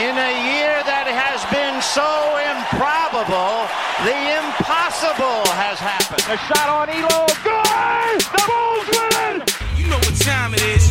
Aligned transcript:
In 0.00 0.16
a 0.16 0.32
year 0.48 0.80
that 0.88 1.04
has 1.12 1.44
been 1.52 1.76
so 1.84 2.08
improbable, 2.40 3.68
the 4.00 4.16
impossible 4.40 5.44
has 5.52 5.76
happened. 5.76 6.24
A 6.24 6.40
shot 6.48 6.72
on 6.72 6.88
Ehlo. 6.88 7.28
Good! 7.44 8.24
The 8.32 8.42
Bulls 8.48 8.88
win! 8.96 9.44
You 9.76 9.92
know 9.92 10.00
what 10.00 10.16
time 10.24 10.56
it 10.56 10.64
is. 10.72 10.88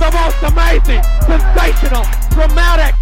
The 0.00 0.08
most 0.08 0.40
amazing, 0.40 1.04
sensational, 1.28 2.08
dramatic. 2.32 2.96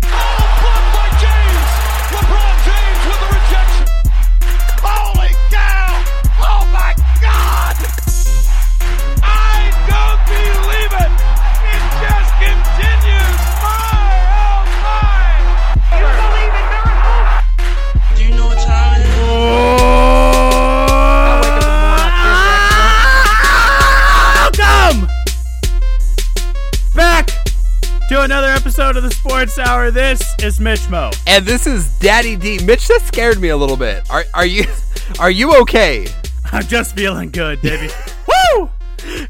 Another 28.27 28.49
episode 28.49 28.97
of 28.97 29.05
the 29.05 29.11
Sports 29.13 29.57
Hour. 29.57 29.93
This 29.93 30.35
is 30.43 30.59
Mitch 30.59 30.91
Mo. 30.91 31.13
And 31.29 31.47
this 31.47 31.65
is 31.65 31.97
Daddy 32.01 32.35
D. 32.35 32.59
Mitch, 32.65 32.89
that 32.89 33.03
scared 33.03 33.41
me 33.41 33.51
a 33.51 33.57
little 33.57 33.77
bit. 33.77 34.03
Are 34.11 34.25
are 34.35 34.45
you 34.45 34.65
are 35.21 35.31
you 35.31 35.55
okay? 35.61 36.09
I'm 36.51 36.65
just 36.65 36.97
feeling 36.97 37.31
good, 37.31 37.63
baby. 37.63 37.89
Woo! 38.57 38.69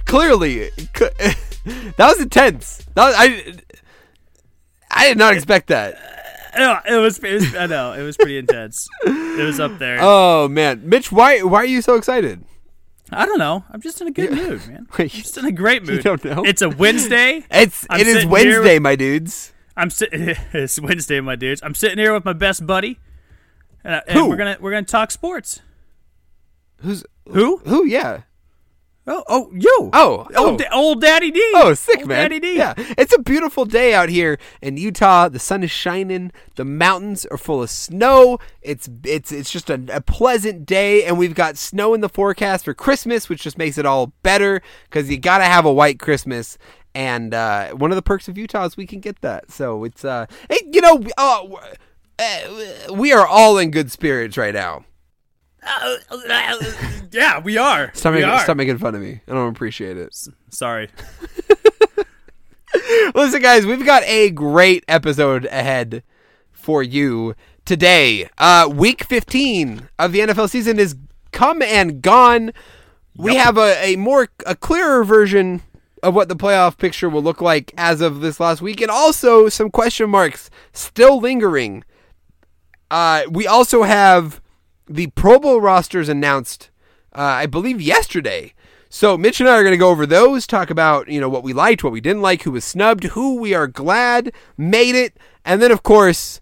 Clearly, 0.06 0.70
that 0.94 1.98
was 1.98 2.22
intense. 2.22 2.86
That 2.94 3.04
was, 3.04 3.14
I 3.18 3.52
I 4.90 5.08
did 5.08 5.18
not 5.18 5.34
expect 5.34 5.66
that. 5.66 5.96
Uh, 6.54 6.58
no, 6.58 6.96
it 6.96 6.98
was, 6.98 7.18
it 7.18 7.34
was. 7.34 7.54
I 7.54 7.66
know 7.66 7.92
it 7.92 8.02
was 8.02 8.16
pretty 8.16 8.38
intense. 8.38 8.88
It 9.04 9.44
was 9.44 9.60
up 9.60 9.78
there. 9.78 9.98
Oh 10.00 10.48
man, 10.48 10.88
Mitch, 10.88 11.12
why 11.12 11.42
why 11.42 11.58
are 11.58 11.66
you 11.66 11.82
so 11.82 11.96
excited? 11.96 12.42
I 13.12 13.24
don't 13.26 13.38
know. 13.38 13.64
I'm 13.70 13.80
just 13.80 14.00
in 14.00 14.08
a 14.08 14.10
good 14.10 14.32
mood, 14.32 14.66
man. 14.68 14.86
I'm 14.98 15.08
just 15.08 15.36
in 15.38 15.44
a 15.44 15.52
great 15.52 15.84
mood. 15.84 16.02
don't 16.02 16.24
know? 16.24 16.44
It's 16.44 16.62
a 16.62 16.68
Wednesday. 16.68 17.44
It's 17.50 17.86
I'm 17.88 18.00
it 18.00 18.06
is 18.06 18.26
Wednesday, 18.26 18.74
with- 18.74 18.82
my 18.82 18.96
dudes. 18.96 19.52
I'm 19.76 19.90
sitting. 19.90 20.34
It's 20.52 20.80
Wednesday, 20.80 21.20
my 21.20 21.36
dudes. 21.36 21.60
I'm 21.62 21.74
sitting 21.74 21.98
here 21.98 22.12
with 22.12 22.24
my 22.24 22.32
best 22.32 22.66
buddy, 22.66 22.98
and, 23.84 23.96
I- 23.96 24.02
and 24.08 24.28
we're 24.28 24.36
gonna 24.36 24.56
we're 24.60 24.72
gonna 24.72 24.84
talk 24.86 25.10
sports. 25.10 25.60
Who's 26.82 27.04
Who? 27.28 27.58
who? 27.64 27.86
Yeah. 27.86 28.22
Oh, 29.08 29.22
oh, 29.28 29.50
you. 29.52 29.90
Oh, 29.92 30.26
oh. 30.34 30.50
old, 30.50 30.62
old 30.72 31.00
Daddy 31.00 31.30
D. 31.30 31.52
Oh, 31.54 31.74
sick 31.74 31.98
Old 31.98 32.08
man. 32.08 32.22
Daddy 32.22 32.40
D. 32.40 32.56
Yeah, 32.56 32.74
it's 32.76 33.14
a 33.14 33.20
beautiful 33.20 33.64
day 33.64 33.94
out 33.94 34.08
here 34.08 34.36
in 34.60 34.76
Utah. 34.76 35.28
The 35.28 35.38
sun 35.38 35.62
is 35.62 35.70
shining. 35.70 36.32
The 36.56 36.64
mountains 36.64 37.24
are 37.26 37.38
full 37.38 37.62
of 37.62 37.70
snow. 37.70 38.38
It's 38.62 38.88
it's 39.04 39.30
it's 39.30 39.50
just 39.50 39.70
a, 39.70 39.80
a 39.92 40.00
pleasant 40.00 40.66
day, 40.66 41.04
and 41.04 41.18
we've 41.18 41.36
got 41.36 41.56
snow 41.56 41.94
in 41.94 42.00
the 42.00 42.08
forecast 42.08 42.64
for 42.64 42.74
Christmas, 42.74 43.28
which 43.28 43.42
just 43.42 43.58
makes 43.58 43.78
it 43.78 43.86
all 43.86 44.12
better 44.24 44.60
because 44.84 45.08
you 45.08 45.18
got 45.18 45.38
to 45.38 45.44
have 45.44 45.64
a 45.64 45.72
white 45.72 46.00
Christmas. 46.00 46.58
And 46.92 47.32
uh, 47.32 47.70
one 47.72 47.92
of 47.92 47.96
the 47.96 48.02
perks 48.02 48.26
of 48.26 48.36
Utah 48.36 48.64
is 48.64 48.76
we 48.76 48.86
can 48.86 49.00
get 49.00 49.20
that. 49.20 49.52
So 49.52 49.84
it's 49.84 50.04
uh, 50.04 50.26
hey, 50.50 50.58
you 50.72 50.80
know, 50.80 51.04
uh, 51.16 51.44
uh, 52.18 52.92
we 52.92 53.12
are 53.12 53.26
all 53.26 53.58
in 53.58 53.70
good 53.70 53.92
spirits 53.92 54.36
right 54.36 54.54
now. 54.54 54.84
Yeah, 57.12 57.40
we 57.40 57.58
are. 57.58 57.90
Stop 57.94 58.12
we 58.12 58.20
making, 58.20 58.30
are. 58.30 58.40
stop 58.40 58.56
making 58.56 58.78
fun 58.78 58.94
of 58.94 59.00
me. 59.00 59.20
I 59.26 59.32
don't 59.32 59.48
appreciate 59.48 59.96
it. 59.96 60.14
Sorry. 60.50 60.88
Listen, 63.14 63.42
guys, 63.42 63.66
we've 63.66 63.84
got 63.84 64.02
a 64.04 64.30
great 64.30 64.84
episode 64.88 65.46
ahead 65.46 66.02
for 66.52 66.82
you 66.82 67.34
today. 67.64 68.28
Uh, 68.38 68.70
week 68.72 69.04
15 69.04 69.88
of 69.98 70.12
the 70.12 70.20
NFL 70.20 70.50
season 70.50 70.78
is 70.78 70.96
come 71.32 71.62
and 71.62 72.02
gone. 72.02 72.52
We 73.16 73.36
have 73.36 73.56
a, 73.56 73.82
a 73.82 73.96
more 73.96 74.28
a 74.44 74.54
clearer 74.54 75.04
version 75.04 75.62
of 76.02 76.14
what 76.14 76.28
the 76.28 76.36
playoff 76.36 76.76
picture 76.76 77.08
will 77.08 77.22
look 77.22 77.40
like 77.40 77.72
as 77.76 78.00
of 78.00 78.20
this 78.20 78.38
last 78.38 78.60
week, 78.60 78.80
and 78.80 78.90
also 78.90 79.48
some 79.48 79.70
question 79.70 80.10
marks 80.10 80.50
still 80.72 81.18
lingering. 81.18 81.84
Uh, 82.90 83.22
we 83.30 83.46
also 83.46 83.82
have 83.82 84.40
the 84.88 85.08
Pro 85.08 85.38
Bowl 85.38 85.60
rosters 85.60 86.08
announced, 86.08 86.70
uh, 87.14 87.20
I 87.20 87.46
believe, 87.46 87.80
yesterday. 87.80 88.54
So 88.88 89.18
Mitch 89.18 89.40
and 89.40 89.48
I 89.48 89.56
are 89.56 89.62
going 89.62 89.72
to 89.72 89.78
go 89.78 89.90
over 89.90 90.06
those, 90.06 90.46
talk 90.46 90.70
about 90.70 91.08
you 91.08 91.20
know 91.20 91.28
what 91.28 91.42
we 91.42 91.52
liked, 91.52 91.82
what 91.82 91.92
we 91.92 92.00
didn't 92.00 92.22
like, 92.22 92.42
who 92.42 92.52
was 92.52 92.64
snubbed, 92.64 93.04
who 93.04 93.36
we 93.36 93.52
are 93.54 93.66
glad 93.66 94.32
made 94.56 94.94
it, 94.94 95.16
and 95.44 95.60
then 95.60 95.70
of 95.72 95.82
course 95.82 96.40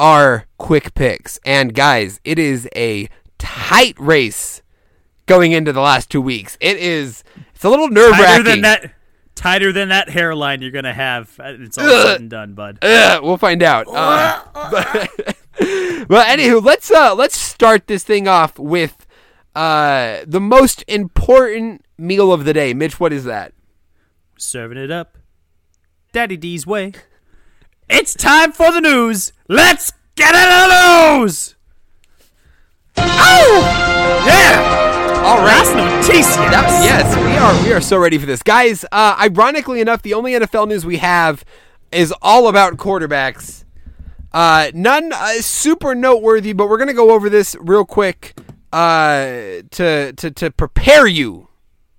our 0.00 0.46
quick 0.58 0.94
picks. 0.94 1.38
And 1.44 1.74
guys, 1.74 2.20
it 2.24 2.38
is 2.38 2.68
a 2.74 3.08
tight 3.38 3.94
race 3.98 4.62
going 5.26 5.52
into 5.52 5.72
the 5.72 5.80
last 5.80 6.10
two 6.10 6.20
weeks. 6.20 6.56
It 6.60 6.76
is. 6.78 7.24
It's 7.54 7.64
a 7.64 7.70
little 7.70 7.88
nerve 7.88 8.12
Tighter 8.12 8.22
wracking. 8.22 8.44
than 8.44 8.60
that. 8.62 8.94
Tighter 9.34 9.72
than 9.72 9.88
that 9.88 10.08
hairline 10.08 10.60
you're 10.60 10.70
gonna 10.70 10.92
have. 10.92 11.34
It's 11.40 11.78
all 11.78 11.88
said 11.88 12.20
and 12.20 12.30
done, 12.30 12.54
bud. 12.54 12.78
Ugh, 12.82 13.22
we'll 13.22 13.38
find 13.38 13.62
out. 13.62 13.86
Uh, 13.88 14.42
but, 14.70 15.31
well, 16.08 16.24
anywho, 16.24 16.64
let's 16.64 16.90
uh 16.90 17.14
let's 17.14 17.36
start 17.36 17.86
this 17.86 18.04
thing 18.04 18.26
off 18.28 18.58
with 18.58 19.06
uh 19.54 20.18
the 20.26 20.40
most 20.40 20.84
important 20.88 21.84
meal 21.98 22.32
of 22.32 22.44
the 22.44 22.52
day. 22.52 22.74
Mitch, 22.74 22.98
what 22.98 23.12
is 23.12 23.24
that? 23.24 23.52
Serving 24.38 24.78
it 24.78 24.90
up. 24.90 25.18
Daddy 26.12 26.36
D's 26.36 26.66
way. 26.66 26.92
It's 27.88 28.14
time 28.14 28.52
for 28.52 28.72
the 28.72 28.80
news. 28.80 29.32
Let's 29.48 29.92
get 30.16 30.34
into 30.34 30.48
the 30.68 31.18
news. 31.18 31.54
Oh! 32.96 34.22
Yeah! 34.26 35.22
All 35.24 35.38
right. 35.38 35.62
Noticias. 36.02 36.36
That- 36.50 36.82
yes, 36.84 37.16
we 37.16 37.36
are 37.36 37.64
we 37.64 37.72
are 37.72 37.80
so 37.80 37.96
ready 37.98 38.18
for 38.18 38.26
this, 38.26 38.42
guys. 38.42 38.84
Uh, 38.92 39.16
ironically 39.20 39.80
enough, 39.80 40.02
the 40.02 40.14
only 40.14 40.32
NFL 40.32 40.68
news 40.68 40.84
we 40.84 40.98
have 40.98 41.44
is 41.90 42.12
all 42.22 42.48
about 42.48 42.76
quarterbacks. 42.76 43.64
Uh, 44.34 44.70
none 44.74 45.12
uh, 45.12 45.32
super 45.40 45.94
noteworthy, 45.94 46.52
but 46.52 46.68
we're 46.68 46.78
gonna 46.78 46.94
go 46.94 47.10
over 47.12 47.28
this 47.28 47.54
real 47.60 47.84
quick 47.84 48.34
uh, 48.72 49.24
to 49.70 50.12
to 50.16 50.30
to 50.30 50.50
prepare 50.50 51.06
you 51.06 51.48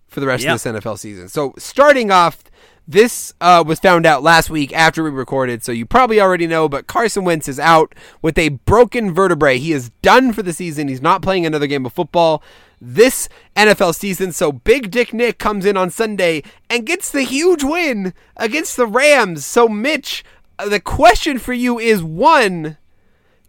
for 0.07 0.19
the 0.19 0.27
rest 0.27 0.43
Yep. 0.43 0.55
of 0.55 0.63
this 0.63 0.81
NFL 0.83 0.99
season. 0.99 1.27
So 1.29 1.53
starting 1.57 2.11
off, 2.11 2.43
this 2.87 3.33
uh, 3.41 3.63
was 3.65 3.79
found 3.79 4.05
out 4.05 4.23
last 4.23 4.49
week 4.49 4.73
after 4.73 5.03
we 5.03 5.09
recorded, 5.09 5.63
so 5.63 5.71
you 5.71 5.85
probably 5.85 6.19
already 6.19 6.47
know. 6.47 6.67
But 6.67 6.87
Carson 6.87 7.23
Wentz 7.23 7.47
is 7.47 7.59
out 7.59 7.93
with 8.21 8.37
a 8.37 8.49
broken 8.49 9.13
vertebrae. 9.13 9.57
He 9.57 9.71
is 9.71 9.89
done 10.01 10.33
for 10.33 10.43
the 10.43 10.53
season. 10.53 10.87
He's 10.87 11.01
not 11.01 11.21
playing 11.21 11.45
another 11.45 11.67
game 11.67 11.85
of 11.85 11.93
football 11.93 12.43
this 12.81 13.29
NFL 13.55 13.95
season. 13.95 14.33
So 14.33 14.51
Big 14.51 14.91
Dick 14.91 15.13
Nick 15.13 15.39
comes 15.39 15.65
in 15.65 15.77
on 15.77 15.89
Sunday 15.89 16.43
and 16.69 16.85
gets 16.85 17.09
the 17.11 17.21
huge 17.23 17.63
win 17.63 18.13
against 18.35 18.75
the 18.75 18.85
Rams. 18.85 19.45
So 19.45 19.69
Mitch, 19.69 20.25
the 20.67 20.79
question 20.79 21.39
for 21.39 21.53
you 21.53 21.79
is 21.79 22.03
one: 22.03 22.77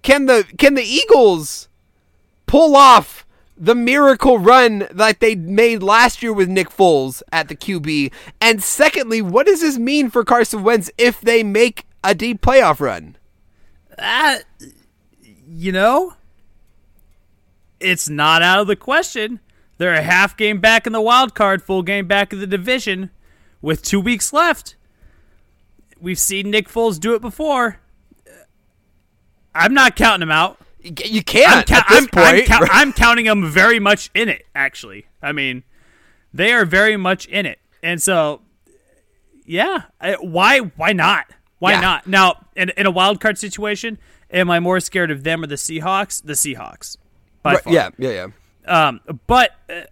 Can 0.02 0.26
the 0.26 0.44
can 0.58 0.74
the 0.74 0.82
Eagles 0.82 1.68
pull 2.46 2.76
off 2.76 3.26
the 3.56 3.74
miracle 3.74 4.38
run 4.38 4.88
that 4.90 5.20
they 5.20 5.34
made 5.34 5.82
last 5.82 6.22
year 6.22 6.32
with 6.32 6.48
Nick 6.48 6.70
Foles 6.70 7.22
at 7.32 7.48
the 7.48 7.56
QB? 7.56 8.12
And 8.40 8.62
secondly, 8.62 9.22
what 9.22 9.46
does 9.46 9.60
this 9.60 9.78
mean 9.78 10.10
for 10.10 10.24
Carson 10.24 10.62
Wentz 10.62 10.90
if 10.98 11.20
they 11.20 11.42
make 11.42 11.86
a 12.02 12.14
deep 12.14 12.40
playoff 12.40 12.80
run? 12.80 13.16
Uh, 13.98 14.38
you 15.46 15.72
know, 15.72 16.14
it's 17.80 18.08
not 18.08 18.42
out 18.42 18.60
of 18.60 18.66
the 18.66 18.76
question. 18.76 19.40
They're 19.78 19.94
a 19.94 20.02
half 20.02 20.36
game 20.36 20.60
back 20.60 20.86
in 20.86 20.92
the 20.92 21.00
wild 21.00 21.34
card, 21.34 21.62
full 21.62 21.82
game 21.82 22.06
back 22.06 22.32
in 22.32 22.40
the 22.40 22.46
division, 22.46 23.10
with 23.60 23.82
two 23.82 24.00
weeks 24.00 24.32
left. 24.32 24.76
We've 26.00 26.18
seen 26.18 26.50
Nick 26.50 26.68
Foles 26.68 26.98
do 27.00 27.14
it 27.14 27.22
before. 27.22 27.78
I'm 29.54 29.72
not 29.74 29.96
counting 29.96 30.22
him 30.22 30.30
out. 30.32 30.58
You 30.82 31.22
can't 31.22 31.56
I'm, 31.58 31.62
cou- 31.64 31.74
at 31.76 31.88
this 31.88 31.98
I'm, 31.98 32.08
I'm 32.22 32.34
point. 32.36 32.46
cou- 32.46 32.66
I'm 32.70 32.92
counting 32.92 33.24
them 33.26 33.48
very 33.50 33.78
much 33.78 34.10
in 34.14 34.28
it. 34.28 34.44
Actually, 34.54 35.06
I 35.22 35.32
mean, 35.32 35.62
they 36.32 36.52
are 36.52 36.64
very 36.66 36.96
much 36.96 37.26
in 37.26 37.46
it, 37.46 37.58
and 37.82 38.02
so, 38.02 38.42
yeah. 39.46 39.84
Why? 40.20 40.58
Why 40.58 40.92
not? 40.92 41.26
Why 41.58 41.72
Yeah. 41.72 41.80
not? 41.80 42.06
Now, 42.06 42.46
in, 42.56 42.70
in 42.76 42.84
a 42.84 42.90
wild 42.90 43.20
card 43.20 43.38
situation, 43.38 43.98
am 44.30 44.50
I 44.50 44.60
more 44.60 44.78
scared 44.80 45.10
of 45.10 45.22
them 45.24 45.42
or 45.42 45.46
the 45.46 45.54
Seahawks? 45.54 46.22
The 46.22 46.34
Seahawks, 46.34 46.98
by 47.42 47.54
Right, 47.54 47.62
far. 47.64 47.72
yeah, 47.72 47.88
yeah, 47.96 48.10
yeah. 48.66 48.86
Um, 48.88 49.00
but 49.26 49.52
uh, 49.70 49.82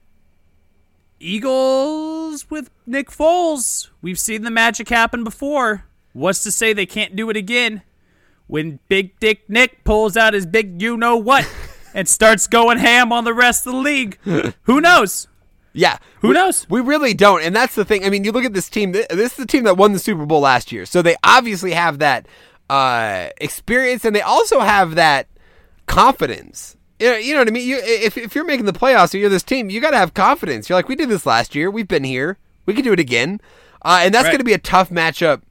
Eagles 1.20 2.50
with 2.50 2.69
Nick 2.87 3.08
Foles, 3.10 3.88
we've 4.02 4.19
seen 4.19 4.43
the 4.43 4.50
magic 4.50 4.88
happen 4.88 5.25
before. 5.25 5.84
What's 6.12 6.43
to 6.44 6.50
say 6.50 6.73
they 6.73 6.87
can't 6.87 7.17
do 7.17 7.31
it 7.31 7.37
again? 7.37 7.82
When 8.47 8.81
Big 8.88 9.19
Dick 9.19 9.49
Nick 9.49 9.82
pulls 9.85 10.17
out 10.17 10.35
his 10.35 10.44
big 10.47 10.82
you 10.82 10.97
know 10.97 11.17
what 11.17 11.49
and 11.94 12.09
starts 12.09 12.47
going 12.47 12.79
ham 12.79 13.12
on 13.12 13.25
the 13.25 13.32
rest 13.35 13.67
of 13.67 13.73
the 13.73 13.79
league. 13.79 14.19
Who 14.62 14.81
knows? 14.81 15.29
Yeah. 15.73 15.97
Who 16.20 16.29
we, 16.29 16.35
knows? 16.35 16.69
We 16.69 16.81
really 16.81 17.14
don't. 17.14 17.43
And 17.43 17.56
that's 17.56 17.75
the 17.75 17.85
thing. 17.85 18.05
I 18.05 18.11
mean, 18.11 18.25
you 18.25 18.32
look 18.32 18.44
at 18.44 18.53
this 18.53 18.69
team. 18.69 18.93
This 18.93 19.09
is 19.11 19.37
the 19.37 19.47
team 19.47 19.64
that 19.64 19.79
won 19.79 19.93
the 19.93 19.99
Super 19.99 20.26
Bowl 20.26 20.41
last 20.41 20.70
year. 20.70 20.85
So 20.85 21.00
they 21.00 21.17
obviously 21.25 21.73
have 21.73 21.99
that 22.00 22.26
uh, 22.69 23.29
experience, 23.38 24.05
and 24.05 24.15
they 24.15 24.20
also 24.20 24.61
have 24.61 24.97
that 24.97 25.29
confidence. 25.87 26.76
You 26.99 27.11
know, 27.11 27.17
you 27.17 27.32
know 27.32 27.41
what 27.41 27.49
I 27.49 27.53
mean? 27.53 27.67
You, 27.67 27.79
if, 27.82 28.17
if 28.17 28.35
you're 28.35 28.44
making 28.44 28.67
the 28.67 28.73
playoffs 28.73 29.15
or 29.15 29.19
you're 29.19 29.31
this 29.31 29.43
team, 29.43 29.70
you 29.70 29.81
got 29.81 29.91
to 29.91 29.97
have 29.97 30.15
confidence. 30.15 30.69
You're 30.69 30.79
like, 30.79 30.88
we 30.88 30.94
did 30.97 31.08
this 31.08 31.26
last 31.26 31.55
year. 31.55 31.70
We've 31.70 31.88
been 31.88 32.05
here. 32.05 32.38
We 32.67 32.75
can 32.75 32.85
do 32.85 32.93
it 32.93 33.00
again. 33.00 33.41
Uh, 33.82 34.00
and 34.03 34.15
that's 34.15 34.25
Right. 34.25 34.31
going 34.32 34.38
to 34.38 34.44
be 34.44 34.53
a 34.53 34.58
tough 34.58 34.91
matchup 34.91 35.43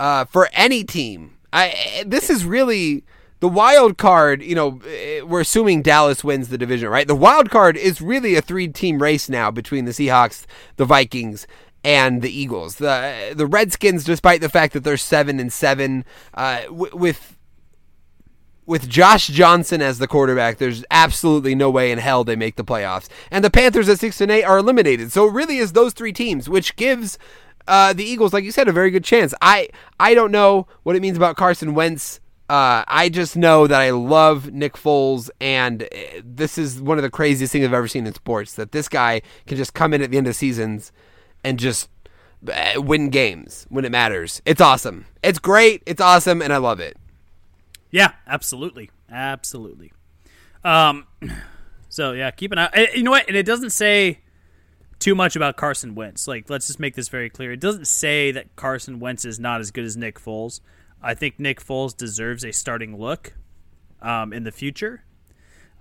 uh, 0.00 0.24
for 0.24 0.48
any 0.54 0.82
team. 0.82 1.36
I, 1.52 2.04
this 2.06 2.30
is 2.30 2.44
really 2.46 3.04
the 3.40 3.48
wild 3.48 3.98
card. 3.98 4.42
You 4.42 4.54
know, 4.54 4.80
eh, 4.88 5.20
we're 5.20 5.42
assuming 5.42 5.82
Dallas 5.82 6.24
wins 6.24 6.48
the 6.48 6.56
division, 6.56 6.88
right? 6.88 7.06
The 7.06 7.14
wild 7.14 7.50
card 7.50 7.76
is 7.76 8.00
really 8.00 8.34
a 8.34 8.40
three-team 8.40 9.02
race 9.02 9.28
now 9.28 9.50
between 9.50 9.84
the 9.84 9.92
Seahawks, 9.92 10.46
the 10.76 10.86
Vikings, 10.86 11.46
and 11.84 12.22
the 12.22 12.30
Eagles. 12.30 12.76
The 12.76 13.34
the 13.36 13.46
Redskins, 13.46 14.04
despite 14.04 14.40
the 14.40 14.48
fact 14.48 14.72
that 14.72 14.84
they're 14.84 14.96
seven 14.96 15.38
and 15.38 15.52
seven, 15.52 16.06
uh, 16.32 16.62
w- 16.62 16.96
with 16.96 17.36
with 18.64 18.88
Josh 18.88 19.26
Johnson 19.26 19.82
as 19.82 19.98
the 19.98 20.08
quarterback, 20.08 20.56
there's 20.56 20.84
absolutely 20.90 21.54
no 21.54 21.68
way 21.70 21.90
in 21.92 21.98
hell 21.98 22.24
they 22.24 22.36
make 22.36 22.56
the 22.56 22.64
playoffs. 22.64 23.08
And 23.30 23.44
the 23.44 23.50
Panthers 23.50 23.88
at 23.88 23.98
six 23.98 24.20
and 24.20 24.30
eight 24.30 24.44
are 24.44 24.58
eliminated. 24.58 25.12
So 25.12 25.26
it 25.26 25.32
really 25.32 25.58
is 25.58 25.72
those 25.72 25.92
three 25.92 26.12
teams, 26.12 26.48
which 26.48 26.76
gives 26.76 27.18
uh, 27.70 27.92
the 27.94 28.04
Eagles, 28.04 28.34
like 28.34 28.44
you 28.44 28.52
said, 28.52 28.68
a 28.68 28.72
very 28.72 28.90
good 28.90 29.04
chance. 29.04 29.32
I 29.40 29.68
I 29.98 30.12
don't 30.12 30.30
know 30.32 30.66
what 30.82 30.94
it 30.96 31.00
means 31.00 31.16
about 31.16 31.36
Carson 31.36 31.72
Wentz. 31.74 32.20
Uh, 32.50 32.82
I 32.88 33.08
just 33.08 33.36
know 33.36 33.66
that 33.68 33.80
I 33.80 33.90
love 33.90 34.50
Nick 34.52 34.74
Foles, 34.74 35.30
and 35.40 35.84
uh, 35.84 35.86
this 36.24 36.58
is 36.58 36.82
one 36.82 36.98
of 36.98 37.02
the 37.02 37.10
craziest 37.10 37.52
things 37.52 37.64
I've 37.64 37.72
ever 37.72 37.86
seen 37.88 38.06
in 38.08 38.12
sports. 38.14 38.54
That 38.56 38.72
this 38.72 38.88
guy 38.88 39.22
can 39.46 39.56
just 39.56 39.72
come 39.72 39.94
in 39.94 40.02
at 40.02 40.10
the 40.10 40.18
end 40.18 40.26
of 40.26 40.34
seasons 40.34 40.90
and 41.44 41.60
just 41.60 41.88
uh, 42.52 42.72
win 42.82 43.08
games 43.08 43.66
when 43.70 43.84
it 43.84 43.92
matters. 43.92 44.42
It's 44.44 44.60
awesome. 44.60 45.06
It's 45.22 45.38
great. 45.38 45.82
It's 45.86 46.00
awesome, 46.00 46.42
and 46.42 46.52
I 46.52 46.56
love 46.56 46.80
it. 46.80 46.96
Yeah, 47.92 48.12
absolutely, 48.26 48.90
absolutely. 49.10 49.92
Um, 50.64 51.06
so 51.88 52.12
yeah, 52.12 52.32
keep 52.32 52.50
an 52.50 52.58
eye. 52.58 52.70
eh, 52.72 52.86
You 52.96 53.04
know 53.04 53.12
what? 53.12 53.28
And 53.28 53.36
it 53.36 53.46
doesn't 53.46 53.70
say 53.70 54.18
too 55.00 55.14
much 55.14 55.34
about 55.34 55.56
Carson 55.56 55.94
Wentz. 55.96 56.28
Like, 56.28 56.48
let's 56.48 56.68
just 56.68 56.78
make 56.78 56.94
this 56.94 57.08
very 57.08 57.28
clear. 57.28 57.52
It 57.52 57.60
doesn't 57.60 57.86
say 57.86 58.30
that 58.30 58.54
Carson 58.54 59.00
Wentz 59.00 59.24
is 59.24 59.40
not 59.40 59.60
as 59.60 59.70
good 59.72 59.84
as 59.84 59.96
Nick 59.96 60.20
Foles. 60.20 60.60
I 61.02 61.14
think 61.14 61.40
Nick 61.40 61.64
Foles 61.64 61.96
deserves 61.96 62.44
a 62.44 62.52
starting 62.52 62.96
look 62.98 63.32
um, 64.02 64.32
in 64.32 64.44
the 64.44 64.52
future. 64.52 65.02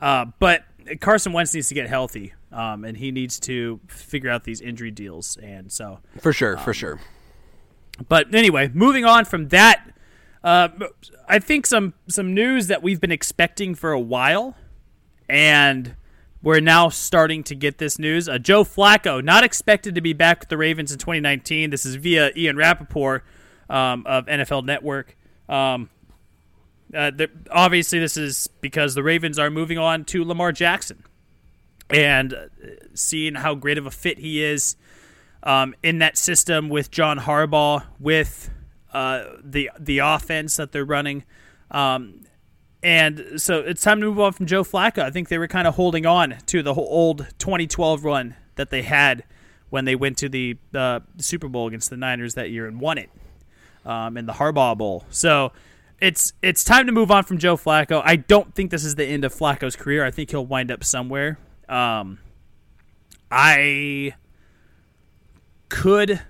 Uh, 0.02 0.26
but 0.40 0.64
Carson 1.02 1.34
Wentz 1.34 1.54
needs 1.54 1.68
to 1.68 1.74
get 1.76 1.88
healthy, 1.90 2.34
um, 2.54 2.86
and 2.86 2.98
he 2.98 3.12
needs 3.12 3.40
to 3.42 3.82
figure 3.88 4.30
out 4.30 4.46
these 4.46 4.62
injury 4.62 4.92
deals. 4.92 5.38
And 5.44 5.72
so, 5.72 6.00
For 6.20 6.32
sure, 6.32 6.58
for 6.58 6.74
sure. 6.74 7.00
but 8.08 8.34
anyway, 8.34 8.72
moving 8.74 9.04
on 9.04 9.26
from 9.26 9.50
that, 9.50 9.92
uh, 10.42 10.70
I 11.28 11.40
think 11.40 11.66
some 11.66 11.94
some 12.08 12.34
news 12.34 12.68
that 12.68 12.82
we've 12.82 13.02
been 13.02 13.12
expecting 13.12 13.76
for 13.76 13.92
a 13.92 14.00
while, 14.00 14.56
and 15.28 15.96
we're 16.42 16.62
now 16.62 16.90
starting 16.90 17.44
to 17.44 17.56
get 17.56 17.78
this 17.78 18.00
news. 18.00 18.30
Uh, 18.30 18.38
Joe 18.38 18.64
Flacco 18.64 19.24
not 19.24 19.44
expected 19.44 19.96
to 19.96 20.02
be 20.02 20.14
back 20.14 20.40
with 20.40 20.50
the 20.50 20.58
Ravens 20.58 20.92
in 20.92 20.98
2019. 20.98 21.70
This 21.70 21.86
is 21.86 21.96
via 21.96 22.32
Ian 22.36 22.56
Rapoport 22.56 23.24
um, 23.70 24.06
of 24.06 24.26
NFL 24.26 24.66
Network. 24.66 25.18
Um, 25.50 25.90
uh, 26.96 27.12
obviously, 27.52 28.00
this 28.00 28.18
is 28.18 28.48
because 28.62 28.96
the 28.96 29.04
Ravens 29.04 29.38
are 29.38 29.50
moving 29.50 29.78
on 29.78 30.06
to 30.06 30.24
Lamar 30.24 30.52
Jackson, 30.52 31.04
and 31.90 32.34
uh, 32.34 32.48
seeing 32.94 33.36
how 33.36 33.54
great 33.54 33.78
of 33.78 33.86
a 33.86 33.92
fit 33.92 34.20
he 34.20 34.44
is 34.44 34.76
um, 35.44 35.76
in 35.84 36.00
that 36.00 36.18
system 36.18 36.70
with 36.70 36.90
John 36.90 37.20
Harbaugh, 37.20 37.84
with 38.00 38.50
uh, 38.94 39.26
the 39.44 39.70
the 39.78 40.00
offense 40.00 40.56
that 40.56 40.72
they're 40.72 40.86
running. 40.86 41.26
Um, 41.70 42.22
and 42.82 43.34
so 43.42 43.60
it's 43.60 43.82
time 43.82 44.00
to 44.00 44.08
move 44.08 44.20
on 44.20 44.34
from 44.34 44.46
Joe 44.46 44.64
Flacco. 44.64 45.04
I 45.04 45.12
think 45.12 45.28
they 45.30 45.38
were 45.38 45.48
kind 45.48 45.68
of 45.68 45.76
holding 45.76 46.06
on 46.06 46.38
to 46.48 46.64
the 46.64 46.74
old 46.74 47.28
2012 47.38 48.04
run 48.04 48.36
that 48.56 48.70
they 48.70 48.84
had 48.84 49.24
when 49.70 49.86
they 49.86 49.96
went 49.96 50.18
to 50.20 50.30
the 50.30 50.58
uh, 50.74 51.02
Super 51.18 51.48
Bowl 51.48 51.68
against 51.68 51.90
the 51.90 51.98
Niners 51.98 52.36
that 52.36 52.52
year 52.52 52.68
and 52.68 52.80
won 52.80 52.98
it 52.98 53.10
um, 53.86 54.18
in 54.18 54.26
the 54.26 54.34
Harbaugh 54.34 54.78
Bowl. 54.78 55.06
So 55.10 55.52
it's 56.00 56.34
it's 56.42 56.64
time 56.64 56.86
to 56.86 56.92
move 56.92 57.12
on 57.12 57.24
from 57.24 57.38
Joe 57.38 57.58
Flacco. 57.58 58.02
I 58.04 58.16
don't 58.16 58.54
think 58.56 58.72
this 58.72 58.86
is 58.86 58.96
the 58.96 59.06
end 59.06 59.26
of 59.26 59.34
Flacco's 59.34 59.76
career. 59.76 60.06
I 60.06 60.12
think 60.12 60.32
he'll 60.32 60.46
wind 60.46 60.72
up 60.72 60.84
somewhere. 60.84 61.38
Um, 61.68 62.20
I 63.30 64.16
could 65.68 66.22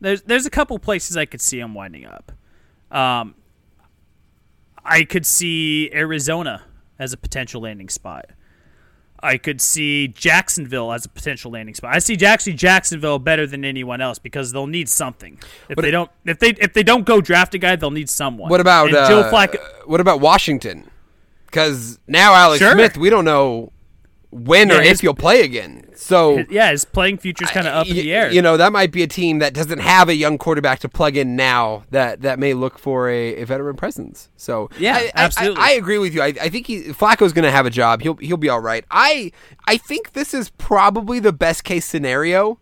there's 0.00 0.22
there's 0.22 0.46
a 0.46 0.50
couple 0.50 0.78
places 0.78 1.16
I 1.16 1.24
could 1.24 1.40
see 1.40 1.60
him 1.60 1.74
winding 1.74 2.06
up. 2.06 2.32
Um, 2.90 3.34
I 4.88 5.04
could 5.04 5.26
see 5.26 5.90
Arizona 5.92 6.62
as 6.98 7.12
a 7.12 7.16
potential 7.16 7.60
landing 7.62 7.88
spot. 7.88 8.26
I 9.20 9.36
could 9.36 9.60
see 9.60 10.08
Jacksonville 10.08 10.92
as 10.92 11.04
a 11.04 11.08
potential 11.08 11.50
landing 11.50 11.74
spot. 11.74 11.94
I 11.94 11.98
see 11.98 12.16
actually 12.24 12.52
Jacksonville 12.54 13.18
better 13.18 13.46
than 13.46 13.64
anyone 13.64 14.00
else 14.00 14.18
because 14.18 14.52
they'll 14.52 14.68
need 14.68 14.88
something. 14.88 15.40
If 15.68 15.76
they 15.76 15.90
don't, 15.90 16.10
if 16.24 16.38
they 16.38 16.50
if 16.50 16.72
they 16.72 16.84
don't 16.84 17.04
go 17.04 17.20
draft 17.20 17.54
a 17.54 17.58
guy, 17.58 17.74
they'll 17.76 17.90
need 17.90 18.08
someone. 18.08 18.48
What 18.48 18.60
about 18.60 18.94
uh, 18.94 19.08
Joe 19.08 19.30
Flacco? 19.30 19.58
What 19.86 20.00
about 20.00 20.20
Washington? 20.20 20.88
Because 21.46 21.98
now 22.06 22.34
Alex 22.34 22.60
Sure. 22.60 22.72
Smith, 22.72 22.96
we 22.96 23.10
don't 23.10 23.24
know 23.24 23.72
when 24.30 24.70
or 24.70 24.74
Yeah, 24.74 24.80
if 24.82 24.88
his- 24.88 25.00
he'll 25.00 25.14
play 25.14 25.40
again. 25.40 25.84
So 25.94 26.44
Yeah, 26.50 26.70
his 26.70 26.84
playing 26.84 27.16
future's 27.18 27.50
kind 27.50 27.66
of 27.66 27.74
up 27.74 27.86
in 27.86 27.96
the 27.96 28.12
air. 28.12 28.30
You 28.30 28.42
know, 28.42 28.56
that 28.58 28.72
might 28.72 28.92
be 28.92 29.02
a 29.02 29.06
team 29.06 29.38
that 29.38 29.54
doesn't 29.54 29.78
have 29.78 30.08
a 30.10 30.14
young 30.14 30.36
quarterback 30.38 30.80
to 30.80 30.88
plug 30.88 31.16
in 31.16 31.34
now. 31.34 31.84
That 31.90 32.20
that 32.22 32.38
may 32.38 32.52
look 32.54 32.78
for 32.78 33.08
a, 33.08 33.36
a 33.36 33.44
veteran 33.44 33.76
presence. 33.76 34.28
So 34.36 34.68
Yeah, 34.78 34.96
I, 34.96 34.98
I- 34.98 35.10
absolutely. 35.14 35.62
I, 35.62 35.66
I 35.68 35.70
agree 35.72 35.98
with 35.98 36.14
you. 36.14 36.20
I, 36.22 36.26
I 36.40 36.48
think 36.50 36.66
he, 36.66 36.82
Flacco's 36.92 37.32
going 37.32 37.44
to 37.44 37.50
have 37.50 37.64
a 37.66 37.70
job. 37.70 38.02
He'll 38.02 38.16
he'll 38.16 38.36
be 38.36 38.48
all 38.50 38.60
right. 38.60 38.84
I 38.90 39.32
I 39.66 39.78
think 39.78 40.12
this 40.12 40.34
is 40.34 40.50
probably 40.50 41.18
the 41.20 41.32
best 41.32 41.64
case 41.64 41.86
scenario 41.86 42.58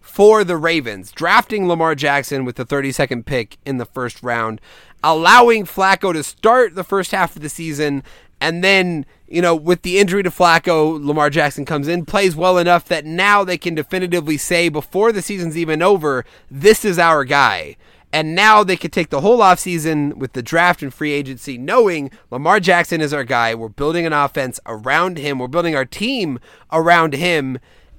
for 0.00 0.44
the 0.44 0.56
Ravens, 0.56 1.10
drafting 1.12 1.66
Lamar 1.66 1.94
Jackson 1.94 2.44
with 2.44 2.56
the 2.56 2.64
32nd 2.64 3.24
pick 3.24 3.56
in 3.66 3.78
the 3.78 3.84
first 3.86 4.22
round, 4.22 4.60
allowing 5.02 5.64
Flacco 5.64 6.12
to 6.12 6.22
start 6.22 6.74
the 6.74 6.84
first 6.84 7.10
half 7.10 7.34
of 7.34 7.42
the 7.42 7.48
season, 7.48 8.02
and 8.40 8.62
then, 8.62 9.04
you 9.28 9.42
know, 9.42 9.54
with 9.54 9.82
the 9.82 9.98
injury 9.98 10.22
to 10.22 10.30
Flacco, 10.30 11.04
Lamar 11.04 11.30
Jackson 11.30 11.64
comes 11.64 11.88
in, 11.88 12.04
plays 12.04 12.36
well 12.36 12.58
enough 12.58 12.86
that 12.86 13.04
now 13.04 13.44
they 13.44 13.58
can 13.58 13.74
definitively 13.74 14.36
say 14.36 14.68
before 14.68 15.12
the 15.12 15.22
season's 15.22 15.56
even 15.56 15.82
over, 15.82 16.24
this 16.50 16.84
is 16.84 16.98
our 16.98 17.24
guy. 17.24 17.76
And 18.12 18.34
now 18.34 18.62
they 18.62 18.76
could 18.76 18.92
take 18.92 19.10
the 19.10 19.20
whole 19.20 19.40
offseason 19.40 20.14
with 20.14 20.32
the 20.32 20.42
draft 20.42 20.82
and 20.82 20.94
free 20.94 21.12
agency, 21.12 21.58
knowing 21.58 22.10
Lamar 22.30 22.60
Jackson 22.60 23.00
is 23.00 23.12
our 23.12 23.24
guy. 23.24 23.54
We're 23.54 23.68
building 23.68 24.06
an 24.06 24.12
offense 24.12 24.60
around 24.64 25.18
him. 25.18 25.38
We're 25.38 25.48
building 25.48 25.74
our 25.74 25.84
team 25.84 26.38
around 26.72 27.12
him. 27.14 27.58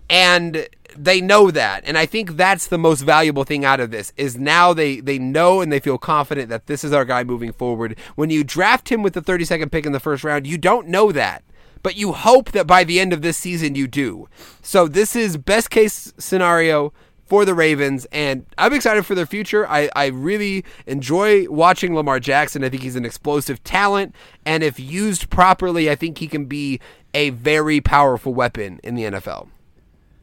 And 0.10 0.68
they 0.96 1.22
know 1.22 1.52
that. 1.52 1.84
And 1.86 1.98
I 1.98 2.06
think 2.06 2.38
that's 2.38 2.68
the 2.68 2.78
most 2.78 3.02
valuable 3.02 3.44
thing 3.44 3.64
out 3.64 3.80
of 3.80 3.92
this 3.92 4.14
is 4.18 4.38
now 4.38 4.74
they, 4.74 5.00
they 5.00 5.20
know 5.20 5.62
and 5.62 5.72
they 5.72 5.80
feel 5.80 5.98
confident 5.98 6.50
that 6.50 6.68
this 6.68 6.84
is 6.84 6.94
our 6.94 7.06
guy 7.06 7.24
moving 7.24 7.52
forward. 7.52 7.98
When 8.16 8.30
you 8.30 8.44
draft 8.44 8.90
him 8.90 9.04
with 9.04 9.14
the 9.14 9.22
32nd 9.22 9.72
pick 9.72 9.86
in 9.86 9.92
the 9.92 10.00
first 10.00 10.24
round, 10.24 10.48
you 10.48 10.58
don't 10.58 10.88
know 10.88 11.12
that. 11.12 11.44
But 11.84 11.96
you 11.96 12.14
hope 12.14 12.52
that 12.52 12.68
by 12.68 12.84
the 12.84 13.00
end 13.00 13.14
of 13.14 13.22
this 13.22 13.38
season 13.38 13.76
you 13.76 13.88
do. 13.88 14.28
So 14.62 14.88
this 14.88 15.16
is 15.16 15.38
best 15.38 15.70
case 15.70 16.12
scenario 16.18 16.92
for 17.28 17.44
the 17.44 17.54
Ravens, 17.54 18.08
and 18.12 18.46
I'm 18.58 18.74
excited 18.74 19.06
for 19.06 19.14
their 19.14 19.26
future. 19.26 19.68
I, 19.68 19.90
I 19.96 20.08
really 20.08 20.64
enjoy 20.86 21.50
watching 21.50 21.94
Lamar 21.94 22.22
Jackson. 22.22 22.64
I 22.64 22.70
think 22.70 22.84
he's 22.84 22.96
an 22.96 23.06
explosive 23.06 23.62
talent, 23.66 24.16
and 24.46 24.64
if 24.64 24.80
used 24.80 25.30
properly, 25.30 25.90
I 25.92 25.96
think 25.96 26.20
he 26.20 26.28
can 26.28 26.46
be 26.46 26.80
a 27.14 27.32
very 27.32 27.82
powerful 27.82 28.34
weapon 28.34 28.80
in 28.82 28.96
the 28.96 29.04
NFL. 29.04 29.50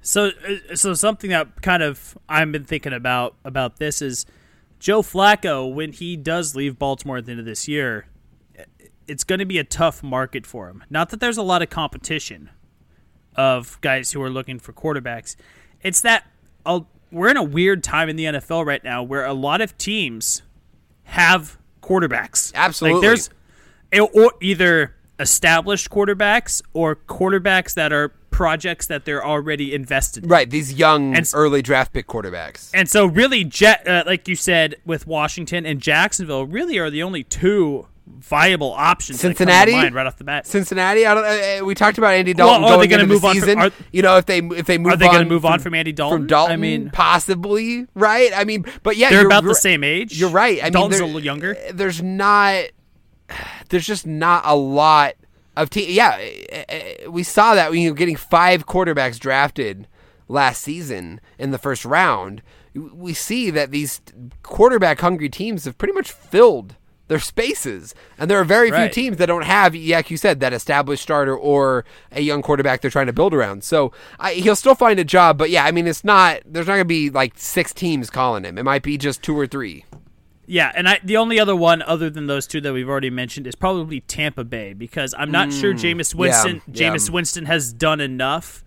So, 0.04 0.26
uh, 0.26 0.76
so 0.76 0.92
something 0.92 1.30
that 1.30 1.62
kind 1.62 1.82
of 1.82 2.16
I've 2.28 2.52
been 2.52 2.64
thinking 2.64 2.92
about 2.92 3.34
about 3.44 3.78
this 3.78 4.02
is 4.02 4.26
Joe 4.78 5.00
Flacco 5.02 5.73
when 5.73 5.92
he 5.92 6.14
does 6.14 6.54
leave 6.54 6.78
Baltimore 6.78 7.16
at 7.16 7.25
the 7.25 7.32
end 7.32 7.40
of 7.40 7.46
this 7.46 7.66
year. 7.66 8.06
It's 9.08 9.25
going 9.25 9.38
to 9.38 9.46
be 9.46 9.58
a 9.58 9.64
tough 9.64 10.02
market 10.02 10.46
for 10.46 10.68
him. 10.68 10.84
Not 10.90 11.08
that 11.11 11.20
there's 11.20 11.38
a 11.38 11.42
lot 11.42 11.62
of 11.62 11.70
competition 11.70 12.50
of 13.34 13.80
guys 13.80 14.12
who 14.12 14.23
are 14.23 14.30
looking 14.30 14.58
for 14.58 14.73
quarterbacks. 14.73 15.37
It's 15.82 16.02
that 16.02 16.26
uh, 16.64 16.80
we're 17.11 17.30
in 17.30 17.37
a 17.37 17.42
weird 17.42 17.82
time 17.82 18.08
in 18.11 18.16
the 18.16 18.25
NFL 18.25 18.66
right 18.66 18.84
now 18.84 19.02
where 19.02 19.25
a 19.25 19.34
lot 19.34 19.61
of 19.61 19.76
teams 19.78 20.42
have 21.04 21.58
quarterbacks. 21.82 22.52
Absolutely. 22.54 23.00
Like 23.00 23.02
there's 23.02 23.30
or 24.12 24.32
either 24.42 24.94
established 25.18 25.90
quarterbacks 25.90 26.61
or 26.75 26.96
quarterbacks 26.96 27.75
that 27.75 27.92
are 27.92 28.12
projects 28.35 28.87
that 28.88 29.05
they're 29.05 29.25
already 29.25 29.73
invested 29.73 30.25
in. 30.25 30.29
Right, 30.29 30.50
these 30.50 30.73
young 30.73 31.14
And- 31.17 31.31
early 31.35 31.62
draft 31.62 31.93
pick 31.93 32.09
quarterbacks. 32.09 32.69
And 32.75 32.88
so, 32.88 33.07
really, 33.07 33.45
Ja- 33.55 33.76
uh, 33.87 34.03
like 34.07 34.26
you 34.26 34.35
said, 34.35 34.75
with 34.85 35.07
Washington 35.07 35.64
and 35.64 35.81
Jacksonville, 35.81 36.45
really 36.45 36.76
are 36.79 36.91
the 36.91 37.05
only 37.05 37.23
two 37.23 37.87
viable 38.07 38.73
options. 38.73 39.19
to 39.21 39.29
Cincinnati? 39.29 39.73
right 39.73 40.07
off 40.07 40.17
the 40.19 40.25
bat. 40.25 40.49
Cincinnati. 40.49 41.07
I 41.07 41.14
don't. 41.14 41.25
Uh, 41.25 41.62
uh, 41.62 41.64
we 41.64 41.75
talked 41.76 41.97
about 41.97 42.12
Andy 42.14 42.35
Dalton 42.35 42.62
Well, 42.62 42.73
are 42.75 42.79
they 42.81 42.88
going 42.88 43.00
gonna 43.03 43.12
move 43.12 43.23
the 43.23 43.29
on 43.29 43.41
from- 43.41 43.59
are- 43.59 43.71
you 43.93 44.03
know, 44.03 44.17
if 44.17 44.26
they 44.26 44.38
if 44.38 44.67
they 44.67 44.79
move 44.79 44.95
Are 44.95 44.97
they 44.97 45.07
going 45.07 45.19
gonna 45.19 45.29
move 45.29 45.45
on 45.45 45.61
from 45.61 45.73
Andy 45.75 45.93
Dalton? 45.93 46.19
From 46.19 46.26
Dalton, 46.26 46.53
I 46.53 46.57
mean, 46.57 46.91
possibly 46.91 47.87
right. 47.95 48.31
I 48.37 48.43
mean, 48.45 48.64
but 48.83 48.97
yeah, 48.97 49.11
they're 49.11 49.26
about 49.26 49.45
the 49.45 49.55
same 49.55 49.85
age. 49.85 50.19
You're 50.19 50.29
right. 50.31 50.61
I 50.62 50.71
Dalton's 50.71 51.00
mean, 51.00 51.03
a 51.05 51.07
little 51.07 51.25
younger. 51.25 51.57
There's 51.73 52.03
not. 52.03 52.64
There's 53.71 53.87
just 53.87 54.07
not 54.07 54.43
a 54.45 54.55
lot 54.57 55.14
of 55.56 55.70
team. 55.70 55.87
Yeah, 55.90 56.16
eh, 56.20 56.64
eh, 56.68 57.06
we 57.06 57.23
saw 57.23 57.54
that 57.54 57.70
when 57.70 57.80
you're 57.80 57.94
getting 57.94 58.16
five 58.16 58.66
quarterbacks 58.66 59.18
drafted 59.18 59.87
last 60.28 60.62
season 60.62 61.20
in 61.38 61.50
the 61.50 61.58
first 61.58 61.84
round. 61.84 62.42
We 62.75 63.12
see 63.14 63.50
that 63.50 63.70
these 63.70 64.00
quarterback 64.42 65.00
hungry 65.00 65.28
teams 65.28 65.64
have 65.64 65.78
pretty 65.78 65.94
much 65.94 66.11
filled 66.11 66.75
their 67.06 67.20
spaces, 67.20 67.94
and 68.18 68.30
there 68.30 68.40
are 68.40 68.44
very 68.44 68.70
Right. 68.70 68.90
few 68.92 69.04
teams 69.04 69.18
that 69.18 69.26
don't 69.26 69.44
have, 69.44 69.75
like 69.75 70.11
you 70.11 70.16
said, 70.16 70.40
that 70.40 70.54
established 70.54 71.02
starter 71.02 71.37
or 71.37 71.84
a 72.11 72.23
young 72.23 72.40
quarterback 72.40 72.80
they're 72.80 72.90
trying 72.90 73.06
to 73.06 73.12
build 73.12 73.34
around. 73.34 73.62
So 73.62 73.92
I, 74.18 74.32
he'll 74.32 74.56
still 74.56 74.75
find 74.75 74.99
a 74.99 75.04
job, 75.04 75.37
but 75.37 75.50
yeah, 75.50 75.64
I 75.66 75.70
mean, 75.70 75.87
it's 75.87 76.02
not. 76.02 76.40
There's 76.46 76.66
not 76.66 76.73
going 76.75 76.80
to 76.80 76.87
be 76.87 77.11
like 77.11 77.34
six 77.37 77.75
teams 77.75 78.08
calling 78.08 78.44
him. 78.44 78.56
It 78.56 78.62
might 78.64 78.82
be 78.82 78.96
just 78.96 79.23
two 79.23 79.38
or 79.38 79.46
three. 79.46 79.84
Yeah, 80.46 80.70
and 80.74 80.88
I, 80.88 81.00
the 81.02 81.16
only 81.16 81.38
other 81.40 81.56
one 81.56 81.82
other 81.82 82.10
than 82.10 82.26
those 82.26 82.46
two 82.46 82.60
that 82.62 82.72
we've 82.72 82.88
already 82.88 83.10
mentioned 83.10 83.46
is 83.46 83.54
probably 83.54 84.00
Tampa 84.00 84.44
Bay 84.44 84.72
because 84.72 85.14
I'm 85.16 85.30
not 85.30 85.52
sure 85.52 85.72
Jameis 85.74 86.14
Winston 86.14 86.60
Mm, 86.60 86.62
yeah. 86.74 86.90
Jameis 86.90 87.10
Winston 87.10 87.46
has 87.46 87.72
done 87.72 88.00
enough 88.00 88.64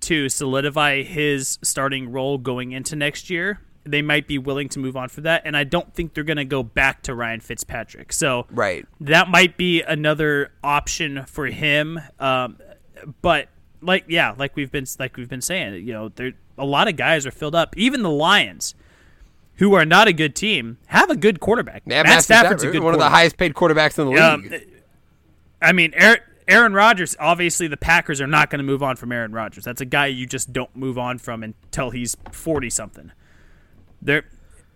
to 0.00 0.28
solidify 0.28 1.02
his 1.02 1.58
starting 1.62 2.10
role 2.10 2.36
going 2.38 2.72
into 2.72 2.96
next 2.96 3.30
year. 3.30 3.60
They 3.84 4.02
might 4.02 4.26
be 4.28 4.38
willing 4.38 4.68
to 4.70 4.78
move 4.78 4.96
on 4.96 5.08
for 5.08 5.22
that, 5.22 5.42
and 5.44 5.56
I 5.56 5.64
don't 5.64 5.92
think 5.92 6.14
they're 6.14 6.22
going 6.24 6.36
to 6.36 6.44
go 6.44 6.62
back 6.62 7.02
to 7.02 7.14
Ryan 7.14 7.40
Fitzpatrick. 7.40 8.12
So 8.12 8.46
Right. 8.50 8.86
that 9.00 9.28
might 9.28 9.56
be 9.56 9.82
another 9.82 10.52
option 10.62 11.24
for 11.26 11.46
him. 11.46 12.00
Um, 12.20 12.58
but 13.22 13.48
like 13.80 14.04
yeah, 14.06 14.34
like 14.38 14.54
we've 14.54 14.70
been 14.70 14.86
like 15.00 15.16
we've 15.16 15.28
been 15.28 15.40
saying, 15.40 15.84
you 15.86 15.92
know, 15.92 16.10
there 16.10 16.32
a 16.56 16.64
lot 16.64 16.86
of 16.86 16.94
guys 16.96 17.26
are 17.26 17.32
filled 17.32 17.56
up. 17.56 17.76
Even 17.76 18.02
the 18.02 18.10
Lions, 18.10 18.76
who 19.62 19.74
are 19.74 19.84
not 19.84 20.08
a 20.08 20.12
good 20.12 20.34
team, 20.34 20.76
have 20.86 21.08
a 21.08 21.14
good 21.14 21.38
quarterback. 21.38 21.84
Yeah, 21.86 22.02
Matt 22.02 22.24
Stafford's 22.24 22.64
a 22.64 22.70
good 22.72 22.82
one 22.82 22.94
of 22.94 22.98
the 22.98 23.08
highest 23.08 23.36
paid 23.36 23.54
quarterbacks 23.54 23.96
in 23.96 24.12
the 24.12 24.20
Um, 24.20 24.42
league. 24.42 24.68
I 25.62 25.70
mean, 25.70 25.92
Aaron, 25.94 26.18
Aaron 26.48 26.72
Rodgers. 26.74 27.14
Obviously, 27.20 27.68
the 27.68 27.76
Packers 27.76 28.20
are 28.20 28.26
not 28.26 28.50
going 28.50 28.58
to 28.58 28.64
move 28.64 28.82
on 28.82 28.96
from 28.96 29.12
Aaron 29.12 29.30
Rodgers. 29.30 29.62
That's 29.62 29.80
a 29.80 29.84
guy 29.84 30.06
you 30.06 30.26
just 30.26 30.52
don't 30.52 30.74
move 30.74 30.98
on 30.98 31.18
from 31.18 31.44
until 31.44 31.90
he's 31.90 32.16
forty 32.32 32.70
something. 32.70 33.12
They're 34.02 34.24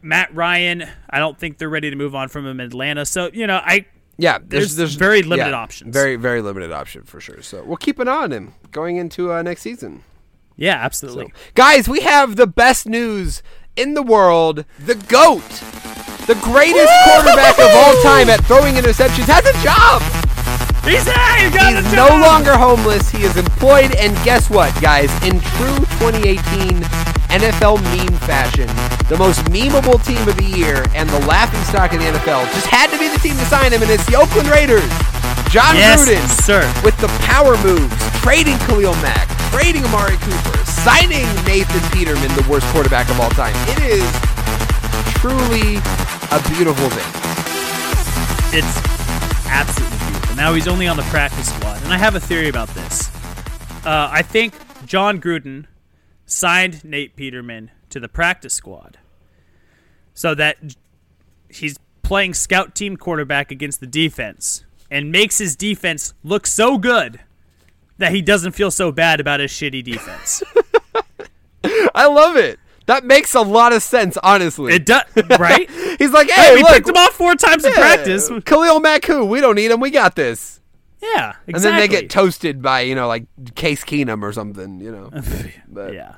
Matt 0.03 0.33
Ryan. 0.33 0.85
I 1.11 1.19
don't 1.19 1.37
think 1.37 1.59
they're 1.59 1.69
ready 1.69 1.91
to 1.91 1.97
move 1.97 2.15
on 2.15 2.29
from 2.29 2.47
him 2.47 2.61
in 2.61 2.67
Atlanta. 2.67 3.05
So 3.07 3.29
you 3.33 3.49
know, 3.49 3.57
I 3.57 3.87
yeah, 4.19 4.39
there's 4.39 4.49
there's, 4.49 4.77
there's 4.77 4.95
very 4.95 5.23
limited 5.23 5.51
yeah, 5.51 5.57
options. 5.57 5.93
Very 5.93 6.15
very 6.15 6.43
limited 6.43 6.71
option 6.71 7.03
for 7.03 7.21
sure. 7.21 7.43
So 7.43 7.65
we'll 7.65 7.77
keep 7.77 7.99
an 7.99 8.07
eye 8.07 8.23
on 8.23 8.31
him 8.31 8.55
going 8.71 8.99
into 8.99 9.33
uh, 9.33 9.43
next 9.43 9.63
season. 9.63 10.05
yeah, 10.57 10.77
absolutely. 10.77 11.33
Guys, 11.55 11.89
we 11.89 12.03
have 12.03 12.37
the 12.37 12.47
best 12.47 12.87
news 12.87 13.43
in 13.77 13.95
the 13.95 14.03
world. 14.03 14.65
The 14.81 14.95
GOAT, 14.95 15.45
the 16.27 16.35
greatest 16.43 16.93
quarterback 17.05 17.59
of 17.59 17.71
all 17.75 17.95
time 18.03 18.29
at 18.31 18.45
throwing 18.47 18.75
interceptions, 18.75 19.27
has 19.29 19.45
a 19.47 19.55
job. 19.63 20.03
He's 20.85 21.05
there. 21.05 21.17
He 21.43 21.51
got 21.51 21.75
He's 21.75 21.93
no 21.93 22.09
job! 22.09 22.21
longer 22.23 22.55
homeless. 22.57 23.11
He 23.11 23.25
is 23.25 23.37
employed. 23.37 23.95
And 23.97 24.15
guess 24.25 24.49
what, 24.49 24.71
guys? 24.81 25.11
In 25.27 25.41
true 25.59 25.77
2018 25.99 26.79
NFL 27.35 27.83
meme 27.91 28.15
fashion, 28.23 28.69
the 29.11 29.17
most 29.19 29.41
memeable 29.51 29.99
team 30.07 30.23
of 30.29 30.37
the 30.37 30.45
year 30.47 30.85
and 30.95 31.09
the 31.11 31.19
laughing 31.27 31.61
stock 31.65 31.93
of 31.93 31.99
the 31.99 32.07
NFL 32.07 32.47
just 32.55 32.67
had 32.67 32.87
to 32.91 32.99
be 32.99 33.09
the 33.09 33.19
team 33.19 33.35
to 33.35 33.45
sign 33.47 33.73
him, 33.73 33.83
and 33.83 33.91
it's 33.91 34.07
the 34.07 34.15
Oakland 34.15 34.49
Raiders. 34.49 34.87
Jon 35.51 35.75
Yes, 35.75 36.07
Gruden, 36.07 36.23
sir. 36.43 36.63
with 36.85 36.97
the 37.03 37.09
power 37.27 37.57
moves, 37.67 37.91
trading 38.23 38.57
Khalil 38.71 38.95
Mack, 39.03 39.27
trading 39.51 39.85
Amari 39.87 40.17
Cooper, 40.23 40.59
signing 40.87 41.27
Nathan 41.45 41.83
Peterman, 41.91 42.29
the 42.37 42.47
worst 42.49 42.65
quarterback 42.69 43.11
of 43.11 43.19
all 43.19 43.31
time. 43.31 43.53
It 43.71 43.83
is 43.83 44.09
truly 45.19 45.79
a 46.31 46.39
beautiful 46.55 46.89
thing. 46.91 47.13
It's 48.57 49.49
absolutely 49.49 49.99
beautiful. 49.99 50.37
Now 50.37 50.55
he's 50.55 50.69
only 50.69 50.87
on 50.87 50.97
the 50.97 51.03
practice 51.05 51.53
squad, 51.53 51.83
and 51.83 51.93
I 51.93 51.99
have 51.99 52.15
a 52.15 52.21
theory 52.21 52.49
about 52.49 52.69
this. 52.69 53.09
Uh, 53.85 54.09
I 54.13 54.23
think 54.23 54.55
Jon 54.87 55.21
Gruden 55.21 55.67
signed 56.25 56.85
Nate 56.85 57.17
Peterman 57.17 57.73
to 57.91 57.99
the 57.99 58.09
practice 58.09 58.55
squad 58.55 58.97
so 60.15 60.37
that 60.37 60.77
he's 61.49 61.81
playing 62.05 62.33
scout 62.33 62.77
team 62.77 62.97
quarterback 62.97 63.51
against 63.51 63.81
the 63.81 63.89
defense 63.89 64.65
and 64.89 65.11
makes 65.11 65.39
his 65.39 65.57
defense 65.57 66.15
look 66.23 66.47
so 66.47 66.79
good 66.79 67.19
that 67.99 68.13
he 68.13 68.23
doesn't 68.23 68.53
feel 68.53 68.71
so 68.71 68.93
bad 68.93 69.21
about 69.21 69.41
his 69.41 69.51
shitty 69.51 69.85
defense. 69.85 70.43
I 71.95 72.07
love 72.07 72.37
it. 72.37 72.59
That 72.87 73.05
makes 73.05 73.35
a 73.35 73.41
lot 73.41 73.73
of 73.73 73.83
sense, 73.83 74.17
honestly. 74.23 74.75
it 74.75 74.87
does, 74.87 75.05
right? 75.41 75.69
He's 75.99 76.13
like, 76.13 76.31
Hey, 76.31 76.55
we 76.55 76.63
look, 76.63 76.73
picked 76.73 76.89
him 76.89 76.97
off 76.97 77.15
four 77.15 77.35
times 77.35 77.65
in 77.65 77.73
yeah, 77.73 77.79
practice. 77.79 78.31
Khalil 78.45 78.79
Mack, 78.79 79.05
who 79.07 79.25
we 79.25 79.41
don't 79.41 79.57
need 79.57 79.73
him. 79.73 79.81
We 79.81 79.91
got 79.91 80.15
this. 80.15 80.61
Yeah, 81.03 81.35
exactly. 81.47 81.55
And 81.55 81.65
then 81.65 81.77
they 81.77 81.89
get 81.89 82.11
toasted 82.11 82.63
by 82.63 82.81
you 82.81 82.95
know 82.95 83.07
like 83.09 83.27
Case 83.55 83.85
Keenum 83.85 84.23
or 84.23 84.33
something. 84.33 84.81
You 84.81 84.93
know, 84.93 85.11
but 85.69 85.95
yeah. 85.95 86.15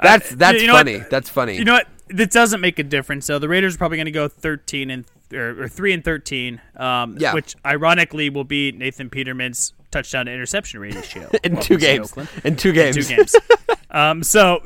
that's 0.00 0.30
that's 0.30 0.60
you 0.60 0.66
know 0.66 0.74
what? 0.74 0.86
funny. 0.86 0.98
That's 1.10 1.28
funny. 1.28 1.56
You 1.56 1.64
know 1.64 1.74
what? 1.74 1.88
It 2.08 2.30
doesn't 2.30 2.60
make 2.60 2.78
a 2.78 2.82
difference. 2.82 3.26
So 3.26 3.38
the 3.38 3.48
Raiders 3.48 3.74
are 3.74 3.78
probably 3.78 3.96
going 3.96 4.06
to 4.06 4.12
go 4.12 4.28
thirteen 4.28 4.90
and 4.90 5.04
or, 5.32 5.62
or 5.64 5.68
three 5.68 5.92
and 5.92 6.04
thirteen. 6.04 6.60
Um, 6.76 7.16
Yeah. 7.18 7.34
Which 7.34 7.56
ironically 7.64 8.30
will 8.30 8.44
be 8.44 8.72
Nathan 8.72 9.10
Peterman's 9.10 9.72
touchdown 9.94 10.26
to 10.26 10.32
interception 10.32 10.80
ratio 10.80 11.30
in 11.44 11.58
two 11.60 11.74
in 11.74 11.80
games. 11.80 12.10
Oakland. 12.10 12.28
In 12.44 12.56
two 12.56 12.72
games. 12.72 12.96
Two 12.96 13.16
games. 13.16 13.34
um, 13.90 14.22
so, 14.22 14.60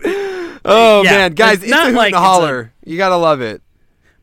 Oh 0.64 1.02
Yeah, 1.04 1.10
man, 1.12 1.34
guys, 1.34 1.54
it's 1.56 1.64
it's, 1.64 1.70
not 1.70 1.92
like 1.92 2.08
and 2.14 2.16
a 2.16 2.20
holler. 2.20 2.72
you 2.84 2.96
gotta 2.96 3.16
love 3.16 3.40
it. 3.40 3.62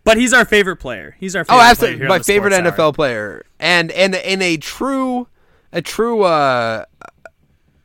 but 0.04 0.18
he's 0.18 0.34
our 0.34 0.46
favorite 0.46 0.78
player. 0.78 1.16
He's 1.20 1.36
our 1.36 1.42
Oh, 1.42 1.46
favorite 1.46 1.58
player 1.58 1.70
absolutely, 1.72 2.08
my 2.08 2.20
favorite 2.20 2.54
NFL 2.54 2.80
Hour. 2.80 2.94
player, 2.94 3.46
and 3.60 3.92
and 3.92 4.16
in 4.16 4.42
a 4.42 4.58
true, 4.58 5.28
a 5.72 5.82
true, 5.82 6.24
uh, 6.24 6.86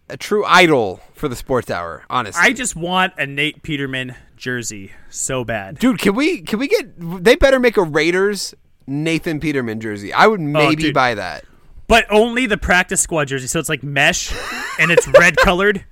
a 0.09 0.17
true 0.17 0.45
idol 0.45 1.01
for 1.15 1.29
the 1.29 1.37
sports 1.37 1.71
hour. 1.71 2.05
Honestly, 2.11 2.43
I 2.45 2.53
just 2.53 2.75
want 2.75 3.13
a 3.19 3.27
Nate 3.27 3.63
Peterman 3.63 4.15
jersey 4.37 4.91
so 5.11 5.45
bad. 5.45 5.79
dude, 5.79 5.99
can 5.99 6.15
we 6.15 6.41
can 6.43 6.59
we 6.59 6.67
get? 6.69 6.93
They 6.99 7.37
better 7.37 7.61
make 7.61 7.77
a 7.77 7.83
Raiders 7.85 8.55
Nathan 8.87 9.39
Peterman 9.41 9.81
jersey. 9.81 10.13
I 10.13 10.27
would 10.27 10.41
maybe 10.41 10.89
Oh, 10.91 10.93
buy 10.93 11.15
that. 11.15 11.45
But 11.91 12.07
only 12.11 12.47
the 12.47 12.57
practice 12.57 13.03
squad 13.03 13.27
jersey, 13.27 13.47
so 13.49 13.59
it's 13.61 13.69
like 13.69 13.83
mesh 13.83 14.33
and 14.79 14.91
it's 14.91 15.07
red 15.09 15.37
colored. 15.45 15.85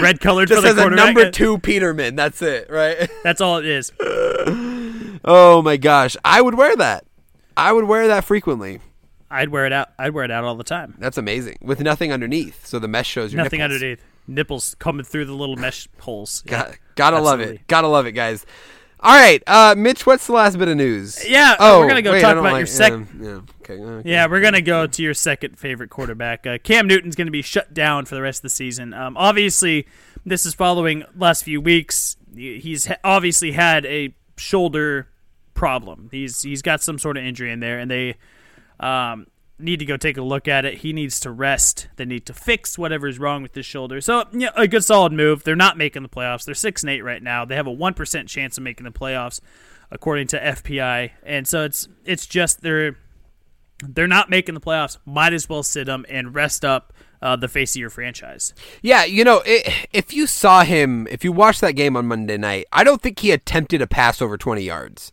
Red 0.00 0.18
colored 0.20 0.48
for 0.48 0.54
Just 0.56 0.62
the 0.64 0.68
as 0.70 0.76
a 0.76 0.80
quarterback. 0.80 1.04
number 1.06 1.30
two 1.30 1.58
Peterman. 1.58 2.16
That's 2.16 2.42
it, 2.42 2.68
right? 2.70 3.08
That's 3.22 3.40
all 3.40 3.58
it 3.58 3.66
is. 3.66 3.92
Oh 5.24 5.62
my 5.62 5.76
gosh, 5.76 6.16
I 6.24 6.40
would 6.42 6.54
wear 6.56 6.74
that. 6.76 7.04
I 7.56 7.72
would 7.72 7.84
wear 7.84 8.08
that 8.08 8.24
frequently. 8.24 8.80
I'd 9.30 9.50
wear 9.50 9.66
it 9.66 9.72
out. 9.72 9.90
I'd 9.96 10.14
wear 10.14 10.24
it 10.24 10.32
out 10.32 10.42
all 10.42 10.56
the 10.56 10.64
time. 10.64 10.96
That's 10.98 11.16
amazing. 11.16 11.58
With 11.62 11.80
nothing 11.80 12.12
underneath, 12.12 12.66
so 12.66 12.80
the 12.80 12.88
mesh 12.88 13.06
shows 13.06 13.32
your 13.32 13.40
Nothing 13.44 13.60
nipples. 13.60 13.74
underneath. 13.76 14.04
Nipples 14.26 14.74
coming 14.80 15.04
through 15.04 15.26
the 15.26 15.32
little 15.32 15.54
mesh 15.54 15.86
holes. 16.00 16.42
Yeah. 16.44 16.50
Got, 16.50 16.78
gotta 16.96 17.20
love 17.20 17.38
it. 17.40 17.64
Gotta 17.68 17.86
love 17.86 18.06
it, 18.06 18.12
guys. 18.12 18.44
All 19.04 19.14
right, 19.16 19.42
uh, 19.48 19.74
Mitch. 19.76 20.06
What's 20.06 20.28
the 20.28 20.32
last 20.34 20.56
bit 20.58 20.68
of 20.68 20.76
news? 20.76 21.28
Yeah, 21.28 21.56
Oh, 21.58 21.80
we're 21.80 21.88
gonna 21.88 22.02
go 22.02 22.12
wait, 22.12 22.20
talk 22.20 22.36
about 22.36 22.52
like- 22.52 22.60
your 22.60 22.66
sec- 22.66 22.92
Yeah, 22.92 23.04
yeah, 23.20 23.40
okay, 23.62 23.74
okay. 23.74 24.08
Yeah, 24.08 24.26
we're 24.28 24.40
gonna 24.40 24.60
go 24.62 24.86
to 24.86 25.02
your 25.02 25.12
second 25.14 25.58
favorite 25.58 25.90
quarterback. 25.90 26.46
Uh, 26.46 26.58
Cam 26.62 26.86
Newton's 26.86 27.16
gonna 27.16 27.32
be 27.32 27.42
shut 27.42 27.74
down 27.74 28.04
for 28.04 28.14
the 28.14 28.22
rest 28.22 28.38
of 28.38 28.42
the 28.44 28.50
season. 28.50 28.94
Um, 28.94 29.16
obviously, 29.16 29.86
this 30.24 30.46
is 30.46 30.54
following 30.54 31.02
last 31.16 31.42
few 31.42 31.60
weeks. 31.60 32.16
He's 32.32 32.88
obviously 33.02 33.52
had 33.52 33.84
a 33.86 34.14
shoulder 34.36 35.08
problem. 35.54 36.08
He's 36.12 36.42
he's 36.42 36.62
got 36.62 36.80
some 36.80 36.96
sort 36.98 37.16
of 37.16 37.24
injury 37.24 37.50
in 37.50 37.58
there, 37.58 37.80
and 37.80 37.90
they 37.90 38.14
um, 38.78 39.26
need 39.62 39.78
to 39.78 39.84
go 39.84 39.96
take 39.96 40.16
a 40.16 40.22
look 40.22 40.48
at 40.48 40.64
it. 40.64 40.78
He 40.78 40.92
needs 40.92 41.20
to 41.20 41.30
rest. 41.30 41.88
They 41.96 42.04
need 42.04 42.26
to 42.26 42.34
fix 42.34 42.78
whatever's 42.78 43.18
wrong 43.18 43.42
with 43.42 43.54
his 43.54 43.66
shoulder. 43.66 44.00
So, 44.00 44.24
yeah, 44.32 44.50
a 44.56 44.68
good 44.68 44.84
solid 44.84 45.12
move. 45.12 45.44
They're 45.44 45.56
not 45.56 45.78
making 45.78 46.02
the 46.02 46.08
playoffs. 46.08 46.44
They're 46.44 46.54
six 46.54 46.82
and 46.82 46.90
eight 46.90 47.02
right 47.02 47.22
now. 47.22 47.44
They 47.44 47.56
have 47.56 47.66
a 47.66 47.72
one 47.72 47.94
percent 47.94 48.28
chance 48.28 48.56
of 48.58 48.64
making 48.64 48.84
the 48.84 48.92
playoffs, 48.92 49.40
according 49.90 50.28
to 50.28 50.40
FPI. 50.40 51.12
And 51.22 51.46
so 51.46 51.64
it's 51.64 51.88
it's 52.04 52.26
just 52.26 52.60
they're 52.60 52.96
they're 53.82 54.06
not 54.06 54.30
making 54.30 54.54
the 54.54 54.60
playoffs. 54.60 54.98
Might 55.04 55.32
as 55.32 55.48
well 55.48 55.62
sit 55.62 55.86
them 55.86 56.06
and 56.08 56.34
rest 56.34 56.64
up 56.64 56.92
uh, 57.22 57.36
the 57.36 57.48
face 57.48 57.74
of 57.76 57.80
your 57.80 57.90
franchise. 57.90 58.52
Yeah, 58.82 59.04
you 59.04 59.24
know, 59.24 59.42
i 59.46 59.86
if 59.92 60.12
you 60.12 60.26
saw 60.26 60.64
him, 60.64 61.06
if 61.10 61.24
you 61.24 61.32
watched 61.32 61.60
that 61.60 61.72
game 61.72 61.96
on 61.96 62.06
Monday 62.06 62.36
night, 62.36 62.66
I 62.72 62.84
don't 62.84 63.00
think 63.00 63.20
he 63.20 63.30
attempted 63.30 63.80
a 63.80 63.86
pass 63.86 64.20
over 64.20 64.36
20 64.36 64.62
yards. 64.62 65.12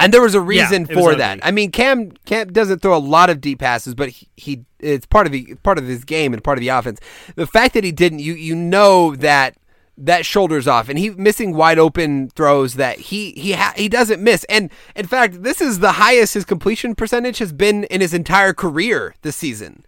And 0.00 0.12
there 0.14 0.22
was 0.22 0.34
a 0.34 0.40
reason 0.40 0.86
was 0.86 0.96
for 0.96 1.14
that. 1.14 1.40
I 1.42 1.50
mean, 1.50 1.70
Cam 1.70 2.10
Cam 2.26 2.52
doesn't 2.52 2.80
throw 2.80 2.96
a 2.96 2.98
lot 2.98 3.30
of 3.30 3.40
deep 3.40 3.60
passes, 3.60 3.94
but 3.94 4.08
he, 4.08 4.28
he 4.36 4.64
it's 4.78 5.06
part 5.06 5.26
of 5.26 5.32
the 5.32 5.54
part 5.62 5.78
of 5.78 5.86
his 5.86 6.04
game 6.04 6.32
and 6.32 6.42
part 6.42 6.58
of 6.58 6.60
the 6.60 6.68
offense. 6.68 7.00
The 7.34 7.46
fact 7.46 7.74
that 7.74 7.84
he 7.84 7.92
didn't, 7.92 8.20
you 8.20 8.34
you 8.34 8.54
know 8.54 9.14
that 9.16 9.56
that 10.00 10.24
shoulders 10.24 10.66
off 10.66 10.88
and 10.88 10.98
he 10.98 11.10
missing 11.10 11.54
wide 11.54 11.78
open 11.78 12.30
throws 12.30 12.74
that 12.74 12.98
he 12.98 13.32
he 13.32 13.52
ha- 13.52 13.74
he 13.76 13.88
doesn't 13.88 14.22
miss 14.22 14.44
and 14.44 14.70
in 14.96 15.06
fact 15.06 15.42
this 15.42 15.60
is 15.60 15.80
the 15.80 15.92
highest 15.92 16.32
his 16.32 16.44
completion 16.44 16.94
percentage 16.94 17.38
has 17.38 17.52
been 17.52 17.84
in 17.84 18.00
his 18.00 18.14
entire 18.14 18.54
career 18.54 19.14
this 19.20 19.36
season 19.36 19.84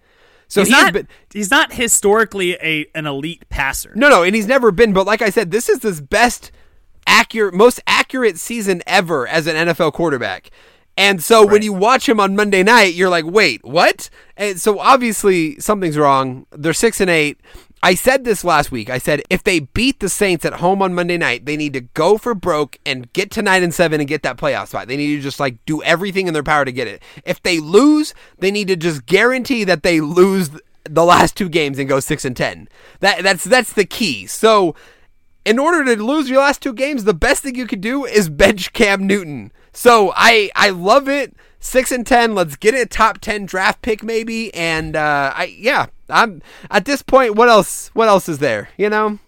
so 0.48 0.60
he's 0.60 0.68
he 0.68 0.82
not. 0.82 0.92
been 0.92 1.08
he's 1.32 1.50
not 1.50 1.72
historically 1.72 2.52
a 2.62 2.86
an 2.94 3.06
elite 3.06 3.48
passer. 3.48 3.92
no 3.94 4.10
no 4.10 4.22
and 4.22 4.34
he's 4.34 4.46
never 4.46 4.70
been 4.70 4.92
but 4.92 5.06
like 5.06 5.22
I 5.22 5.30
said 5.30 5.50
this 5.50 5.70
is 5.70 5.82
his 5.82 6.02
best 6.02 6.52
accurate 7.06 7.54
most 7.54 7.80
accurate 7.86 8.38
season 8.38 8.82
ever 8.86 9.26
as 9.26 9.46
an 9.46 9.68
NFL 9.68 9.92
quarterback 9.92 10.50
and 10.96 11.22
so 11.22 11.46
when 11.46 11.62
you 11.62 11.72
watch 11.72 12.08
him 12.08 12.20
on 12.20 12.36
Monday 12.36 12.62
night 12.62 12.94
you're 12.94 13.08
like 13.10 13.24
wait 13.24 13.64
what 13.64 14.10
and 14.36 14.60
so 14.60 14.78
obviously 14.78 15.58
something's 15.60 15.98
wrong 15.98 16.46
they're 16.52 16.72
6 16.72 17.00
and 17.00 17.10
8 17.10 17.38
I 17.84 17.96
said 17.96 18.24
this 18.24 18.44
last 18.44 18.70
week. 18.70 18.88
I 18.90 18.98
said 18.98 19.22
if 19.28 19.42
they 19.42 19.58
beat 19.58 19.98
the 19.98 20.08
Saints 20.08 20.44
at 20.44 20.54
home 20.54 20.80
on 20.82 20.94
Monday 20.94 21.18
night, 21.18 21.46
they 21.46 21.56
need 21.56 21.72
to 21.72 21.80
go 21.80 22.16
for 22.16 22.32
broke 22.32 22.78
and 22.86 23.12
get 23.12 23.32
to 23.32 23.42
nine 23.42 23.64
and 23.64 23.74
seven 23.74 24.00
and 24.00 24.08
get 24.08 24.22
that 24.22 24.36
playoff 24.36 24.68
spot. 24.68 24.86
They 24.86 24.96
need 24.96 25.16
to 25.16 25.22
just 25.22 25.40
like 25.40 25.56
do 25.66 25.82
everything 25.82 26.28
in 26.28 26.32
their 26.32 26.44
power 26.44 26.64
to 26.64 26.70
get 26.70 26.86
it. 26.86 27.02
If 27.24 27.42
they 27.42 27.58
lose, 27.58 28.14
they 28.38 28.52
need 28.52 28.68
to 28.68 28.76
just 28.76 29.06
guarantee 29.06 29.64
that 29.64 29.82
they 29.82 30.00
lose 30.00 30.50
the 30.84 31.04
last 31.04 31.36
two 31.36 31.48
games 31.48 31.78
and 31.78 31.88
go 31.88 31.98
six 31.98 32.24
and 32.24 32.36
ten. 32.36 32.68
That 33.00 33.24
that's 33.24 33.42
that's 33.42 33.72
the 33.72 33.84
key. 33.84 34.28
So 34.28 34.76
in 35.44 35.58
order 35.58 35.84
to 35.94 36.02
lose 36.02 36.30
your 36.30 36.40
last 36.40 36.62
two 36.62 36.72
games, 36.72 37.04
the 37.04 37.14
best 37.14 37.42
thing 37.42 37.54
you 37.54 37.66
could 37.66 37.80
do 37.80 38.04
is 38.04 38.28
bench 38.28 38.72
Cam 38.72 39.06
Newton. 39.06 39.52
So 39.72 40.12
I 40.14 40.50
I 40.54 40.70
love 40.70 41.08
it. 41.08 41.34
Six 41.58 41.92
and 41.92 42.06
ten. 42.06 42.34
Let's 42.34 42.56
get 42.56 42.74
it 42.74 42.80
a 42.82 42.86
top 42.86 43.18
ten 43.18 43.46
draft 43.46 43.82
pick 43.82 44.02
maybe. 44.02 44.52
And 44.54 44.96
uh, 44.96 45.32
I 45.34 45.44
yeah, 45.56 45.86
I'm 46.08 46.42
at 46.70 46.84
this 46.84 47.02
point. 47.02 47.36
What 47.36 47.48
else? 47.48 47.90
What 47.94 48.08
else 48.08 48.28
is 48.28 48.38
there? 48.38 48.70
You 48.76 48.90
know. 48.90 49.18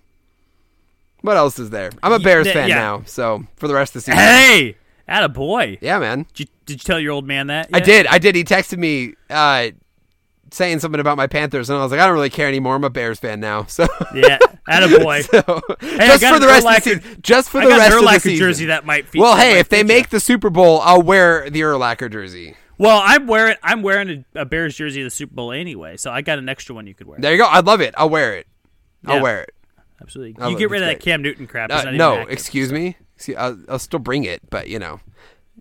What 1.23 1.39
else 1.39 1.59
is 1.59 1.71
there? 1.71 1.91
I'm 2.03 2.13
a 2.13 2.19
Bears 2.19 2.47
yeah, 2.47 2.53
fan 2.53 2.69
yeah. 2.69 2.75
now, 2.75 3.03
so 3.07 3.47
for 3.57 3.67
the 3.67 3.73
rest 3.73 3.97
of 3.97 4.05
the 4.05 4.13
season. 4.13 4.19
Hey, 4.19 4.77
at 5.09 5.25
a 5.25 5.29
boy. 5.31 5.79
Yeah, 5.81 5.99
man. 5.99 6.27
Did 6.35 6.41
you, 6.41 6.47
did 6.67 6.73
you 6.75 6.85
tell 6.85 7.01
your 7.01 7.13
old 7.13 7.27
man 7.27 7.47
that? 7.47 7.71
I 7.73 7.81
did. 7.81 8.07
I 8.07 8.19
did. 8.19 8.35
He 8.35 8.45
texted 8.45 8.77
me 8.77 9.15
uh, 9.31 9.71
saying 10.55 10.81
something 10.81 11.01
about 11.01 11.17
my 11.17 11.27
Panthers, 11.27 11.69
and 11.71 11.79
I 11.79 11.83
was 11.83 11.91
like, 11.93 12.01
I 12.01 12.07
don't 12.07 12.15
really 12.15 12.31
care 12.31 12.49
anymore. 12.49 12.75
I'm 12.75 12.85
a 12.85 12.91
Bears 12.91 13.19
fan 13.19 13.41
now. 13.41 13.65
So 13.69 13.87
Yeah, 14.15 14.39
a 14.69 14.99
boy. 14.99 15.23
So, 15.23 15.41
just 15.81 16.25
for 16.27 16.39
the 16.41 16.47
rest 16.47 16.67
of 16.67 16.75
the 16.75 16.81
season. 16.81 17.19
Just 17.23 17.51
for 17.51 17.61
the 17.61 17.69
rest 17.69 17.97
of 17.97 18.03
the 18.03 18.19
season. 18.21 18.39
jersey 18.39 18.65
that 18.67 18.87
might 18.87 19.09
feature. 19.09 19.23
well, 19.23 19.37
hey, 19.37 19.59
if 19.59 19.69
they 19.69 19.83
make 19.83 20.11
the 20.11 20.21
Super 20.21 20.51
Bowl, 20.51 20.81
I'll 20.81 21.03
wear 21.03 21.51
the 21.51 21.61
Urlacher 21.61 22.11
jersey. 22.11 22.57
well, 22.79 23.01
I'm 23.05 23.27
wearing 23.27 23.57
I'm 23.63 23.83
wearing 23.83 24.25
a, 24.35 24.41
a 24.41 24.45
Bears 24.45 24.77
jersey 24.77 25.01
of 25.03 25.07
the 25.07 25.11
Super 25.11 25.35
Bowl 25.35 25.53
anyway, 25.53 25.97
so 25.97 26.11
I 26.11 26.23
got 26.23 26.39
an 26.39 26.49
extra 26.49 26.75
one 26.75 26.87
you 26.87 26.95
could 26.95 27.07
wear. 27.07 27.19
There 27.21 27.33
you 27.33 27.39
go. 27.39 27.47
I 27.47 27.61
love 27.61 27.81
it. 27.81 27.95
I'll 27.97 28.11
wear 28.11 28.37
it. 28.37 28.47
I'll 29.07 29.17
Yeah. 29.17 29.23
wear 29.23 29.43
it. 29.43 29.51
Absolutely, 30.01 30.37
Oh, 30.43 30.49
you 30.51 30.59
get 30.59 30.71
rid 30.71 30.83
of 30.83 30.89
that's 30.89 30.99
that. 30.99 31.05
Cam 31.11 31.23
Newton 31.23 31.47
crap. 31.47 31.71
Uh, 31.71 31.91
no, 31.93 32.21
excuse 32.23 32.73
me. 32.73 32.97
See, 33.17 33.35
I'll, 33.37 33.59
I'll 33.69 33.79
still 33.79 34.01
bring 34.01 34.25
it, 34.25 34.43
but 34.51 34.69
you 34.69 34.79
know, 34.79 35.01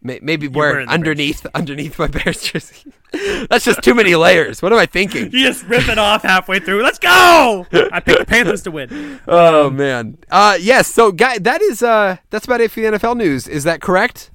maybe 0.03 0.47
wear 0.47 0.71
wear 0.73 0.79
it 0.81 0.83
it 0.83 0.89
underneath 0.89 1.45
underneath 1.55 1.97
my 1.97 2.07
Bears 2.07 2.43
jersey. 2.43 2.93
That's 3.49 3.63
just 3.63 3.81
too 3.81 3.93
many 3.93 4.15
layers. 4.15 4.61
What 4.61 4.73
am 4.73 4.79
I 4.79 4.85
thinking? 4.85 5.31
You 5.31 5.47
just 5.47 5.63
rip 5.65 5.87
it 5.87 5.97
off 5.97 6.23
halfway 6.23 6.59
through. 6.59 6.83
Let's 6.83 6.99
go! 6.99 7.65
I 7.91 7.99
picked 7.99 8.19
the 8.19 8.25
Panthers 8.25 8.63
to 8.63 8.71
win. 8.71 9.19
Oh 9.27 9.69
man. 9.69 10.17
Uh, 10.29 10.57
yes. 10.59 10.87
So, 10.93 11.11
guy, 11.11 11.37
that 11.39 11.61
is 11.61 11.81
uh, 11.81 12.17
that's 12.29 12.45
about 12.45 12.61
it 12.61 12.71
for 12.71 12.81
the 12.81 12.87
NFL 12.87 13.17
news. 13.17 13.47
Is 13.47 13.63
that 13.63 13.81
correct? 13.81 14.31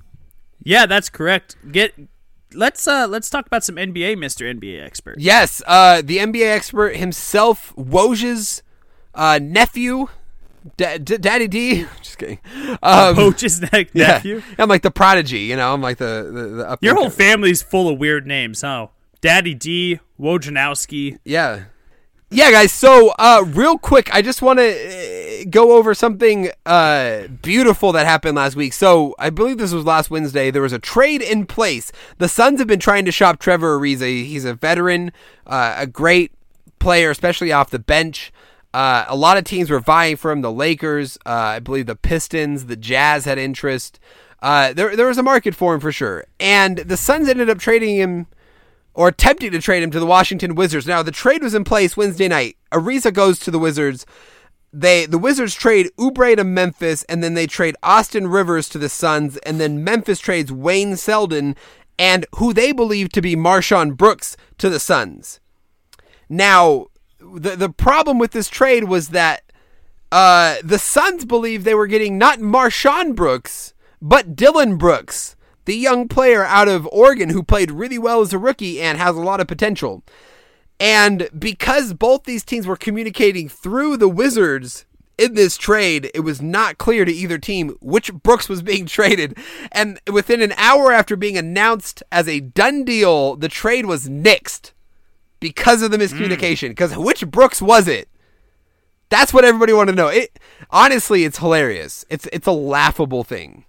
Yeah, 0.63 0.87
that's 0.87 1.11
correct. 1.11 1.57
Get 1.71 1.95
let's 2.55 2.87
uh 2.87 3.07
let's 3.09 3.29
talk 3.31 3.47
about 3.47 3.65
some 3.65 3.77
NBA, 3.77 4.19
Mister 4.19 4.45
NBA 4.47 4.83
expert. 4.85 5.17
Yes. 5.19 5.63
Uh, 5.67 6.03
the 6.03 6.19
NBA 6.19 6.47
expert 6.47 6.97
himself, 6.97 7.75
Woj's 7.77 8.63
uh, 9.15 9.39
nephew, 9.43 10.09
da- 10.77 10.99
D- 10.99 11.19
Daddy 11.19 11.49
D. 11.49 11.87
Just 12.03 12.19
kidding. 12.19 12.39
Um, 12.83 13.15
Coach's 13.15 13.61
ne- 13.61 13.89
yeah. 13.93 14.07
nephew. 14.09 14.43
I'm 14.59 14.69
like 14.69 14.83
the 14.83 14.91
prodigy. 14.91 15.41
You 15.41 15.57
know, 15.57 15.73
I'm 15.73 15.81
like 15.81 15.99
the 15.99 16.31
the, 16.33 16.49
the 16.57 16.71
up 16.71 16.83
Your 16.83 16.95
whole 16.95 17.11
family's 17.11 17.63
full 17.63 17.89
of 17.89 17.99
weird 17.99 18.27
names, 18.27 18.61
huh? 18.63 18.89
Daddy 19.21 19.55
D, 19.55 20.01
Wojnarowski. 20.21 21.19
Yeah. 21.25 21.65
Yeah, 22.31 22.51
guys. 22.51 22.73
So, 22.73 23.15
uh, 23.19 23.43
real 23.47 23.79
quick, 23.79 24.15
I 24.15 24.21
just 24.21 24.43
want 24.43 24.59
to 24.59 25.41
uh, 25.41 25.45
go 25.49 25.73
over 25.79 25.95
something 25.95 26.51
uh, 26.67 27.23
beautiful 27.41 27.91
that 27.93 28.05
happened 28.05 28.37
last 28.37 28.55
week. 28.55 28.75
So, 28.75 29.15
I 29.19 29.31
believe 29.31 29.57
this 29.57 29.73
was 29.73 29.87
last 29.87 30.11
Wednesday. 30.11 30.51
There 30.51 30.61
was 30.61 30.75
a 30.75 30.79
trade 30.79 31.23
in 31.23 31.47
place. 31.47 31.91
The 32.19 32.29
Suns 32.29 32.59
have 32.59 32.69
been 32.69 32.81
trying 32.81 33.07
to 33.07 33.13
shop 33.13 33.39
Trevor 33.39 33.79
Ariza. 33.79 34.27
He's 34.27 34.45
a 34.45 34.53
veteran, 34.53 35.11
uh, 35.47 35.77
a 35.79 35.87
great 35.87 36.31
player, 36.79 37.11
especially 37.11 37.51
off 37.51 37.71
the 37.71 37.79
bench. 37.79 38.31
Uh, 38.75 39.05
a 39.09 39.17
lot 39.17 39.39
of 39.39 39.45
teams 39.45 39.71
were 39.71 39.81
vying 39.81 40.17
for 40.17 40.31
him. 40.31 40.43
The 40.43 40.53
Lakers, 40.53 41.17
uh, 41.27 41.31
I 41.31 41.59
believe 41.59 41.87
the 41.87 41.97
Pistons, 41.97 42.67
the 42.67 42.77
Jazz 42.77 43.25
had 43.25 43.39
interest. 43.39 43.99
Uh, 44.41 44.73
there, 44.73 44.95
there 44.95 45.09
was 45.09 45.19
a 45.19 45.23
market 45.23 45.55
for 45.55 45.75
him 45.75 45.81
for 45.81 45.93
sure. 45.93 46.25
And 46.39 46.79
the 46.79 46.97
Suns 46.97 47.29
ended 47.29 47.51
up 47.51 47.59
trading 47.59 47.97
him 47.97 48.27
or 48.95 49.09
attempting 49.09 49.53
to 49.53 49.61
trade 49.61 49.83
him 49.83 49.91
to 49.93 50.01
the 50.01 50.07
Washington 50.07 50.55
Wizards. 50.55 50.87
Now 50.87 51.03
the 51.03 51.11
trade 51.11 51.43
was 51.43 51.55
in 51.55 51.65
place 51.65 51.97
Wednesday 51.97 52.29
night. 52.29 52.57
Ariza 52.73 53.13
goes 53.13 53.39
to 53.41 53.51
the 53.51 53.59
Wizards. 53.59 54.05
They 54.73 55.07
the 55.07 55.19
Wizards 55.19 55.55
trade 55.55 55.91
Oubre 55.99 56.37
to 56.37 56.45
Memphis, 56.45 57.05
and 57.05 57.25
then 57.25 57.35
they 57.35 57.47
trade 57.47 57.77
Austin 57.83 58.27
Rivers 58.27 58.69
to 58.71 58.79
the 58.79 58.89
Suns, 58.89 59.39
and 59.39 59.59
then 59.59 59.83
Memphis 59.83 60.19
trades 60.19 60.53
Wayne 60.53 60.97
Selden 60.97 61.57
and 61.99 62.27
who 62.37 62.53
they 62.53 62.73
believe 62.73 63.09
to 63.11 63.23
be 63.23 63.35
MarShon 63.35 63.97
Brooks 63.97 64.37
to 64.59 64.69
the 64.69 64.79
Suns. 64.79 65.41
Now, 66.29 66.89
the 67.21 67.57
the 67.57 67.71
problem 67.71 68.19
with 68.19 68.33
this 68.33 68.49
trade 68.49 68.85
was 68.85 69.09
that 69.09 69.43
uh, 70.11 70.57
the 70.63 70.79
Suns 70.79 71.25
believed 71.25 71.65
they 71.65 71.75
were 71.75 71.87
getting 71.87 72.17
not 72.17 72.39
MarShon 72.39 73.15
Brooks, 73.15 73.75
but 74.01 74.37
Dillon 74.37 74.77
Brooks, 74.77 75.37
the 75.65 75.77
young 75.77 76.09
player 76.09 76.45
out 76.45 76.69
of 76.69 76.89
Oregon 76.91 77.31
who 77.31 77.43
played 77.43 77.71
really 77.71 77.99
well 77.99 78.21
as 78.21 78.33
a 78.33 78.39
rookie 78.39 78.81
and 78.81 78.99
has 78.99 79.17
a 79.17 79.21
lot 79.21 79.41
of 79.41 79.47
potential. 79.47 80.03
And 80.81 81.29
because 81.37 81.93
both 81.93 82.25
these 82.25 82.45
teams 82.45 82.67
were 82.67 82.77
communicating 82.77 83.49
through 83.49 83.97
the 83.97 84.09
Wizards 84.09 84.87
in 85.19 85.35
this 85.35 85.57
trade, 85.57 86.11
it 86.15 86.21
was 86.21 86.41
not 86.41 86.79
clear 86.79 87.05
to 87.05 87.13
either 87.13 87.37
team 87.37 87.77
which 87.81 88.15
Brooks 88.15 88.49
was 88.49 88.63
being 88.63 88.87
traded. 88.87 89.37
And 89.73 90.01
within 90.11 90.41
an 90.41 90.53
hour 90.57 90.93
after 90.93 91.17
being 91.17 91.37
announced 91.37 92.03
as 92.13 92.29
a 92.29 92.41
done 92.41 92.85
deal, 92.85 93.37
the 93.37 93.49
trade 93.49 93.87
was 93.87 94.09
nixed 94.09 94.73
because 95.41 95.83
of 95.83 95.91
the 95.91 95.99
miscommunication. 95.99 96.71
Because 96.71 96.97
which 96.97 97.27
Brooks 97.31 97.61
was 97.63 97.89
it? 97.89 98.09
That's 99.11 99.33
what 99.33 99.45
everybody 99.45 99.73
wanted 99.73 99.93
to 99.93 99.97
know. 99.97 100.09
It 100.09 100.39
honestly, 100.71 101.25
it's 101.25 101.39
hilarious. 101.39 102.05
It's 102.11 102.27
it's 102.33 102.47
a 102.47 102.53
laughable 102.53 103.25
thing. 103.25 103.65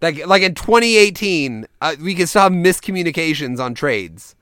Like 0.00 0.26
like 0.26 0.42
in 0.42 0.54
2018, 0.54 1.66
uh, 1.80 1.96
we 2.02 2.14
can 2.14 2.26
still 2.26 2.42
have 2.42 2.52
miscommunications 2.52 3.58
on 3.60 3.74
trades. 3.74 4.34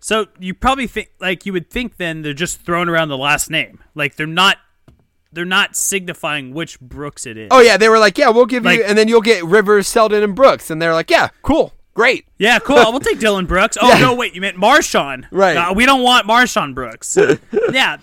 So 0.00 0.26
you 0.38 0.54
probably 0.54 0.86
think 0.86 1.10
like 1.20 1.46
you 1.46 1.52
would 1.52 1.70
think 1.70 1.96
then 1.96 2.22
they're 2.22 2.34
just 2.34 2.60
throwing 2.60 2.88
around 2.88 3.08
the 3.08 3.16
last 3.18 3.50
name. 3.50 3.82
Like 3.94 4.16
they're 4.16 4.26
not 4.26 4.58
they're 5.32 5.44
not 5.44 5.76
signifying 5.76 6.52
which 6.52 6.78
Brooks 6.80 7.26
it 7.26 7.36
is. 7.36 7.48
Oh 7.50 7.60
yeah, 7.60 7.76
they 7.76 7.88
were 7.88 7.98
like, 7.98 8.18
yeah, 8.18 8.28
we'll 8.28 8.46
give 8.46 8.64
Like- 8.64 8.78
you, 8.78 8.84
and 8.84 8.96
then 8.96 9.08
you'll 9.08 9.20
get 9.20 9.44
Rivers, 9.44 9.86
Selden, 9.86 10.22
and 10.22 10.34
Brooks, 10.34 10.70
and 10.70 10.80
they're 10.80 10.94
like, 10.94 11.10
yeah, 11.10 11.28
cool, 11.42 11.72
great. 11.98 12.26
Yeah, 12.38 12.60
cool. 12.60 12.76
We'll 12.76 13.00
take 13.00 13.18
Dillon 13.18 13.46
Brooks. 13.46 13.76
Oh 13.80 13.88
Yeah. 13.88 13.98
no, 13.98 14.14
wait, 14.14 14.34
you 14.34 14.40
meant 14.40 14.56
MarShon. 14.56 15.26
Right. 15.32 15.54
No, 15.54 15.72
we 15.72 15.84
don't 15.84 16.02
want 16.02 16.26
MarShon 16.28 16.72
Brooks. 16.74 17.18
yeah, 17.72 17.96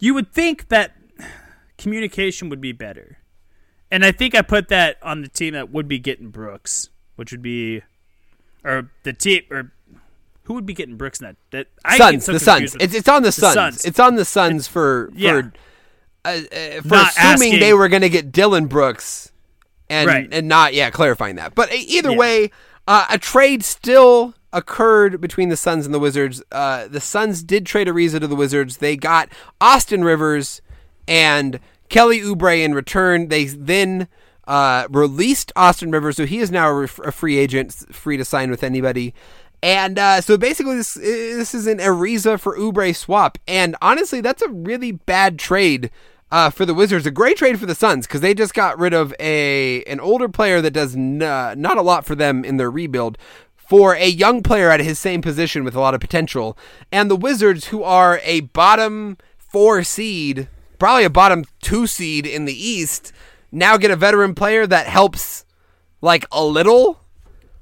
you 0.00 0.14
would 0.14 0.32
think 0.32 0.68
that 0.68 0.92
communication 1.78 2.48
would 2.48 2.60
be 2.60 2.72
better, 2.72 3.18
and 3.90 4.04
I 4.04 4.12
think 4.12 4.34
I 4.34 4.42
put 4.42 4.68
that 4.68 4.96
on 5.02 5.22
the 5.22 5.28
team 5.28 5.54
that 5.54 5.70
would 5.70 5.88
be 5.88 5.98
getting 5.98 6.30
Brooks, 6.30 6.88
which 7.16 7.30
would 7.32 7.42
be, 7.42 7.82
or 8.64 8.90
the 9.04 9.12
team, 9.12 9.42
or 9.50 9.72
who 10.44 10.54
would 10.54 10.66
be 10.66 10.74
getting 10.74 10.96
Brooks 10.96 11.20
in 11.20 11.26
that? 11.26 11.36
That 11.50 11.66
I 11.84 11.96
Suns, 11.98 12.24
so 12.24 12.32
the 12.32 12.40
Suns. 12.40 12.76
It's 12.80 12.94
it's 12.94 13.08
on 13.08 13.22
the 13.22 13.32
Suns. 13.32 13.54
Suns. 13.54 13.84
It's 13.84 14.00
on 14.00 14.16
the 14.16 14.24
Suns 14.24 14.66
for 14.66 15.10
Yeah. 15.14 15.42
for 15.42 15.52
uh, 16.24 16.28
uh, 16.28 16.80
for 16.82 16.88
Not 16.88 17.12
assuming 17.12 17.32
asking- 17.54 17.60
they 17.60 17.74
were 17.74 17.88
going 17.88 18.02
to 18.02 18.08
get 18.08 18.32
Dillon 18.32 18.66
Brooks, 18.66 19.30
and 19.88 20.08
Right. 20.08 20.28
and 20.32 20.48
not 20.48 20.74
yeah 20.74 20.90
clarifying 20.90 21.36
that. 21.36 21.54
But 21.54 21.70
uh, 21.70 21.76
either 21.76 22.10
Yeah. 22.10 22.16
way, 22.16 22.50
uh, 22.86 23.06
a 23.10 23.18
trade 23.18 23.64
still 23.64 24.34
occurred 24.52 25.20
between 25.20 25.48
the 25.48 25.56
Suns 25.56 25.84
and 25.84 25.94
the 25.94 25.98
Wizards. 25.98 26.42
Uh, 26.52 26.86
the 26.88 27.00
Suns 27.00 27.42
did 27.42 27.66
trade 27.66 27.88
Ariza 27.88 28.20
to 28.20 28.26
the 28.26 28.36
Wizards. 28.36 28.78
They 28.78 28.96
got 28.96 29.28
Austin 29.60 30.04
Rivers 30.04 30.62
and 31.08 31.58
Kelly 31.88 32.20
Oubre 32.20 32.64
in 32.64 32.74
return. 32.74 33.28
They 33.28 33.44
then. 33.46 34.08
Uh, 34.46 34.86
released 34.90 35.52
Austin 35.56 35.90
Rivers, 35.90 36.18
so 36.18 36.26
he 36.26 36.38
is 36.38 36.50
now 36.50 36.68
a, 36.78 36.86
free 36.86 37.38
agent, 37.38 37.72
free 37.72 38.18
to 38.18 38.26
sign 38.26 38.50
with 38.50 38.62
anybody. 38.62 39.14
And 39.62 39.98
uh, 39.98 40.20
so 40.20 40.36
basically, 40.36 40.76
this 40.76 40.92
this 40.92 41.54
is 41.54 41.66
an 41.66 41.78
Ariza 41.78 42.38
for 42.38 42.54
Oubre 42.54 42.94
swap, 42.94 43.38
and 43.48 43.74
honestly, 43.80 44.20
that's 44.20 44.42
a 44.42 44.50
really 44.50 44.92
bad 44.92 45.38
trade 45.38 45.90
uh, 46.34 46.50
for 46.50 46.66
the 46.66 46.74
Wizards. 46.74 47.06
A 47.06 47.12
great 47.12 47.36
trade 47.36 47.60
for 47.60 47.66
the 47.66 47.76
Suns 47.76 48.08
because 48.08 48.20
they 48.20 48.34
just 48.34 48.54
got 48.54 48.76
rid 48.76 48.92
of 48.92 49.14
a 49.20 49.84
an 49.84 50.00
older 50.00 50.28
player 50.28 50.60
that 50.60 50.72
does 50.72 50.96
n- 50.96 51.22
uh, 51.22 51.54
not 51.56 51.78
a 51.78 51.82
lot 51.82 52.04
for 52.04 52.16
them 52.16 52.44
in 52.44 52.56
their 52.56 52.72
rebuild 52.72 53.16
for 53.54 53.94
a 53.94 54.08
young 54.08 54.42
player 54.42 54.68
at 54.68 54.80
his 54.80 54.98
same 54.98 55.22
position 55.22 55.62
with 55.62 55.76
a 55.76 55.80
lot 55.80 55.94
of 55.94 56.00
potential. 56.00 56.58
And 56.90 57.08
the 57.08 57.14
Wizards, 57.16 57.66
who 57.66 57.84
are 57.84 58.20
a 58.24 58.40
bottom 58.40 59.16
four 59.38 59.84
seed, 59.84 60.48
probably 60.80 61.04
a 61.04 61.10
bottom 61.10 61.44
two 61.62 61.86
seed 61.86 62.26
in 62.26 62.46
the 62.46 62.68
East, 62.68 63.12
now 63.52 63.76
get 63.76 63.92
a 63.92 63.96
veteran 63.96 64.34
player 64.34 64.66
that 64.66 64.88
helps 64.88 65.44
like 66.00 66.26
a 66.32 66.44
little. 66.44 66.98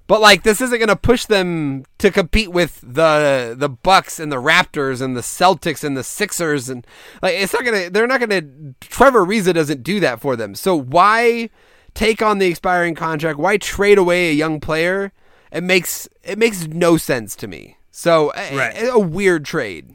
But 0.06 0.20
like 0.20 0.42
this 0.42 0.60
isn't 0.60 0.78
going 0.78 0.88
to 0.88 0.96
push 0.96 1.24
them 1.26 1.84
to 1.98 2.10
compete 2.10 2.50
with 2.52 2.80
the 2.82 3.54
the 3.56 3.68
Bucks 3.68 4.18
and 4.20 4.30
the 4.30 4.36
Raptors 4.36 5.00
and 5.00 5.16
the 5.16 5.20
Celtics 5.20 5.84
and 5.84 5.96
the 5.96 6.04
Sixers 6.04 6.68
and 6.68 6.86
like 7.22 7.34
it's 7.34 7.52
not 7.52 7.64
going 7.64 7.84
to 7.84 7.90
they're 7.90 8.06
not 8.06 8.20
going 8.20 8.30
to 8.30 8.74
Trevor 8.86 9.24
Ariza 9.24 9.54
doesn't 9.54 9.82
do 9.82 10.00
that 10.00 10.20
for 10.20 10.36
them. 10.36 10.54
So 10.54 10.76
why 10.78 11.50
take 11.94 12.20
on 12.20 12.38
the 12.38 12.46
expiring 12.46 12.94
contract? 12.94 13.38
Why 13.38 13.56
trade 13.56 13.96
away 13.98 14.30
a 14.30 14.34
young 14.34 14.60
player? 14.60 15.12
It 15.50 15.62
makes 15.62 16.08
it 16.22 16.38
makes 16.38 16.66
no 16.66 16.96
sense 16.96 17.36
to 17.36 17.46
me. 17.46 17.76
So 17.90 18.32
a- 18.34 18.56
Right. 18.56 18.82
a, 18.82 18.92
a 18.94 18.98
weird 18.98 19.44
trade. 19.44 19.94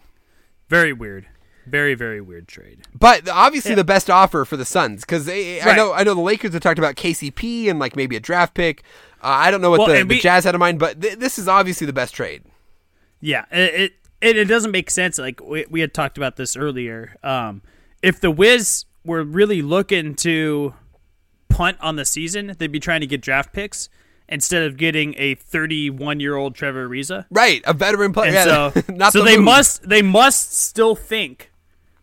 Very 0.70 0.94
weird. 0.94 1.28
Very 1.66 1.96
very 1.96 2.22
weird 2.22 2.48
trade. 2.48 2.80
But 2.98 3.28
obviously 3.28 3.76
the 3.76 3.84
best 3.84 4.10
offer 4.10 4.46
for 4.46 4.56
the 4.56 4.64
Suns 4.66 5.02
because 5.02 5.28
eh, 5.28 5.60
I 5.64 5.76
know 5.76 5.92
I 5.92 6.04
know 6.04 6.14
the 6.14 6.22
Lakers 6.22 6.54
have 6.54 6.62
talked 6.62 6.80
about 6.80 6.96
KCP 6.96 7.70
and 7.70 7.78
like 7.78 7.96
maybe 7.98 8.16
a 8.16 8.22
draft 8.22 8.54
pick. 8.54 8.84
Uh, 9.28 9.32
I 9.32 9.52
don't 9.52 9.60
know 9.60 9.70
what 9.70 9.80
Well, 9.80 9.88
the, 9.90 10.00
and 10.00 10.10
the 10.10 10.20
Jazz 10.20 10.46
had 10.46 10.56
in 10.56 10.60
mind, 10.60 10.80
but 10.80 11.02
th- 11.02 11.18
this 11.18 11.38
is 11.38 11.50
obviously 11.50 11.86
the 11.86 11.92
best 11.92 12.14
trade. 12.14 12.44
Yeah, 13.20 13.44
it 13.52 13.94
it, 14.22 14.38
it, 14.38 14.46
doesn't 14.46 14.72
make 14.72 14.90
sense. 14.90 15.18
Like 15.20 15.42
we, 15.44 15.66
we 15.70 15.82
had 15.82 15.94
talked 15.94 16.18
about 16.18 16.38
this 16.38 16.56
earlier. 16.56 17.18
Um, 17.24 17.62
if 18.02 18.22
the 18.22 18.32
Wiz 18.32 18.86
were 19.04 19.24
really 19.24 19.62
looking 19.62 20.16
to 20.16 20.74
punt 21.50 21.78
on 21.82 21.98
the 21.98 22.06
season, 22.06 22.56
they'd 22.58 22.72
be 22.72 22.80
trying 22.80 23.02
to 23.02 23.08
get 23.08 23.20
draft 23.22 23.52
picks 23.52 23.90
instead 24.30 24.64
of 24.64 24.78
getting 24.78 25.14
a 25.18 25.36
31 25.36 26.22
year 26.22 26.36
old 26.38 26.56
Trevor 26.56 26.88
Ariza. 26.88 27.26
Right, 27.30 27.62
a 27.66 27.74
veteran 27.74 28.14
player. 28.14 28.32
Yeah, 28.32 28.72
so, 28.72 28.84
not 28.94 29.12
so 29.12 29.20
the 29.20 29.26
they 29.26 29.36
move. 29.38 29.46
must 29.46 29.90
they 29.90 30.02
must 30.02 30.54
still 30.54 30.96
think 30.96 31.52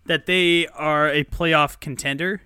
that 0.05 0.27
they 0.27 0.67
are 0.69 1.09
a 1.09 1.25
playoff 1.25 1.81
contender. 1.81 2.43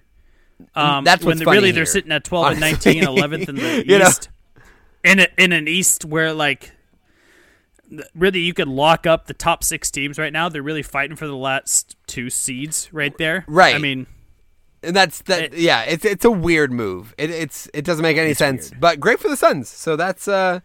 Um, 0.75 1.03
That's 1.05 1.23
when 1.23 1.31
what's 1.31 1.39
they- 1.41 1.45
funny 1.45 1.57
really 1.59 1.71
they're 1.73 1.85
sitting 1.85 2.13
at 2.13 2.23
12 2.23 2.53
and 2.53 2.61
19 2.61 2.99
and 3.05 3.17
11th 3.17 3.49
in 3.49 3.55
the 3.57 3.85
You 3.89 3.99
know? 3.99 4.11
In 5.09 5.21
a, 5.21 5.29
in 5.39 5.53
an 5.53 5.67
East 5.69 6.05
where 6.05 6.33
like 6.33 6.73
really 8.15 8.41
you 8.41 8.53
could 8.53 8.69
lock 8.69 9.07
up 9.07 9.27
the 9.27 9.35
top 9.35 9.65
six 9.65 9.91
teams 9.91 10.19
right 10.19 10.33
now. 10.33 10.49
They're 10.49 10.63
really 10.63 10.83
fighting 10.83 11.17
for 11.17 11.27
the 11.27 11.37
last 11.37 11.97
two 12.07 12.29
seeds 12.31 12.93
right 12.93 13.17
there. 13.19 13.45
Right. 13.49 13.75
I 13.75 13.79
mean, 13.79 14.07
And 14.83 14.95
that's 14.95 15.23
that. 15.23 15.43
It- 15.43 15.55
yeah, 15.55 15.83
it's 15.83 16.05
it's 16.05 16.25
a 16.25 16.31
weird 16.31 16.71
move. 16.73 17.15
It, 17.19 17.31
it's 17.31 17.69
it 17.73 17.85
doesn't 17.85 18.03
make 18.03 18.17
any 18.17 18.35
sense, 18.35 18.71
but 18.79 19.01
great 19.01 19.19
for 19.21 19.29
the 19.29 19.37
Suns. 19.37 19.69
So 19.69 19.97
that's 19.97 20.29
uh, 20.29 20.61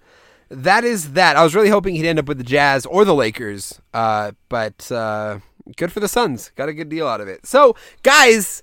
that 0.49 0.84
is 0.84 1.13
that. 1.13 1.36
I 1.38 1.43
was 1.43 1.56
really 1.56 1.69
hoping 1.69 1.95
he'd 1.95 2.06
end 2.06 2.19
up 2.19 2.27
with 2.27 2.38
the 2.38 2.43
Jazz 2.43 2.86
or 2.86 3.06
the 3.06 3.15
Lakers. 3.15 3.79
Uh, 3.93 4.34
but 4.49 4.91
uh, 4.91 5.39
good 5.77 5.91
for 5.91 5.99
the 6.01 6.08
Suns. 6.10 6.51
Got 6.56 6.67
a 6.69 6.73
good 6.73 6.89
deal 6.89 7.08
out 7.08 7.21
of 7.21 7.27
it. 7.29 7.45
So 7.45 7.75
guys, 8.03 8.62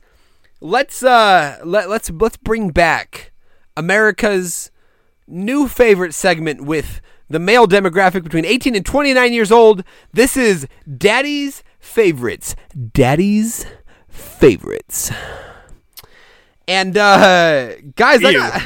let's 0.60 1.02
uh 1.02 1.58
let 1.64 1.88
let's 1.88 2.10
let's 2.10 2.36
bring 2.36 2.70
back 2.70 3.32
America's 3.76 4.70
new 5.30 5.68
favorite 5.68 6.14
segment 6.14 6.62
with 6.62 7.00
the 7.28 7.38
male 7.38 7.66
demographic 7.66 8.22
between 8.24 8.44
18 8.44 8.74
and 8.74 8.84
29 8.84 9.32
years 9.32 9.52
old. 9.52 9.84
This 10.12 10.36
is 10.36 10.66
Daddy's 10.98 11.62
favorites. 11.78 12.56
Daddy's 12.92 13.66
favorites. 14.08 15.10
And 16.68 16.96
uh 16.96 17.76
guys, 17.96 18.22
I 18.24 18.30
Ew. 18.30 18.38
got, 18.38 18.62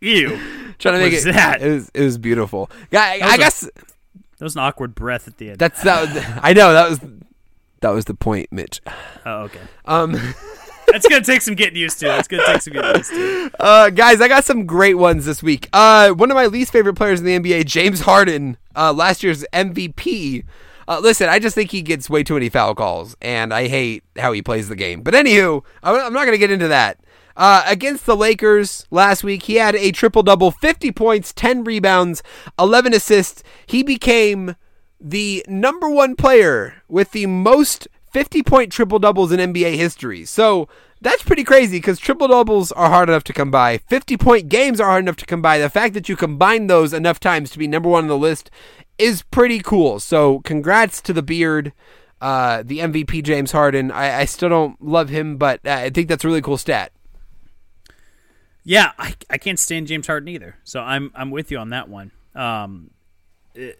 ew. 0.00 0.28
trying 0.78 0.94
to 0.94 1.00
make 1.00 1.12
it 1.12 1.24
that? 1.32 1.60
it 1.62 1.70
was 1.70 1.90
it 1.94 2.02
was 2.02 2.18
beautiful. 2.18 2.70
Guy, 2.90 3.18
was 3.18 3.30
I 3.30 3.34
a- 3.34 3.38
guess 3.38 3.60
That 3.62 4.44
was 4.44 4.54
an 4.56 4.62
awkward 4.62 4.94
breath 4.94 5.26
at 5.28 5.36
the 5.38 5.50
end. 5.50 5.58
that's 5.58 5.82
that 5.82 6.02
was, 6.14 6.24
I 6.42 6.52
know 6.52 6.72
that 6.72 6.88
was 6.88 7.00
that 7.80 7.90
was 7.90 8.04
the 8.06 8.14
point, 8.14 8.50
Mitch. 8.52 8.80
oh, 9.26 9.42
okay. 9.44 9.60
Um 9.84 10.16
That's 10.90 11.06
gonna 11.06 11.24
take 11.24 11.42
some 11.42 11.54
getting 11.54 11.76
used 11.76 11.98
to. 12.00 12.06
That's 12.06 12.28
gonna 12.28 12.46
take 12.46 12.62
some 12.62 12.72
getting 12.72 12.96
used 12.96 13.10
to. 13.10 13.50
Uh, 13.60 13.90
guys, 13.90 14.20
I 14.20 14.28
got 14.28 14.44
some 14.44 14.66
great 14.66 14.94
ones 14.94 15.26
this 15.26 15.42
week. 15.42 15.68
Uh, 15.72 16.10
one 16.10 16.30
of 16.30 16.34
my 16.34 16.46
least 16.46 16.72
favorite 16.72 16.94
players 16.94 17.20
in 17.20 17.26
the 17.26 17.38
NBA, 17.38 17.66
James 17.66 18.00
Harden, 18.00 18.56
uh, 18.76 18.92
last 18.92 19.22
year's 19.22 19.44
MVP. 19.52 20.44
Uh, 20.86 21.00
listen, 21.00 21.28
I 21.28 21.38
just 21.38 21.54
think 21.54 21.70
he 21.70 21.82
gets 21.82 22.08
way 22.08 22.22
too 22.22 22.34
many 22.34 22.48
foul 22.48 22.74
calls, 22.74 23.14
and 23.20 23.52
I 23.52 23.68
hate 23.68 24.04
how 24.16 24.32
he 24.32 24.40
plays 24.40 24.68
the 24.68 24.76
game. 24.76 25.02
But 25.02 25.12
anywho, 25.12 25.62
I'm 25.82 26.12
not 26.14 26.24
to 26.24 26.38
get 26.38 26.50
into 26.50 26.68
that. 26.68 26.98
Uh, 27.36 27.62
against 27.66 28.06
the 28.06 28.16
Lakers 28.16 28.86
last 28.90 29.22
week, 29.22 29.44
he 29.44 29.56
had 29.56 29.76
a 29.76 29.92
triple 29.92 30.22
double 30.22 30.50
50 30.50 30.90
points, 30.92 31.32
10 31.34 31.62
rebounds, 31.62 32.22
11 32.58 32.94
assists. 32.94 33.44
He 33.66 33.82
became 33.82 34.56
the 35.00 35.44
number 35.46 35.88
one 35.88 36.16
player 36.16 36.82
with 36.88 37.12
the 37.12 37.26
most 37.26 37.86
50 38.10 38.42
point 38.42 38.72
triple 38.72 38.98
doubles 38.98 39.32
in 39.32 39.40
NBA 39.52 39.76
history. 39.76 40.24
So 40.24 40.68
that's 41.00 41.22
pretty 41.22 41.44
crazy 41.44 41.78
because 41.78 41.98
triple 41.98 42.28
doubles 42.28 42.72
are 42.72 42.88
hard 42.88 43.08
enough 43.08 43.24
to 43.24 43.32
come 43.32 43.50
by. 43.50 43.78
50 43.78 44.16
point 44.16 44.48
games 44.48 44.80
are 44.80 44.88
hard 44.88 45.04
enough 45.04 45.16
to 45.16 45.26
come 45.26 45.42
by. 45.42 45.58
The 45.58 45.70
fact 45.70 45.94
that 45.94 46.08
you 46.08 46.16
combine 46.16 46.66
those 46.66 46.92
enough 46.92 47.20
times 47.20 47.50
to 47.50 47.58
be 47.58 47.66
number 47.68 47.88
one 47.88 48.04
on 48.04 48.08
the 48.08 48.18
list 48.18 48.50
is 48.98 49.22
pretty 49.22 49.60
cool. 49.60 50.00
So 50.00 50.40
congrats 50.40 51.00
to 51.02 51.12
the 51.12 51.22
beard. 51.22 51.72
Uh, 52.20 52.64
the 52.66 52.80
MVP 52.80 53.22
James 53.22 53.52
Harden. 53.52 53.92
I, 53.92 54.20
I 54.20 54.24
still 54.24 54.48
don't 54.48 54.82
love 54.84 55.08
him, 55.08 55.36
but 55.36 55.64
I 55.64 55.88
think 55.90 56.08
that's 56.08 56.24
a 56.24 56.26
really 56.26 56.42
cool 56.42 56.58
stat. 56.58 56.90
Yeah, 58.64 58.90
I, 58.98 59.14
I 59.30 59.38
can't 59.38 59.58
stand 59.58 59.86
James 59.86 60.06
Harden 60.06 60.28
either. 60.28 60.56
So 60.64 60.80
I'm 60.80 61.10
I'm 61.14 61.30
with 61.30 61.50
you 61.50 61.58
on 61.58 61.70
that 61.70 61.88
one. 61.88 62.10
Um, 62.34 62.90
it- 63.54 63.78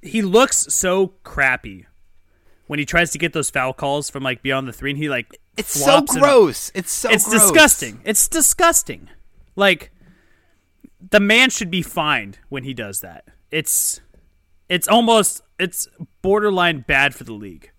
he 0.00 0.22
looks 0.22 0.58
so 0.72 1.08
crappy 1.24 1.86
when 2.68 2.78
he 2.78 2.84
tries 2.86 3.10
to 3.10 3.18
get 3.18 3.32
those 3.32 3.50
foul 3.50 3.72
calls 3.72 4.08
from 4.08 4.22
like 4.22 4.42
beyond 4.42 4.68
the 4.68 4.72
three, 4.72 4.90
and 4.90 4.98
he 4.98 5.08
like 5.08 5.38
It's 5.56 5.70
so 5.70 5.84
flops 5.84 6.12
and- 6.14 6.22
gross. 6.22 6.70
It's 6.74 6.92
so 6.92 7.10
it's 7.10 7.28
gross. 7.28 7.42
disgusting. 7.42 8.00
It's 8.04 8.28
disgusting. 8.28 9.08
Like 9.56 9.90
the 11.10 11.20
man 11.20 11.50
should 11.50 11.70
be 11.70 11.82
fined 11.82 12.38
when 12.48 12.62
he 12.64 12.72
does 12.74 13.00
that. 13.00 13.24
It's 13.50 14.00
it's 14.68 14.86
almost 14.86 15.42
it's 15.58 15.88
borderline 16.22 16.84
bad 16.86 17.14
for 17.14 17.24
the 17.24 17.32
league. 17.32 17.70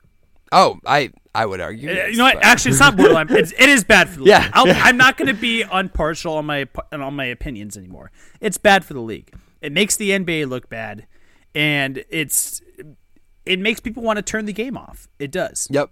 Oh, 0.51 0.79
I 0.85 1.11
I 1.35 1.45
would 1.45 1.61
argue. 1.61 1.89
Uh, 1.89 1.93
yes, 1.93 2.11
you 2.11 2.17
know 2.17 2.23
what? 2.23 2.35
but- 2.35 2.43
Actually, 2.45 2.71
it's 2.71 2.79
not 2.79 2.97
borderline. 2.97 3.27
It's, 3.35 3.51
it 3.51 3.69
is 3.69 3.83
bad 3.83 4.09
for 4.09 4.19
the 4.19 4.25
Yeah, 4.25 4.41
league. 4.43 4.51
I'll, 4.53 4.67
yeah. 4.67 4.81
I'm 4.83 4.97
not 4.97 5.15
going 5.15 5.27
to 5.27 5.39
be 5.39 5.61
unpartial 5.61 6.33
on 6.35 6.45
my 6.47 6.67
on 6.91 7.13
my 7.13 7.25
opinions 7.25 7.77
anymore. 7.77 8.11
It's 8.41 8.57
bad 8.57 8.83
for 8.83 8.93
the 8.95 9.01
league. 9.01 9.31
It 9.61 9.71
makes 9.71 9.95
the 9.95 10.09
NBA 10.11 10.49
look 10.49 10.67
bad, 10.69 11.05
and 11.53 12.03
it's 12.09 12.61
it 13.49 13.59
makes 13.59 13.79
people 13.79 14.03
want 14.03 14.17
to 14.17 14.23
turn 14.23 14.45
the 14.45 14.53
game 14.53 14.77
off. 14.77 15.07
It 15.19 15.31
does. 15.31 15.67
Yep. 15.71 15.89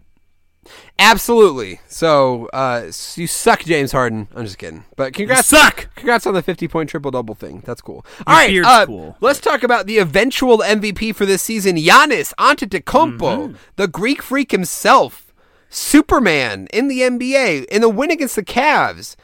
Absolutely. 0.99 1.79
So, 1.87 2.47
uh, 2.53 2.91
you 3.15 3.25
suck, 3.27 3.63
James 3.63 3.91
Harden. 3.93 4.27
I'm 4.35 4.43
just 4.45 4.57
kidding. 4.57 4.83
But 4.97 5.13
congrats, 5.13 5.47
suck! 5.47 5.87
Congrats 5.95 6.27
on 6.27 6.33
the 6.33 6.41
50 6.41 6.67
point 6.67 6.89
triple 6.89 7.11
double 7.11 7.35
thing. 7.35 7.63
That's 7.65 7.81
cool. 7.81 8.05
All 8.25 8.33
right, 8.35 8.49
beard's 8.49 8.67
uh, 8.67 8.85
cool. 8.85 9.15
let's 9.21 9.39
talk 9.39 9.63
about 9.63 9.85
the 9.87 9.97
eventual 9.99 10.57
MVP 10.59 11.15
for 11.15 11.25
this 11.25 11.41
season, 11.41 11.77
Giannis 11.77 12.33
Antetokounmpo, 12.35 13.17
Mm-hmm. 13.19 13.55
the 13.77 13.87
Greek 13.87 14.21
freak 14.21 14.51
himself, 14.51 15.33
Superman 15.69 16.67
in 16.73 16.87
the 16.89 16.99
NBA 17.01 17.65
in 17.65 17.81
the 17.81 17.89
win 17.89 18.11
against 18.11 18.35
the 18.35 18.43
Cavs. 18.43 19.15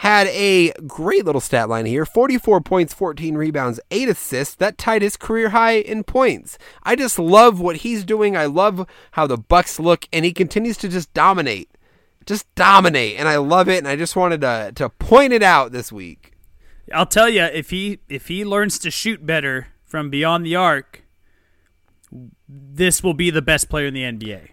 Had 0.00 0.26
a 0.28 0.72
great 0.86 1.24
little 1.24 1.40
stat 1.40 1.68
line 1.68 1.86
here 1.86 2.04
44 2.04 2.60
points, 2.60 2.92
14 2.92 3.34
rebounds, 3.36 3.80
8 3.90 4.10
assists. 4.10 4.54
That 4.54 4.76
tied 4.76 5.02
his 5.02 5.16
career 5.16 5.50
high 5.50 5.78
in 5.78 6.04
points. 6.04 6.58
I 6.82 6.96
just 6.96 7.18
love 7.18 7.60
what 7.60 7.78
he's 7.78 8.04
doing. 8.04 8.36
I 8.36 8.44
love 8.44 8.86
how 9.12 9.26
the 9.26 9.38
Bucks 9.38 9.80
look, 9.80 10.06
and 10.12 10.24
he 10.24 10.32
continues 10.32 10.76
to 10.78 10.88
just 10.88 11.12
dominate. 11.14 11.70
Just 12.26 12.52
dominate. 12.54 13.18
And 13.18 13.26
I 13.28 13.36
love 13.36 13.68
it. 13.68 13.78
And 13.78 13.88
I 13.88 13.96
just 13.96 14.16
wanted 14.16 14.42
to, 14.42 14.72
to 14.74 14.90
point 14.90 15.32
it 15.32 15.42
out 15.42 15.72
this 15.72 15.90
week. 15.90 16.36
I'll 16.92 17.06
tell 17.06 17.28
you 17.28 17.42
if 17.42 17.70
he 17.70 18.00
if 18.08 18.28
he 18.28 18.44
learns 18.44 18.78
to 18.80 18.90
shoot 18.90 19.24
better 19.24 19.68
from 19.84 20.10
beyond 20.10 20.44
the 20.46 20.56
arc, 20.56 21.04
this 22.48 23.02
will 23.02 23.14
be 23.14 23.30
the 23.30 23.42
best 23.42 23.68
player 23.68 23.86
in 23.86 23.94
the 23.94 24.02
NBA. 24.02 24.50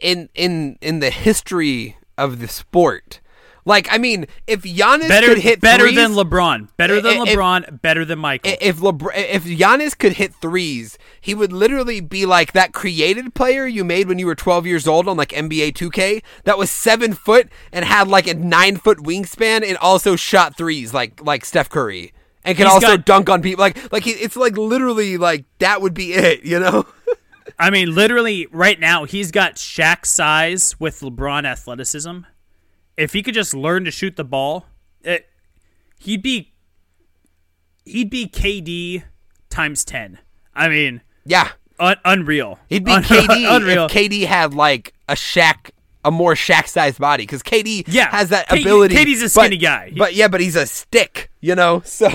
In 0.00 0.28
in 0.34 0.78
in 0.80 1.00
the 1.00 1.10
history 1.10 1.96
of 2.18 2.40
the 2.40 2.48
sport. 2.48 3.20
Like, 3.66 3.88
I 3.90 3.98
mean, 3.98 4.26
if 4.46 4.62
Giannis 4.62 5.08
Better 5.08 5.26
could 5.26 5.38
hit 5.38 5.60
better 5.60 5.82
threes, 5.84 5.96
than 5.96 6.12
LeBron. 6.12 6.68
Better 6.78 7.00
than 7.02 7.26
If- 7.26 7.36
LeBron. 7.36 7.82
better 7.82 8.04
than 8.04 8.20
Michael. 8.20 8.54
if 8.60 8.76
LeBron, 8.78 9.10
if 9.16 9.44
Giannis 9.44 9.98
could 9.98 10.12
hit 10.14 10.32
threes, 10.36 10.96
he 11.20 11.34
would 11.34 11.52
literally 11.52 12.00
be 12.00 12.24
like 12.26 12.52
that 12.52 12.72
created 12.72 13.34
player 13.34 13.66
you 13.66 13.84
made 13.84 14.06
when 14.06 14.18
you 14.20 14.26
were 14.26 14.36
12 14.36 14.66
years 14.66 14.86
old 14.86 15.08
on 15.08 15.16
like 15.16 15.30
NBA 15.30 15.72
2K 15.74 16.22
that 16.44 16.56
was 16.56 16.70
seven 16.70 17.12
foot 17.12 17.48
and 17.72 17.84
had 17.84 18.06
like 18.08 18.28
a 18.28 18.34
nine 18.34 18.76
foot 18.76 18.98
wingspan 18.98 19.62
and 19.68 19.76
also 19.78 20.14
shot 20.16 20.56
threes 20.56 20.94
like 20.94 21.20
like 21.24 21.44
Steph 21.44 21.68
Curry 21.68 22.12
and 22.44 22.56
can 22.56 22.66
He's 22.66 22.74
also 22.74 22.96
got- 22.96 23.04
dunk 23.04 23.28
on 23.28 23.42
people. 23.42 23.60
Like 23.62 23.92
like 23.92 24.04
he, 24.04 24.12
it's 24.12 24.36
like 24.36 24.56
literally 24.56 25.16
like 25.18 25.44
that 25.58 25.82
would 25.82 25.92
be 25.94 26.12
it, 26.12 26.44
you 26.44 26.60
know? 26.60 26.86
I 27.58 27.70
mean, 27.70 27.94
literally, 27.94 28.46
right 28.52 28.78
now, 28.78 29.04
he's 29.04 29.30
got 29.30 29.54
Shaq 29.54 30.04
size 30.04 30.78
with 30.78 31.00
LeBron 31.00 31.46
athleticism. 31.46 32.18
If 32.96 33.12
he 33.12 33.22
could 33.22 33.34
just 33.34 33.54
learn 33.54 33.84
to 33.84 33.90
shoot 33.90 34.16
the 34.16 34.24
ball, 34.24 34.66
it, 35.02 35.26
he'd 36.00 36.22
be 36.22 36.52
he'd 37.84 38.10
be 38.10 38.26
KD 38.26 39.04
times 39.50 39.84
ten. 39.84 40.18
I 40.54 40.68
mean, 40.68 41.02
yeah. 41.24 41.50
un- 41.78 41.96
unreal. 42.04 42.58
He'd 42.68 42.84
be 42.84 42.92
Un- 42.92 43.02
KD 43.04 43.56
unreal. 43.56 43.86
if 43.86 43.92
KD 43.92 44.26
had 44.26 44.54
like 44.54 44.94
a 45.08 45.14
Shaq 45.14 45.70
a 46.04 46.10
more 46.10 46.34
Shaq 46.34 46.68
sized 46.68 46.98
body 47.00 47.24
because 47.24 47.42
KD 47.42 47.84
Yeah, 47.88 48.10
has 48.10 48.28
that 48.30 48.48
K- 48.48 48.60
ability. 48.62 48.94
KD's 48.94 49.20
a 49.20 49.24
but- 49.24 49.30
skinny 49.30 49.56
guy. 49.58 49.92
But 49.96 50.14
yeah, 50.14 50.28
but 50.28 50.40
he's 50.40 50.56
a 50.56 50.66
stick, 50.66 51.30
you 51.40 51.54
know. 51.54 51.82
So 51.84 52.08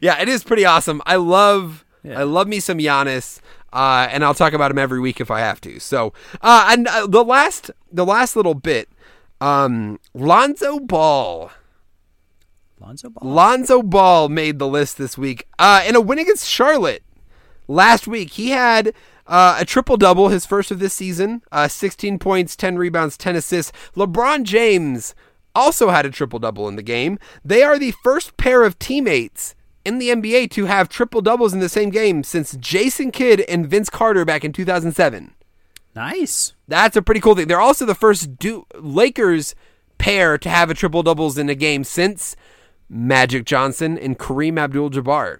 yeah, 0.00 0.20
it 0.22 0.28
is 0.30 0.44
pretty 0.44 0.64
awesome. 0.64 1.02
I 1.04 1.16
love 1.16 1.84
I 2.08 2.22
love 2.22 2.48
me 2.48 2.60
some 2.60 2.78
Giannis. 2.78 3.40
Uh, 3.70 4.08
and 4.10 4.24
I'll 4.24 4.32
talk 4.32 4.54
about 4.54 4.70
him 4.70 4.78
every 4.78 4.98
week 4.98 5.20
if 5.20 5.30
I 5.30 5.40
have 5.40 5.60
to. 5.60 5.78
So, 5.78 6.14
uh, 6.40 6.68
and 6.70 6.88
uh, 6.88 7.06
the 7.06 7.22
last, 7.22 7.70
the 7.92 8.06
last 8.06 8.34
little 8.34 8.54
bit, 8.54 8.88
um, 9.40 9.98
Lonzo 10.14 10.78
Ball. 10.80 11.50
Lonzo 12.80 13.10
Ball. 13.10 13.30
Lonzo 13.30 13.82
Ball 13.82 14.28
made 14.28 14.58
the 14.58 14.68
list 14.68 14.98
this 14.98 15.18
week. 15.18 15.46
Uh, 15.58 15.82
in 15.86 15.96
a 15.96 16.00
win 16.00 16.18
against 16.18 16.48
Charlotte 16.48 17.02
last 17.66 18.06
week, 18.06 18.30
he 18.30 18.50
had 18.50 18.94
uh, 19.26 19.56
a 19.58 19.64
triple 19.64 19.96
double, 19.96 20.28
his 20.28 20.46
first 20.46 20.70
of 20.70 20.78
this 20.78 20.94
season. 20.94 21.42
Uh, 21.52 21.68
16 21.68 22.18
points, 22.18 22.56
10 22.56 22.76
rebounds, 22.78 23.16
10 23.16 23.36
assists. 23.36 23.72
LeBron 23.94 24.44
James 24.44 25.14
also 25.54 25.90
had 25.90 26.06
a 26.06 26.10
triple 26.10 26.38
double 26.38 26.68
in 26.68 26.76
the 26.76 26.82
game. 26.82 27.18
They 27.44 27.62
are 27.62 27.78
the 27.78 27.92
first 28.02 28.36
pair 28.36 28.64
of 28.64 28.78
teammates 28.78 29.54
in 29.84 29.98
the 29.98 30.10
NBA 30.10 30.50
to 30.52 30.66
have 30.66 30.88
triple 30.88 31.20
doubles 31.20 31.52
in 31.52 31.60
the 31.60 31.68
same 31.68 31.90
game 31.90 32.22
since 32.22 32.56
Jason 32.56 33.10
Kidd 33.10 33.40
and 33.42 33.66
Vince 33.66 33.90
Carter 33.90 34.24
back 34.24 34.44
in 34.44 34.52
2007. 34.52 35.34
Nice. 35.94 36.52
That's 36.68 36.96
a 36.96 37.02
pretty 37.02 37.20
cool 37.20 37.34
thing. 37.34 37.48
They're 37.48 37.60
also 37.60 37.86
the 37.86 37.94
first 37.94 38.38
du- 38.38 38.66
Lakers 38.74 39.54
pair 39.96 40.38
to 40.38 40.48
have 40.48 40.70
a 40.70 40.74
triple 40.74 41.02
doubles 41.02 41.38
in 41.38 41.48
a 41.48 41.54
game 41.54 41.82
since 41.82 42.36
Magic 42.88 43.44
Johnson 43.44 43.98
and 43.98 44.18
Kareem 44.18 44.58
Abdul-Jabbar. 44.58 45.38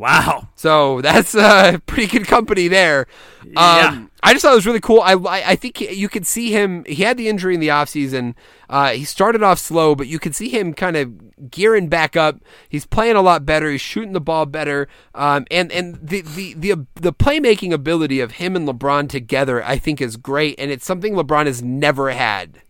Wow. 0.00 0.48
So 0.56 1.00
that's 1.02 1.34
uh, 1.34 1.76
pretty 1.84 2.06
good 2.06 2.26
company 2.26 2.68
there. 2.68 3.06
Um, 3.42 3.50
Yeah. 3.54 4.06
I 4.22 4.32
just 4.32 4.42
thought 4.42 4.52
it 4.52 4.56
was 4.56 4.66
really 4.66 4.80
cool. 4.80 5.00
I, 5.00 5.12
I, 5.12 5.50
I 5.50 5.56
think 5.56 5.80
you 5.80 6.08
could 6.08 6.26
see 6.26 6.50
him. 6.50 6.84
He 6.84 7.02
had 7.04 7.16
the 7.16 7.28
injury 7.28 7.54
in 7.54 7.60
the 7.60 7.68
offseason. 7.68 8.34
Uh, 8.68 8.90
he 8.90 9.04
started 9.04 9.42
off 9.42 9.58
slow, 9.58 9.94
but 9.94 10.08
you 10.08 10.18
could 10.18 10.36
see 10.36 10.50
him 10.50 10.74
kind 10.74 10.96
of 10.96 11.50
gearing 11.50 11.88
back 11.88 12.16
up. 12.16 12.38
He's 12.68 12.84
playing 12.84 13.16
a 13.16 13.22
lot 13.22 13.46
better. 13.46 13.70
He's 13.70 13.80
shooting 13.80 14.12
the 14.12 14.20
ball 14.20 14.44
better. 14.44 14.88
Um, 15.14 15.46
and 15.50 15.72
and 15.72 15.98
the, 16.02 16.20
the, 16.20 16.54
the, 16.54 16.86
the 16.96 17.12
playmaking 17.14 17.72
ability 17.72 18.20
of 18.20 18.32
him 18.32 18.56
and 18.56 18.68
LeBron 18.68 19.08
together, 19.08 19.64
I 19.64 19.78
think, 19.78 20.00
is 20.02 20.16
great. 20.16 20.54
And 20.58 20.70
it's 20.70 20.84
something 20.84 21.14
LeBron 21.14 21.46
has 21.46 21.62
never 21.62 22.10
had. 22.10 22.60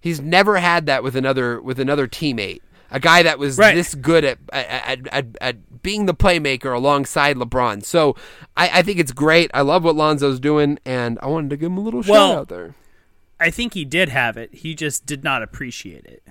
He's 0.00 0.20
never 0.20 0.58
had 0.58 0.84
that 0.86 1.02
with 1.02 1.16
another 1.16 1.62
with 1.62 1.78
another 1.80 2.06
teammate. 2.06 2.60
A 2.92 3.00
guy 3.00 3.22
that 3.24 3.38
was 3.38 3.58
Right. 3.58 3.74
this 3.74 3.94
good 3.94 4.24
at 4.24 4.38
at, 4.52 5.06
at, 5.08 5.26
at 5.40 5.82
being 5.82 6.06
the 6.06 6.14
playmaker 6.14 6.72
alongside 6.74 7.36
LeBron. 7.36 7.84
So 7.84 8.14
I, 8.56 8.68
I 8.78 8.82
think 8.82 8.98
it's 9.00 9.12
great. 9.12 9.50
I 9.54 9.62
love 9.62 9.82
what 9.82 9.96
Lonzo's 9.96 10.38
doing, 10.38 10.78
and 10.84 11.18
I 11.22 11.26
wanted 11.26 11.50
to 11.50 11.56
give 11.56 11.72
him 11.72 11.78
a 11.78 11.80
little 11.80 12.02
Well- 12.06 12.28
shout 12.30 12.38
out 12.38 12.48
there. 12.48 12.74
I 13.40 13.50
think 13.50 13.74
he 13.74 13.84
did 13.84 14.08
have 14.10 14.36
it. 14.36 14.54
He 14.54 14.76
just 14.76 15.04
did 15.04 15.24
not 15.24 15.42
appreciate 15.42 16.04
it. 16.04 16.22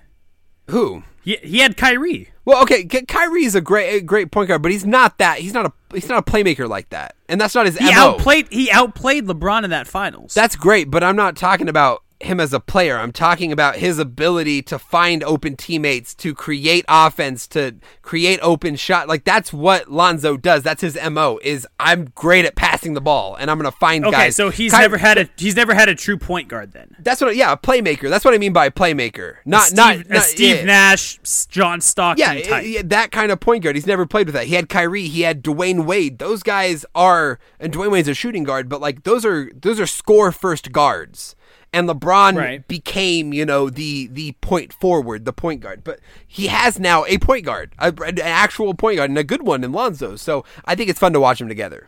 Who? 0.69 1.04
He, 1.24 1.36
he 1.43 1.58
had 1.60 1.76
Kyrie. 1.76 2.30
Well, 2.45 2.62
okay, 2.63 2.86
Ky- 2.86 3.06
is 3.43 3.54
a 3.56 3.60
great 3.60 3.95
a 3.97 4.02
great 4.02 4.32
point 4.32 4.47
guard, 4.47 4.62
but 4.62 4.71
he's 4.71 4.86
not 4.86 5.17
that. 5.17 5.39
He's 5.39 5.54
not 5.54 5.65
a 5.65 5.74
he's 5.93 6.08
not 6.08 6.19
a 6.19 6.32
playmaker 6.32 6.69
like 6.69 6.89
that, 6.91 7.15
and 7.28 7.41
that's 7.41 7.54
not 7.54 7.65
his 7.65 7.78
He 7.78 7.86
mo. 7.86 7.91
outplayed 7.91 8.47
he 8.50 8.71
outplayed 8.71 9.26
LeBron 9.26 9.63
in 9.65 9.69
that 9.71 9.88
finals. 9.88 10.34
That's 10.34 10.56
great, 10.56 10.89
but 10.89 11.04
I'm 11.04 11.17
not 11.17 11.36
talking 11.36 11.67
about 11.67 12.04
him 12.24 12.40
as 12.40 12.54
a 12.54 12.60
player. 12.60 12.98
I'm 12.98 13.12
talking 13.12 13.52
about 13.52 13.76
his 13.78 14.00
ability 14.00 14.62
to 14.64 14.80
find 14.80 15.24
open 15.24 15.56
teammates, 15.56 16.14
to 16.16 16.34
create 16.34 16.86
offense, 16.88 17.48
to 17.50 17.76
create 18.02 18.40
open 18.42 18.76
shot. 18.76 19.08
Like 19.08 19.24
that's 19.24 19.52
what 19.54 19.92
Lonzo 19.92 20.38
does. 20.38 20.64
That's 20.64 20.82
his 20.82 20.98
mo. 21.10 21.40
Is 21.44 21.68
I'm 21.80 22.12
great 22.16 22.46
at 22.46 22.56
passing 22.56 22.94
the 22.94 23.02
ball, 23.02 23.36
and 23.36 23.50
I'm 23.52 23.58
gonna 23.58 23.72
find 23.72 24.04
guys. 24.04 24.14
okay, 24.14 24.24
guys. 24.26 24.36
so 24.36 24.50
he's 24.50 24.72
Ky- 24.74 24.80
never 24.80 24.98
had 24.98 25.18
a 25.18 25.30
he's 25.38 25.56
never 25.56 25.74
had 25.74 25.90
a 25.90 25.96
true 25.96 26.18
point 26.18 26.48
guard 26.48 26.72
then. 26.74 26.96
That's 27.00 27.22
what. 27.22 27.36
Yeah, 27.36 27.52
a 27.52 27.58
playmaker. 27.58 28.10
That's 28.10 28.26
what 28.26 28.34
I 28.34 28.38
mean 28.38 28.54
by 28.54 28.66
a 28.68 28.72
playmaker. 28.72 29.36
Not 29.46 29.64
Steve, 29.64 29.78
not, 29.78 29.96
a 29.96 30.14
not 30.14 30.24
Steve 30.24 30.56
yeah. 30.58 30.66
Nash, 30.66 31.18
John 31.48 31.82
Stockton 31.82 32.38
Yeah, 32.38 32.42
type. 32.44 32.66
yeah, 32.66 32.82
that 32.86 33.12
kind 33.12 33.32
of 33.32 33.40
point 33.40 33.64
guard. 33.64 33.76
He's 33.76 33.88
never 33.88 34.06
played 34.06 34.28
with 34.28 34.36
that. 34.36 34.48
He 34.48 34.56
had 34.56 34.70
Kyrie. 34.70 35.08
He 35.08 35.22
had 35.22 35.44
Dwyane 35.44 35.86
Wade. 35.86 36.20
Those 36.20 36.44
guys 36.44 36.86
are, 36.96 37.40
and 37.60 37.74
Dwyane 37.74 37.92
Wade's 37.92 38.08
a 38.08 38.14
shooting 38.14 38.44
guard, 38.44 38.70
but 38.70 38.82
like 38.82 39.04
those 39.04 39.26
are 39.26 39.50
those 39.56 39.80
are 39.80 39.88
score 39.88 40.32
first 40.32 40.72
guards. 40.72 41.36
And 41.74 41.88
LeBron 41.88 42.36
Right. 42.36 42.68
became, 42.68 43.32
you 43.32 43.46
know, 43.46 43.70
the 43.70 44.08
the 44.08 44.34
point 44.42 44.74
forward, 44.74 45.24
the 45.24 45.32
point 45.32 45.62
guard. 45.62 45.84
But 45.86 46.00
he 46.28 46.48
has 46.48 46.80
now 46.80 47.06
a 47.06 47.18
point 47.18 47.46
guard, 47.46 47.74
a, 47.80 47.94
an 48.06 48.20
actual 48.20 48.74
point 48.74 48.98
guard, 48.98 49.10
and 49.10 49.18
a 49.18 49.24
good 49.24 49.44
one 49.44 49.64
in 49.64 49.72
Lonzo. 49.72 50.18
So 50.18 50.44
I 50.66 50.76
think 50.76 50.90
it's 50.90 51.00
fun 51.00 51.14
to 51.14 51.20
watch 51.20 51.40
them 51.40 51.48
together. 51.48 51.88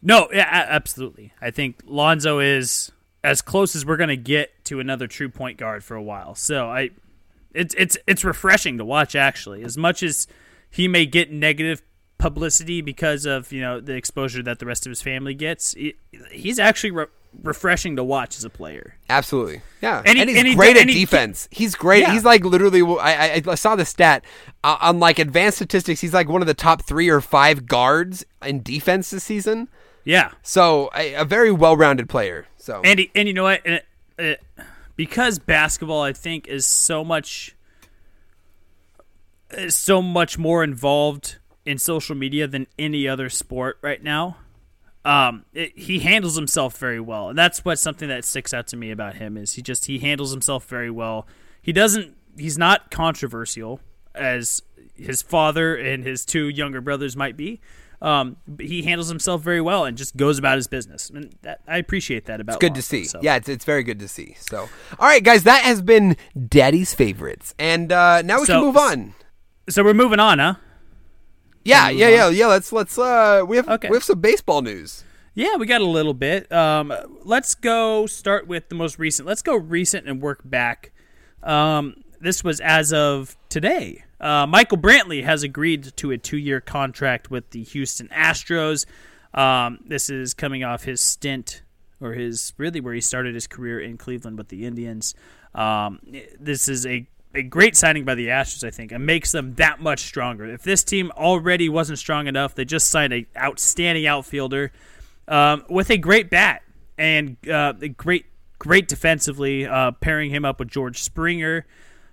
No, 0.00 0.28
yeah, 0.32 0.66
absolutely. 0.68 1.32
I 1.40 1.50
think 1.50 1.80
Lonzo 1.86 2.38
is 2.38 2.92
as 3.24 3.40
close 3.42 3.74
as 3.76 3.86
we're 3.86 3.96
going 3.96 4.08
to 4.08 4.16
get 4.16 4.64
to 4.66 4.80
another 4.80 5.06
true 5.06 5.28
point 5.28 5.58
guard 5.58 5.82
for 5.84 5.94
a 5.96 6.02
while. 6.02 6.34
So 6.34 6.68
I, 6.68 6.90
it's 7.54 7.74
it's 7.76 7.96
it's 8.06 8.24
refreshing 8.24 8.78
to 8.78 8.84
watch 8.84 9.16
actually. 9.16 9.64
As 9.64 9.76
much 9.76 10.02
as 10.04 10.26
he 10.70 10.86
may 10.86 11.04
get 11.06 11.32
negative 11.32 11.82
publicity 12.18 12.80
because 12.80 13.26
of 13.26 13.50
you 13.50 13.60
know 13.60 13.80
the 13.80 13.94
exposure 13.94 14.42
that 14.44 14.60
the 14.60 14.66
rest 14.66 14.86
of 14.86 14.90
his 14.90 15.02
family 15.02 15.34
gets, 15.34 15.72
he, 15.74 15.94
he's 16.30 16.58
actually 16.60 16.92
re- 16.92 17.06
refreshing 17.42 17.96
to 17.96 18.04
watch 18.04 18.36
as 18.36 18.44
a 18.44 18.50
player. 18.50 18.96
Absolutely, 19.08 19.62
yeah. 19.80 20.02
And 20.04 20.18
And, 20.18 20.28
he's 20.28 20.38
and 20.38 20.48
he 20.48 20.54
great 20.54 20.76
at 20.76 20.88
he- 20.88 20.94
defense. 21.00 21.48
he's 21.50 21.74
great. 21.74 22.00
Yeah. 22.00 22.12
He's 22.12 22.24
like 22.24 22.44
literally. 22.44 22.82
I, 22.82 23.36
I 23.36 23.42
I 23.46 23.54
saw 23.54 23.76
the 23.76 23.84
stat 23.84 24.24
uh, 24.64 24.76
on 24.80 24.98
like 25.00 25.18
advanced 25.18 25.58
statistics. 25.58 26.00
He's 26.00 26.14
like 26.14 26.28
one 26.28 26.40
of 26.42 26.46
the 26.46 26.54
top 26.54 26.82
three 26.82 27.08
or 27.08 27.20
five 27.20 27.66
guards 27.66 28.24
in 28.44 28.62
defense 28.62 29.10
this 29.10 29.24
season. 29.24 29.68
Yeah, 30.04 30.32
So 30.42 30.90
a, 30.96 31.14
a 31.14 31.24
very 31.24 31.52
well-rounded 31.52 32.08
player. 32.08 32.46
So 32.56 32.80
and 32.84 32.98
he, 32.98 33.10
and 33.14 33.28
you 33.28 33.34
know 33.34 33.44
what? 33.44 33.60
And 33.64 33.74
it, 33.74 33.86
it, 34.18 34.42
because 34.96 35.38
basketball, 35.38 36.02
I 36.02 36.12
think, 36.12 36.48
is 36.48 36.66
so 36.66 37.04
much 37.04 37.54
is 39.52 39.74
so 39.76 40.02
much 40.02 40.38
more 40.38 40.64
involved 40.64 41.36
in 41.64 41.78
social 41.78 42.16
media 42.16 42.46
than 42.48 42.66
any 42.78 43.06
other 43.06 43.28
sport 43.28 43.78
right 43.82 44.02
now. 44.02 44.38
Um, 45.04 45.44
it, 45.52 45.76
he 45.76 45.98
handles 46.00 46.36
himself 46.36 46.78
very 46.78 47.00
well, 47.00 47.28
and 47.28 47.36
that's 47.38 47.64
what 47.64 47.78
something 47.78 48.08
that 48.08 48.24
sticks 48.24 48.54
out 48.54 48.68
to 48.68 48.76
me 48.76 48.90
about 48.92 49.16
him 49.16 49.36
is 49.36 49.54
he 49.54 49.62
just 49.62 49.86
he 49.86 49.98
handles 49.98 50.30
himself 50.30 50.66
very 50.66 50.90
well. 50.90 51.26
He 51.60 51.72
doesn't. 51.72 52.16
He's 52.38 52.56
not 52.56 52.90
controversial 52.90 53.80
as 54.14 54.62
his 54.94 55.20
father 55.22 55.74
and 55.74 56.04
his 56.04 56.24
two 56.24 56.48
younger 56.48 56.80
brothers 56.80 57.16
might 57.16 57.36
be. 57.36 57.60
Um, 58.00 58.36
but 58.48 58.66
he 58.66 58.82
handles 58.82 59.08
himself 59.08 59.42
very 59.42 59.60
well 59.60 59.84
and 59.84 59.96
just 59.96 60.16
goes 60.16 60.36
about 60.36 60.56
his 60.56 60.66
business, 60.66 61.08
and 61.10 61.36
that, 61.42 61.60
I 61.68 61.78
appreciate 61.78 62.24
that 62.26 62.40
about. 62.40 62.58
good 62.58 62.74
to 62.74 62.82
see. 62.82 63.04
so. 63.04 63.20
Yeah, 63.22 63.36
it's, 63.36 63.48
it's 63.48 63.64
very 63.64 63.84
good 63.84 64.00
to 64.00 64.08
see. 64.08 64.34
So 64.40 64.68
all 64.98 65.06
right, 65.06 65.22
guys, 65.22 65.44
that 65.44 65.62
has 65.62 65.82
been 65.82 66.16
Daddy's 66.48 66.94
favorites, 66.94 67.54
and 67.60 67.92
uh, 67.92 68.22
now 68.22 68.40
we 68.40 68.46
So- 68.46 68.54
can 68.54 68.62
move 68.64 68.76
on. 68.76 69.14
So 69.68 69.84
we're 69.84 69.94
moving 69.94 70.18
on, 70.18 70.40
huh? 70.40 70.54
Yeah, 71.64 71.88
yeah, 71.90 72.08
yeah, 72.08 72.28
yeah. 72.28 72.46
Let's 72.46 72.72
let's 72.72 72.98
uh, 72.98 73.44
we 73.46 73.56
have 73.56 73.68
Okay. 73.68 73.88
we 73.88 73.96
have 73.96 74.04
some 74.04 74.20
baseball 74.20 74.62
news. 74.62 75.04
Yeah, 75.34 75.56
we 75.56 75.66
got 75.66 75.80
a 75.80 75.86
little 75.86 76.12
bit. 76.14 76.50
Um, 76.52 76.92
let's 77.24 77.54
go 77.54 78.06
start 78.06 78.46
with 78.46 78.68
the 78.68 78.74
most 78.74 78.98
recent. 78.98 79.26
Let's 79.26 79.42
go 79.42 79.56
recent 79.56 80.06
and 80.06 80.20
work 80.20 80.40
back. 80.44 80.92
Um, 81.42 82.02
this 82.20 82.44
was 82.44 82.60
as 82.60 82.92
of 82.92 83.36
today. 83.48 84.04
Uh, 84.20 84.46
Michael 84.46 84.78
Brantley 84.78 85.24
has 85.24 85.42
agreed 85.42 85.96
to 85.96 86.10
a 86.10 86.18
two-year 86.18 86.60
contract 86.60 87.30
with 87.30 87.50
the 87.50 87.62
Houston 87.64 88.08
Astros. 88.08 88.84
Um, 89.34 89.80
this 89.86 90.10
is 90.10 90.34
coming 90.34 90.62
off 90.62 90.84
his 90.84 91.00
stint, 91.00 91.62
or 92.00 92.12
his 92.12 92.52
really 92.58 92.80
where 92.80 92.94
he 92.94 93.00
started 93.00 93.34
his 93.34 93.46
career 93.46 93.80
in 93.80 93.96
Cleveland 93.96 94.36
with 94.36 94.48
the 94.48 94.66
Indians. 94.66 95.14
Um, 95.54 96.00
this 96.38 96.68
is 96.68 96.86
a 96.86 97.08
a 97.34 97.42
great 97.42 97.76
signing 97.76 98.04
by 98.04 98.14
the 98.14 98.28
Astros, 98.28 98.64
I 98.64 98.70
think, 98.70 98.92
and 98.92 99.06
makes 99.06 99.32
them 99.32 99.54
that 99.54 99.80
much 99.80 100.00
stronger. 100.00 100.46
If 100.46 100.62
this 100.62 100.84
team 100.84 101.10
already 101.16 101.68
wasn't 101.68 101.98
strong 101.98 102.26
enough, 102.26 102.54
they 102.54 102.64
just 102.64 102.88
signed 102.88 103.12
an 103.12 103.26
outstanding 103.36 104.06
outfielder 104.06 104.72
um, 105.28 105.64
with 105.68 105.90
a 105.90 105.96
great 105.96 106.30
bat 106.30 106.62
and 106.98 107.36
uh, 107.48 107.72
great, 107.96 108.26
great 108.58 108.88
defensively. 108.88 109.66
Uh, 109.66 109.92
pairing 109.92 110.30
him 110.30 110.44
up 110.44 110.58
with 110.58 110.68
George 110.68 111.02
Springer, 111.02 111.66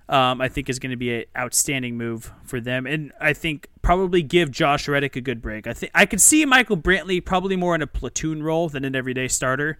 um, 0.07 0.41
I 0.41 0.47
think 0.47 0.69
is 0.69 0.79
going 0.79 0.91
to 0.91 0.97
be 0.97 1.15
an 1.15 1.25
outstanding 1.37 1.97
move 1.97 2.31
for 2.43 2.61
them, 2.61 2.87
and 2.87 3.11
I 3.19 3.33
think 3.33 3.67
probably 3.81 4.23
give 4.23 4.51
Josh 4.51 4.87
Reddick 4.87 5.15
a 5.15 5.21
good 5.21 5.41
break. 5.41 5.67
I 5.67 5.73
think 5.73 5.91
I 5.93 6.05
could 6.05 6.21
see 6.21 6.45
Michael 6.45 6.77
Brantley 6.77 7.23
probably 7.23 7.55
more 7.55 7.75
in 7.75 7.81
a 7.81 7.87
platoon 7.87 8.41
role 8.41 8.69
than 8.69 8.85
an 8.85 8.95
everyday 8.95 9.27
starter. 9.27 9.77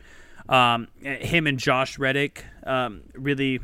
Um, 0.47 0.87
him 1.01 1.45
and 1.45 1.59
Josh 1.59 1.99
Reddick 1.99 2.43
um, 2.65 3.01
really 3.13 3.59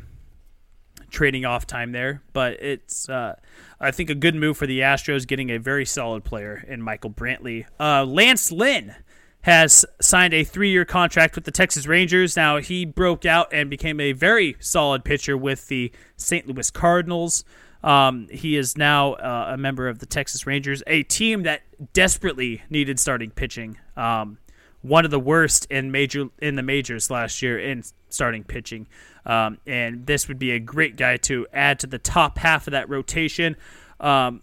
trading 1.16 1.46
off 1.46 1.66
time 1.66 1.92
there, 1.92 2.22
but 2.34 2.62
it's 2.62 3.08
uh, 3.08 3.34
I 3.80 3.90
think 3.90 4.10
a 4.10 4.14
good 4.14 4.34
move 4.34 4.58
for 4.58 4.66
the 4.66 4.80
Astros 4.80 5.26
getting 5.26 5.48
a 5.48 5.58
very 5.58 5.86
solid 5.86 6.24
player 6.24 6.62
in 6.68 6.82
Michael 6.82 7.10
Brantley. 7.10 7.64
Uh, 7.80 8.04
Lance 8.04 8.52
Lynn 8.52 8.94
has 9.40 9.86
signed 9.98 10.34
a 10.34 10.44
three-year 10.44 10.84
contract 10.84 11.34
with 11.34 11.44
the 11.44 11.50
Texas 11.50 11.86
Rangers. 11.86 12.36
Now 12.36 12.58
he 12.58 12.84
broke 12.84 13.24
out 13.24 13.48
and 13.50 13.70
became 13.70 13.98
a 13.98 14.12
very 14.12 14.56
solid 14.60 15.04
pitcher 15.04 15.38
with 15.38 15.68
the 15.68 15.90
St. 16.18 16.46
Louis 16.46 16.70
Cardinals. 16.70 17.44
Um, 17.82 18.28
he 18.30 18.56
is 18.56 18.76
now 18.76 19.14
uh, 19.14 19.52
a 19.54 19.56
member 19.56 19.88
of 19.88 20.00
the 20.00 20.06
Texas 20.06 20.46
Rangers, 20.46 20.82
a 20.86 21.02
team 21.04 21.44
that 21.44 21.62
desperately 21.94 22.62
needed 22.68 23.00
starting 23.00 23.30
pitching. 23.30 23.78
Um, 23.96 24.36
one 24.82 25.06
of 25.06 25.10
the 25.10 25.20
worst 25.20 25.66
in 25.70 25.90
major 25.90 26.28
in 26.40 26.56
the 26.56 26.62
majors 26.62 27.10
last 27.10 27.40
year 27.40 27.58
in 27.58 27.82
starting 28.10 28.44
pitching. 28.44 28.86
Um, 29.26 29.58
and 29.66 30.06
this 30.06 30.28
would 30.28 30.38
be 30.38 30.52
a 30.52 30.60
great 30.60 30.96
guy 30.96 31.16
to 31.18 31.46
add 31.52 31.80
to 31.80 31.86
the 31.86 31.98
top 31.98 32.38
half 32.38 32.66
of 32.68 32.70
that 32.70 32.88
rotation. 32.88 33.56
Um, 34.00 34.42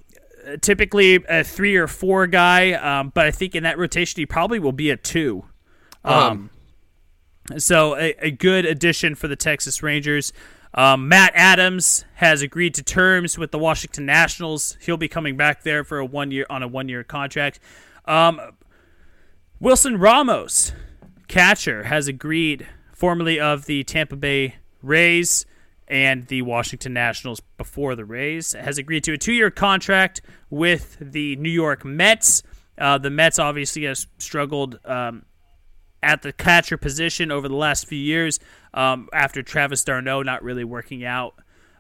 typically 0.62 1.24
a 1.30 1.44
three 1.44 1.76
or 1.76 1.88
four 1.88 2.28
guy, 2.28 2.74
um, 2.74 3.12
but 3.14 3.26
I 3.26 3.32
think 3.32 3.56
in 3.56 3.64
that 3.64 3.78
rotation 3.78 4.20
he 4.20 4.26
probably 4.26 4.60
will 4.60 4.74
be 4.74 4.90
a 4.90 4.98
two. 4.98 5.46
Um, 6.04 6.50
so 7.58 7.96
a, 7.96 8.14
a 8.20 8.32
good 8.32 8.66
addition 8.66 9.16
for 9.16 9.28
the 9.28 9.38
Texas 9.38 9.82
Rangers. 9.82 10.34
Um, 10.74 11.08
Matt 11.08 11.34
Adams 11.36 12.04
has 12.16 12.42
agreed 12.42 12.74
to 12.76 12.84
terms 12.84 13.38
with 13.38 13.52
the 13.52 13.60
Washington 13.60 14.06
Nationals. 14.06 14.78
He'll 14.82 14.98
be 14.98 15.08
coming 15.08 15.38
back 15.38 15.64
there 15.64 15.84
for 15.84 16.00
a 16.00 16.06
one 16.06 16.32
year 16.32 16.46
on 16.50 16.64
a 16.64 16.68
one 16.68 16.90
year 16.90 17.04
contract. 17.04 17.60
Um, 18.06 18.42
Wilson 19.60 19.98
Ramos, 19.98 20.74
catcher, 21.28 21.84
has 21.84 22.08
agreed, 22.08 22.68
formerly 22.92 23.40
of 23.40 23.66
the 23.66 23.84
Tampa 23.84 24.16
Bay 24.16 24.56
Rays 24.84 25.46
and 25.88 26.28
the 26.28 26.42
Washington 26.44 26.94
Nationals 26.94 27.42
before 27.58 27.96
the 27.96 28.06
Rays, 28.06 28.54
has 28.54 28.78
agreed 28.78 29.04
to 29.06 29.14
a 29.14 29.18
two 29.18 29.34
year 29.34 29.52
contract 29.52 30.22
with 30.50 30.98
the 31.00 31.36
New 31.38 31.50
York 31.50 31.84
Mets. 31.84 32.44
Uh, 32.78 32.98
the 32.98 33.10
Mets 33.10 33.40
obviously 33.40 33.84
has 33.84 34.08
struggled 34.18 34.80
um, 34.86 35.26
at 36.02 36.22
the 36.22 36.34
catcher 36.34 36.78
position 36.78 37.32
over 37.32 37.48
the 37.48 37.56
last 37.56 37.88
few 37.88 37.98
years 37.98 38.40
um, 38.74 39.08
after 39.14 39.42
Travis 39.42 39.84
d'Arnaud 39.84 40.24
not 40.24 40.44
really 40.44 40.64
working 40.64 41.06
out 41.06 41.36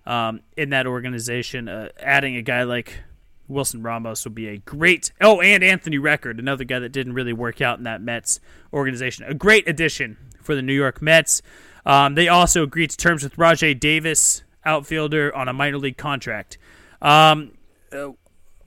um, 0.05 0.41
in 0.55 0.69
that 0.69 0.85
organization. 0.87 1.67
Uh, 1.67 1.89
adding 1.99 2.35
a 2.35 2.41
guy 2.41 2.63
like 2.63 2.99
Wilson 3.47 3.83
Ramos 3.83 4.23
would 4.23 4.35
be 4.35 4.47
a 4.47 4.57
great. 4.57 5.11
Oh, 5.21 5.41
and 5.41 5.63
Anthony 5.63 5.97
Recker, 5.97 6.37
another 6.37 6.63
guy 6.63 6.79
that 6.79 6.89
didn't 6.89 7.13
really 7.13 7.33
work 7.33 7.61
out 7.61 7.77
in 7.77 7.83
that 7.83 8.01
Mets 8.01 8.39
organization. 8.71 9.25
A 9.25 9.33
great 9.33 9.67
addition 9.67 10.17
for 10.41 10.55
the 10.55 10.61
New 10.61 10.73
York 10.73 11.01
Mets. 11.01 11.41
Um, 11.85 12.15
they 12.15 12.27
also 12.27 12.63
agreed 12.63 12.89
to 12.91 12.97
terms 12.97 13.23
with 13.23 13.35
Rajai 13.35 13.79
Davis, 13.79 14.43
outfielder, 14.65 15.35
on 15.35 15.47
a 15.47 15.53
minor 15.53 15.77
league 15.77 15.97
contract. 15.97 16.57
Um, 17.01 17.51
uh, 17.91 18.09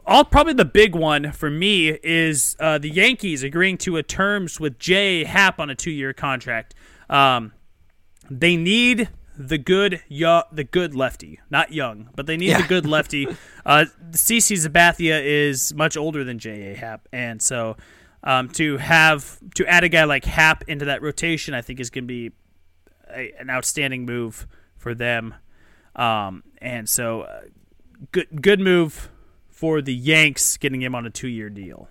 all 0.05 0.25
probably 0.25 0.53
the 0.53 0.65
big 0.65 0.95
one 0.95 1.33
for 1.33 1.51
me 1.51 1.89
is 2.03 2.57
uh, 2.61 2.79
the 2.79 2.91
Yankees 2.91 3.43
agreeing 3.43 3.79
to 3.79 3.97
a 3.97 4.03
terms 4.03 4.61
with 4.61 4.79
J. 4.79 5.25
Happ 5.25 5.59
on 5.59 5.69
a 5.71 5.75
two-year 5.75 6.13
contract. 6.13 6.75
Um, 7.11 7.53
they 8.31 8.57
need 8.57 9.09
the 9.39 9.59
good, 9.59 10.03
yo- 10.09 10.45
the 10.53 10.65
good 10.65 10.95
lefty, 10.95 11.41
not 11.51 11.73
young, 11.73 12.09
but 12.15 12.27
they 12.27 12.37
need 12.37 12.51
Yeah. 12.51 12.63
the 12.63 12.69
good 12.69 12.87
lefty. 12.87 13.27
Uh, 13.67 13.85
CC 14.13 14.55
Sabathia 14.65 15.21
is 15.25 15.75
much 15.75 15.97
older 15.97 16.23
than 16.23 16.39
J. 16.39 16.71
A. 16.73 16.77
Happ, 16.77 17.09
and 17.13 17.43
so 17.43 17.77
um, 18.23 18.49
to 18.51 18.77
have 18.77 19.41
to 19.57 19.67
add 19.67 19.83
a 19.83 19.89
guy 19.89 20.05
like 20.05 20.25
Happ 20.25 20.63
into 20.69 20.85
that 20.85 21.03
rotation, 21.03 21.53
I 21.53 21.63
think 21.63 21.81
is 21.81 21.91
going 21.91 22.05
to 22.05 22.07
be 22.07 22.31
a, 23.11 23.33
an 23.39 23.51
outstanding 23.51 24.05
move 24.05 24.47
for 24.77 24.95
them. 24.95 25.35
Um, 25.95 26.43
and 26.59 26.89
so, 26.89 27.23
uh, 27.23 27.41
good 28.13 28.43
good 28.43 28.61
move 28.61 29.11
for 29.49 29.81
the 29.81 29.95
Yanks 29.95 30.57
getting 30.57 30.83
him 30.83 30.95
on 30.95 31.07
a 31.07 31.11
two 31.11 31.29
year 31.29 31.49
deal. 31.49 31.89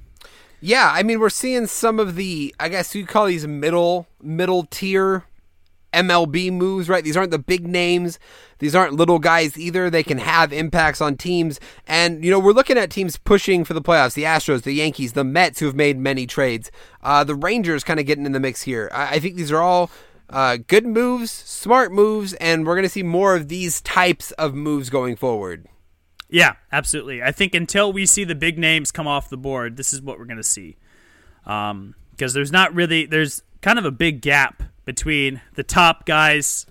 Yeah, 0.62 0.90
I 0.94 1.04
mean 1.04 1.20
we're 1.20 1.30
seeing 1.30 1.68
some 1.68 2.00
of 2.00 2.16
the 2.16 2.54
I 2.60 2.70
guess 2.70 2.94
you 2.96 3.06
call 3.06 3.26
these 3.26 3.48
middle 3.48 4.08
middle 4.22 4.64
tier 4.64 5.26
MLB 5.96 6.52
moves, 6.52 6.90
right? 6.90 7.04
These 7.04 7.18
aren't 7.18 7.32
the 7.32 7.40
big 7.40 7.66
names. 7.66 8.20
These 8.60 8.76
aren't 8.76 8.94
little 8.94 9.18
guys 9.18 9.58
either. 9.58 9.90
They 9.90 10.04
can 10.04 10.18
have 10.18 10.52
impacts 10.52 11.02
on 11.02 11.16
teams. 11.16 11.60
And, 11.88 12.24
you 12.24 12.30
know, 12.30 12.40
we're 12.40 12.52
looking 12.52 12.78
at 12.78 12.92
teams 12.92 13.18
pushing 13.18 13.64
for 13.64 13.74
the 13.74 13.82
playoffs. 13.82 14.14
The 14.14 14.24
Astros, 14.24 14.64
the 14.64 14.74
Yankees, 14.74 15.14
the 15.14 15.24
Mets, 15.24 15.60
who 15.60 15.68
have 15.68 15.76
made 15.76 15.98
many 15.98 16.28
trades. 16.28 16.70
Uh, 17.02 17.24
the 17.24 17.36
Rangers 17.36 17.84
kind 17.84 18.00
of 18.00 18.06
getting 18.06 18.26
in 18.26 18.34
the 18.34 18.40
mix 18.40 18.64
here. 18.64 18.90
I, 18.94 19.16
I 19.16 19.20
think 19.20 19.36
these 19.36 19.52
are 19.52 19.62
all 19.62 19.90
uh, 20.30 20.58
good 20.68 20.86
moves, 20.86 21.32
smart 21.32 21.92
moves, 21.92 22.34
and 22.36 22.66
we're 22.66 22.76
going 22.76 22.84
to 22.84 22.90
see 22.90 23.04
more 23.04 23.36
of 23.36 23.48
these 23.48 23.82
types 23.82 24.32
of 24.32 24.54
moves 24.54 24.90
going 24.90 25.16
forward. 25.16 25.68
Yeah, 26.30 26.56
absolutely. 26.72 27.22
I 27.22 27.32
think 27.32 27.54
until 27.54 27.94
we 27.94 28.06
see 28.06 28.24
the 28.24 28.36
big 28.36 28.58
names 28.58 28.92
come 28.92 29.08
off 29.08 29.30
the 29.30 29.38
board, 29.38 29.78
this 29.78 29.94
is 29.94 30.02
what 30.02 30.18
we're 30.18 30.26
going 30.26 30.38
to 30.38 30.44
see. 30.44 30.78
Because 31.44 32.34
there's 32.34 32.52
not 32.52 32.74
really, 32.74 33.06
there's 33.06 33.44
kind 33.62 33.78
of 33.78 33.86
a 33.86 33.92
big 33.92 34.22
gap 34.22 34.64
between 34.86 35.42
the 35.54 35.64
top 35.64 36.06
guys 36.06 36.66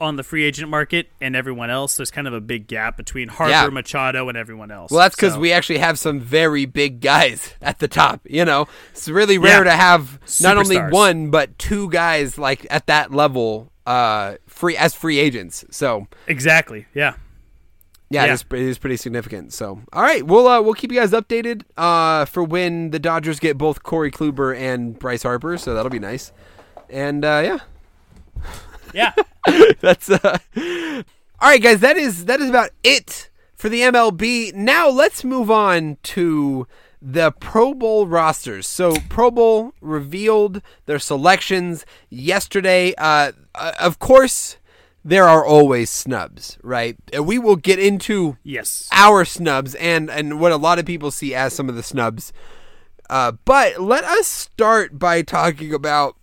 on 0.00 0.16
the 0.16 0.22
free 0.22 0.44
agent 0.44 0.68
market 0.68 1.08
and 1.20 1.34
everyone 1.34 1.70
else. 1.70 1.96
There's 1.96 2.10
kind 2.10 2.26
of 2.26 2.34
a 2.34 2.40
big 2.40 2.66
gap 2.66 2.96
between 2.96 3.28
Harper, 3.28 3.50
Yeah. 3.50 3.66
Machado, 3.68 4.28
and 4.28 4.36
everyone 4.36 4.70
else. 4.70 4.90
Well, 4.90 5.00
that's 5.00 5.16
because 5.16 5.34
So- 5.34 5.40
we 5.40 5.52
actually 5.52 5.78
have 5.78 5.98
some 5.98 6.20
very 6.20 6.66
big 6.66 7.00
guys 7.00 7.54
at 7.62 7.78
the 7.78 7.88
top. 7.88 8.20
You 8.28 8.44
know, 8.44 8.66
it's 8.90 9.08
really 9.08 9.38
rare 9.38 9.58
Yeah. 9.64 9.70
to 9.72 9.76
have 9.76 10.18
not 10.42 10.58
only 10.58 10.76
one 10.78 11.30
but 11.30 11.58
two 11.58 11.88
guys 11.90 12.36
like 12.38 12.66
at 12.70 12.86
that 12.88 13.12
level, 13.12 13.72
uh, 13.86 14.34
free 14.46 14.76
as 14.76 14.94
free 14.94 15.18
agents. 15.18 15.64
So 15.70 16.08
Exactly. 16.26 16.86
Yeah. 16.94 17.14
yeah, 18.10 18.24
Yeah. 18.26 18.30
It, 18.32 18.34
is, 18.34 18.44
it 18.52 18.58
is 18.60 18.78
pretty 18.78 18.96
significant. 18.98 19.52
So 19.54 19.80
all 19.94 20.02
right, 20.02 20.26
we'll 20.26 20.46
uh, 20.46 20.60
we'll 20.60 20.74
keep 20.74 20.92
you 20.92 20.98
guys 21.00 21.12
updated 21.12 21.62
uh, 21.78 22.26
for 22.26 22.42
when 22.42 22.90
the 22.90 22.98
Dodgers 22.98 23.40
get 23.40 23.56
both 23.56 23.82
Corey 23.82 24.10
Kluber 24.10 24.54
and 24.54 24.98
Bryce 24.98 25.22
Harper. 25.22 25.56
So 25.56 25.72
that'll 25.72 25.88
be 25.90 25.98
nice. 25.98 26.32
And 26.90 27.24
uh, 27.24 27.40
yeah, 27.44 27.58
Yeah. 28.96 29.12
That's 29.80 30.10
uh 30.10 30.38
All 30.56 31.50
right 31.50 31.62
guys, 31.62 31.80
that 31.80 31.96
is 31.96 32.24
that 32.24 32.40
is 32.40 32.48
about 32.48 32.70
it 32.82 33.30
for 33.54 33.68
the 33.68 33.80
MLB. 33.80 34.54
Now 34.54 34.88
let's 34.88 35.22
move 35.22 35.50
on 35.50 35.98
to 36.04 36.66
the 37.00 37.30
Pro 37.32 37.74
Bowl 37.74 38.06
rosters. 38.06 38.66
So 38.66 38.96
Pro 39.08 39.30
Bowl 39.30 39.72
revealed 39.80 40.62
their 40.86 40.98
selections 40.98 41.84
yesterday. 42.08 42.94
Uh, 42.96 43.32
uh, 43.54 43.72
of 43.78 43.98
course, 43.98 44.56
there 45.04 45.28
are 45.28 45.44
always 45.44 45.90
snubs, 45.90 46.58
right? 46.62 46.96
We 47.20 47.38
will 47.38 47.56
get 47.56 47.78
into 47.78 48.38
yes. 48.42 48.88
our 48.92 49.24
snubs 49.24 49.74
and 49.76 50.10
and 50.10 50.40
what 50.40 50.52
a 50.52 50.56
lot 50.56 50.78
of 50.78 50.86
people 50.86 51.10
see 51.10 51.34
as 51.34 51.52
some 51.52 51.68
of 51.68 51.76
the 51.76 51.82
snubs. 51.82 52.32
Uh, 53.08 53.32
but 53.44 53.80
let 53.80 54.04
us 54.04 54.26
start 54.26 54.98
by 54.98 55.22
talking 55.22 55.72
about 55.72 56.16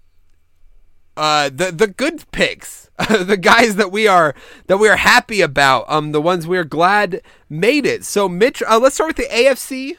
uh, 1.15 1.49
the 1.49 1.71
the 1.71 1.87
good 1.87 2.23
picks, 2.31 2.89
the 3.09 3.37
guys 3.37 3.75
that 3.75 3.91
we 3.91 4.07
are 4.07 4.33
that 4.67 4.77
we 4.77 4.87
are 4.89 4.95
happy 4.97 5.41
about, 5.41 5.85
um, 5.87 6.11
the 6.11 6.21
ones 6.21 6.47
we 6.47 6.57
are 6.57 6.63
glad 6.63 7.21
made 7.49 7.85
it. 7.85 8.03
So, 8.05 8.27
Mitch, 8.29 8.61
uh, 8.63 8.79
let's 8.79 8.95
start 8.95 9.09
with 9.09 9.17
the 9.17 9.33
AFC. 9.33 9.97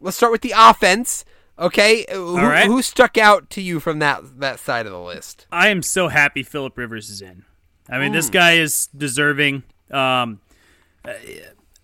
Let's 0.00 0.16
start 0.16 0.32
with 0.32 0.42
the 0.42 0.54
offense. 0.56 1.24
Okay, 1.58 2.06
Uh, 2.06 2.14
who, 2.14 2.36
right. 2.38 2.66
who 2.66 2.80
stuck 2.80 3.18
out 3.18 3.50
to 3.50 3.60
you 3.60 3.80
from 3.80 3.98
that 3.98 4.40
that 4.40 4.58
side 4.58 4.86
of 4.86 4.92
the 4.92 5.00
list? 5.00 5.46
I 5.52 5.68
am 5.68 5.82
so 5.82 6.08
happy 6.08 6.42
Philip 6.42 6.76
Rivers 6.78 7.10
is 7.10 7.20
in. 7.20 7.44
I 7.88 7.98
mean, 7.98 8.12
this 8.12 8.30
guy 8.30 8.52
is 8.52 8.86
deserving. 8.96 9.64
Um, 9.90 10.40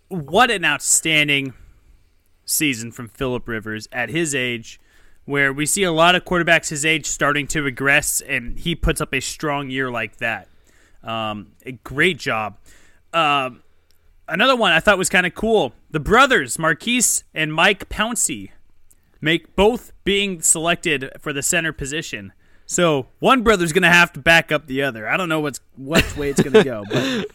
what 0.08 0.50
an 0.50 0.64
outstanding 0.64 1.52
season 2.44 2.92
from 2.92 3.08
Philip 3.08 3.46
Rivers 3.48 3.88
at 3.92 4.08
his 4.08 4.34
age, 4.34 4.80
where 5.26 5.52
we 5.52 5.66
see 5.66 5.82
a 5.82 5.92
lot 5.92 6.14
of 6.14 6.24
quarterbacks 6.24 6.70
his 6.70 6.84
age 6.84 7.06
starting 7.06 7.46
to 7.48 7.62
regress, 7.62 8.20
and 8.22 8.58
he 8.58 8.74
puts 8.74 9.00
up 9.00 9.12
a 9.12 9.20
strong 9.20 9.68
year 9.68 9.90
like 9.90 10.16
that. 10.16 10.48
Um, 11.02 11.52
a 11.64 11.72
great 11.72 12.18
job. 12.18 12.56
Um, 13.12 13.62
another 14.28 14.56
one 14.56 14.72
I 14.72 14.80
thought 14.80 14.98
was 14.98 15.08
kind 15.08 15.26
of 15.26 15.34
cool. 15.34 15.74
The 15.90 16.00
brothers, 16.00 16.58
Maurkice 16.58 17.24
and 17.34 17.52
Mike 17.52 17.88
Pouncey, 17.88 18.50
make 19.20 19.54
both 19.56 19.92
being 20.04 20.40
selected 20.40 21.10
for 21.20 21.32
the 21.32 21.42
center 21.42 21.72
position. 21.72 22.32
So 22.66 23.06
one 23.18 23.42
brother's 23.42 23.72
gonna 23.72 23.92
have 23.92 24.12
to 24.14 24.20
back 24.20 24.50
up 24.50 24.66
the 24.66 24.82
other. 24.82 25.08
I 25.08 25.16
don't 25.16 25.28
know 25.28 25.40
what's 25.40 25.60
what 25.76 26.16
way 26.16 26.30
it's 26.30 26.42
gonna 26.42 26.64
go, 26.64 26.84
but 26.88 27.26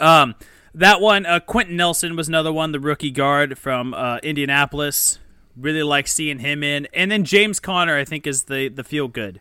um, 0.00 0.34
that 0.74 1.00
one, 1.00 1.24
uh, 1.24 1.40
Quenton 1.40 1.76
Nelson 1.76 2.16
was 2.16 2.28
another 2.28 2.52
one, 2.52 2.72
the 2.72 2.80
rookie 2.80 3.10
guard 3.10 3.58
from 3.58 3.94
uh, 3.94 4.18
Indianapolis. 4.22 5.18
Really 5.58 5.82
like 5.82 6.06
seeing 6.06 6.40
him 6.40 6.62
in, 6.62 6.86
and 6.92 7.10
then 7.10 7.24
James 7.24 7.60
Conner, 7.60 7.96
I 7.96 8.04
think, 8.04 8.26
is 8.26 8.44
the 8.44 8.68
the 8.68 8.84
feel 8.84 9.08
good. 9.08 9.40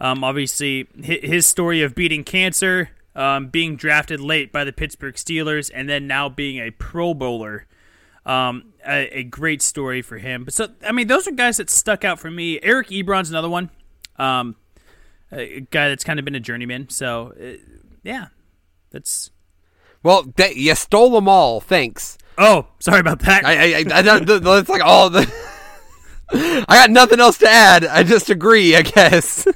Um, 0.00 0.22
obviously, 0.22 0.86
his 1.02 1.44
story 1.44 1.82
of 1.82 1.94
beating 1.94 2.22
cancer, 2.24 2.90
um, 3.16 3.48
being 3.48 3.74
drafted 3.76 4.20
late 4.20 4.52
by 4.52 4.62
the 4.64 4.72
Pittsburgh 4.72 5.14
Steelers, 5.16 5.70
and 5.74 5.88
then 5.88 6.06
now 6.06 6.28
being 6.28 6.58
a 6.58 6.70
Pro 6.70 7.14
Bowler. 7.14 7.66
Um, 8.24 8.72
a, 8.86 9.18
a 9.20 9.22
great 9.24 9.60
story 9.62 10.02
for 10.02 10.18
him. 10.18 10.44
But 10.44 10.54
so, 10.54 10.68
I 10.86 10.92
mean, 10.92 11.06
those 11.08 11.26
are 11.26 11.32
guys 11.32 11.56
that 11.56 11.68
stuck 11.70 12.04
out 12.04 12.20
for 12.20 12.30
me. 12.30 12.60
Eric 12.62 12.88
Ebron's 12.88 13.30
another 13.30 13.48
one. 13.48 13.70
Um, 14.18 14.56
a 15.32 15.60
guy 15.60 15.88
that's 15.88 16.04
kind 16.04 16.18
of 16.18 16.24
been 16.24 16.34
a 16.34 16.40
journeyman. 16.40 16.90
So, 16.90 17.32
uh, 17.42 17.56
yeah, 18.04 18.26
that's. 18.90 19.30
Well, 20.02 20.24
th- 20.24 20.56
you 20.56 20.74
stole 20.74 21.10
them 21.10 21.28
all. 21.28 21.60
Thanks. 21.60 22.18
Oh, 22.38 22.68
sorry 22.78 23.00
about 23.00 23.20
that. 23.20 23.44
I, 23.44 23.52
I, 23.52 23.64
I, 23.78 23.84
I 23.98 24.02
don't- 24.02 24.26
th- 24.26 24.42
that's 24.42 24.68
like 24.68 24.82
all 24.82 25.10
the. 25.10 25.30
I 26.32 26.64
got 26.68 26.90
nothing 26.90 27.20
else 27.20 27.38
to 27.38 27.48
add. 27.48 27.84
I 27.84 28.02
just 28.02 28.30
agree. 28.30 28.76
I 28.76 28.82
guess. 28.82 29.46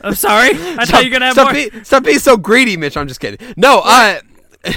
I'm 0.00 0.14
sorry. 0.14 0.50
I 0.52 0.84
thought 0.84 1.04
you 1.04 1.10
were 1.10 1.14
gonna 1.14 1.26
have 1.26 1.34
stop 1.34 1.52
more. 1.52 1.70
Be, 1.70 1.84
stop 1.84 2.04
being 2.04 2.18
so 2.18 2.36
greedy, 2.36 2.76
Mitch. 2.76 2.96
I'm 2.96 3.08
just 3.08 3.20
kidding. 3.20 3.54
No, 3.56 3.80
uh, 3.84 4.20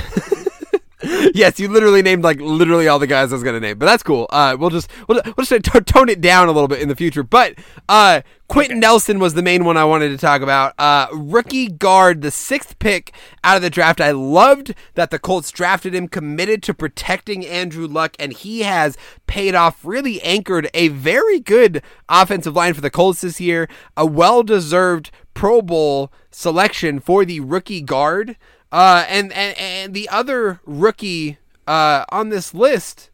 yes, 1.34 1.60
you 1.60 1.68
literally 1.70 2.01
named 2.01 2.24
like 2.24 2.39
literally 2.39 2.88
all 2.88 2.99
the 2.99 3.08
guys 3.08 3.32
I 3.32 3.36
was 3.36 3.43
gonna 3.43 3.60
name, 3.60 3.78
but 3.78 3.86
that's 3.86 4.03
cool. 4.03 4.28
Uh, 4.30 4.58
we'll 4.60 4.70
just 4.70 4.89
we'll, 5.08 5.22
we'll 5.26 5.45
just 5.45 5.64
t- 5.64 5.80
tone 5.82 6.10
it 6.10 6.22
down 6.22 6.47
a 6.47 6.51
little 6.51 6.68
bit 6.68 6.82
in 6.82 6.89
the 6.89 6.95
future. 6.95 7.24
But 7.24 7.55
uh, 7.88 8.22
Quenton 8.47 8.80
Nelson 8.80 9.20
was 9.20 9.34
the 9.34 9.41
main 9.41 9.64
one 9.64 9.78
I 9.78 9.86
wanted 9.86 10.10
to 10.10 10.18
talk 10.18 10.41
about. 10.41 10.74
Uh, 10.78 11.08
rookie 11.14 11.68
guard, 11.68 12.22
the 12.22 12.32
sixth 12.32 12.78
pick 12.80 13.14
out 13.43 13.55
of 13.55 13.62
the 13.62 13.70
draft. 13.70 14.01
I 14.01 14.12
loved 14.12 14.74
that 14.95 15.10
the 15.12 15.20
Colts 15.20 15.51
drafted 15.51 15.95
him, 15.95 16.08
committed 16.08 16.64
to 16.64 16.74
protecting 16.74 17.45
Andrew 17.45 17.88
Luck, 17.88 18.16
and 18.20 18.34
he 18.34 18.62
has 18.62 18.97
paid 19.28 19.55
off. 19.55 19.86
Really 19.86 20.22
anchored 20.22 20.70
a 20.74 20.89
very 20.89 21.39
good 21.39 21.82
offensive 22.10 22.55
line 22.55 22.74
for 22.74 22.82
the 22.82 22.89
Colts 22.89 23.22
this 23.22 23.39
year. 23.39 23.70
A 23.95 24.05
well 24.05 24.43
deserved 24.43 25.12
Pro 25.34 25.62
Bowl 25.62 26.12
selection 26.32 26.99
for 26.99 27.26
the 27.26 27.39
rookie 27.39 27.82
guard. 27.82 28.38
Uh, 28.72 29.05
and, 29.07 29.32
and 29.32 29.57
and 29.57 29.93
the 29.93 30.09
other 30.09 30.59
rookie 30.65 31.38
uh, 31.68 32.05
on 32.09 32.30
this 32.30 32.53
list 32.53 33.09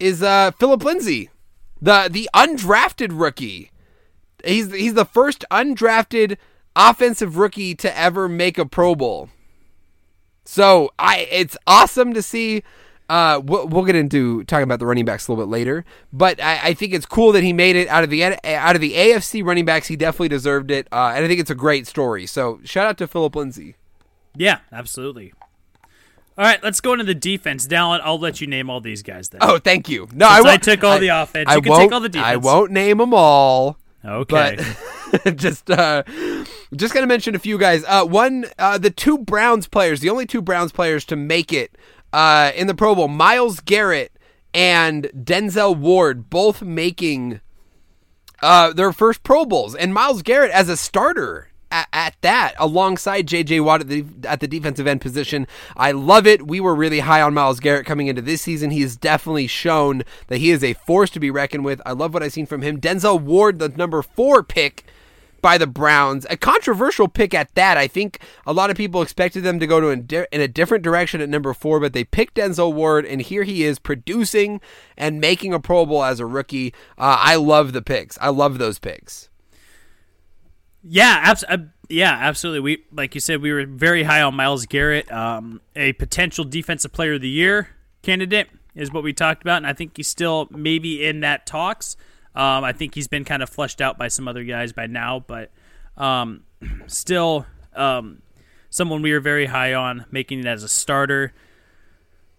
is 0.00 0.22
uh, 0.22 0.50
Philip 0.52 0.84
Lindsay, 0.84 1.30
the 1.80 2.08
the 2.10 2.28
undrafted 2.34 3.10
rookie. 3.12 3.70
He's 4.44 4.72
he's 4.72 4.94
the 4.94 5.04
first 5.04 5.44
undrafted 5.50 6.36
offensive 6.74 7.36
rookie 7.36 7.74
to 7.76 7.96
ever 7.98 8.28
make 8.28 8.58
a 8.58 8.66
Pro 8.66 8.94
Bowl. 8.94 9.28
So 10.44 10.90
I 10.98 11.28
it's 11.30 11.56
awesome 11.66 12.14
to 12.14 12.22
see. 12.22 12.62
Uh, 13.08 13.40
we'll, 13.42 13.66
we'll 13.66 13.84
get 13.84 13.96
into 13.96 14.44
talking 14.44 14.64
about 14.64 14.80
the 14.80 14.84
running 14.84 15.06
backs 15.06 15.26
a 15.26 15.32
little 15.32 15.46
bit 15.46 15.50
later, 15.50 15.82
but 16.12 16.42
I, 16.42 16.60
I 16.62 16.74
think 16.74 16.92
it's 16.92 17.06
cool 17.06 17.32
that 17.32 17.42
he 17.42 17.54
made 17.54 17.74
it 17.74 17.88
out 17.88 18.04
of 18.04 18.10
the 18.10 18.22
out 18.22 18.74
of 18.74 18.82
the 18.82 18.92
AFC 18.92 19.42
running 19.42 19.64
backs. 19.64 19.86
He 19.86 19.96
definitely 19.96 20.28
deserved 20.28 20.70
it, 20.70 20.86
uh, 20.92 21.12
and 21.14 21.24
I 21.24 21.28
think 21.28 21.40
it's 21.40 21.50
a 21.50 21.54
great 21.54 21.86
story. 21.86 22.26
So 22.26 22.60
shout 22.64 22.86
out 22.86 22.98
to 22.98 23.06
Philip 23.06 23.34
Lindsay. 23.34 23.76
Yeah, 24.38 24.60
absolutely. 24.72 25.34
All 26.38 26.44
right, 26.44 26.62
let's 26.62 26.80
go 26.80 26.92
into 26.92 27.04
the 27.04 27.16
defense. 27.16 27.66
Dallin, 27.66 28.00
I'll 28.02 28.18
let 28.18 28.40
you 28.40 28.46
name 28.46 28.70
all 28.70 28.80
these 28.80 29.02
guys 29.02 29.28
then. 29.28 29.40
Oh, 29.42 29.58
thank 29.58 29.88
you. 29.88 30.08
No, 30.12 30.28
I, 30.28 30.40
won't, 30.40 30.46
I 30.46 30.56
took 30.56 30.84
all 30.84 30.98
the 31.00 31.08
offense, 31.08 31.48
I 31.48 31.56
you 31.56 31.62
can 31.62 31.72
won't, 31.72 31.82
take 31.82 31.92
all 31.92 32.00
the 32.00 32.08
defense. 32.08 32.26
I 32.26 32.36
won't 32.36 32.70
name 32.70 32.98
them 32.98 33.12
all. 33.12 33.76
Okay. 34.04 34.56
Just 35.34 35.70
uh, 35.70 36.02
just 36.76 36.92
gonna 36.92 37.06
mention 37.06 37.34
a 37.34 37.38
few 37.38 37.56
guys. 37.56 37.82
Uh, 37.86 38.04
one, 38.04 38.44
uh, 38.58 38.76
the 38.76 38.90
two 38.90 39.16
Browns 39.16 39.66
players, 39.66 40.00
the 40.00 40.10
only 40.10 40.26
two 40.26 40.42
Browns 40.42 40.70
players 40.70 41.06
to 41.06 41.16
make 41.16 41.50
it 41.50 41.76
uh, 42.12 42.52
in 42.54 42.66
the 42.66 42.74
Pro 42.74 42.94
Bowl, 42.94 43.08
Myles 43.08 43.60
Garrett 43.60 44.12
and 44.52 45.04
Denzel 45.16 45.76
Ward, 45.76 46.28
both 46.28 46.60
making 46.60 47.40
uh, 48.42 48.72
their 48.74 48.92
first 48.92 49.22
Pro 49.22 49.46
Bowls, 49.46 49.74
and 49.74 49.94
Myles 49.94 50.22
Garrett 50.22 50.50
as 50.50 50.68
a 50.68 50.76
starter. 50.76 51.47
At, 51.70 51.88
at 51.92 52.14
that, 52.22 52.54
alongside 52.58 53.26
J.J. 53.26 53.60
Watt 53.60 53.82
at 53.82 53.88
the, 53.88 54.04
at 54.24 54.40
the 54.40 54.48
defensive 54.48 54.86
end 54.86 55.00
position, 55.00 55.46
I 55.76 55.92
love 55.92 56.26
it. 56.26 56.46
We 56.46 56.60
were 56.60 56.74
really 56.74 57.00
high 57.00 57.20
on 57.20 57.34
Myles 57.34 57.60
Garrett 57.60 57.86
coming 57.86 58.06
into 58.06 58.22
this 58.22 58.42
season. 58.42 58.70
He 58.70 58.80
has 58.82 58.96
definitely 58.96 59.46
shown 59.46 60.02
that 60.28 60.38
he 60.38 60.50
is 60.50 60.64
a 60.64 60.72
force 60.72 61.10
to 61.10 61.20
be 61.20 61.30
reckoned 61.30 61.64
with. 61.64 61.82
I 61.84 61.92
love 61.92 62.14
what 62.14 62.22
I've 62.22 62.32
seen 62.32 62.46
from 62.46 62.62
him. 62.62 62.80
Denzel 62.80 63.20
Ward, 63.20 63.58
the 63.58 63.68
number 63.68 64.00
four 64.02 64.42
pick, 64.42 64.84
by 65.40 65.58
the 65.58 65.66
Browns. 65.66 66.26
A 66.30 66.36
controversial 66.36 67.08
pick 67.08 67.34
at 67.34 67.54
that. 67.54 67.76
I 67.76 67.86
think 67.86 68.20
a 68.46 68.52
lot 68.52 68.70
of 68.70 68.76
people 68.76 69.02
expected 69.02 69.42
them 69.42 69.60
to 69.60 69.66
go 69.66 69.80
to 69.80 69.88
in 69.90 70.40
a 70.40 70.48
different 70.48 70.84
direction 70.84 71.20
at 71.20 71.28
number 71.28 71.54
four, 71.54 71.80
but 71.80 71.92
they 71.92 72.04
picked 72.04 72.34
Denzel 72.36 72.72
Ward, 72.72 73.04
and 73.06 73.22
here 73.22 73.44
he 73.44 73.64
is 73.64 73.78
producing 73.78 74.60
and 74.96 75.20
making 75.20 75.52
a 75.52 75.60
Pro 75.60 75.86
Bowl 75.86 76.04
as 76.04 76.20
a 76.20 76.26
rookie. 76.26 76.74
Uh, 76.96 77.16
I 77.20 77.36
love 77.36 77.72
the 77.72 77.82
picks. 77.82 78.18
I 78.20 78.28
love 78.28 78.58
those 78.58 78.78
picks. 78.78 79.28
Yeah, 80.90 81.20
abs- 81.22 81.44
uh, 81.48 81.58
yeah, 81.88 82.12
absolutely. 82.12 82.60
We 82.60 82.84
like 82.92 83.14
you 83.14 83.20
said, 83.20 83.42
we 83.42 83.52
were 83.52 83.66
very 83.66 84.04
high 84.04 84.22
on 84.22 84.34
Myles 84.34 84.66
Garrett, 84.66 85.10
um, 85.12 85.60
a 85.76 85.92
potential 85.94 86.44
defensive 86.44 86.92
player 86.92 87.14
of 87.14 87.20
the 87.20 87.28
year 87.28 87.70
candidate 88.02 88.48
is 88.74 88.92
what 88.92 89.02
we 89.02 89.12
talked 89.12 89.42
about, 89.42 89.58
and 89.58 89.66
I 89.66 89.72
think 89.72 89.96
he's 89.96 90.08
still 90.08 90.48
maybe 90.50 91.04
in 91.04 91.20
that 91.20 91.46
talks. 91.46 91.96
Um, 92.34 92.62
I 92.64 92.72
think 92.72 92.94
he's 92.94 93.08
been 93.08 93.24
kind 93.24 93.42
of 93.42 93.50
flushed 93.50 93.80
out 93.80 93.98
by 93.98 94.08
some 94.08 94.28
other 94.28 94.44
guys 94.44 94.72
by 94.72 94.86
now, 94.86 95.24
but 95.26 95.50
um, 95.96 96.44
still 96.86 97.46
um, 97.74 98.22
someone 98.70 99.02
we 99.02 99.12
were 99.12 99.20
very 99.20 99.46
high 99.46 99.74
on, 99.74 100.06
making 100.10 100.40
it 100.40 100.46
as 100.46 100.62
a 100.62 100.68
starter. 100.68 101.32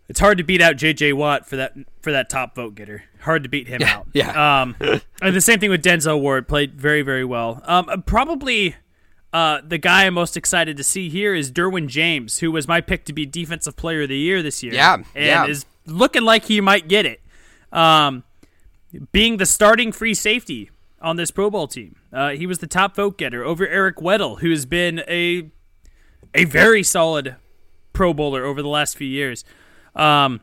It's 0.10 0.20
hard 0.20 0.40
to 0.40 0.44
beat 0.44 0.60
out 0.60 0.76
J.J. 0.76 1.14
Watt 1.14 1.48
for 1.48 1.56
that 1.56 1.74
for 2.02 2.12
that 2.12 2.30
top 2.30 2.56
vote 2.56 2.74
getter. 2.74 3.04
Hard 3.22 3.44
to 3.44 3.50
beat 3.50 3.68
him 3.68 3.82
yeah, 3.82 3.96
out. 3.96 4.08
Yeah. 4.12 4.62
Um, 4.62 4.76
and 5.22 5.36
the 5.36 5.40
same 5.40 5.60
thing 5.60 5.70
with 5.70 5.84
Denzel 5.84 6.20
Ward. 6.20 6.48
Played 6.48 6.74
very 6.74 7.04
very 7.04 7.24
well. 7.24 7.62
Um, 7.66 8.04
probably 8.08 8.76
uh, 9.32 9.62
the 9.64 9.78
guy 9.78 10.06
I'm 10.06 10.16
most 10.16 10.36
excited 10.36 10.78
to 10.78 10.84
see 10.84 11.10
here 11.10 11.36
is 11.36 11.52
Derwin 11.52 11.88
James, 11.88 12.40
who 12.40 12.52
was 12.52 12.68
my 12.68 12.82
pick 12.82 13.06
to 13.06 13.14
be 13.14 13.28
Defensive 13.28 13.76
Player 13.76 14.02
of 14.02 14.10
the 14.10 14.18
Year 14.18 14.42
this 14.42 14.64
year. 14.64 14.74
Yeah, 14.74 14.96
and 14.96 15.06
yeah. 15.16 15.46
is 15.46 15.66
looking 15.86 16.24
like 16.24 16.46
he 16.46 16.60
might 16.60 16.88
get 16.88 17.06
it. 17.06 17.22
Um, 17.72 18.24
being 19.12 19.38
the 19.38 19.46
starting 19.46 19.92
free 19.92 20.16
safety 20.16 20.72
on 21.00 21.18
this 21.18 21.30
Pro 21.30 21.52
Bowl 21.52 21.68
team, 21.68 21.98
uh, 22.12 22.30
he 22.30 22.48
was 22.48 22.58
the 22.58 22.68
top 22.68 22.96
vote 22.96 23.20
getter 23.20 23.44
over 23.44 23.68
Eric 23.68 23.98
Weddle, 23.98 24.40
who 24.40 24.50
has 24.50 24.66
been 24.66 25.04
a 25.08 25.52
a 26.34 26.46
very 26.46 26.82
solid 26.82 27.36
Pro 27.94 28.12
Bowler 28.12 28.44
over 28.44 28.64
the 28.64 28.68
last 28.68 28.98
few 28.98 29.08
years. 29.08 29.44
Um, 30.00 30.42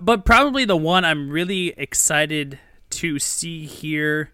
but 0.00 0.24
probably 0.24 0.64
the 0.64 0.76
one 0.76 1.04
I'm 1.04 1.30
really 1.30 1.74
excited 1.76 2.58
to 2.90 3.18
see 3.18 3.66
here 3.66 4.30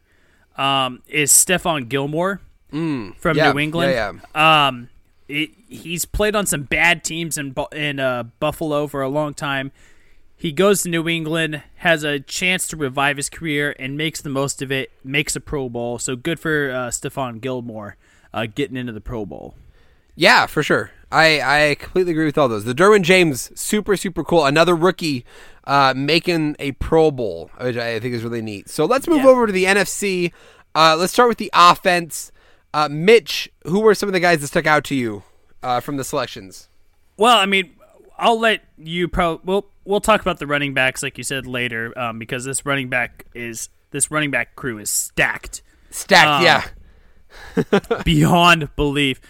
um, 0.56 1.02
is 1.08 1.32
Stephon 1.32 1.88
Gilmore 1.88 2.40
from 3.18 3.36
yeah, 3.36 3.52
New 3.52 3.58
England. 3.58 3.92
yeah, 3.92 4.12
yeah. 4.34 4.68
Um, 4.68 4.90
it, 5.28 5.50
he's 5.68 6.04
played 6.04 6.36
on 6.36 6.46
some 6.46 6.62
bad 6.62 7.04
teams 7.04 7.36
in 7.38 7.54
in 7.72 8.00
uh, 8.00 8.24
Buffalo 8.40 8.86
for 8.86 9.02
a 9.02 9.08
long 9.08 9.34
time. 9.34 9.72
He 10.36 10.52
goes 10.52 10.84
to 10.84 10.88
New 10.88 11.08
England, 11.08 11.62
has 11.76 12.04
a 12.04 12.20
chance 12.20 12.68
to 12.68 12.76
revive 12.76 13.16
his 13.16 13.28
career, 13.28 13.74
and 13.78 13.98
makes 13.98 14.20
the 14.20 14.30
most 14.30 14.62
of 14.62 14.70
it. 14.70 14.92
Makes 15.02 15.34
a 15.34 15.40
Pro 15.40 15.68
Bowl, 15.68 15.98
so 15.98 16.14
good 16.14 16.38
for 16.38 16.70
uh, 16.70 16.88
Stephon 16.88 17.40
Gilmore 17.40 17.96
uh, 18.32 18.46
getting 18.46 18.76
into 18.76 18.92
the 18.92 19.00
Pro 19.00 19.26
Bowl. 19.26 19.54
Yeah, 20.14 20.46
for 20.46 20.62
sure. 20.62 20.92
I, 21.10 21.70
I 21.70 21.74
completely 21.76 22.12
agree 22.12 22.26
with 22.26 22.36
all 22.38 22.48
those. 22.48 22.64
The 22.64 22.74
Derwin 22.74 23.02
James, 23.02 23.50
super, 23.58 23.96
super 23.96 24.22
cool. 24.22 24.44
Another 24.44 24.74
rookie 24.76 25.24
uh, 25.64 25.94
making 25.96 26.56
a 26.58 26.72
Pro 26.72 27.10
Bowl, 27.10 27.50
which 27.60 27.76
I 27.76 27.98
think 28.00 28.14
is 28.14 28.22
really 28.24 28.42
neat. 28.42 28.68
So 28.68 28.84
let's 28.84 29.08
move 29.08 29.22
Yeah. 29.22 29.28
over 29.28 29.46
to 29.46 29.52
the 29.52 29.64
NFC. 29.64 30.32
Uh, 30.74 30.96
let's 30.98 31.12
start 31.12 31.28
with 31.28 31.38
the 31.38 31.50
offense. 31.54 32.30
Uh, 32.74 32.88
Mitch, 32.90 33.50
who 33.64 33.80
were 33.80 33.94
some 33.94 34.08
of 34.08 34.12
the 34.12 34.20
guys 34.20 34.40
that 34.40 34.48
stuck 34.48 34.66
out 34.66 34.84
to 34.84 34.94
you 34.94 35.22
uh, 35.62 35.80
from 35.80 35.96
the 35.96 36.04
selections? 36.04 36.68
Well, 37.16 37.36
I 37.38 37.46
mean, 37.46 37.74
I'll 38.18 38.38
let 38.38 38.62
you 38.76 39.08
pro. 39.08 39.40
We'll 39.44 39.66
we'll 39.84 40.00
talk 40.02 40.20
about 40.20 40.38
the 40.38 40.46
running 40.46 40.74
backs 40.74 41.02
like 41.02 41.16
you 41.16 41.24
said 41.24 41.46
later, 41.46 41.98
um, 41.98 42.18
because 42.18 42.44
this 42.44 42.66
running 42.66 42.88
back 42.90 43.24
is 43.34 43.70
this 43.90 44.10
running 44.10 44.30
back 44.30 44.54
crew 44.56 44.78
is 44.78 44.90
stacked 44.90 45.62
Stacked, 45.90 46.28
Um, 46.28 46.44
yeah. 46.44 46.64
beyond 48.04 48.74
belief. 48.76 49.20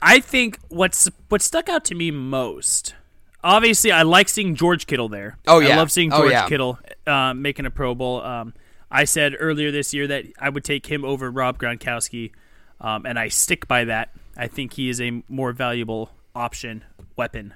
I 0.00 0.20
think 0.20 0.58
what's 0.68 1.08
what 1.28 1.42
stuck 1.42 1.68
out 1.68 1.84
to 1.86 1.94
me 1.94 2.10
most. 2.10 2.94
Obviously, 3.42 3.92
I 3.92 4.02
like 4.02 4.28
seeing 4.28 4.54
George 4.56 4.86
Kittle 4.86 5.08
there. 5.08 5.38
Oh, 5.46 5.60
yeah, 5.60 5.74
I 5.74 5.76
love 5.76 5.92
seeing 5.92 6.12
Oh, 6.12 6.18
George 6.18 6.32
yeah. 6.32 6.48
Kittle 6.48 6.78
uh, 7.06 7.34
making 7.34 7.66
a 7.66 7.70
Pro 7.70 7.94
Bowl. 7.94 8.20
Um, 8.20 8.52
I 8.90 9.04
said 9.04 9.34
earlier 9.38 9.70
this 9.70 9.94
year 9.94 10.06
that 10.08 10.24
I 10.40 10.48
would 10.48 10.64
take 10.64 10.86
him 10.86 11.04
over 11.04 11.30
Rob 11.30 11.58
Gronkowski, 11.58 12.32
um, 12.80 13.06
and 13.06 13.18
I 13.18 13.28
stick 13.28 13.68
by 13.68 13.84
that. 13.84 14.10
I 14.36 14.48
think 14.48 14.72
he 14.74 14.88
is 14.88 15.00
a 15.00 15.22
more 15.28 15.52
valuable 15.52 16.10
option 16.34 16.84
weapon. 17.16 17.54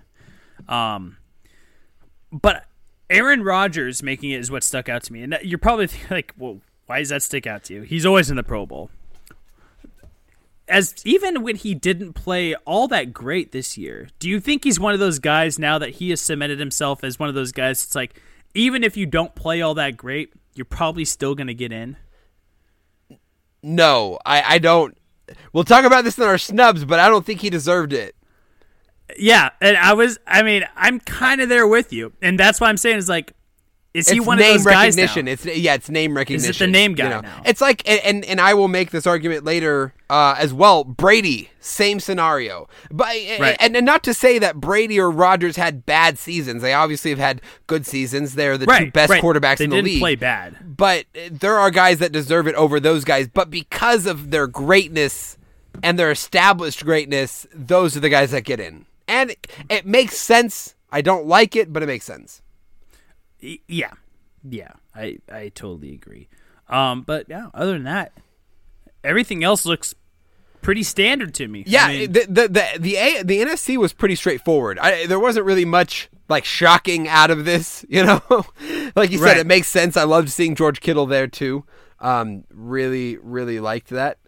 Um, 0.69 1.17
but 2.31 2.65
Aaron 3.11 3.43
Rodgers 3.43 4.03
making 4.03 4.31
it 4.31 4.41
is 4.41 4.51
what 4.51 4.63
stuck 4.63 4.89
out 4.89 5.03
to 5.05 5.13
me, 5.13 5.23
and 5.23 5.37
you're 5.43 5.59
probably 5.59 5.87
thinking, 5.89 6.09
like, 6.17 6.33
well, 6.39 6.61
why 6.87 7.01
does 7.01 7.09
that 7.09 7.23
stick 7.23 7.47
out 7.47 7.65
to 7.65 7.75
you? 7.75 7.83
He's 7.83 8.07
always 8.07 8.31
in 8.31 8.37
the 8.37 8.43
Pro 8.45 8.67
Bowl. 8.67 8.91
As 10.73 10.95
even 11.05 11.43
when 11.43 11.57
he 11.57 11.75
didn't 11.75 12.15
play 12.15 12.55
all 12.65 12.89
that 12.89 13.13
great 13.13 13.53
this 13.53 13.77
year, 13.77 14.09
do 14.19 14.29
you 14.29 14.41
think 14.41 14.65
he's 14.65 14.81
one 14.81 14.95
of 14.95 15.01
those 15.01 15.19
guys 15.19 15.59
now 15.59 15.79
that 15.79 15.91
he 15.91 16.09
has 16.11 16.21
cemented 16.23 16.59
himself 16.59 17.05
as 17.05 17.19
one 17.19 17.29
of 17.29 17.35
those 17.35 17.53
guys? 17.53 17.85
It's 17.85 17.95
like 17.95 18.19
even 18.55 18.83
if 18.83 18.97
you 18.97 19.05
don't 19.05 19.35
play 19.35 19.61
all 19.61 19.75
that 19.75 19.99
great, 19.99 20.33
you're 20.55 20.65
probably 20.65 21.05
still 21.05 21.35
going 21.35 21.47
to 21.49 21.55
get 21.55 21.73
in. 21.73 21.99
No, 23.63 24.19
I, 24.25 24.55
I 24.55 24.59
don't. 24.59 24.97
We'll 25.53 25.65
talk 25.65 25.85
about 25.85 26.05
this 26.05 26.17
in 26.17 26.25
our 26.25 26.39
snubs, 26.39 26.87
but 26.87 26.99
I 26.99 27.09
don't 27.09 27.25
think 27.25 27.41
he 27.41 27.51
deserved 27.51 27.93
it. 27.93 28.17
Yeah, 29.19 29.51
and 29.61 29.77
I 29.77 29.93
was. 29.93 30.19
I 30.27 30.43
mean, 30.43 30.65
I'm 30.75 31.01
kind 31.01 31.43
of 31.43 31.51
there 31.51 31.67
with 31.67 31.93
you, 31.93 32.15
and 32.23 32.39
that's 32.39 32.61
why 32.61 32.69
I'm 32.69 32.79
saying 32.79 32.97
is 32.97 33.11
like, 33.11 33.35
is 33.95 34.09
he 34.09 34.19
it's 34.19 34.27
one 34.27 34.39
of 34.39 34.45
those 34.45 34.65
guys 34.65 34.97
now? 34.97 35.03
recognition. 35.03 35.29
It's 35.29 35.45
yeah, 35.45 35.75
it's 35.75 35.91
name 35.91 36.17
recognition. 36.17 36.51
Is 36.51 36.57
it 36.57 36.65
the 36.65 36.71
name 36.71 36.93
you 36.93 36.97
guy 36.97 37.09
know. 37.11 37.21
now? 37.21 37.43
It's 37.45 37.61
like 37.61 37.87
and, 37.87 38.01
and 38.01 38.25
and 38.25 38.41
I 38.41 38.55
will 38.55 38.69
make 38.69 38.91
this 38.91 39.07
argument 39.07 39.45
later 39.45 39.93
uh, 40.13 40.35
as 40.39 40.53
well. 40.53 40.85
Brady, 40.85 41.49
same 41.59 41.99
scenario, 41.99 42.69
but 42.91 43.07
Right. 43.41 43.57
and, 43.59 43.75
and 43.75 43.87
not 43.87 44.05
to 44.05 44.13
say 44.13 44.39
that 44.39 44.57
Brady 44.61 45.01
or 45.01 45.11
Rodgers 45.11 45.57
had 45.57 45.87
bad 45.87 46.19
seasons. 46.19 46.61
They 46.61 46.75
obviously 46.75 47.11
have 47.11 47.19
had 47.19 47.41
good 47.67 47.87
seasons. 47.87 48.35
They're 48.35 48.59
the 48.59 48.67
two 48.67 48.91
best 48.91 49.11
right. 49.11 49.23
quarterbacks 49.23 49.57
They 49.59 49.65
in 49.65 49.71
the 49.71 49.77
didn't 49.77 49.87
league. 49.93 50.01
play 50.01 50.15
bad. 50.17 50.77
but 50.77 51.07
there 51.31 51.59
are 51.59 51.71
guys 51.71 51.99
that 52.01 52.13
deserve 52.13 52.47
it 52.47 52.55
over 52.57 52.79
those 52.79 53.05
guys. 53.05 53.27
But 53.29 53.49
because 53.49 54.05
of 54.07 54.31
their 54.31 54.47
greatness 54.47 55.39
and 55.83 55.99
their 55.99 56.11
established 56.11 56.85
greatness, 56.85 57.47
those 57.55 57.97
are 57.97 58.01
the 58.01 58.11
guys 58.11 58.33
that 58.33 58.43
get 58.45 58.61
in. 58.61 58.85
And 59.09 59.31
it, 59.31 59.47
it 59.71 59.87
makes 59.87 60.17
sense 60.19 60.75
I 60.93 61.01
don't 61.01 61.27
like 61.27 61.57
it, 61.57 61.73
but 61.73 61.83
it 61.83 61.87
makes 61.87 62.05
sense. 62.05 62.43
Yeah, 63.41 63.93
yeah, 64.49 64.73
I 64.95 65.19
I 65.33 65.51
totally 65.55 65.95
agree. 65.95 66.29
Um, 66.69 67.01
but 67.03 67.27
yeah, 67.29 67.49
other 67.55 67.73
than 67.73 67.85
that, 67.85 68.13
everything 69.03 69.43
else 69.43 69.65
looks 69.67 69.95
pretty 70.63 70.83
standard 70.83 71.35
to 71.35 71.49
me. 71.49 71.65
Yeah, 71.67 71.85
I 71.87 71.99
mean, 71.99 72.13
the 72.13 72.21
the 72.29 72.49
the 72.49 72.67
the, 72.79 72.97
A, 72.97 73.23
the 73.23 73.39
NFC 73.41 73.77
was 73.77 73.93
pretty 73.93 74.15
straightforward. 74.15 74.79
I, 74.79 75.07
there 75.07 75.21
wasn't 75.21 75.45
really 75.45 75.65
much 75.67 76.09
like 76.29 76.45
shocking 76.45 77.09
out 77.09 77.31
of 77.31 77.45
this, 77.45 77.85
you 77.91 78.05
know. 78.05 78.23
like 78.97 79.11
you 79.11 79.19
said, 79.19 79.25
Right. 79.25 79.37
it 79.39 79.47
makes 79.47 79.69
sense. 79.69 79.97
I 79.97 80.05
loved 80.05 80.31
seeing 80.31 80.55
George 80.55 80.81
Kittle 80.81 81.07
there 81.07 81.27
too. 81.27 81.65
Um, 82.01 82.45
really, 82.51 83.19
really 83.19 83.61
liked 83.61 83.89
that. 83.91 84.19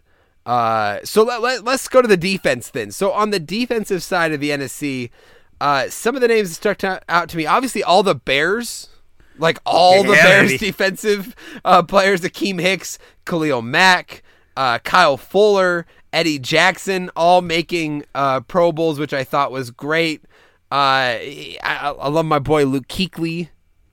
Uh, 0.45 0.99
so 1.03 1.23
let, 1.23 1.41
let, 1.41 1.67
us 1.67 1.87
go 1.87 2.01
to 2.03 2.07
the 2.07 2.15
defense 2.17 2.69
then. 2.69 2.91
So 2.91 3.11
on 3.11 3.31
the 3.31 3.39
defensive 3.39 4.03
side 4.03 4.31
of 4.31 4.39
the 4.39 4.51
NFC, 4.51 5.09
uh, 5.59 5.89
some 5.89 6.13
of 6.15 6.21
the 6.21 6.27
names 6.27 6.49
that 6.49 6.55
stuck 6.77 7.01
out 7.09 7.29
to 7.29 7.37
me. 7.37 7.45
Obviously, 7.47 7.81
all 7.83 8.03
the 8.03 8.13
Bears, 8.13 8.89
like 9.39 9.57
all 9.65 10.03
the 10.03 10.13
Yeah, 10.15 10.23
Bears 10.23 10.51
baby. 10.51 10.65
defensive 10.67 11.35
uh, 11.65 11.81
players: 11.81 12.21
Akiem 12.21 12.61
Hicks, 12.61 12.99
Khalil 13.25 13.63
Mack, 13.63 14.21
uh, 14.55 14.77
Kyle 14.79 15.17
Fuller, 15.17 15.87
Eddie 16.15 16.39
Jackson, 16.39 17.11
all 17.15 17.41
making 17.41 18.05
uh, 18.15 18.39
Pro 18.39 18.71
Bowls, 18.71 18.97
which 18.99 19.13
I 19.13 19.23
thought 19.25 19.51
was 19.51 19.69
great. 19.69 20.23
Uh, 20.71 21.19
I, 21.21 21.93
I 21.99 22.07
love 22.09 22.25
my 22.25 22.39
boy 22.39 22.65
Luke 22.65 22.87
Kuechly 22.87 23.49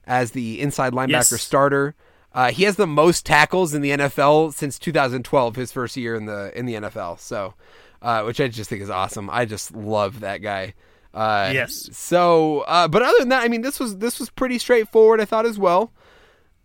as 0.07 0.31
the 0.31 0.59
inside 0.61 0.93
linebacker 0.93 1.09
Yes. 1.31 1.41
starter. 1.41 1.95
Uh, 2.33 2.49
he 2.51 2.63
has 2.63 2.77
the 2.77 2.87
most 2.87 3.25
tackles 3.25 3.73
in 3.73 3.81
the 3.81 3.91
NFL 3.91 4.53
since 4.53 4.79
2012, 4.79 5.55
his 5.55 5.71
first 5.71 5.95
year 5.97 6.15
in 6.15 6.25
the 6.25 6.51
in 6.57 6.65
the 6.65 6.75
NFL. 6.75 7.19
So, 7.19 7.53
uh, 8.01 8.23
which 8.23 8.41
I 8.41 8.47
just 8.47 8.69
think 8.69 8.81
is 8.81 8.89
awesome. 8.89 9.29
I 9.29 9.45
just 9.45 9.75
love 9.75 10.21
that 10.21 10.41
guy. 10.41 10.73
Uh, 11.13 11.51
Yes. 11.53 11.89
So, 11.91 12.61
uh, 12.61 12.87
but 12.87 13.03
other 13.03 13.19
than 13.19 13.29
that, 13.29 13.43
I 13.43 13.49
mean, 13.49 13.61
this 13.61 13.79
was 13.79 13.97
this 13.97 14.17
was 14.19 14.29
pretty 14.31 14.57
straightforward. 14.57 15.21
I 15.21 15.25
thought 15.25 15.45
as 15.45 15.59
well. 15.59 15.91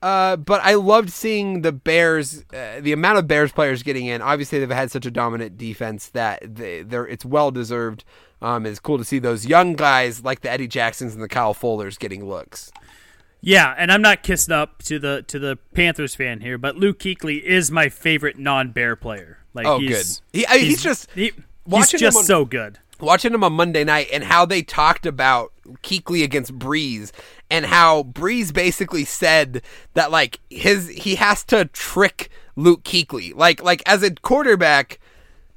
Uh, 0.01 0.36
but 0.36 0.61
I 0.62 0.74
loved 0.74 1.11
seeing 1.11 1.62
the 1.62 1.72
Bears, 1.72 2.44
uh, 2.55 2.80
the 2.80 2.92
amount 2.92 3.18
of 3.18 3.26
Bears 3.26 3.51
players 3.51 3.82
getting 3.82 4.07
in. 4.07 4.22
Obviously, 4.22 4.61
they've 4.61 4.70
had 4.70 4.90
such 4.92 5.07
a 5.07 5.11
dominant 5.11 5.59
defense 5.59 6.09
that 6.11 6.55
they, 6.57 6.82
they're 6.82 7.07
it's 7.07 7.24
well 7.24 7.51
deserved. 7.51 8.05
Um, 8.40 8.64
it's 8.66 8.78
cool 8.78 8.99
to 8.99 9.05
see 9.05 9.18
those 9.18 9.44
young 9.46 9.74
guys 9.74 10.22
like 10.22 10.42
the 10.42 10.51
Eddie 10.51 10.68
Jacksons 10.68 11.14
and 11.14 11.22
the 11.22 11.26
Kyle 11.28 11.53
Fullers 11.55 11.99
getting 11.99 12.24
looks. 12.28 12.70
yeah, 13.40 13.74
and 13.76 13.90
I'm 13.90 14.03
not 14.03 14.22
kissing 14.22 14.55
up 14.55 14.82
to 14.84 15.01
the 15.01 15.24
to 15.26 15.40
the 15.40 15.57
Panthers 15.74 16.14
fan 16.14 16.40
here, 16.42 16.59
but 16.59 16.76
Luke 16.76 17.01
Kuechly 17.01 17.42
is 17.42 17.70
my 17.72 17.88
favorite 17.88 18.38
non-Bear 18.38 18.94
player. 18.94 19.38
Like, 19.55 19.66
Oh, 19.66 19.80
he's, 19.80 20.20
good. 20.30 20.38
He- 20.38 20.46
I- 20.46 20.59
he's 20.59 20.80
just- 20.82 21.09
he- 21.14 21.22
he's 21.22 21.32
watching 21.66 21.99
him 21.99 22.01
just 22.01 22.18
on- 22.18 22.24
so 22.24 22.44
good. 22.44 22.78
Watching 23.01 23.32
them 23.32 23.44
on 23.44 23.53
Monday 23.53 23.84
night 23.84 24.09
and 24.12 24.24
how 24.24 24.44
they 24.44 24.62
talked 24.62 25.07
about 25.07 25.53
Kuechly 25.82 26.24
against 26.24 26.59
Brees 26.59 27.12
and 27.51 27.66
how 27.66 28.03
Brees 28.03 28.53
basically 28.53 29.05
said 29.05 29.62
that 29.94 30.11
like 30.11 30.40
his 30.51 30.88
he 30.88 31.14
has 31.16 31.44
to 31.44 31.66
trick 31.66 32.30
Luke 32.57 32.82
Kuechly. 32.84 33.34
Like 33.34 33.62
like 33.62 33.82
as 33.86 34.03
a 34.03 34.14
quarterback 34.14 34.99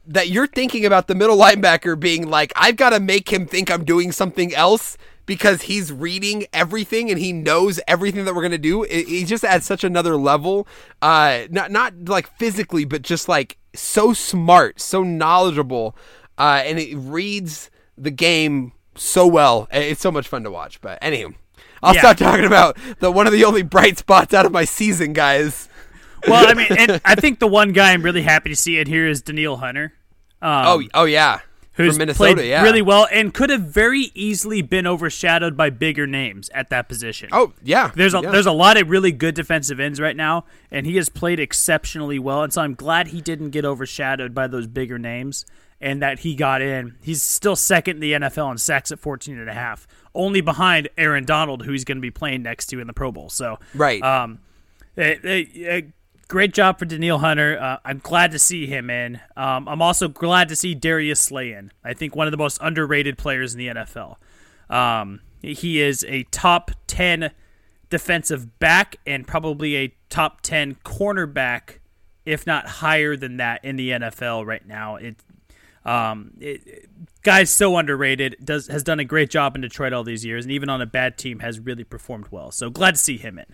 that 0.05 0.29
you're 0.29 0.47
thinking 0.47 0.85
about 0.85 1.07
the 1.07 1.15
middle 1.15 1.37
linebacker 1.37 1.99
being 1.99 2.29
like 2.29 2.53
I've 2.55 2.75
got 2.75 2.91
to 2.91 2.99
make 2.99 3.31
him 3.31 3.45
think 3.45 3.71
I'm 3.71 3.85
doing 3.85 4.11
something 4.11 4.53
else 4.53 4.97
because 5.25 5.63
he's 5.63 5.91
reading 5.91 6.45
everything 6.51 7.09
and 7.09 7.19
he 7.19 7.31
knows 7.31 7.79
everything 7.87 8.25
that 8.25 8.35
we're 8.35 8.41
going 8.41 8.51
to 8.51 8.57
do. 8.57 8.83
He 8.83 9.23
just 9.23 9.43
adds 9.43 9.65
such 9.65 9.83
another 9.83 10.15
level. 10.15 10.67
Uh 11.01 11.43
not 11.49 11.71
not 11.71 11.93
like 12.05 12.27
physically 12.37 12.85
but 12.85 13.01
just 13.01 13.27
like 13.27 13.57
so 13.73 14.13
smart, 14.13 14.81
so 14.81 15.03
knowledgeable 15.03 15.95
uh, 16.37 16.61
and 16.65 16.79
it 16.79 16.95
reads 16.97 17.69
the 17.97 18.11
game 18.11 18.71
so 18.95 19.25
well. 19.27 19.67
It's 19.71 20.01
so 20.01 20.11
much 20.11 20.27
fun 20.27 20.43
to 20.43 20.51
watch. 20.51 20.81
But 20.81 20.99
anywho, 21.01 21.33
I'll 21.83 21.93
Yeah. 21.95 22.01
stop 22.01 22.17
talking 22.17 22.45
about 22.45 22.77
the 22.99 23.11
one 23.11 23.27
of 23.27 23.33
the 23.33 23.43
only 23.45 23.61
bright 23.63 23.97
spots 23.97 24.33
out 24.33 24.45
of 24.45 24.51
my 24.51 24.65
season, 24.65 25.13
guys. 25.13 25.69
Well, 26.27 26.47
I 26.47 26.53
mean, 26.55 26.67
and 26.77 27.01
I 27.05 27.15
think 27.15 27.39
the 27.39 27.47
one 27.47 27.71
guy 27.73 27.93
I'm 27.93 28.03
really 28.03 28.21
happy 28.23 28.49
to 28.49 28.55
see 28.55 28.79
in 28.79 28.87
here 28.87 29.07
is 29.07 29.21
Danielle 29.21 29.57
Hunter. 29.57 29.93
Um, 30.41 30.65
Oh, 30.67 30.83
oh 30.95 31.05
yeah, 31.05 31.39
who's 31.73 31.93
from 31.93 31.99
Minnesota, 31.99 32.33
played 32.35 32.47
yeah, 32.49 32.63
really 32.63 32.81
well 32.81 33.07
and 33.11 33.31
could 33.33 33.49
have 33.51 33.61
very 33.61 34.11
easily 34.15 34.61
been 34.63 34.85
overshadowed 34.87 35.55
by 35.55 35.69
bigger 35.69 36.05
names 36.07 36.49
at 36.49 36.69
that 36.71 36.89
position. 36.89 37.29
Oh 37.31 37.53
yeah, 37.63 37.91
There's 37.95 38.13
a 38.15 38.21
yeah. 38.21 38.31
there's 38.31 38.47
a 38.47 38.51
lot 38.51 38.75
of 38.81 38.89
really 38.89 39.11
good 39.11 39.35
defensive 39.35 39.79
ends 39.79 39.99
right 40.01 40.15
now, 40.15 40.45
and 40.71 40.85
he 40.87 40.95
has 40.97 41.09
played 41.09 41.39
exceptionally 41.39 42.17
well. 42.19 42.41
And 42.43 42.51
so 42.51 42.61
I'm 42.61 42.73
glad 42.73 43.07
he 43.09 43.21
didn't 43.21 43.51
get 43.51 43.65
overshadowed 43.65 44.33
by 44.33 44.47
those 44.47 44.65
bigger 44.67 44.97
names, 44.99 45.45
and 45.81 46.01
that 46.01 46.19
he 46.19 46.35
got 46.35 46.61
in. 46.61 46.95
He's 47.01 47.21
still 47.23 47.55
second 47.55 47.97
in 47.97 48.01
the 48.01 48.13
NFL 48.13 48.51
in 48.51 48.57
sacks 48.57 48.91
at 48.91 48.99
14 48.99 49.37
and 49.37 49.49
a 49.49 49.53
half, 49.53 49.87
only 50.13 50.39
behind 50.39 50.87
Aaron 50.97 51.25
Donald, 51.25 51.63
who 51.65 51.71
he's 51.71 51.83
going 51.83 51.97
to 51.97 52.01
be 52.01 52.11
playing 52.11 52.43
next 52.43 52.67
to 52.67 52.79
in 52.79 52.87
the 52.87 52.93
Pro 52.93 53.11
Bowl. 53.11 53.29
So 53.29 53.57
Right. 53.73 54.01
um, 54.03 54.39
eh, 54.95 55.15
eh, 55.23 55.45
eh, 55.55 55.81
great 56.27 56.53
job 56.53 56.77
for 56.77 56.85
Danielle 56.85 57.17
Hunter. 57.17 57.59
Uh, 57.59 57.77
I'm 57.83 57.97
glad 57.97 58.31
to 58.31 58.39
see 58.39 58.67
him 58.67 58.89
in. 58.89 59.19
Um, 59.35 59.67
I'm 59.67 59.81
also 59.81 60.07
glad 60.07 60.47
to 60.49 60.55
see 60.55 60.75
Darius 60.75 61.19
Slay 61.19 61.51
in. 61.51 61.71
I 61.83 61.93
think 61.93 62.15
one 62.15 62.27
of 62.27 62.31
the 62.31 62.37
most 62.37 62.59
underrated 62.61 63.17
players 63.17 63.53
in 63.53 63.59
the 63.59 63.67
NFL. 63.67 64.17
Um, 64.69 65.21
he 65.41 65.81
is 65.81 66.05
a 66.07 66.23
top 66.31 66.71
10 66.85 67.31
defensive 67.89 68.59
back 68.59 68.97
and 69.05 69.27
probably 69.27 69.75
a 69.75 69.93
top 70.09 70.41
10 70.41 70.75
cornerback, 70.85 71.79
if 72.25 72.45
not 72.45 72.67
higher 72.67 73.15
than 73.17 73.37
that 73.37 73.65
in 73.65 73.75
the 73.75 73.89
NFL 73.89 74.45
right 74.45 74.65
now. 74.65 74.95
It, 74.97 75.15
um, 75.85 76.31
it, 76.39 76.89
guy's 77.23 77.49
so 77.49 77.77
underrated. 77.77 78.37
Does 78.43 78.67
has 78.67 78.83
done 78.83 78.99
a 78.99 79.05
great 79.05 79.29
job 79.29 79.55
in 79.55 79.61
Detroit 79.61 79.93
all 79.93 80.03
these 80.03 80.25
years, 80.25 80.45
and 80.45 80.51
even 80.51 80.69
on 80.69 80.81
a 80.81 80.85
bad 80.85 81.17
team 81.17 81.39
has 81.39 81.59
really 81.59 81.83
performed 81.83 82.27
well. 82.31 82.51
So 82.51 82.69
glad 82.69 82.95
to 82.95 82.99
see 82.99 83.17
him 83.17 83.39
in. 83.39 83.45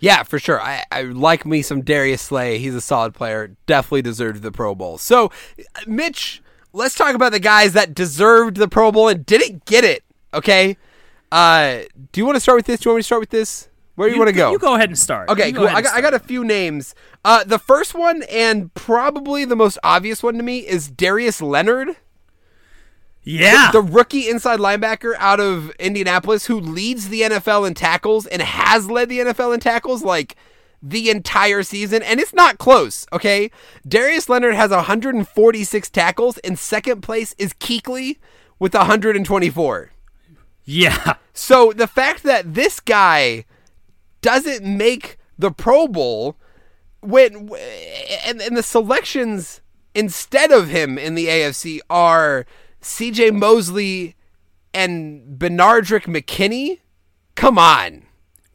Yeah, 0.00 0.24
for 0.24 0.38
sure. 0.38 0.60
I, 0.60 0.84
I 0.90 1.02
like 1.02 1.46
me 1.46 1.62
some 1.62 1.82
Darius 1.82 2.22
Slay. 2.22 2.58
He's 2.58 2.74
a 2.74 2.80
solid 2.80 3.14
player. 3.14 3.56
Definitely 3.66 4.02
deserved 4.02 4.42
the 4.42 4.50
Pro 4.50 4.74
Bowl. 4.74 4.98
So, 4.98 5.30
Mitch, 5.86 6.42
let's 6.72 6.96
talk 6.96 7.14
about 7.14 7.30
the 7.30 7.40
guys 7.40 7.74
that 7.74 7.94
deserved 7.94 8.56
the 8.56 8.66
Pro 8.66 8.90
Bowl 8.90 9.08
and 9.08 9.24
didn't 9.24 9.64
get 9.66 9.84
it. 9.84 10.02
Okay. 10.34 10.76
Uh, 11.30 11.82
do 12.12 12.20
you 12.20 12.26
want 12.26 12.36
to 12.36 12.40
start 12.40 12.56
with 12.56 12.66
this? 12.66 12.80
Do 12.80 12.88
you 12.88 12.92
want 12.92 12.98
me 12.98 13.02
to 13.02 13.06
start 13.06 13.20
with 13.20 13.30
this? 13.30 13.67
Where 13.98 14.08
do 14.08 14.14
you, 14.14 14.20
want 14.20 14.28
to 14.28 14.32
go? 14.32 14.52
You 14.52 14.60
go 14.60 14.76
ahead 14.76 14.90
and 14.90 14.98
start. 14.98 15.28
Okay, 15.28 15.50
go 15.50 15.66
cool. 15.66 15.76
I 15.76 15.82
got, 15.82 15.92
I 15.92 16.00
got 16.00 16.14
a 16.14 16.20
few 16.20 16.44
names. 16.44 16.94
Uh, 17.24 17.42
the 17.42 17.58
first 17.58 17.96
one, 17.96 18.22
and 18.30 18.72
probably 18.74 19.44
the 19.44 19.56
most 19.56 19.76
obvious 19.82 20.22
one 20.22 20.36
to 20.36 20.42
me, 20.44 20.60
is 20.60 20.88
Darius 20.88 21.42
Leonard. 21.42 21.96
Yeah. 23.24 23.72
the 23.72 23.82
rookie 23.82 24.28
inside 24.28 24.60
linebacker 24.60 25.14
out 25.18 25.40
of 25.40 25.70
Indianapolis 25.80 26.46
who 26.46 26.60
leads 26.60 27.08
the 27.08 27.22
NFL 27.22 27.66
in 27.66 27.74
tackles 27.74 28.24
and 28.24 28.40
has 28.40 28.88
led 28.88 29.08
the 29.08 29.18
NFL 29.18 29.52
in 29.52 29.58
tackles 29.58 30.04
like 30.04 30.36
the 30.80 31.10
entire 31.10 31.64
season 31.64 32.00
and 32.04 32.20
it's 32.20 32.32
not 32.32 32.58
close, 32.58 33.04
okay? 33.12 33.50
Darius 33.86 34.28
Leonard 34.28 34.54
has 34.54 34.70
146 34.70 35.90
tackles 35.90 36.38
and 36.38 36.56
second 36.56 37.02
place 37.02 37.34
is 37.36 37.52
Kuechly 37.52 38.18
with 38.60 38.74
124. 38.74 39.90
yeah. 40.64 41.14
So 41.34 41.72
the 41.72 41.88
fact 41.88 42.22
that 42.22 42.54
this 42.54 42.78
guy 42.80 43.44
doesn't 44.20 44.64
make 44.64 45.18
the 45.38 45.50
Pro 45.50 45.86
Bowl 45.88 46.36
when 47.00 47.50
and, 48.26 48.40
and 48.40 48.56
the 48.56 48.62
selections 48.62 49.60
instead 49.94 50.50
of 50.52 50.68
him 50.68 50.98
in 50.98 51.14
the 51.14 51.26
AFC 51.26 51.80
are 51.88 52.44
CJ 52.82 53.32
Mosley 53.34 54.16
and 54.74 55.38
Benardrick 55.38 56.04
McKinney. 56.04 56.78
Come 57.34 57.58
on. 57.58 58.02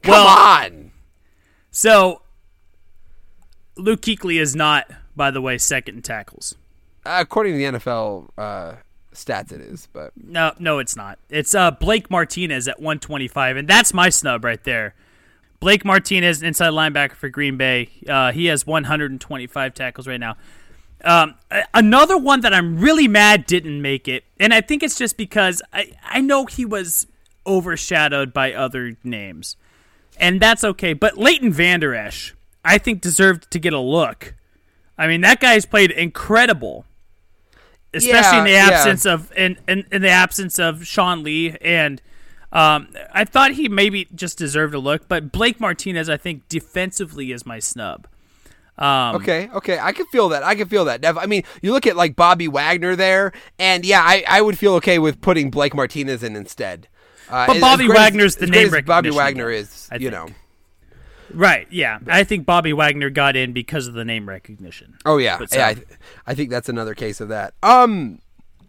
Come 0.02 0.12
Well- 0.12 0.26
on. 0.26 0.92
So 1.70 2.22
Luke 3.76 4.02
Kuechly 4.02 4.40
is 4.40 4.54
not, 4.54 4.86
by 5.16 5.30
the 5.30 5.40
way, 5.40 5.58
second 5.58 5.96
in 5.96 6.02
tackles. 6.02 6.54
according 7.04 7.54
to 7.54 7.58
the 7.58 7.78
NFL 7.78 8.28
uh, 8.38 8.74
stats 9.12 9.52
it 9.52 9.60
is, 9.60 9.88
but 9.92 10.12
No, 10.16 10.52
no, 10.58 10.78
it's 10.78 10.96
not. 10.96 11.18
It's 11.28 11.54
uh, 11.54 11.70
Blake 11.72 12.10
Martinez 12.10 12.68
at 12.68 12.78
125, 12.78 13.56
and 13.56 13.66
that's 13.68 13.92
my 13.92 14.08
snub 14.08 14.44
right 14.44 14.62
there. 14.64 14.94
Blake 15.64 15.82
Martinez, 15.82 16.42
inside 16.42 16.72
linebacker 16.72 17.14
for 17.14 17.30
Green 17.30 17.56
Bay. 17.56 17.88
Uh, 18.06 18.32
he 18.32 18.46
has 18.46 18.66
125 18.66 19.72
tackles 19.72 20.06
right 20.06 20.20
now. 20.20 20.36
Um, 21.02 21.36
another 21.72 22.18
one 22.18 22.42
that 22.42 22.52
I'm 22.52 22.78
really 22.78 23.08
mad 23.08 23.46
didn't 23.46 23.80
make 23.80 24.06
it, 24.06 24.24
and 24.38 24.52
I 24.52 24.60
think 24.60 24.82
it's 24.82 24.94
just 24.94 25.16
because 25.16 25.62
I, 25.72 25.92
I 26.04 26.20
know 26.20 26.44
he 26.44 26.66
was 26.66 27.06
overshadowed 27.46 28.34
by 28.34 28.52
other 28.52 28.98
names, 29.02 29.56
and 30.18 30.38
that's 30.38 30.64
okay. 30.64 30.92
But 30.92 31.16
Leighton 31.16 31.50
Vander 31.50 31.94
Esch, 31.94 32.34
I 32.62 32.76
think, 32.76 33.00
deserved 33.00 33.50
to 33.50 33.58
get 33.58 33.72
a 33.72 33.80
look. 33.80 34.34
I 34.98 35.06
mean, 35.06 35.22
that 35.22 35.40
guy's 35.40 35.64
played 35.64 35.90
incredible, 35.92 36.84
especially 37.94 38.40
in 38.40 38.44
the 38.44 38.50
Yeah, 38.50 38.68
yeah. 38.68 38.76
absence 38.76 39.06
of 39.06 39.32
in, 39.34 39.56
in, 39.66 39.86
in 39.90 40.02
the 40.02 40.10
absence 40.10 40.58
of 40.58 40.86
Sean 40.86 41.22
Lee 41.22 41.56
and. 41.62 42.02
Um, 42.54 42.88
I 43.12 43.24
thought 43.24 43.50
he 43.52 43.68
maybe 43.68 44.06
just 44.14 44.38
deserved 44.38 44.74
a 44.74 44.78
look, 44.78 45.08
but 45.08 45.32
Blake 45.32 45.58
Martinez, 45.60 46.08
I 46.08 46.16
think, 46.16 46.48
defensively 46.48 47.32
is 47.32 47.44
my 47.44 47.58
snub. 47.58 48.06
Um, 48.78 49.16
Okay, 49.16 49.48
okay, 49.54 49.78
I 49.78 49.92
can 49.92 50.06
feel 50.06 50.28
that. 50.30 50.42
I 50.44 50.54
can 50.54 50.68
feel 50.68 50.84
that. 50.86 51.00
Def- 51.00 51.18
I 51.18 51.26
mean, 51.26 51.42
you 51.62 51.72
look 51.72 51.86
at 51.86 51.96
like 51.96 52.16
Bobby 52.16 52.48
Wagner 52.48 52.96
there, 52.96 53.32
and 53.58 53.84
yeah, 53.84 54.00
I, 54.02 54.24
I 54.28 54.40
would 54.40 54.56
feel 54.58 54.74
okay 54.74 54.98
with 54.98 55.20
putting 55.20 55.50
Blake 55.50 55.74
Martinez 55.74 56.22
in 56.22 56.36
instead. 56.36 56.88
Uh, 57.28 57.46
But 57.48 57.60
Bobby 57.60 57.86
great 57.86 57.96
as- 57.98 58.02
Wagner's 58.04 58.36
the 58.36 58.44
as 58.44 58.50
name 58.50 58.74
as 58.74 58.82
Bobby 58.84 59.10
Wagner 59.10 59.50
is, 59.50 59.88
I 59.90 59.96
you 59.96 60.10
think. 60.10 60.28
know. 60.28 60.34
Right. 61.32 61.66
Yeah. 61.70 61.98
I 62.06 62.22
think 62.22 62.46
Bobby 62.46 62.72
Wagner 62.72 63.10
got 63.10 63.34
in 63.34 63.52
because 63.52 63.86
of 63.88 63.94
the 63.94 64.04
name 64.04 64.28
recognition. 64.28 64.94
Oh 65.04 65.16
yeah, 65.18 65.38
But 65.38 65.52
yeah. 65.52 65.66
I, 65.68 65.74
so- 65.74 65.80
I 66.26 66.34
think 66.34 66.50
that's 66.50 66.68
another 66.68 66.94
case 66.94 67.20
of 67.20 67.28
that. 67.28 67.54
Um, 67.62 68.20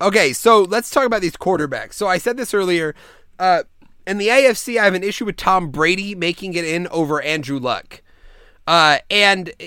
okay, 0.02 0.34
so 0.34 0.64
let's 0.64 0.90
talk 0.90 1.06
about 1.06 1.22
these 1.22 1.36
quarterbacks. 1.38 1.94
So 1.94 2.08
I 2.08 2.18
said 2.18 2.38
this 2.38 2.54
earlier. 2.54 2.96
Uh, 3.38 3.64
in 4.08 4.18
the 4.18 4.28
AFC, 4.28 4.80
I 4.80 4.86
have 4.86 4.94
an 4.94 5.04
issue 5.04 5.26
with 5.26 5.38
Tom 5.38 5.70
Brady 5.70 6.16
making 6.16 6.54
it 6.54 6.66
in 6.66 6.88
over 6.88 7.22
Andrew 7.22 7.60
Luck. 7.60 8.02
Uh, 8.68 9.00
and 9.10 9.52
uh, 9.60 9.66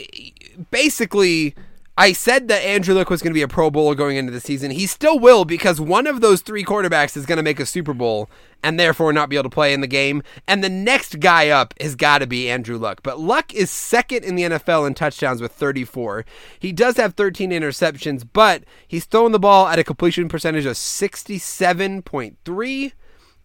basically, 0.70 1.54
I 1.96 2.12
said 2.12 2.46
that 2.46 2.62
Andrew 2.62 2.94
Luck 2.94 3.10
was 3.10 3.22
going 3.22 3.32
to 3.32 3.34
be 3.34 3.42
a 3.42 3.48
Pro 3.48 3.70
Bowler 3.70 3.96
going 3.96 4.16
into 4.16 4.30
the 4.30 4.40
season. 4.40 4.70
He 4.70 4.86
still 4.86 5.18
will 5.18 5.44
because 5.44 5.80
one 5.80 6.06
of 6.06 6.20
those 6.20 6.42
three 6.42 6.64
quarterbacks 6.64 7.16
is 7.16 7.26
going 7.26 7.38
to 7.38 7.42
make 7.42 7.58
a 7.58 7.66
Super 7.66 7.92
Bowl 7.92 8.30
and 8.62 8.78
therefore 8.78 9.12
not 9.12 9.28
be 9.28 9.34
able 9.34 9.42
to 9.44 9.50
play 9.50 9.72
in 9.72 9.80
the 9.80 9.88
game. 9.88 10.22
And 10.46 10.62
the 10.62 10.68
next 10.68 11.18
guy 11.18 11.48
up 11.48 11.74
has 11.80 11.96
got 11.96 12.18
to 12.18 12.28
be 12.28 12.48
Andrew 12.48 12.78
Luck. 12.78 13.00
But 13.02 13.18
Luck 13.18 13.52
is 13.52 13.68
second 13.70 14.24
in 14.24 14.36
the 14.36 14.44
NFL 14.44 14.86
in 14.86 14.94
touchdowns 14.94 15.40
with 15.40 15.50
34. 15.50 16.24
He 16.60 16.72
does 16.72 16.96
have 16.98 17.14
13 17.14 17.50
interceptions, 17.50 18.24
but 18.32 18.62
he's 18.86 19.04
throwing 19.04 19.32
the 19.32 19.40
ball 19.40 19.66
at 19.66 19.80
a 19.80 19.84
completion 19.84 20.28
percentage 20.28 20.66
of 20.66 20.74
67.3 20.74 22.92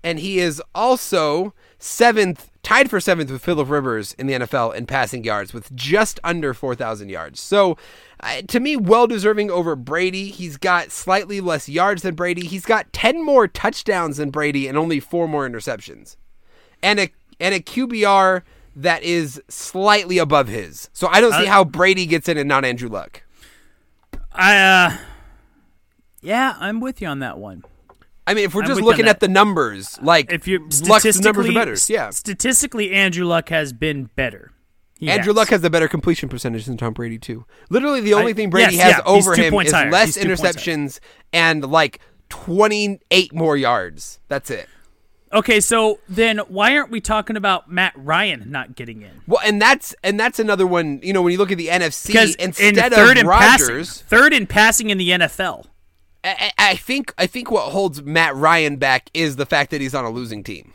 and 0.03 0.19
he 0.19 0.39
is 0.39 0.61
also 0.75 1.53
seventh, 1.79 2.49
tied 2.61 2.89
for 2.89 2.99
seventh 2.99 3.31
with 3.31 3.41
Philip 3.43 3.69
Rivers 3.69 4.13
in 4.13 4.27
the 4.27 4.33
NFL 4.33 4.75
in 4.75 4.85
passing 4.85 5.23
yards 5.23 5.53
with 5.53 5.73
just 5.75 6.19
under 6.23 6.53
4,000 6.53 7.09
yards. 7.09 7.39
So, 7.41 7.77
uh, 8.21 8.41
to 8.47 8.59
me, 8.59 8.75
well 8.77 9.05
deserving 9.07 9.51
over 9.51 9.75
Brady. 9.75 10.29
He's 10.29 10.55
got 10.57 10.91
slightly 10.91 11.41
less 11.41 11.67
yards 11.67 12.03
than 12.03 12.15
Brady. 12.15 12.45
He's 12.45 12.65
got 12.65 12.91
10 12.93 13.23
more 13.25 13.47
touchdowns 13.47 14.17
than 14.17 14.29
Brady 14.29 14.67
and 14.67 14.77
only 14.77 14.99
four 14.99 15.27
more 15.27 15.47
interceptions, 15.47 16.15
and 16.81 16.99
a 16.99 17.09
and 17.39 17.53
a 17.55 17.59
QBR 17.59 18.43
that 18.75 19.03
is 19.03 19.41
slightly 19.49 20.17
above 20.17 20.47
his. 20.47 20.89
So 20.93 21.07
I 21.07 21.19
don't 21.21 21.33
see 21.33 21.47
Uh, 21.47 21.51
how 21.51 21.63
Brady 21.63 22.05
gets 22.05 22.27
in 22.29 22.37
and 22.37 22.47
not 22.47 22.63
Andrew 22.65 22.89
Luck. 22.89 23.23
I. 24.31 24.57
uh 24.57 24.97
Yeah, 26.21 26.55
I'm 26.59 26.79
with 26.79 27.01
you 27.01 27.07
on 27.07 27.19
that 27.19 27.37
one. 27.37 27.63
I 28.25 28.33
mean, 28.33 28.45
if 28.45 28.55
we're 28.55 28.61
just 28.61 28.75
with 28.75 28.79
you 28.83 28.83
on 28.85 28.91
looking 28.91 29.07
at 29.07 29.19
the 29.19 29.27
numbers, 29.27 29.97
uh, 29.97 30.05
like 30.05 30.31
If 30.31 30.47
you 30.47 30.59
Luck's 30.59 30.81
numbers 30.81 30.99
statistically, 31.17 31.49
are 31.49 31.53
better. 31.53 31.75
Yeah, 31.89 32.09
Statistically, 32.11 32.91
Andrew 32.93 33.25
Luck 33.25 33.49
has 33.49 33.73
been 33.73 34.05
better. 34.15 34.51
He 34.97 35.09
Andrew 35.09 35.31
has. 35.33 35.35
Luck 35.35 35.49
has 35.49 35.63
a 35.63 35.69
better 35.69 35.87
completion 35.89 36.29
percentage 36.29 36.65
than 36.65 36.77
Tom 36.77 36.93
Brady 36.93 37.17
too. 37.17 37.45
Literally, 37.69 37.99
the 37.99 38.13
only 38.13 38.31
I- 38.31 38.35
thing 38.35 38.49
Brady 38.49 38.75
yes, 38.75 38.83
has 38.83 38.91
yeah, 39.05 39.11
over 39.11 39.35
him 39.35 39.53
is 39.55 39.71
higher. 39.71 39.91
less 39.91 40.15
He's 40.15 40.23
two 40.23 40.27
points 40.29 40.41
higher. 40.41 40.53
interceptions 40.53 40.99
and 41.33 41.65
like 41.69 41.99
twenty 42.29 42.99
eight 43.11 43.33
more 43.33 43.57
yards. 43.57 44.19
That's 44.29 44.49
it. 44.49 44.69
Okay, 45.33 45.59
so 45.59 45.99
then 46.07 46.37
why 46.47 46.77
aren't 46.77 46.91
we 46.91 47.01
talking 47.01 47.35
about 47.37 47.69
Matt 47.69 47.93
Ryan 47.97 48.51
not 48.51 48.75
getting 48.75 49.01
in? 49.01 49.09
Well, 49.27 49.41
and 49.43 49.59
that's 49.59 49.95
and 50.03 50.19
that's 50.19 50.37
another 50.39 50.67
one. 50.67 50.99
You 51.03 51.11
know, 51.11 51.23
when 51.23 51.31
you 51.31 51.39
look 51.39 51.51
at 51.51 51.57
the 51.57 51.67
NFC, 51.69 52.07
Because 52.07 52.35
instead 52.35 52.75
in 52.77 52.91
third 52.91 53.17
of 53.17 53.23
in 53.23 53.29
passing, 53.29 53.67
Rodgers, 53.67 54.01
third 54.03 54.31
in 54.31 54.45
passing 54.47 54.89
in 54.91 54.97
the 54.99 55.09
NFL. 55.09 55.65
I, 56.23 56.51
I 56.57 56.75
think 56.75 57.13
I 57.17 57.27
think 57.27 57.51
what 57.51 57.71
holds 57.71 58.01
Matt 58.01 58.35
Ryan 58.35 58.77
back 58.77 59.09
is 59.13 59.35
the 59.35 59.45
fact 59.45 59.71
that 59.71 59.81
he's 59.81 59.95
on 59.95 60.05
a 60.05 60.09
losing 60.09 60.43
team. 60.43 60.73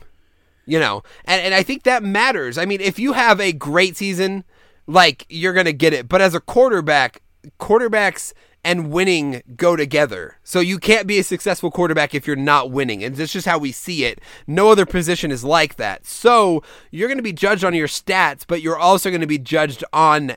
You 0.67 0.79
know, 0.79 1.03
and 1.25 1.41
and 1.41 1.55
I 1.55 1.63
think 1.63 1.85
that 1.85 2.03
matters. 2.03 2.59
I 2.59 2.67
mean, 2.67 2.81
if 2.81 2.99
you 2.99 3.15
have 3.15 3.41
a 3.41 3.53
great 3.53 3.97
season, 3.97 4.45
like 4.87 5.25
you're 5.29 5.55
gonna 5.55 5.73
get 5.73 5.95
it. 5.95 6.09
But 6.09 6.21
as 6.21 6.35
a 6.35 6.41
quarterback, 6.41 7.23
quarterbacks 7.59 8.35
and 8.65 8.91
winning 8.91 9.43
go 9.57 9.77
together. 9.77 10.37
So 10.43 10.61
you 10.61 10.79
can't 10.79 11.07
be 11.07 11.19
a 11.19 11.25
successful 11.25 11.71
quarterback 11.71 12.15
if 12.15 12.27
you're 12.27 12.37
not 12.37 12.71
winning. 12.71 13.03
And 13.03 13.15
that's 13.17 13.33
just 13.33 13.47
how 13.47 13.59
we 13.59 13.73
see 13.73 14.05
it. 14.05 14.21
No 14.47 14.71
other 14.71 14.85
position 14.85 15.31
is 15.31 15.45
like 15.45 15.77
that. 15.77 16.05
So 16.05 16.63
you're 16.91 17.09
going 17.09 17.19
to 17.19 17.23
be 17.23 17.33
judged 17.33 17.65
on 17.65 17.73
your 17.73 17.87
stats, 17.89 18.45
but 18.47 18.61
you're 18.61 18.79
also 18.79 19.11
going 19.11 19.21
to 19.21 19.27
be 19.27 19.39
judged 19.39 19.85
on 19.93 20.33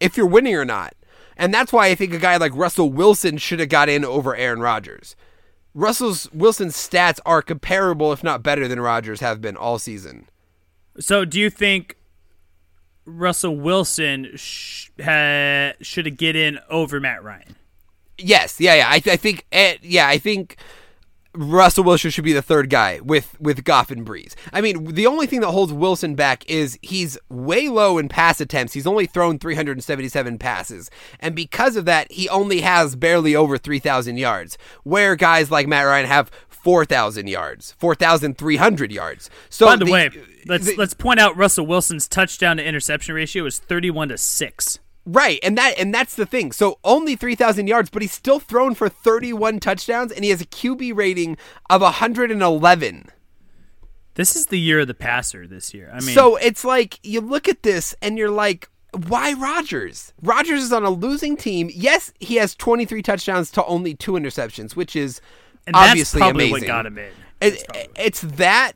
if 0.00 0.16
you're 0.16 0.26
winning 0.26 0.54
or 0.54 0.64
not. 0.64 0.94
And 1.36 1.52
that's 1.52 1.72
why 1.72 1.88
I 1.88 1.94
think 1.94 2.12
a 2.12 2.18
guy 2.18 2.36
like 2.36 2.54
Russell 2.54 2.90
Wilson 2.90 3.38
should 3.38 3.60
have 3.60 3.68
got 3.68 3.88
in 3.88 4.04
over 4.04 4.36
Aaron 4.36 4.60
Rodgers. 4.60 5.16
Russell's 5.74 6.30
Wilson's 6.32 6.76
stats 6.76 7.18
are 7.24 7.40
comparable, 7.42 8.12
if 8.12 8.22
not 8.22 8.42
better, 8.42 8.68
than 8.68 8.80
Rodgers 8.80 9.20
have 9.20 9.40
been 9.40 9.56
all 9.56 9.78
season. 9.78 10.28
So 11.00 11.24
do 11.24 11.40
you 11.40 11.48
think 11.48 11.96
Russell 13.06 13.56
Wilson 13.56 14.30
sh- 14.36 14.90
ha- 15.02 15.72
should 15.80 16.06
have 16.06 16.18
get 16.18 16.36
in 16.36 16.58
over 16.68 17.00
Matt 17.00 17.24
Ryan? 17.24 17.56
Yes, 18.18 18.60
yeah, 18.60 18.74
yeah. 18.74 18.88
I, 18.88 18.96
I 18.96 19.16
think, 19.16 19.46
eh, 19.50 19.76
yeah, 19.82 20.06
I 20.06 20.18
think 20.18 20.56
Russell 21.34 21.84
Wilson 21.84 22.10
should 22.10 22.24
be 22.24 22.32
the 22.34 22.42
third 22.42 22.68
guy 22.68 23.00
with 23.02 23.40
with 23.40 23.64
Goff 23.64 23.90
and 23.90 24.06
Brees. 24.06 24.34
I 24.52 24.60
mean, 24.60 24.84
the 24.94 25.06
only 25.06 25.26
thing 25.26 25.40
that 25.40 25.50
holds 25.50 25.72
Wilson 25.72 26.14
back 26.14 26.44
is 26.48 26.78
he's 26.82 27.16
way 27.30 27.68
low 27.68 27.96
in 27.98 28.08
pass 28.08 28.40
attempts. 28.40 28.74
He's 28.74 28.86
only 28.86 29.06
thrown 29.06 29.38
377 29.38 30.38
passes, 30.38 30.90
and 31.20 31.34
because 31.34 31.76
of 31.76 31.86
that, 31.86 32.10
he 32.12 32.28
only 32.28 32.60
has 32.60 32.96
barely 32.96 33.34
over 33.34 33.56
3,000 33.56 34.18
yards. 34.18 34.58
Where 34.84 35.16
guys 35.16 35.50
like 35.50 35.66
Matt 35.66 35.86
Ryan 35.86 36.06
have 36.06 36.30
4,000 36.48 37.28
yards, 37.28 37.72
4,300 37.78 38.92
yards. 38.92 39.30
So 39.48 39.66
By 39.66 39.76
the, 39.76 39.90
way, 39.90 40.06
uh, 40.08 40.10
let's 40.46 40.66
the- 40.66 40.76
let's 40.76 40.94
point 40.94 41.18
out 41.18 41.36
Russell 41.36 41.66
Wilson's 41.66 42.06
touchdown 42.08 42.58
to 42.58 42.64
interception 42.64 43.14
ratio 43.14 43.46
is 43.46 43.58
thirty-one 43.58 44.08
to 44.10 44.18
six. 44.18 44.78
Right, 45.04 45.40
and 45.42 45.58
that 45.58 45.78
and 45.78 45.92
that's 45.92 46.14
the 46.14 46.26
thing. 46.26 46.52
So 46.52 46.78
only 46.84 47.16
3,000 47.16 47.66
yards, 47.66 47.90
but 47.90 48.02
he's 48.02 48.12
still 48.12 48.38
thrown 48.38 48.74
for 48.74 48.88
31 48.88 49.58
touchdowns 49.58 50.12
and 50.12 50.24
he 50.24 50.30
has 50.30 50.40
a 50.40 50.46
QB 50.46 50.94
rating 50.94 51.36
of 51.68 51.82
111. 51.82 53.08
This 54.14 54.36
is 54.36 54.46
the 54.46 54.60
year 54.60 54.80
of 54.80 54.86
the 54.86 54.94
passer 54.94 55.46
this 55.46 55.74
year. 55.74 55.90
I 55.92 56.00
mean, 56.00 56.14
so 56.14 56.36
it's 56.36 56.64
like 56.64 57.00
you 57.02 57.20
look 57.20 57.48
at 57.48 57.62
this 57.62 57.94
and 58.00 58.16
you're 58.16 58.30
like, 58.30 58.68
why 59.08 59.32
Rodgers? 59.32 60.12
Rodgers 60.22 60.62
is 60.62 60.72
on 60.72 60.84
a 60.84 60.90
losing 60.90 61.36
team. 61.36 61.70
Yes, 61.74 62.12
he 62.20 62.36
has 62.36 62.54
23 62.54 63.02
touchdowns 63.02 63.50
to 63.52 63.64
only 63.64 63.94
two 63.94 64.12
interceptions, 64.12 64.76
which 64.76 64.94
is 64.94 65.20
and 65.66 65.74
that's 65.74 65.90
obviously 65.90 66.22
amazing. 66.22 66.66
got 66.66 66.86
him 66.86 66.98
in. 66.98 67.10
It, 67.40 67.90
it's 67.96 68.20
that 68.20 68.72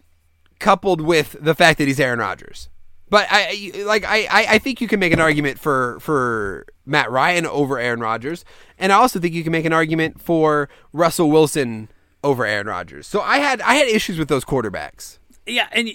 coupled 0.59 1.01
with 1.01 1.37
the 1.41 1.55
fact 1.55 1.79
that 1.79 1.87
he's 1.87 2.01
Aaron 2.01 2.19
Rodgers. 2.19 2.69
But 3.09 3.29
I 3.31 3.73
like 3.85 4.05
I, 4.05 4.27
I 4.31 4.59
think 4.59 4.81
you 4.81 4.89
can 4.89 4.99
make 4.99 5.13
an 5.13 5.21
argument 5.21 5.61
for 5.61 5.99
for 6.01 6.67
Matt 6.85 7.11
Ryan 7.11 7.47
over 7.47 7.79
Aaron 7.79 8.01
Rodgers, 8.01 8.45
and 8.79 8.93
I 8.93 8.97
also 8.97 9.21
think 9.21 9.33
you 9.33 9.45
can 9.45 9.53
make 9.53 9.65
an 9.65 9.73
argument 9.73 10.21
for 10.21 10.69
Russell 10.93 11.31
Wilson 11.31 11.89
over 12.25 12.45
Aaron 12.45 12.67
Rodgers. 12.67 13.07
So 13.07 13.21
I 13.21 13.39
had 13.39 13.61
I 13.61 13.75
had 13.75 13.87
issues 13.87 14.19
with 14.19 14.29
those 14.29 14.45
quarterbacks. 14.45 15.19
Yeah, 15.47 15.69
and 15.71 15.91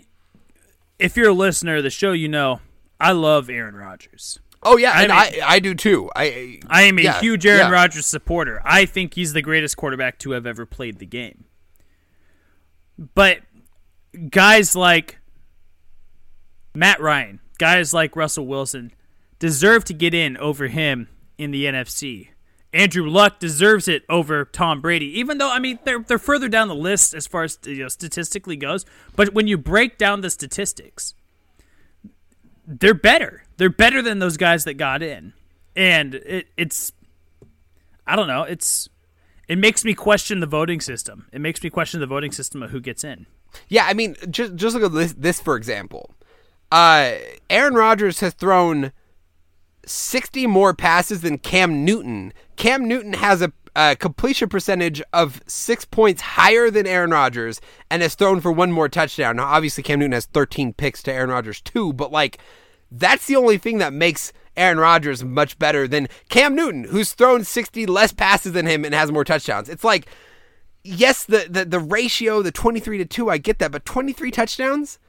if 0.99 1.18
you're 1.18 1.30
a 1.30 1.34
listener 1.34 1.78
of 1.78 1.84
the 1.84 1.89
show, 1.89 2.14
you 2.14 2.30
know 2.30 2.62
I 2.99 3.12
love 3.12 3.49
Aaron 3.49 3.76
Rodgers. 3.76 4.39
Oh 4.64 4.78
yeah, 4.78 4.91
I 4.91 5.03
and 5.03 5.09
mean- 5.12 5.43
I 5.43 5.55
I 5.55 5.59
do 5.59 5.76
too. 5.76 6.09
I 6.16 6.59
I 6.68 6.84
am 6.84 6.97
a 6.97 7.01
yeah, 7.01 7.20
huge 7.20 7.45
Aaron 7.45 7.68
yeah. 7.68 7.72
Rodgers 7.72 8.05
supporter. 8.05 8.62
I 8.64 8.86
think 8.86 9.16
he's 9.16 9.34
the 9.34 9.41
greatest 9.41 9.76
quarterback 9.76 10.18
to 10.20 10.32
have 10.32 10.45
ever 10.45 10.66
played 10.66 10.99
the 10.99 11.05
game. 11.05 11.43
But 13.16 13.39
guys 14.30 14.76
like 14.76 15.18
Matt 16.74 17.01
Ryan, 17.01 17.39
guys 17.57 17.93
like 17.93 18.15
Russell 18.15 18.47
Wilson 18.47 18.91
deserve 19.39 19.84
to 19.86 19.93
get 19.93 20.13
in 20.13 20.38
over 20.38 20.67
him 20.67 21.09
in 21.38 21.51
the 21.51 21.65
NFC. 21.65 22.30
Andrew 22.74 23.09
Luck 23.09 23.39
deserves 23.39 23.88
it 23.88 24.03
over 24.07 24.45
Tom 24.45 24.80
Brady, 24.80 25.19
even 25.19 25.38
though 25.38 25.51
I 25.51 25.59
mean 25.59 25.80
they're 25.84 25.99
they're 25.99 26.17
further 26.17 26.47
down 26.47 26.69
the 26.69 26.76
list 26.76 27.13
as 27.13 27.28
far 27.28 27.43
as 27.43 27.59
you 27.65 27.80
know, 27.80 27.88
statistically 27.89 28.55
goes. 28.55 28.86
But 29.15 29.34
when 29.34 29.47
you 29.47 29.57
break 29.57 29.97
down 29.97 30.22
the 30.22 30.30
statistics, 30.30 31.13
they're 32.65 32.93
better. 32.93 33.43
They're 33.57 33.69
better 33.69 34.01
than 34.01 34.19
those 34.19 34.38
guys 34.38 34.63
that 34.63 34.76
got 34.76 35.03
in, 35.03 35.34
and 35.76 36.15
it, 36.15 36.47
it's 36.55 36.93
I 38.07 38.15
don't 38.15 38.28
know. 38.28 38.43
It's 38.43 38.88
it 39.49 39.57
makes 39.57 39.84
me 39.84 39.93
question 39.93 40.39
the 40.39 40.47
voting 40.47 40.80
system. 40.80 41.28
It 41.34 41.41
makes 41.41 41.61
me 41.61 41.69
question 41.69 41.99
the 41.99 42.07
voting 42.07 42.32
system 42.32 42.63
of 42.63 42.72
who 42.72 42.80
gets 42.80 43.03
in. 43.03 43.26
Yeah, 43.67 43.86
I 43.86 43.93
mean, 43.93 44.15
just 44.30 44.55
just 44.55 44.76
look 44.76 44.86
at 44.86 44.93
this, 44.93 45.13
this 45.13 45.41
for 45.41 45.57
example. 45.57 46.13
Uh, 46.72 47.15
Aaron 47.49 47.74
Rodgers 47.74 48.22
has 48.22 48.34
thrown 48.34 48.93
sixty 49.86 50.47
more 50.47 50.74
passes 50.74 51.22
than 51.22 51.38
Cam 51.38 51.84
Newton. 51.84 52.32
Cam 52.55 52.88
Newton 52.88 53.13
has 53.13 53.41
a, 53.41 53.51
a 53.76 53.95
completion 53.95 54.47
percentage 54.47 55.01
of 55.11 55.41
six 55.47 55.84
points 55.84 56.22
higher 56.22 56.69
than 56.69 56.88
Aaron 56.88 57.11
Rodgers 57.11 57.59
and 57.89 58.01
has 58.01 58.15
thrown 58.15 58.39
for 58.39 58.51
one 58.51 58.72
more 58.72 58.88
touchdown. 58.88 59.36
Now, 59.36 59.47
obviously, 59.47 59.84
Cam 59.84 59.99
Newton 59.99 60.13
has 60.13 60.28
thirteen 60.28 60.72
picks 60.74 61.03
to 61.03 61.11
Aaron 61.11 61.30
Rodgers 61.30 61.59
two, 61.59 61.91
but 61.93 62.11
like 62.11 62.38
that's 62.89 63.26
the 63.28 63.36
only 63.36 63.57
thing 63.57 63.80
that 63.80 63.91
makes 63.91 64.32
Aaron 64.55 64.78
Rodgers 64.78 65.24
much 65.24 65.57
better 65.57 65.88
than 65.88 66.07
Cam 66.30 66.55
Newton, 66.55 66.84
who's 66.86 67.13
thrown 67.13 67.43
sixty 67.43 67.86
less 67.86 68.13
passes 68.13 68.53
than 68.53 68.65
him 68.65 68.86
and 68.86 68.93
has 68.93 69.11
more 69.11 69.26
touchdowns. 69.26 69.67
It's 69.67 69.84
like 69.84 70.05
yes, 70.84 71.26
the, 71.26 71.47
the 71.49 71.65
the 71.65 71.80
ratio, 71.80 72.41
the 72.41 72.51
twenty 72.51 72.80
three 72.80 72.97
to 72.97 73.05
two, 73.05 73.30
I 73.30 73.39
get 73.39 73.59
that, 73.59 73.72
but 73.72 73.86
twenty 73.86 74.13
three 74.13 74.32
touchdowns, 74.32 74.99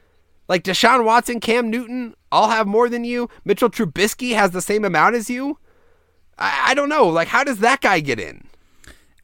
like 0.47 0.63
Deshaun 0.63 1.03
Watson, 1.05 1.39
Cam 1.39 1.69
Newton, 1.69 2.15
all 2.31 2.49
have 2.49 2.67
more 2.67 2.89
than 2.89 3.03
you. 3.03 3.29
Mitchell 3.45 3.69
Trubisky 3.69 4.35
has 4.35 4.51
the 4.51 4.61
same 4.61 4.83
amount 4.85 5.15
as 5.15 5.29
you. 5.29 5.57
I, 6.37 6.71
I 6.71 6.73
don't 6.73 6.89
know, 6.89 7.07
like 7.07 7.27
how 7.29 7.43
does 7.43 7.59
that 7.59 7.81
guy 7.81 7.99
get 7.99 8.19
in? 8.19 8.47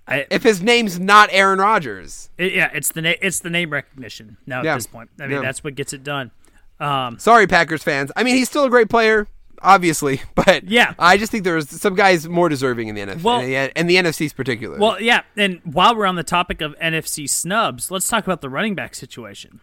I, 0.08 0.26
if 0.32 0.42
his 0.44 0.62
name's 0.62 1.00
not 1.00 1.30
Aaron 1.32 1.60
Rodgers. 1.60 2.30
it- 2.38 2.54
yeah, 2.54 2.70
it's 2.74 2.92
the 2.92 3.02
na- 3.02 3.14
it's 3.22 3.40
the 3.42 3.50
name 3.50 3.70
recognition 3.72 4.38
now 4.48 4.64
Yeah. 4.64 4.74
at 4.74 4.78
this 4.78 4.88
point. 4.88 5.10
I 5.20 5.24
mean, 5.24 5.32
Yeah. 5.38 5.42
that's 5.42 5.64
what 5.64 5.76
gets 5.76 5.94
it 5.94 6.04
done. 6.04 6.32
Um, 6.80 7.20
Sorry, 7.20 7.46
Packers 7.46 7.84
fans. 7.84 8.12
I 8.16 8.24
mean, 8.24 8.36
he's 8.36 8.48
still 8.50 8.64
a 8.64 8.70
great 8.72 8.90
player, 8.90 9.28
obviously, 9.62 10.22
but 10.36 10.64
Yeah. 10.64 10.94
I 10.98 11.18
just 11.18 11.32
think 11.32 11.44
there's 11.44 11.70
some 11.70 11.94
guys 11.94 12.28
more 12.28 12.50
deserving 12.50 12.88
in 12.88 12.96
the 12.96 13.02
NFC 13.02 13.22
Well- 13.22 13.40
and, 13.42 13.50
the, 13.52 13.78
and 13.78 13.90
the 13.90 13.96
NFC's 13.98 14.34
particular. 14.34 14.80
well, 14.80 15.00
yeah, 15.00 15.22
and 15.38 15.60
while 15.64 15.96
we're 15.96 16.06
on 16.08 16.16
the 16.16 16.24
topic 16.24 16.62
of 16.62 16.76
NFC 16.80 17.30
snubs, 17.30 17.92
let's 17.92 18.08
talk 18.08 18.24
about 18.24 18.42
the 18.42 18.50
running 18.50 18.74
back 18.76 18.96
situation. 18.96 19.60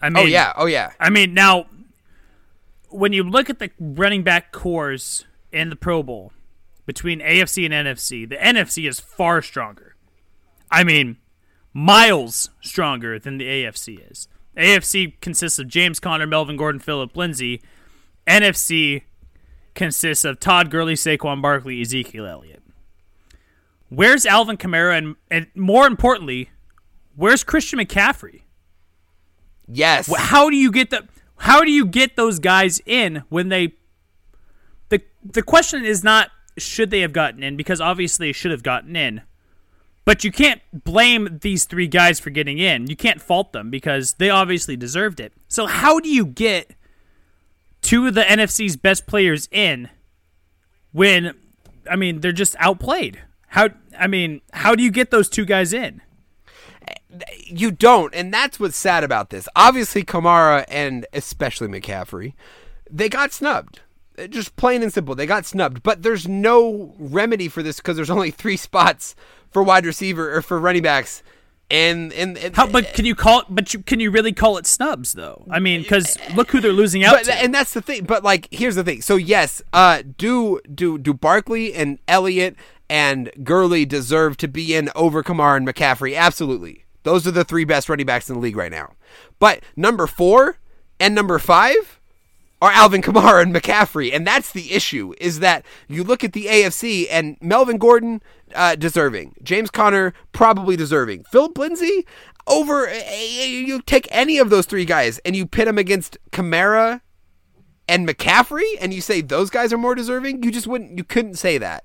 I 0.00 0.06
oh, 0.06 0.10
mean, 0.10 0.24
oh 0.24 0.26
yeah, 0.26 0.52
oh 0.56 0.66
yeah. 0.66 0.92
I 1.00 1.10
mean, 1.10 1.34
now, 1.34 1.66
when 2.90 3.12
you 3.12 3.22
look 3.22 3.50
at 3.50 3.58
the 3.58 3.70
running 3.78 4.22
back 4.22 4.52
cores 4.52 5.24
in 5.52 5.70
the 5.70 5.76
Pro 5.76 6.02
Bowl 6.02 6.32
between 6.84 7.20
AFC 7.20 7.64
and 7.64 7.74
NFC, 7.74 8.28
the 8.28 8.36
NFC 8.36 8.88
is 8.88 9.00
far 9.00 9.42
stronger. 9.42 9.96
I 10.70 10.84
mean, 10.84 11.16
miles 11.72 12.50
stronger 12.60 13.18
than 13.18 13.38
the 13.38 13.46
AFC 13.46 14.10
is. 14.10 14.28
AFC 14.56 15.20
consists 15.20 15.58
of 15.58 15.68
James 15.68 16.00
Conner, 16.00 16.26
Melvin 16.26 16.56
Gordon, 16.56 16.80
Philip 16.80 17.16
Lindsay. 17.16 17.62
NFC 18.26 19.02
consists 19.74 20.24
of 20.24 20.40
Todd 20.40 20.70
Gurley, 20.70 20.94
Saquon 20.94 21.42
Barkley, 21.42 21.80
Ezekiel 21.80 22.26
Elliott. 22.26 22.62
Where's 23.88 24.26
Alvin 24.26 24.56
Kamara, 24.56 24.98
and, 24.98 25.16
and 25.30 25.46
more 25.54 25.86
importantly, 25.86 26.50
where's 27.14 27.44
Christian 27.44 27.78
McCaffrey? 27.78 28.42
Yes. 29.68 30.12
how 30.16 30.50
do 30.50 30.56
you 30.56 30.70
get 30.70 30.90
the 30.90 31.06
how 31.38 31.62
do 31.62 31.70
you 31.70 31.86
get 31.86 32.16
those 32.16 32.38
guys 32.38 32.80
in 32.86 33.24
when 33.28 33.48
they 33.48 33.74
the 34.88 35.02
the 35.24 35.42
question 35.42 35.84
is 35.84 36.02
not 36.04 36.30
should 36.58 36.90
they 36.90 37.00
have 37.00 37.12
gotten 37.12 37.42
in 37.42 37.56
because 37.56 37.80
obviously 37.80 38.28
they 38.28 38.32
should 38.32 38.50
have 38.50 38.62
gotten 38.62 38.96
in. 38.96 39.22
But 40.04 40.22
you 40.22 40.30
can't 40.30 40.62
blame 40.72 41.40
these 41.42 41.64
three 41.64 41.88
guys 41.88 42.20
for 42.20 42.30
getting 42.30 42.58
in. 42.58 42.86
You 42.86 42.94
can't 42.94 43.20
fault 43.20 43.52
them 43.52 43.70
because 43.70 44.14
they 44.14 44.30
obviously 44.30 44.76
deserved 44.76 45.18
it. 45.18 45.32
So 45.48 45.66
how 45.66 45.98
do 45.98 46.08
you 46.08 46.24
get 46.24 46.76
two 47.82 48.06
of 48.06 48.14
the 48.14 48.22
NFC's 48.22 48.76
best 48.76 49.06
players 49.06 49.48
in 49.50 49.90
when 50.92 51.34
I 51.90 51.96
mean 51.96 52.20
they're 52.20 52.32
just 52.32 52.54
outplayed? 52.58 53.20
How 53.48 53.70
I 53.98 54.06
mean 54.06 54.42
how 54.52 54.74
do 54.74 54.82
you 54.82 54.90
get 54.90 55.10
those 55.10 55.28
two 55.28 55.44
guys 55.44 55.72
in 55.72 56.02
you 57.44 57.70
don't, 57.70 58.14
and 58.14 58.32
that's 58.32 58.58
what's 58.58 58.76
sad 58.76 59.04
about 59.04 59.30
this. 59.30 59.48
Obviously, 59.56 60.02
Kamara 60.02 60.64
and 60.68 61.06
especially 61.12 61.68
McCaffrey, 61.68 62.34
they 62.90 63.08
got 63.08 63.32
snubbed. 63.32 63.80
Just 64.30 64.56
plain 64.56 64.82
and 64.82 64.92
simple, 64.92 65.14
they 65.14 65.26
got 65.26 65.44
snubbed. 65.44 65.82
But 65.82 66.02
there's 66.02 66.26
no 66.26 66.94
remedy 66.98 67.48
for 67.48 67.62
this 67.62 67.76
because 67.76 67.96
there's 67.96 68.10
only 68.10 68.30
three 68.30 68.56
spots 68.56 69.14
for 69.50 69.62
wide 69.62 69.84
receiver 69.84 70.34
or 70.34 70.42
for 70.42 70.58
running 70.58 70.82
backs. 70.82 71.22
And 71.70 72.12
and, 72.12 72.38
and 72.38 72.54
How, 72.54 72.68
but 72.68 72.94
can 72.94 73.04
you 73.04 73.16
call 73.16 73.40
it? 73.40 73.46
But 73.50 73.74
you, 73.74 73.82
can 73.82 73.98
you 73.98 74.10
really 74.12 74.32
call 74.32 74.56
it 74.56 74.66
snubs 74.66 75.14
though? 75.14 75.44
I 75.50 75.58
mean, 75.58 75.82
because 75.82 76.16
look 76.34 76.50
who 76.52 76.60
they're 76.60 76.72
losing 76.72 77.04
out 77.04 77.14
but 77.14 77.24
to. 77.24 77.34
and 77.34 77.52
that's 77.52 77.72
the 77.74 77.82
thing. 77.82 78.04
But 78.04 78.22
like, 78.22 78.46
here's 78.52 78.76
the 78.76 78.84
thing. 78.84 79.02
So 79.02 79.16
yes, 79.16 79.60
uh, 79.72 80.02
do 80.16 80.60
do 80.72 80.96
do 80.96 81.12
Barkley 81.12 81.74
and 81.74 81.98
Elliott 82.06 82.54
and 82.88 83.32
Gurley 83.42 83.84
deserve 83.84 84.36
to 84.38 84.48
be 84.48 84.76
in 84.76 84.90
over 84.94 85.24
Kamara 85.24 85.56
and 85.56 85.66
McCaffrey? 85.66 86.16
Absolutely. 86.16 86.85
Those 87.06 87.24
are 87.26 87.30
the 87.30 87.44
three 87.44 87.64
best 87.64 87.88
running 87.88 88.04
backs 88.04 88.28
in 88.28 88.34
the 88.34 88.40
league 88.40 88.56
right 88.56 88.70
now. 88.72 88.94
But 89.38 89.62
number 89.76 90.06
four 90.08 90.58
and 90.98 91.14
number 91.14 91.38
five 91.38 92.00
are 92.60 92.70
Alvin 92.72 93.00
Kamara 93.02 93.42
and 93.42 93.54
McCaffrey, 93.54 94.12
and 94.12 94.26
that's 94.26 94.50
the 94.50 94.72
issue. 94.72 95.14
Is 95.20 95.38
that 95.38 95.64
you 95.88 96.02
look 96.02 96.24
at 96.24 96.32
the 96.32 96.46
AFC 96.46 97.06
and 97.10 97.36
Melvin 97.40 97.78
Gordon 97.78 98.22
uh, 98.54 98.74
deserving, 98.74 99.36
James 99.42 99.70
Conner 99.70 100.14
probably 100.32 100.74
deserving, 100.76 101.24
Philip 101.30 101.56
Lindsay 101.56 102.04
over. 102.48 102.88
uh, 102.88 102.94
You 103.44 103.80
take 103.82 104.08
any 104.10 104.38
of 104.38 104.50
those 104.50 104.66
three 104.66 104.84
guys 104.84 105.18
and 105.20 105.36
you 105.36 105.46
pit 105.46 105.66
them 105.66 105.78
against 105.78 106.18
Kamara 106.32 107.02
and 107.88 108.08
McCaffrey, 108.08 108.66
and 108.80 108.92
you 108.92 109.00
say 109.00 109.20
those 109.20 109.48
guys 109.50 109.72
are 109.72 109.78
more 109.78 109.94
deserving. 109.94 110.42
You 110.42 110.50
just 110.50 110.66
wouldn't. 110.66 110.98
You 110.98 111.04
couldn't 111.04 111.34
say 111.36 111.56
that. 111.58 111.84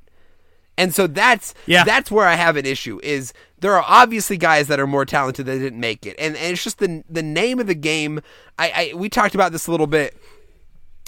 And 0.78 0.95
so 0.95 1.05
that's 1.05 1.53
Yeah. 1.67 1.84
that's 1.84 2.09
where 2.09 2.26
I 2.26 2.36
have 2.36 2.55
an 2.55 2.65
issue. 2.65 2.99
Is 3.03 3.34
there 3.62 3.74
are 3.76 3.86
obviously 3.88 4.38
guys 4.38 4.68
that 4.68 4.80
are 4.80 4.88
more 4.88 5.05
talented 5.05 5.45
that 5.45 5.59
didn't 5.59 5.80
make 5.80 6.05
it, 6.05 6.16
and, 6.20 6.36
and 6.36 6.53
it's 6.53 6.64
just 6.64 6.80
the 6.80 7.03
the 7.09 7.24
name 7.24 7.59
of 7.59 7.68
the 7.68 7.76
game. 7.76 8.22
I, 8.59 8.91
I 8.91 8.93
we 8.95 9.07
talked 9.07 9.36
about 9.36 9.51
this 9.51 9.68
a 9.68 9.72
little 9.72 9.88
bit 9.88 10.18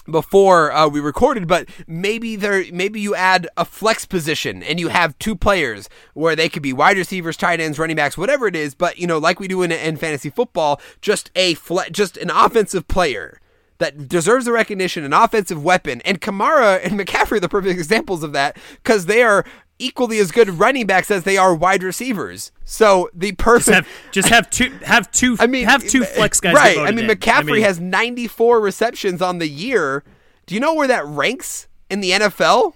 before 0.09 0.71
uh, 0.71 0.87
we 0.87 0.99
recorded, 0.99 1.47
but 1.47 1.67
maybe 1.87 2.35
there 2.35 2.63
maybe 2.71 3.01
you 3.01 3.15
add 3.15 3.47
a 3.57 3.65
flex 3.65 4.05
position 4.05 4.61
and 4.63 4.79
you 4.79 4.89
have 4.89 5.17
two 5.17 5.35
players 5.35 5.89
where 6.13 6.35
they 6.35 6.49
could 6.49 6.63
be 6.63 6.73
wide 6.73 6.97
receivers, 6.97 7.37
tight 7.37 7.59
ends, 7.59 7.79
running 7.79 7.95
backs, 7.95 8.17
whatever 8.17 8.47
it 8.47 8.55
is. 8.55 8.75
But 8.75 8.99
you 8.99 9.07
know, 9.07 9.17
like 9.17 9.39
we 9.39 9.47
do 9.47 9.63
in, 9.63 9.71
in 9.71 9.97
fantasy 9.97 10.29
football, 10.29 10.79
just 11.01 11.31
a 11.35 11.55
fle- 11.55 11.89
just 11.91 12.17
an 12.17 12.29
offensive 12.29 12.87
player 12.87 13.39
that 13.79 14.07
deserves 14.07 14.45
the 14.45 14.51
recognition, 14.51 15.03
an 15.03 15.13
offensive 15.13 15.63
weapon. 15.63 16.01
And 16.05 16.21
Kamara 16.21 16.79
and 16.83 16.99
McCaffrey 16.99 17.37
are 17.37 17.39
the 17.39 17.49
perfect 17.49 17.73
examples 17.79 18.23
of 18.23 18.33
that 18.33 18.57
because 18.81 19.07
they 19.07 19.23
are 19.23 19.45
equally 19.79 20.19
as 20.19 20.31
good 20.31 20.49
running 20.49 20.85
backs 20.85 21.11
as 21.11 21.23
they 21.23 21.37
are 21.37 21.53
wide 21.53 21.83
receivers. 21.83 22.51
So 22.63 23.09
the 23.13 23.33
perfect. 23.33 23.87
just 24.11 24.29
have 24.29 24.49
just 24.49 24.69
have 24.69 24.71
two 24.71 24.71
have 24.85 25.11
two 25.11 25.37
I 25.39 25.47
mean, 25.47 25.65
have 25.65 25.87
two 25.87 26.03
flex 26.03 26.39
guys. 26.39 26.53
Right. 26.53 26.77
I 26.77 26.91
mean, 26.91 27.07
voted 27.07 27.11
in. 27.11 27.17
McCaffrey 27.17 27.61
has 27.61 27.79
94 27.79 28.59
receptions 28.59 29.21
on 29.21 29.39
the 29.39 29.47
year. 29.47 30.03
Do 30.45 30.55
you 30.55 30.61
know 30.61 30.73
where 30.73 30.87
that 30.87 31.05
ranks 31.05 31.67
in 31.89 32.01
the 32.01 32.11
NFL? 32.11 32.73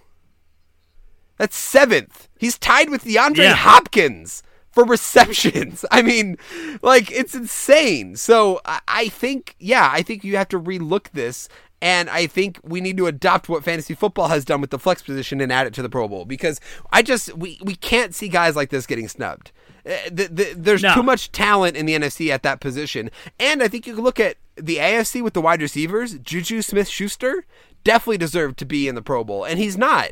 That's 1.38 1.56
seventh. 1.56 2.28
He's 2.40 2.58
tied 2.58 2.90
with 2.90 3.04
DeAndre 3.04 3.38
Yeah. 3.38 3.54
Hopkins 3.54 4.44
for 4.72 4.84
receptions. 4.84 5.86
I 5.92 6.02
mean, 6.02 6.38
like, 6.82 7.12
it's 7.12 7.36
insane. 7.36 8.16
So 8.16 8.62
I, 8.66 8.80
I 8.88 9.08
think, 9.10 9.56
yeah, 9.60 9.90
I 9.92 10.02
think 10.02 10.24
you 10.24 10.38
have 10.38 10.50
to 10.50 10.60
relook 10.60 11.12
this. 11.12 11.50
And 11.82 12.10
I 12.10 12.26
think 12.26 12.60
we 12.64 12.82
need 12.82 12.98
to 12.98 13.06
adopt 13.08 13.50
what 13.50 13.64
fantasy 13.64 13.94
football 13.94 14.30
has 14.30 14.44
done 14.44 14.62
with 14.62 14.72
the 14.72 14.80
flex 14.80 15.02
position 15.04 15.40
and 15.42 15.52
add 15.54 15.68
it 15.68 15.74
to 15.76 15.82
the 15.84 15.90
Pro 15.90 16.08
Bowl 16.08 16.26
because 16.26 16.60
I 16.92 17.04
just 17.04 17.36
we, 17.38 17.60
we 17.64 17.76
can't 17.76 18.16
see 18.16 18.30
guys 18.30 18.56
like 18.56 18.70
this 18.72 18.88
getting 18.88 19.08
snubbed. 19.08 19.52
Uh, 19.86 19.92
the, 20.12 20.28
the, 20.28 20.54
there's 20.58 20.82
No. 20.82 20.96
too 20.96 21.04
much 21.04 21.32
talent 21.32 21.78
in 21.78 21.86
the 21.86 21.94
NFC 21.96 22.30
at 22.30 22.42
that 22.44 22.60
position. 22.60 23.12
And 23.40 23.62
I 23.62 23.68
think 23.68 23.86
you 23.86 23.94
can 23.94 24.04
look 24.04 24.20
at 24.20 24.38
the 24.56 24.78
AFC 24.78 25.22
with 25.22 25.34
the 25.34 25.42
wide 25.42 25.62
receivers. 25.62 26.18
Juju 26.18 26.64
Smith 26.64 26.88
Schuster 26.90 27.46
definitely 27.84 28.18
deserved 28.18 28.58
to 28.58 28.66
be 28.66 28.88
in 28.88 28.96
the 28.96 29.02
Pro 29.04 29.24
Bowl, 29.24 29.44
and 29.46 29.60
he's 29.60 29.78
not 29.78 30.12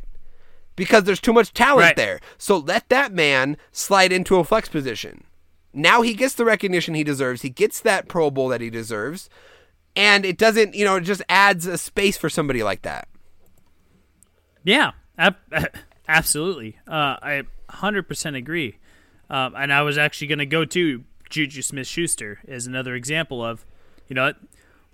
because 0.75 1.03
there's 1.05 1.19
too 1.19 1.33
much 1.33 1.51
talent 1.53 1.81
Right. 1.83 1.95
there. 1.95 2.19
So 2.37 2.57
let 2.57 2.89
that 2.89 3.11
man 3.11 3.57
slide 3.71 4.11
into 4.13 4.35
a 4.37 4.43
flex 4.43 4.69
position. 4.69 5.23
Now 5.73 6.03
he 6.03 6.13
gets 6.13 6.35
the 6.35 6.45
recognition 6.45 6.93
he 6.93 7.03
deserves. 7.03 7.41
He 7.41 7.49
gets 7.49 7.79
that 7.81 8.07
Pro 8.07 8.29
Bowl 8.29 8.47
that 8.49 8.61
he 8.61 8.69
deserves. 8.69 9.29
And 9.95 10.25
it 10.25 10.37
doesn't, 10.37 10.75
you 10.75 10.83
know, 10.83 10.97
it 10.97 11.01
just 11.01 11.21
adds 11.29 11.65
a 11.65 11.77
space 11.77 12.17
for 12.17 12.29
somebody 12.29 12.63
like 12.63 12.81
that. 12.81 13.07
Yeah, 14.63 14.91
ab- 15.17 15.37
absolutely. 16.07 16.77
Uh, 16.87 17.15
I 17.21 17.43
100% 17.69 18.35
agree. 18.37 18.77
Um, 19.29 19.53
and 19.55 19.71
I 19.71 19.81
was 19.83 19.97
actually 19.97 20.27
going 20.27 20.39
to 20.39 20.45
go 20.45 20.65
to 20.65 21.03
Juju 21.29 21.61
Smith 21.61 21.87
Schuster 21.87 22.39
as 22.47 22.67
another 22.67 22.93
example 22.95 23.43
of, 23.43 23.65
you 24.07 24.15
know, 24.15 24.33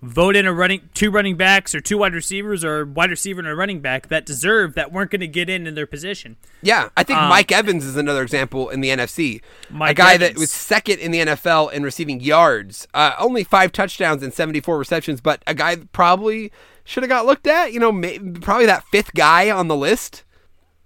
vote 0.02 0.34
in 0.34 0.46
a 0.46 0.52
running 0.52 0.90
two 0.94 1.10
running 1.12 1.36
backs 1.36 1.74
or 1.76 1.80
two 1.80 1.96
wide 1.98 2.12
receivers 2.12 2.64
or 2.64 2.84
wide 2.84 3.08
receiver 3.08 3.38
and 3.38 3.48
a 3.48 3.54
running 3.54 3.80
back 3.80 4.08
that 4.08 4.26
deserve 4.26 4.74
that 4.74 4.90
weren't 4.92 5.12
going 5.12 5.20
to 5.20 5.28
get 5.28 5.48
in 5.48 5.64
in 5.66 5.74
their 5.76 5.86
position. 5.86 6.36
Yeah, 6.60 6.88
I 6.96 7.04
think 7.04 7.20
Um, 7.20 7.28
Mike 7.28 7.52
Evans 7.52 7.84
is 7.84 7.96
another 7.96 8.22
example 8.22 8.68
in 8.68 8.80
the 8.80 8.88
NFC. 8.90 9.40
a 9.70 9.72
Mike 9.72 9.96
guy 9.96 10.16
that 10.16 10.36
was 10.36 10.50
second 10.50 10.98
in 10.98 11.12
the 11.12 11.20
NFL 11.20 11.72
in 11.72 11.84
receiving 11.84 12.20
yards, 12.20 12.88
uh, 12.92 13.12
only 13.18 13.44
five 13.44 13.70
touchdowns 13.70 14.22
and 14.24 14.34
74 14.34 14.76
receptions, 14.76 15.20
but 15.20 15.40
a 15.46 15.54
guy 15.54 15.76
that 15.76 15.92
probably 15.92 16.50
should 16.84 17.04
have 17.04 17.10
got 17.10 17.24
looked 17.24 17.46
at. 17.46 17.72
You 17.72 17.78
know, 17.78 17.92
may, 17.92 18.18
probably 18.18 18.66
that 18.66 18.84
fifth 18.90 19.14
guy 19.14 19.50
on 19.52 19.68
the 19.68 19.76
list. 19.76 20.24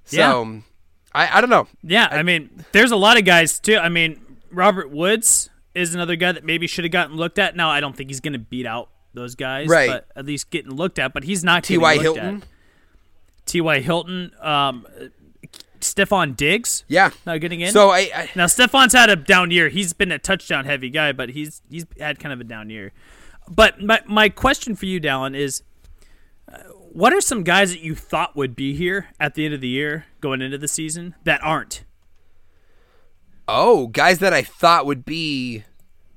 So 0.05 0.17
Yeah. 0.19 0.61
I, 1.15 1.39
I 1.39 1.41
don't 1.41 1.49
know. 1.49 1.69
Yeah, 1.83 2.09
I 2.11 2.23
mean, 2.23 2.65
there's 2.73 2.91
a 2.91 2.97
lot 2.97 3.17
of 3.19 3.25
guys 3.25 3.59
too. 3.59 3.79
I 3.79 3.89
mean, 3.89 4.21
Robert 4.51 4.91
Woods 4.91 5.49
is 5.75 5.95
another 5.95 6.17
guy 6.17 6.33
that 6.33 6.45
maybe 6.45 6.67
should 6.67 6.85
have 6.85 6.93
gotten 6.93 7.17
looked 7.17 7.39
at. 7.39 7.57
Now, 7.57 7.71
I 7.71 7.81
don't 7.81 7.97
think 7.97 8.11
he's 8.11 8.21
going 8.21 8.35
to 8.35 8.39
beat 8.39 8.67
out 8.67 8.91
those 9.17 9.35
guys, 9.35 9.67
Right. 9.69 9.89
But 9.91 10.07
at 10.15 10.25
least 10.27 10.51
getting 10.51 10.71
looked 10.73 10.99
at. 11.01 11.13
But 11.13 11.25
he's 11.25 11.43
not 11.43 11.65
T. 11.65 11.75
getting 11.75 11.83
Y. 11.83 11.93
looked 11.95 12.03
Hilton. 12.05 12.37
at. 12.43 12.49
T.Y. 13.47 13.81
Hilton, 13.81 14.33
um, 14.41 14.87
Stefon 15.81 16.37
Diggs, 16.37 16.85
Yeah. 16.89 17.11
not 17.25 17.41
getting 17.41 17.61
in. 17.61 17.71
So 17.73 17.91
I, 17.91 18.11
I 18.15 18.31
now 18.35 18.47
Stefon's 18.47 18.93
had 18.93 19.09
a 19.09 19.15
down 19.15 19.51
year. 19.53 19.69
He's 19.69 19.93
been 19.93 20.11
a 20.11 20.19
touchdown 20.19 20.65
heavy 20.65 20.91
guy, 20.91 21.13
but 21.13 21.29
he's 21.31 21.63
he's 21.71 21.87
had 22.01 22.19
kind 22.19 22.33
of 22.33 22.41
a 22.41 22.45
down 22.45 22.71
year. 22.71 22.93
But 23.49 23.81
my 23.83 24.01
my 24.07 24.29
question 24.29 24.75
for 24.75 24.87
you, 24.87 25.01
Dallin, 25.01 25.37
is 25.37 25.63
uh, 26.53 26.59
what 26.93 27.13
are 27.13 27.21
some 27.21 27.45
guys 27.45 27.71
that 27.71 27.81
you 27.83 27.95
thought 27.95 28.35
would 28.35 28.57
be 28.57 28.75
here 28.75 29.09
at 29.21 29.35
the 29.35 29.45
end 29.45 29.55
of 29.55 29.61
the 29.61 29.69
year 29.69 30.07
going 30.21 30.43
into 30.43 30.59
the 30.59 30.67
season 30.69 31.15
that 31.25 31.41
aren't? 31.45 31.85
oh 33.49 33.87
guys 33.87 34.19
that 34.19 34.33
I 34.33 34.43
thought 34.43 34.87
would 34.87 35.05
be 35.05 35.63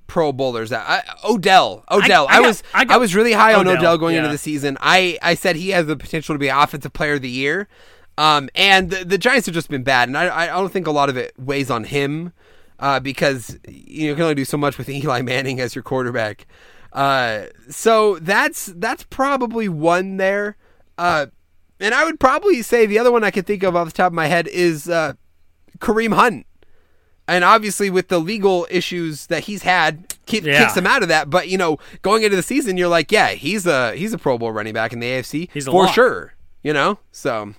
Pro 0.10 0.34
Bowlers. 0.34 0.74
I, 0.74 1.04
Odell, 1.24 1.86
Odell. 1.90 2.28
I, 2.28 2.38
I 2.38 2.40
got- 2.42 2.48
was 2.48 2.64
I 2.74 2.82
I, 2.82 2.86
got- 2.86 3.00
was 3.00 3.16
really 3.16 3.32
high 3.34 3.54
on 3.54 3.68
Odell, 3.68 3.78
Odell 3.80 3.98
going 3.98 4.16
into 4.18 4.28
the 4.30 4.38
season. 4.38 4.78
I 4.82 5.18
I 5.22 5.36
said 5.36 5.56
he 5.56 5.70
has 5.70 5.86
the 5.86 5.96
potential 5.96 6.36
to 6.36 6.40
be 6.40 6.50
offensive 6.50 6.92
player 6.92 7.14
of 7.14 7.22
the 7.22 7.30
year. 7.30 7.70
Um, 8.18 8.50
and 8.54 8.90
the, 8.90 9.06
the 9.06 9.18
Giants 9.18 9.46
have 9.46 9.56
just 9.56 9.70
been 9.70 9.84
bad, 9.84 10.10
and 10.10 10.18
I, 10.18 10.44
I 10.44 10.48
don't 10.48 10.74
think 10.74 10.88
a 10.88 10.92
lot 10.92 11.08
of 11.08 11.16
it 11.16 11.32
weighs 11.40 11.72
on 11.72 11.86
him 11.86 12.34
uh, 12.78 13.00
because 13.00 13.58
you, 13.66 14.04
know, 14.04 14.10
you 14.10 14.16
can 14.16 14.24
only 14.24 14.36
do 14.36 14.44
so 14.44 14.58
much 14.58 14.78
with 14.78 14.90
Eli 14.90 15.22
Manning 15.22 15.62
as 15.62 15.74
your 15.74 15.84
quarterback. 15.84 16.46
Uh, 16.92 17.44
so 17.70 18.20
that's 18.20 18.66
that's 18.76 19.04
probably 19.04 19.70
one 19.70 20.18
there. 20.18 20.58
Uh, 20.98 21.28
and 21.80 21.94
I 21.96 22.04
would 22.04 22.20
probably 22.20 22.62
say 22.62 22.86
the 22.86 23.00
other 23.00 23.12
one 23.12 23.24
I 23.24 23.32
could 23.32 23.46
think 23.48 23.64
of 23.64 23.74
off 23.76 23.88
the 23.88 23.94
top 23.94 24.08
of 24.08 24.14
my 24.14 24.28
head 24.28 24.50
is 24.50 24.90
uh, 24.90 25.14
Kareem 25.78 26.14
Hunt. 26.14 26.46
And 27.30 27.44
obviously, 27.44 27.90
with 27.90 28.08
the 28.10 28.20
legal 28.20 28.66
issues 28.70 29.28
that 29.28 29.44
he's 29.46 29.64
had, 29.64 30.16
Yeah. 30.28 30.64
kicks 30.64 30.76
him 30.76 30.86
out 30.88 31.02
of 31.04 31.10
that. 31.10 31.30
But 31.30 31.48
you 31.50 31.58
know, 31.58 31.78
going 32.02 32.24
into 32.24 32.36
the 32.36 32.44
season, 32.44 32.78
you're 32.78 32.88
like, 32.90 33.12
yeah, 33.12 33.30
he's 33.30 33.66
a 33.66 33.96
he's 33.96 34.14
a 34.14 34.18
Pro 34.18 34.38
Bowl 34.38 34.52
running 34.52 34.74
back 34.74 34.94
in 34.94 35.00
the 35.00 35.08
AFC 35.08 35.50
He's 35.54 35.66
for 35.66 35.86
lock. 35.86 35.94
sure. 35.94 36.34
You 36.64 36.74
know, 36.74 37.00
so 37.12 37.54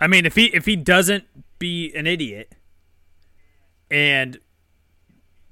I 0.00 0.06
mean, 0.06 0.24
if 0.26 0.34
he 0.36 0.46
if 0.54 0.64
he 0.66 0.76
doesn't 0.76 1.24
be 1.58 1.92
an 1.94 2.06
idiot, 2.06 2.52
and 3.90 4.38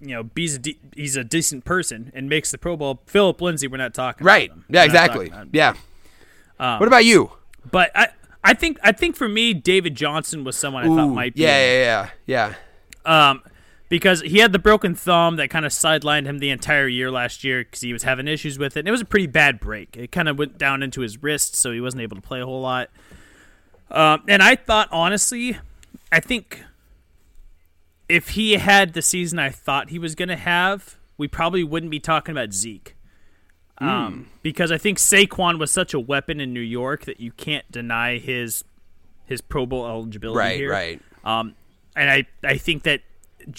you 0.01 0.15
know, 0.15 0.29
he's 0.35 0.57
a 0.57 0.59
de- 0.59 0.79
he's 0.95 1.17
a 1.17 1.25
decent 1.25 1.65
person 1.65 2.11
and 2.15 2.29
makes 2.29 2.51
the 2.51 2.59
Pro 2.59 2.77
Bowl, 2.77 3.03
Philip 3.07 3.41
Lindsay, 3.41 3.67
we're 3.69 3.77
not 3.77 3.95
talking 3.95 4.27
right, 4.27 4.51
yeah, 4.69 4.85
exactly, 4.85 5.27
talking 5.29 5.33
about 5.33 5.43
him. 5.47 5.51
yeah. 6.59 6.79
what 6.79 6.87
about 6.87 7.05
you? 7.05 7.31
But 7.71 7.91
I 7.95 8.09
I 8.43 8.55
think 8.55 8.79
I 8.83 8.93
think 8.93 9.17
for 9.17 9.29
me, 9.29 9.55
David 9.55 9.95
Johnson 9.95 10.45
was 10.45 10.57
someone 10.57 10.85
I 10.85 10.89
thought 10.95 11.09
might 11.09 11.35
be 11.35 11.43
yeah, 11.43 11.59
yeah, 11.65 12.09
yeah, 12.27 12.55
yeah. 13.07 13.29
um, 13.31 13.43
because 13.95 14.23
he 14.23 14.39
had 14.39 14.53
the 14.53 14.59
broken 14.59 14.93
thumb 14.97 15.37
that 15.37 15.51
kind 15.51 15.65
of 15.65 15.71
sidelined 15.71 16.27
him 16.27 16.41
the 16.41 16.51
entire 16.51 16.89
year 16.89 17.13
last 17.13 17.45
year 17.45 17.63
because 17.63 17.81
he 17.81 17.93
was 17.93 18.03
having 18.03 18.27
issues 18.27 18.59
with 18.59 18.77
it. 18.77 18.81
And 18.81 18.89
it 18.89 18.91
was 18.91 19.01
a 19.01 19.05
pretty 19.05 19.29
bad 19.29 19.61
break. 19.61 19.97
It 19.97 20.11
kind 20.11 20.29
of 20.29 20.37
went 20.37 20.59
down 20.59 20.83
into 20.83 21.01
his 21.01 21.23
wrist, 21.23 21.55
so 21.55 21.71
he 21.71 21.81
wasn't 21.81 22.03
able 22.03 22.17
to 22.17 22.21
play 22.21 22.41
a 22.41 22.45
whole 22.45 22.61
lot. 22.61 22.91
Um, 23.93 24.25
and 24.27 24.43
I 24.43 24.57
thought, 24.57 24.89
honestly, 24.91 25.59
I 26.11 26.19
think 26.19 26.65
if 28.09 28.31
he 28.31 28.55
had 28.55 28.95
the 28.95 29.01
season 29.03 29.39
I 29.39 29.51
thought 29.51 29.91
he 29.91 30.01
was 30.01 30.17
going 30.17 30.29
to 30.29 30.35
have, 30.37 30.97
we 31.17 31.29
probably 31.29 31.63
wouldn't 31.63 31.91
be 31.93 32.01
talking 32.01 32.33
about 32.33 32.53
Zeke. 32.53 32.97
Hmm. 33.79 33.89
Um, 33.89 34.27
because 34.43 34.73
I 34.73 34.79
think 34.79 34.99
Saquon 34.99 35.61
was 35.61 35.71
such 35.71 35.95
a 35.95 36.01
weapon 36.01 36.41
in 36.41 36.53
New 36.53 36.59
York 36.59 37.05
that 37.05 37.21
you 37.21 37.31
can't 37.31 37.71
deny 37.71 38.19
his 38.19 38.65
his 39.27 39.41
Pro 39.41 39.67
Bowl 39.67 39.87
eligibility 39.87 40.37
Right, 40.39 40.57
here. 40.57 40.71
right. 40.73 41.01
Um, 41.25 41.55
and 41.95 42.11
I, 42.11 42.27
I 42.43 42.59
think 42.59 42.83
that 42.83 43.01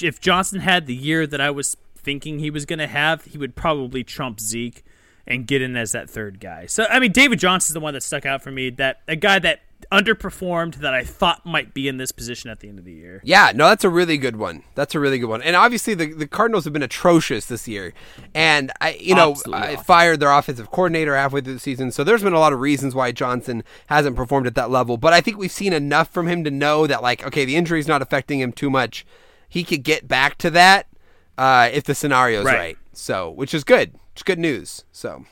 if 0.01 0.19
Johnson 0.19 0.59
had 0.59 0.87
the 0.87 0.95
year 0.95 1.27
that 1.27 1.41
I 1.41 1.51
was 1.51 1.77
thinking 1.97 2.39
he 2.39 2.49
was 2.49 2.65
going 2.65 2.79
to 2.79 2.87
have, 2.87 3.25
he 3.25 3.37
would 3.37 3.55
probably 3.55 4.03
trump 4.03 4.39
Zeke 4.39 4.83
and 5.27 5.47
get 5.47 5.61
in 5.61 5.75
as 5.75 5.91
that 5.93 6.09
third 6.09 6.39
guy. 6.39 6.67
So 6.67 6.85
I 6.89 6.99
mean, 6.99 7.11
David 7.11 7.39
Johnson's 7.39 7.73
the 7.73 7.79
one 7.79 7.93
that 7.93 8.03
stuck 8.03 8.25
out 8.25 8.41
for 8.41 8.51
me. 8.51 8.69
That 8.69 9.01
a 9.07 9.15
guy 9.15 9.39
that 9.39 9.61
underperformed 9.91 10.75
that 10.75 10.93
I 10.93 11.03
thought 11.03 11.45
might 11.45 11.73
be 11.73 11.87
in 11.87 11.97
this 11.97 12.11
position 12.11 12.49
at 12.49 12.59
the 12.59 12.69
end 12.69 12.79
of 12.79 12.85
the 12.85 12.93
year. 12.93 13.21
Yeah, 13.23 13.51
no, 13.53 13.67
that's 13.67 13.83
a 13.83 13.89
really 13.89 14.17
good 14.17 14.37
one. 14.37 14.63
That's 14.73 14.95
a 14.95 14.99
really 14.99 15.19
good 15.19 15.29
one. 15.29 15.41
And 15.41 15.55
obviously, 15.55 15.93
the, 15.93 16.13
the 16.13 16.27
Cardinals 16.27 16.63
have 16.63 16.73
been 16.73 16.83
atrocious 16.83 17.45
this 17.45 17.67
year. 17.67 17.93
And 18.33 18.71
I, 18.81 18.93
you 18.93 19.15
know, 19.15 19.31
Absolutely 19.31 19.63
I 19.63 19.73
awful. 19.73 19.83
fired 19.83 20.19
their 20.19 20.31
offensive 20.31 20.71
coordinator 20.71 21.15
halfway 21.15 21.41
through 21.41 21.55
the 21.55 21.59
season. 21.59 21.91
So 21.91 22.03
there's 22.03 22.23
been 22.23 22.33
a 22.33 22.39
lot 22.39 22.53
of 22.53 22.59
reasons 22.59 22.95
why 22.95 23.11
Johnson 23.11 23.63
hasn't 23.87 24.15
performed 24.15 24.47
at 24.47 24.55
that 24.55 24.69
level. 24.69 24.97
But 24.97 25.13
I 25.13 25.21
think 25.21 25.37
we've 25.37 25.51
seen 25.51 25.73
enough 25.73 26.09
from 26.09 26.27
him 26.27 26.43
to 26.43 26.51
know 26.51 26.87
that, 26.87 27.01
like, 27.01 27.25
okay, 27.25 27.45
the 27.45 27.55
injury's 27.55 27.87
not 27.87 28.01
affecting 28.01 28.39
him 28.39 28.51
too 28.51 28.69
much. 28.69 29.05
He 29.55 29.63
could 29.63 29.83
get 29.83 30.05
back 30.05 30.37
to 30.39 30.49
that 30.49 30.85
uh, 31.37 31.69
if 31.71 31.85
the 31.85 31.93
scenario's 31.93 32.43
right. 32.43 32.57
Right. 32.57 32.77
So, 32.91 33.29
which 33.31 33.53
is 33.53 33.63
good. 33.63 33.95
It's 34.11 34.21
good 34.21 34.37
news. 34.37 34.83
So. 34.91 35.23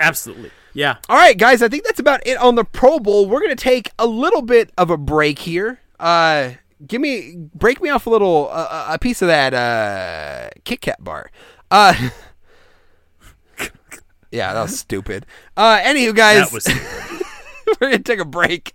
Absolutely, 0.00 0.50
yeah. 0.72 0.96
All 1.10 1.16
right, 1.18 1.36
guys, 1.36 1.60
I 1.60 1.68
think 1.68 1.84
that's 1.84 2.00
about 2.00 2.26
it 2.26 2.38
on 2.38 2.54
the 2.54 2.64
Pro 2.64 2.98
Bowl. 2.98 3.28
We're 3.28 3.40
going 3.40 3.54
to 3.54 3.62
take 3.62 3.90
a 3.98 4.06
little 4.06 4.40
bit 4.40 4.72
of 4.78 4.88
a 4.88 4.96
break 4.96 5.40
here. 5.40 5.80
Uh, 6.00 6.52
give 6.86 7.02
me, 7.02 7.34
break 7.36 7.82
me 7.82 7.90
off 7.90 8.06
a 8.06 8.10
little, 8.10 8.48
uh, 8.50 8.86
a 8.88 8.98
piece 8.98 9.20
of 9.20 9.28
that 9.28 9.52
uh, 9.52 10.48
Kit 10.64 10.80
Kat 10.80 11.04
bar. 11.04 11.30
Uh, 11.70 12.08
yeah, 14.30 14.54
that 14.54 14.62
was 14.62 14.80
stupid. 14.80 15.26
Uh, 15.54 15.80
anywho, 15.80 16.16
guys, 16.16 16.50
That 16.50 16.54
was 16.54 16.66
we're 17.78 17.90
gonna 17.90 17.98
take 17.98 18.20
a 18.20 18.24
break. 18.24 18.72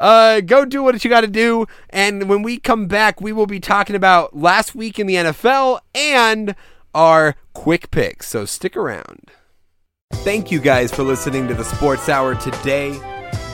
Uh, 0.00 0.40
go 0.40 0.64
do 0.64 0.82
what 0.82 1.02
you 1.04 1.10
got 1.10 1.22
to 1.22 1.26
do, 1.26 1.66
and 1.90 2.28
when 2.28 2.42
we 2.42 2.58
come 2.58 2.86
back, 2.86 3.20
we 3.20 3.32
will 3.32 3.46
be 3.46 3.60
talking 3.60 3.96
about 3.96 4.36
last 4.36 4.74
week 4.74 4.98
in 4.98 5.06
the 5.06 5.14
NFL 5.14 5.80
and 5.94 6.54
our 6.94 7.34
quick 7.54 7.90
picks. 7.90 8.28
So 8.28 8.44
stick 8.44 8.76
around. 8.76 9.30
Thank 10.12 10.50
you 10.50 10.58
guys 10.60 10.92
for 10.92 11.02
listening 11.02 11.48
to 11.48 11.54
the 11.54 11.64
Sports 11.64 12.08
Hour 12.08 12.34
today. 12.34 12.98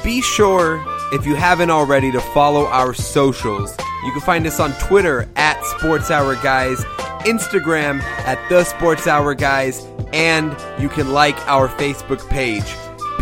Be 0.05 0.20
sure, 0.20 0.84
if 1.12 1.26
you 1.26 1.34
haven't 1.34 1.70
already, 1.70 2.12
to 2.12 2.20
follow 2.20 2.66
our 2.66 2.95
socials. 2.95 3.74
You 4.05 4.12
can 4.12 4.20
find 4.20 4.47
us 4.47 4.61
on 4.61 4.72
Twitter 4.74 5.28
at 5.36 5.62
Sports 5.64 6.11
Hour 6.11 6.34
Guys, 6.36 6.84
Instagram 7.24 8.01
at 8.03 8.38
The 8.51 8.64
Sports 8.64 9.07
Hour 9.07 9.34
Guys, 9.34 9.86
and 10.12 10.55
you 10.78 10.88
can 10.90 11.12
like 11.12 11.36
our 11.49 11.68
Facebook 11.68 12.28
page. 12.28 12.64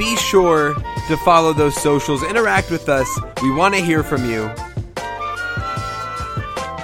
Be 0.03 0.17
sure 0.17 0.75
to 1.07 1.17
follow 1.19 1.53
those 1.53 1.81
socials, 1.81 2.25
interact 2.25 2.73
with 2.73 2.89
us. 2.89 3.09
We 3.41 3.53
want 3.55 3.73
to 3.77 3.81
hear 3.81 4.03
from 4.03 4.29
you. 4.29 4.47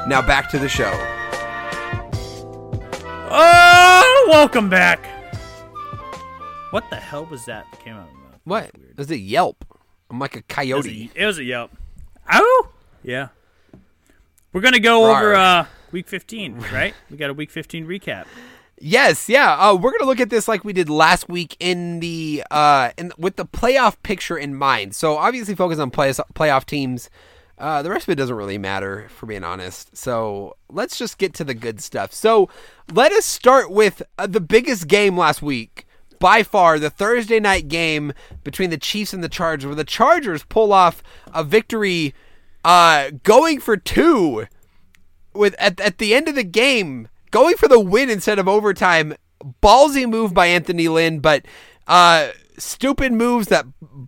Now 0.07 0.23
back 0.25 0.49
to 0.51 0.59
the 0.61 0.69
show. 0.69 0.93
oh, 3.31 4.27
welcome 4.29 4.71
back. 4.71 5.05
What 6.71 6.89
the 6.91 6.97
hell 6.97 7.25
was 7.27 7.45
that 7.47 7.67
that 7.73 7.81
came 7.81 7.95
out 7.97 8.07
of 8.09 8.15
my 8.15 8.21
mouth? 8.21 8.41
What? 8.45 8.71
Is 8.97 9.11
it 9.11 9.17
Yelp? 9.17 9.65
I'm 10.09 10.21
like 10.21 10.37
a 10.37 10.39
It 10.39 10.45
was 10.47 10.55
coyote. 10.87 11.11
a, 11.17 11.23
it 11.23 11.27
was 11.27 11.39
a 11.39 11.45
yelp. 11.45 11.73
Oh, 12.33 12.69
Yeah. 13.03 13.29
We're 14.53 14.61
gonna 14.61 14.79
go 14.79 15.11
over 15.11 15.35
uh, 15.35 15.67
week 15.91 16.07
15, 16.07 16.61
right? 16.73 16.95
We 17.11 17.17
got 17.17 17.31
a 17.31 17.35
week 17.35 17.51
15 17.51 17.85
recap. 17.85 18.27
Yes, 18.81 19.29
yeah. 19.29 19.55
Uh, 19.55 19.75
we're 19.75 19.93
gonna 19.93 20.09
look 20.09 20.21
at 20.21 20.31
this 20.31 20.49
like 20.49 20.65
we 20.65 20.73
did 20.73 20.89
last 20.89 21.29
week 21.29 21.57
in 21.59 22.01
the 22.01 22.45
uh, 22.51 22.91
in 22.97 23.13
with 23.19 23.37
the 23.37 23.47
playoff 23.47 23.97
picture 24.03 24.37
in 24.37 24.55
mind. 24.55 24.95
So 24.95 25.17
obviously, 25.17 25.55
focus 25.55 25.79
on 25.79 25.91
play, 25.91 26.11
playoff 26.11 26.65
teams. 26.65 27.11
Uh, 27.59 27.83
the 27.83 27.91
rest 27.91 28.07
of 28.07 28.13
it 28.13 28.15
doesn't 28.15 28.37
really 28.37 28.59
matter, 28.59 29.09
for 29.09 29.27
being 29.27 29.43
honest. 29.43 29.97
So 29.97 30.57
let's 30.71 30.97
just 30.97 31.19
get 31.19 31.35
to 31.35 31.45
the 31.45 31.55
good 31.55 31.81
stuff. 31.81 32.13
So 32.13 32.49
let 32.93 33.11
us 33.11 33.25
start 33.25 33.71
with 33.71 34.01
uh, 34.17 34.29
the 34.29 34.41
biggest 34.41 34.87
game 34.87 35.17
last 35.17 35.43
week. 35.43 35.85
By 36.21 36.43
far, 36.43 36.79
the 36.79 36.91
Thursday 36.91 37.39
night 37.39 37.69
game 37.69 38.13
between 38.43 38.71
the 38.71 38.79
Chiefs 38.79 39.13
and 39.13 39.23
the 39.23 39.29
Chargers, 39.29 39.67
where 39.67 39.75
the 39.77 39.85
Chargers 39.85 40.45
pull 40.45 40.73
off 40.73 41.03
a 41.33 41.45
victory, 41.45 42.13
uh, 42.65 43.11
going 43.23 43.61
for 43.61 43.77
two 43.77 44.47
with 45.33 45.55
at, 45.59 45.81
at 45.81 45.99
the 45.99 46.15
end 46.15 46.29
of 46.29 46.35
the 46.35 46.45
game 46.45 47.09
going 47.31 47.57
for 47.57 47.69
the 47.69 47.81
win 47.81 48.11
instead 48.11 48.39
of 48.39 48.49
overtime. 48.49 49.15
Ballsy 49.63 50.09
move 50.09 50.35
by 50.35 50.47
Anthony 50.47 50.89
Lynn 50.89 51.21
but 51.21 51.45
uh 51.87 52.31
stupid 52.59 53.13
moves 53.13 53.49
that 53.49 53.67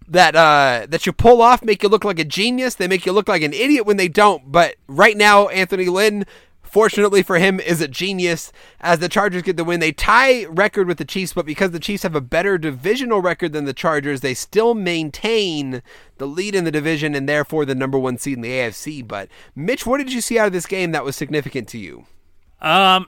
that 0.08 0.34
uh 0.34 0.86
that 0.88 1.06
you 1.06 1.12
pull 1.12 1.40
off 1.40 1.62
make 1.62 1.82
you 1.82 1.88
look 1.88 2.04
like 2.04 2.18
a 2.18 2.24
genius. 2.24 2.74
They 2.74 2.88
make 2.88 3.06
you 3.06 3.12
look 3.12 3.28
like 3.28 3.42
an 3.42 3.52
idiot 3.52 3.86
when 3.86 3.96
they 3.96 4.08
don't. 4.08 4.50
But 4.50 4.76
right 4.86 5.16
now 5.16 5.48
Anthony 5.48 5.86
Lynn 5.86 6.26
fortunately 6.62 7.22
for 7.22 7.38
him 7.38 7.58
is 7.58 7.80
a 7.80 7.88
genius. 7.88 8.52
As 8.80 9.00
the 9.00 9.08
Chargers 9.08 9.42
get 9.42 9.56
the 9.56 9.64
win 9.64 9.80
they 9.80 9.92
tie 9.92 10.44
record 10.46 10.88
with 10.88 10.98
the 10.98 11.04
Chiefs 11.04 11.32
but 11.32 11.46
because 11.46 11.70
the 11.70 11.80
Chiefs 11.80 12.02
have 12.02 12.14
a 12.14 12.20
better 12.20 12.58
divisional 12.58 13.20
record 13.20 13.52
than 13.52 13.64
the 13.64 13.72
Chargers 13.72 14.20
they 14.20 14.34
still 14.34 14.74
maintain 14.74 15.82
the 16.18 16.26
lead 16.26 16.54
in 16.54 16.64
the 16.64 16.70
division 16.70 17.14
and 17.14 17.28
therefore 17.28 17.64
the 17.64 17.74
number 17.74 17.98
1 17.98 18.18
seed 18.18 18.34
in 18.34 18.42
the 18.42 18.50
AFC 18.50 19.06
but 19.06 19.28
Mitch 19.54 19.86
what 19.86 19.98
did 19.98 20.12
you 20.12 20.20
see 20.20 20.38
out 20.38 20.46
of 20.46 20.52
this 20.52 20.66
game 20.66 20.92
that 20.92 21.04
was 21.04 21.16
significant 21.16 21.68
to 21.68 21.78
you 21.78 22.06
Um, 22.60 23.06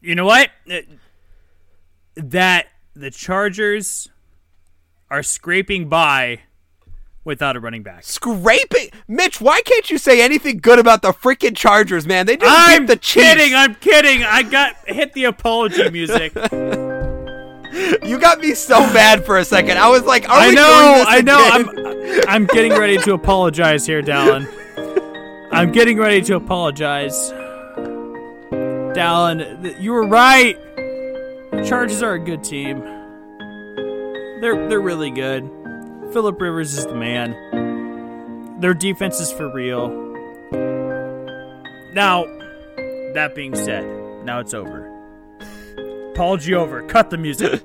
you 0.00 0.14
know 0.14 0.24
what? 0.26 0.50
That 2.16 2.66
the 2.94 3.10
Chargers 3.10 4.08
are 5.10 5.22
scraping 5.22 5.88
by 5.88 6.40
without 7.24 7.56
a 7.56 7.60
running 7.60 7.82
back. 7.82 8.04
scraping. 8.04 8.88
Mitch, 9.08 9.40
why 9.40 9.60
can't 9.62 9.90
you 9.90 9.98
say 9.98 10.22
anything 10.22 10.58
good 10.58 10.78
about 10.78 11.02
the 11.02 11.12
freaking 11.12 11.56
Chargers, 11.56 12.06
man? 12.06 12.24
They 12.26 12.36
just 12.36 12.52
I'm 12.56 12.86
the 12.86 12.96
Chiefs. 12.96 13.26
kidding. 13.26 13.54
I'm 13.54 13.74
kidding. 13.74 14.22
I 14.24 14.42
got 14.42 14.76
hit 14.86 15.12
the 15.12 15.24
apology 15.24 15.90
music. 15.90 16.32
you 18.04 18.18
got 18.18 18.40
me 18.40 18.54
so 18.54 18.78
mad 18.92 19.26
for 19.26 19.38
a 19.38 19.44
second. 19.44 19.76
I 19.78 19.88
was 19.88 20.04
like, 20.04 20.28
Are 20.28 20.38
I 20.38 20.48
we 20.48 20.54
know. 20.54 20.94
doing 20.94 20.98
this 20.98 21.06
I 21.08 21.20
know. 21.20 21.48
again? 21.48 22.24
I'm 22.26 22.28
I'm 22.28 22.46
getting 22.46 22.72
ready 22.72 22.96
to 22.98 23.12
apologize 23.14 23.84
here, 23.86 24.02
Dallin. 24.02 24.46
I'm 25.52 25.72
getting 25.72 25.98
ready 25.98 26.22
to 26.22 26.36
apologize. 26.36 27.32
Dallin, 28.96 29.78
you 29.78 29.92
were 29.92 30.06
right. 30.06 30.56
The 30.76 31.62
Chargers 31.68 32.02
are 32.02 32.14
a 32.14 32.18
good 32.18 32.42
team. 32.42 32.80
They're 34.40 34.68
they're 34.68 34.80
really 34.80 35.10
good. 35.10 35.42
Philip 36.14 36.40
Rivers 36.40 36.78
is 36.78 36.86
the 36.86 36.94
man. 36.94 38.58
Their 38.60 38.72
defense 38.72 39.20
is 39.20 39.30
for 39.30 39.52
real. 39.52 39.88
Now, 41.92 42.24
that 43.12 43.32
being 43.34 43.54
said, 43.54 43.84
now 44.24 44.40
it's 44.40 44.54
over. 44.54 44.90
Apology 46.12 46.54
over. 46.54 46.82
Cut 46.86 47.10
the 47.10 47.18
music. 47.18 47.62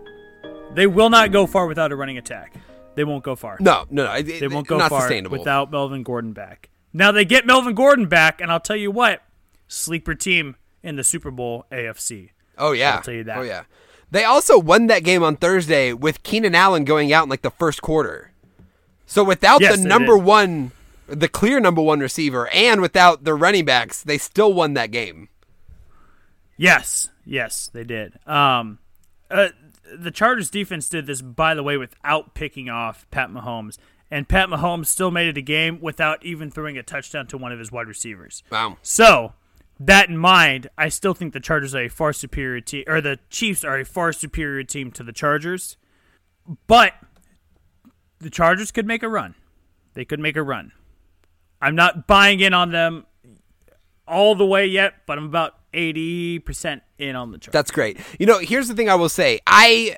they 0.74 0.86
will 0.86 1.10
not 1.10 1.32
go 1.32 1.48
far 1.48 1.66
without 1.66 1.90
a 1.90 1.96
running 1.96 2.18
attack. 2.18 2.54
They 2.94 3.02
won't 3.02 3.24
go 3.24 3.34
far. 3.34 3.56
No, 3.58 3.84
no, 3.90 4.04
no. 4.04 4.12
It, 4.12 4.38
They 4.38 4.46
won't 4.46 4.68
go 4.68 4.78
not 4.78 4.90
far 4.90 5.00
sustainable. 5.00 5.38
without 5.38 5.72
Melvin 5.72 6.04
Gordon 6.04 6.32
back. 6.32 6.68
Now 6.92 7.10
they 7.10 7.24
get 7.24 7.46
Melvin 7.46 7.74
Gordon 7.74 8.06
back, 8.06 8.40
and 8.40 8.52
I'll 8.52 8.60
tell 8.60 8.76
you 8.76 8.92
what, 8.92 9.22
sleeper 9.72 10.14
team 10.14 10.56
in 10.82 10.96
the 10.96 11.04
Super 11.04 11.30
Bowl 11.30 11.66
AFC. 11.72 12.30
Oh 12.58 12.72
yeah, 12.72 12.96
I'll 12.96 13.02
tell 13.02 13.14
you 13.14 13.24
that. 13.24 13.38
Oh 13.38 13.42
yeah. 13.42 13.64
They 14.10 14.24
also 14.24 14.58
won 14.58 14.88
that 14.88 15.04
game 15.04 15.22
on 15.22 15.36
Thursday 15.36 15.92
with 15.94 16.22
Keenan 16.22 16.54
Allen 16.54 16.84
going 16.84 17.12
out 17.12 17.22
in 17.24 17.28
like 17.30 17.40
the 17.42 17.50
first 17.50 17.80
quarter. 17.80 18.30
So 19.06 19.24
without 19.24 19.60
Yes, 19.62 19.78
the 19.80 19.88
number 19.88 20.16
did. 20.16 20.24
one, 20.24 20.72
the 21.06 21.28
clear 21.28 21.60
number 21.60 21.80
one 21.80 22.00
receiver, 22.00 22.48
and 22.48 22.80
without 22.82 23.24
the 23.24 23.34
running 23.34 23.64
backs, 23.64 24.02
they 24.02 24.18
still 24.18 24.52
won 24.52 24.74
that 24.74 24.90
game. 24.90 25.28
Yes, 26.56 27.08
yes, 27.24 27.70
they 27.72 27.84
did. 27.84 28.18
Um, 28.26 28.78
uh, 29.30 29.48
the 29.96 30.10
Chargers 30.10 30.50
defense 30.50 30.88
did 30.88 31.06
this, 31.06 31.22
by 31.22 31.54
the 31.54 31.62
way, 31.62 31.76
without 31.76 32.34
picking 32.34 32.68
off 32.68 33.06
Pat 33.10 33.30
Mahomes, 33.30 33.78
and 34.10 34.28
Pat 34.28 34.48
Mahomes 34.48 34.86
still 34.86 35.10
made 35.10 35.28
it 35.28 35.36
a 35.38 35.42
game 35.42 35.78
without 35.80 36.24
even 36.24 36.50
throwing 36.50 36.76
a 36.78 36.82
touchdown 36.82 37.26
to 37.28 37.38
one 37.38 37.50
of 37.52 37.58
his 37.58 37.72
wide 37.72 37.88
receivers. 37.88 38.42
Wow. 38.50 38.76
So, 38.82 39.32
that 39.80 40.08
in 40.08 40.16
mind, 40.16 40.68
I 40.78 40.88
still 40.88 41.14
think 41.14 41.32
the 41.32 41.40
Chargers 41.40 41.74
are 41.74 41.84
a 41.84 41.88
far 41.88 42.12
superior 42.12 42.60
team, 42.60 42.84
or 42.86 43.00
the 43.00 43.18
Chiefs 43.30 43.64
are 43.64 43.78
a 43.78 43.84
far 43.84 44.12
superior 44.12 44.62
team 44.62 44.90
to 44.92 45.02
the 45.02 45.12
Chargers. 45.12 45.76
But 46.66 46.94
the 48.18 48.30
Chargers 48.30 48.70
could 48.70 48.86
make 48.86 49.02
a 49.02 49.08
run. 49.08 49.34
They 49.94 50.04
could 50.04 50.20
make 50.20 50.36
a 50.36 50.42
run. 50.42 50.72
I'm 51.60 51.74
not 51.74 52.06
buying 52.06 52.40
in 52.40 52.54
on 52.54 52.72
them 52.72 53.06
all 54.06 54.34
the 54.34 54.46
way 54.46 54.66
yet, 54.66 54.94
but 55.06 55.18
I'm 55.18 55.24
about 55.24 55.54
80% 55.72 56.80
in 56.98 57.16
on 57.16 57.30
the 57.30 57.38
Chargers. 57.38 57.52
That's 57.52 57.70
great. 57.70 57.98
You 58.18 58.26
know, 58.26 58.38
here's 58.38 58.68
the 58.68 58.74
thing 58.74 58.88
I 58.88 58.94
will 58.94 59.08
say. 59.08 59.40
I 59.46 59.96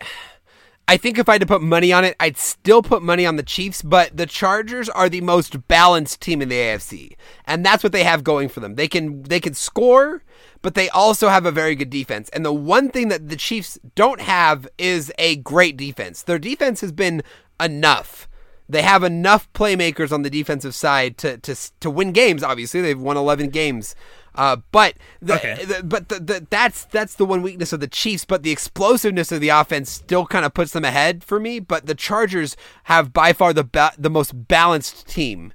I 0.87 0.99
think 0.99 1.18
if 1.18 1.28
I 1.28 1.32
had 1.32 1.41
to 1.41 1.47
put 1.47 1.62
money 1.62 1.93
on 1.93 2.05
it, 2.05 2.14
I'd 2.20 2.37
still 2.37 2.82
put 2.82 3.03
money 3.03 3.24
on 3.24 3.37
the 3.37 3.43
Chiefs, 3.43 3.80
but 3.80 4.16
the 4.16 4.26
Chargers 4.26 4.89
are 4.91 5.09
the 5.09 5.22
most 5.22 5.66
balanced 5.66 6.20
team 6.20 6.43
in 6.43 6.51
the 6.51 6.57
AFC. 6.57 7.16
And 7.47 7.64
that's 7.64 7.82
what 7.82 7.93
they 7.93 8.05
have 8.05 8.22
going 8.22 8.51
for 8.51 8.61
them. 8.61 8.74
They 8.74 8.89
can 8.89 9.22
they 9.22 9.41
can 9.41 9.55
score, 9.55 10.22
but 10.61 10.74
they 10.74 10.91
also 10.91 11.28
have 11.28 11.47
a 11.47 11.51
very 11.51 11.74
good 11.74 11.91
defense. 11.91 12.28
And 12.30 12.45
the 12.45 12.53
one 12.53 12.91
thing 12.91 13.09
that 13.09 13.30
the 13.30 13.37
Chiefs 13.37 13.78
don't 13.95 14.20
have 14.20 14.68
is 14.76 15.11
a 15.18 15.37
great 15.37 15.78
defense. 15.78 16.22
Their 16.22 16.39
defense 16.39 16.82
has 16.82 16.93
been 16.93 17.22
enough. 17.59 18.28
They 18.68 18.82
have 18.82 19.03
enough 19.05 19.51
playmakers 19.53 20.12
on 20.12 20.22
the 20.22 20.30
defensive 20.30 20.74
side 20.74 21.16
to 21.18 21.39
to 21.39 21.57
to 21.80 21.91
win 21.91 22.12
games. 22.12 22.43
Obviously, 22.43 22.82
they've 22.82 23.01
won 23.01 23.16
11 23.16 23.49
games. 23.49 23.95
Uh, 24.37 24.57
but 24.72 24.95
the, 25.22 25.35
Okay. 25.37 25.64
the- 25.64 25.82
but 25.85 26.09
the, 26.09 26.18
the, 26.18 26.47
that's 26.51 26.85
that's 26.87 27.14
the 27.14 27.24
one 27.24 27.41
weakness 27.43 27.72
of 27.72 27.80
the 27.80 27.87
Chiefs. 27.87 28.24
But 28.24 28.43
the 28.43 28.51
explosiveness 28.51 29.30
of 29.30 29.41
the 29.41 29.51
offense 29.51 29.91
still 29.91 30.26
kind 30.26 30.45
of 30.45 30.53
puts 30.55 30.72
them 30.72 30.85
ahead 30.85 31.22
for 31.22 31.39
me. 31.39 31.61
But 31.61 31.87
the 31.87 31.95
Chargers 31.95 32.57
have 32.85 33.12
by 33.12 33.32
far 33.32 33.53
the 33.53 33.64
ba- 33.64 33.93
the 33.97 34.11
most 34.11 34.49
balanced 34.49 35.07
team 35.07 35.53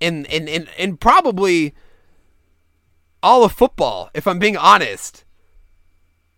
in 0.00 0.24
in, 0.26 0.48
in 0.48 0.68
in 0.78 0.96
probably 0.96 1.74
all 3.22 3.44
of 3.44 3.52
football. 3.52 4.10
If 4.14 4.26
I'm 4.26 4.38
being 4.38 4.56
honest, 4.56 5.24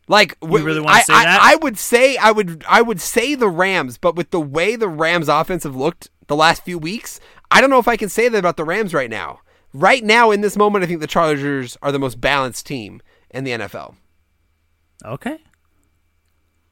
like 0.08 0.36
You 0.42 0.48
really 0.64 0.80
wanna 0.80 0.96
I, 0.96 1.02
say 1.02 1.14
I, 1.14 1.24
that? 1.24 1.40
I 1.42 1.56
would 1.56 1.78
say 1.78 2.16
I 2.16 2.30
would 2.32 2.64
I 2.68 2.82
would 2.82 3.00
say 3.00 3.34
the 3.34 3.48
Rams, 3.48 3.98
but 3.98 4.16
with 4.16 4.30
the 4.30 4.40
way 4.40 4.76
the 4.76 4.88
Rams 4.88 5.28
offense 5.28 5.64
have 5.64 5.76
looked 5.76 6.10
the 6.26 6.36
last 6.36 6.64
few 6.64 6.78
weeks, 6.78 7.20
I 7.50 7.60
don't 7.60 7.70
know 7.70 7.78
if 7.78 7.88
I 7.88 7.96
can 7.96 8.08
say 8.08 8.28
that 8.28 8.38
about 8.38 8.56
the 8.56 8.64
Rams 8.64 8.92
right 8.92 9.10
now. 9.10 9.40
Right 9.78 10.02
now, 10.02 10.30
in 10.30 10.40
this 10.40 10.56
moment, 10.56 10.84
I 10.84 10.86
think 10.86 11.00
the 11.00 11.06
Chargers 11.06 11.76
are 11.82 11.92
the 11.92 11.98
most 11.98 12.20
balanced 12.20 12.66
team 12.66 13.02
in 13.30 13.44
the 13.44 13.50
NFL. 13.52 13.94
okay. 15.04 15.38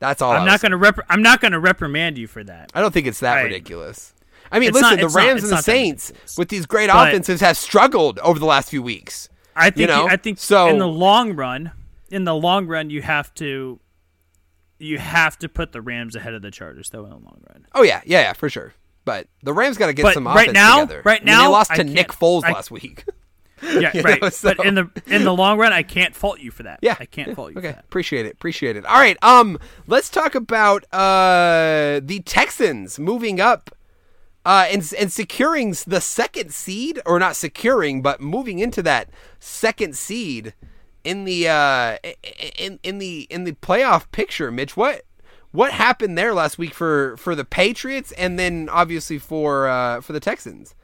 That's 0.00 0.20
all. 0.20 0.32
I'm 0.32 0.44
not 0.46 0.60
going 0.60 0.72
to 0.72 0.76
rep- 0.76 0.98
I'm 1.08 1.22
not 1.22 1.40
going 1.40 1.52
to 1.52 1.60
reprimand 1.60 2.18
you 2.18 2.26
for 2.26 2.42
that. 2.44 2.70
I 2.74 2.80
don't 2.82 2.92
think 2.92 3.06
it's 3.06 3.20
that 3.20 3.36
Right. 3.36 3.44
ridiculous. 3.44 4.12
I 4.52 4.58
mean, 4.58 4.68
It's 4.68 4.74
listen, 4.74 4.90
not- 4.90 4.98
the 5.00 5.06
it's 5.06 5.14
not- 5.14 5.24
Rams 5.24 5.42
and 5.44 5.52
the 5.52 5.62
Saints 5.62 6.12
with 6.36 6.48
these 6.50 6.66
great 6.66 6.90
But- 6.90 7.08
offenses 7.08 7.40
have 7.40 7.56
struggled 7.56 8.18
over 8.18 8.38
the 8.38 8.44
last 8.44 8.68
few 8.70 8.82
weeks. 8.82 9.28
I 9.56 9.70
think 9.70 9.76
You 9.78 9.86
know, 9.86 10.06
I 10.08 10.16
think 10.16 10.38
so- 10.38 10.68
in 10.68 10.78
the 10.78 10.88
long 10.88 11.34
run, 11.34 11.70
in 12.10 12.24
the 12.24 12.34
long 12.34 12.66
run 12.66 12.90
you 12.90 13.02
have 13.02 13.32
to 13.34 13.80
you 14.78 14.98
have 14.98 15.38
to 15.38 15.48
put 15.48 15.72
the 15.72 15.80
Rams 15.80 16.16
ahead 16.16 16.34
of 16.34 16.42
the 16.42 16.50
Chargers 16.50 16.90
though 16.90 17.04
in 17.04 17.10
the 17.10 17.16
long 17.16 17.40
run. 17.48 17.66
Oh 17.74 17.82
yeah, 17.82 18.02
yeah, 18.04 18.20
yeah, 18.22 18.32
for 18.34 18.50
sure. 18.50 18.74
But 19.04 19.26
the 19.42 19.52
Rams 19.52 19.76
got 19.76 19.86
to 19.86 19.92
get 19.92 20.02
But 20.02 20.14
some 20.14 20.26
right 20.26 20.42
offense 20.48 20.54
now- 20.54 20.80
together. 20.80 21.02
right 21.04 21.24
now, 21.24 21.32
I 21.32 21.36
mean, 21.42 21.46
they 21.46 21.52
lost 21.52 21.74
to 21.74 21.84
Nick 21.84 22.08
Foles 22.08 22.44
I- 22.44 22.52
last 22.52 22.70
week. 22.70 23.04
Yeah, 23.62 23.92
right. 24.04 24.20
know, 24.20 24.28
so- 24.30 24.54
But 24.54 24.66
in 24.66 24.74
the 24.74 24.90
in 25.06 25.24
the 25.24 25.32
long 25.34 25.58
run, 25.58 25.72
I 25.72 25.82
can't 25.82 26.14
fault 26.14 26.40
you 26.40 26.50
for 26.50 26.64
that. 26.64 26.78
Yeah, 26.82 26.96
I 26.98 27.06
can't 27.06 27.28
yeah, 27.28 27.34
fault 27.34 27.52
you. 27.52 27.58
Okay, 27.58 27.68
For 27.68 27.74
that. 27.76 27.84
appreciate 27.84 28.26
it. 28.26 28.32
Appreciate 28.32 28.76
it. 28.76 28.84
All 28.84 28.96
right. 28.98 29.16
Um, 29.22 29.58
let's 29.86 30.08
talk 30.10 30.34
about 30.34 30.84
uh 30.92 32.00
the 32.02 32.20
Texans 32.24 32.98
moving 32.98 33.40
up, 33.40 33.70
uh, 34.44 34.66
and 34.70 34.92
and 34.98 35.12
securing 35.12 35.74
the 35.86 36.00
second 36.00 36.52
seed, 36.52 37.00
or 37.06 37.18
not 37.18 37.36
securing, 37.36 38.02
but 38.02 38.20
moving 38.20 38.58
into 38.58 38.82
that 38.82 39.08
second 39.38 39.96
seed 39.96 40.52
in 41.04 41.24
the 41.24 41.48
uh 41.48 41.96
in 42.58 42.78
in 42.82 42.98
the 42.98 43.26
in 43.30 43.44
the 43.44 43.52
playoff 43.52 44.10
picture. 44.12 44.50
Mitch, 44.50 44.76
what 44.76 45.02
what 45.54 45.72
happened 45.72 46.18
there 46.18 46.34
last 46.34 46.58
week 46.58 46.74
for 46.74 47.16
for 47.16 47.34
the 47.34 47.44
Patriots, 47.44 48.12
and 48.12 48.38
then 48.38 48.68
obviously 48.70 49.18
for 49.18 49.68
uh 49.68 50.00
for 50.00 50.12
the 50.12 50.20
Texans? 50.20 50.74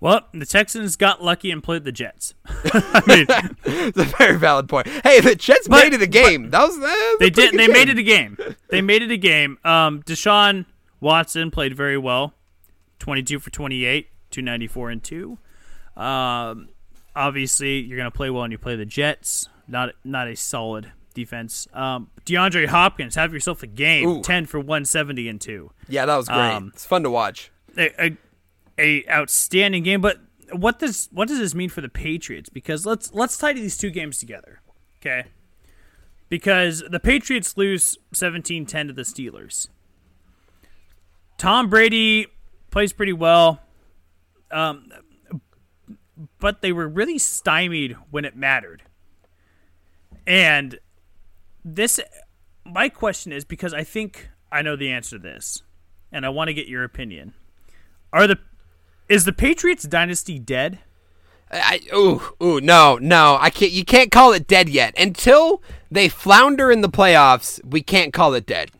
Well, 0.00 0.20
the 0.32 0.46
Texans 0.46 0.94
got 0.94 1.24
lucky 1.24 1.50
and 1.50 1.60
played 1.60 1.82
the 1.82 1.90
Jets. 1.90 2.32
I 2.46 3.02
mean, 3.08 3.26
It's 3.64 3.98
a 3.98 4.04
very 4.04 4.38
valid 4.38 4.68
point. 4.68 4.86
Hey, 5.02 5.20
the 5.20 5.34
Jets 5.34 5.66
But- 5.66 5.82
made 5.82 5.92
it 5.92 6.02
a 6.02 6.06
game. 6.06 6.50
that 6.50 6.60
was 6.66 6.78
that 6.78 6.82
was 6.86 7.16
they 7.18 7.30
did. 7.30 7.52
They 7.54 7.66
game. 7.66 7.72
made 7.72 7.88
it 7.88 7.98
a 7.98 8.02
game. 8.04 8.38
They 8.70 8.80
made 8.80 9.02
it 9.02 9.10
a 9.10 9.16
game. 9.16 9.58
Um, 9.64 10.02
Deshaun 10.04 10.66
Watson 11.00 11.50
played 11.50 11.76
very 11.76 11.98
well. 11.98 12.34
Twenty-two 13.00 13.40
for 13.40 13.50
twenty-eight, 13.50 14.08
two 14.30 14.42
ninety-four 14.42 14.90
and 14.90 15.02
two. 15.02 15.38
Um, 15.96 16.68
obviously, 17.16 17.80
you're 17.80 17.96
going 17.98 18.10
to 18.10 18.16
play 18.16 18.30
well 18.30 18.44
and 18.44 18.52
you 18.52 18.58
play 18.58 18.76
the 18.76 18.84
Jets. 18.86 19.48
Not 19.66 19.94
not 20.04 20.28
a 20.28 20.36
solid 20.36 20.92
defense. 21.18 21.66
Um, 21.72 22.10
DeAndre 22.24 22.66
Hopkins, 22.66 23.14
have 23.16 23.32
yourself 23.32 23.62
a 23.62 23.66
game. 23.66 24.08
Ooh. 24.08 24.22
Ten 24.22 24.46
for 24.46 24.60
one 24.60 24.84
seventy 24.84 25.28
and 25.28 25.40
two. 25.40 25.70
Yeah, 25.88 26.06
that 26.06 26.16
was 26.16 26.28
great. 26.28 26.38
Um, 26.38 26.70
it's 26.72 26.86
fun 26.86 27.02
to 27.02 27.10
watch. 27.10 27.50
a, 27.76 28.06
a, 28.06 28.16
a 28.78 29.08
outstanding 29.10 29.82
game. 29.82 30.00
But 30.00 30.18
what 30.52 30.78
does 30.78 31.08
what 31.12 31.28
does 31.28 31.38
this 31.38 31.54
mean 31.54 31.68
for 31.68 31.80
the 31.80 31.88
Patriots? 31.88 32.48
Because 32.48 32.86
let's 32.86 33.12
let's 33.12 33.36
tie 33.36 33.52
these 33.52 33.76
two 33.76 33.90
games 33.90 34.18
together, 34.18 34.60
okay? 35.00 35.28
Because 36.28 36.82
the 36.90 37.00
Patriots 37.00 37.56
lose 37.56 37.96
17-10 38.14 38.88
to 38.88 38.92
the 38.92 39.00
Steelers. 39.00 39.68
Tom 41.38 41.70
Brady 41.70 42.26
plays 42.70 42.92
pretty 42.92 43.14
well, 43.14 43.60
um, 44.50 44.92
but 46.38 46.60
they 46.60 46.70
were 46.70 46.86
really 46.86 47.16
stymied 47.18 47.96
when 48.10 48.26
it 48.26 48.36
mattered. 48.36 48.82
And 50.26 50.78
this, 51.74 52.00
my 52.64 52.88
question 52.88 53.32
is 53.32 53.44
because 53.44 53.74
I 53.74 53.84
think 53.84 54.28
I 54.50 54.62
know 54.62 54.76
the 54.76 54.90
answer 54.90 55.16
to 55.16 55.22
this, 55.22 55.62
and 56.10 56.24
I 56.24 56.30
want 56.30 56.48
to 56.48 56.54
get 56.54 56.68
your 56.68 56.84
opinion. 56.84 57.34
Are 58.12 58.26
the 58.26 58.38
is 59.08 59.24
the 59.24 59.32
Patriots 59.32 59.84
dynasty 59.84 60.38
dead? 60.38 60.80
I, 61.50 61.80
ooh, 61.94 62.20
ooh, 62.42 62.60
no, 62.60 62.98
no, 63.00 63.38
I 63.40 63.50
can't. 63.50 63.72
You 63.72 63.84
can't 63.84 64.10
call 64.10 64.32
it 64.32 64.46
dead 64.46 64.68
yet 64.68 64.94
until 64.98 65.62
they 65.90 66.08
flounder 66.08 66.70
in 66.70 66.82
the 66.82 66.90
playoffs. 66.90 67.62
We 67.64 67.82
can't 67.82 68.12
call 68.12 68.34
it 68.34 68.46
dead 68.46 68.70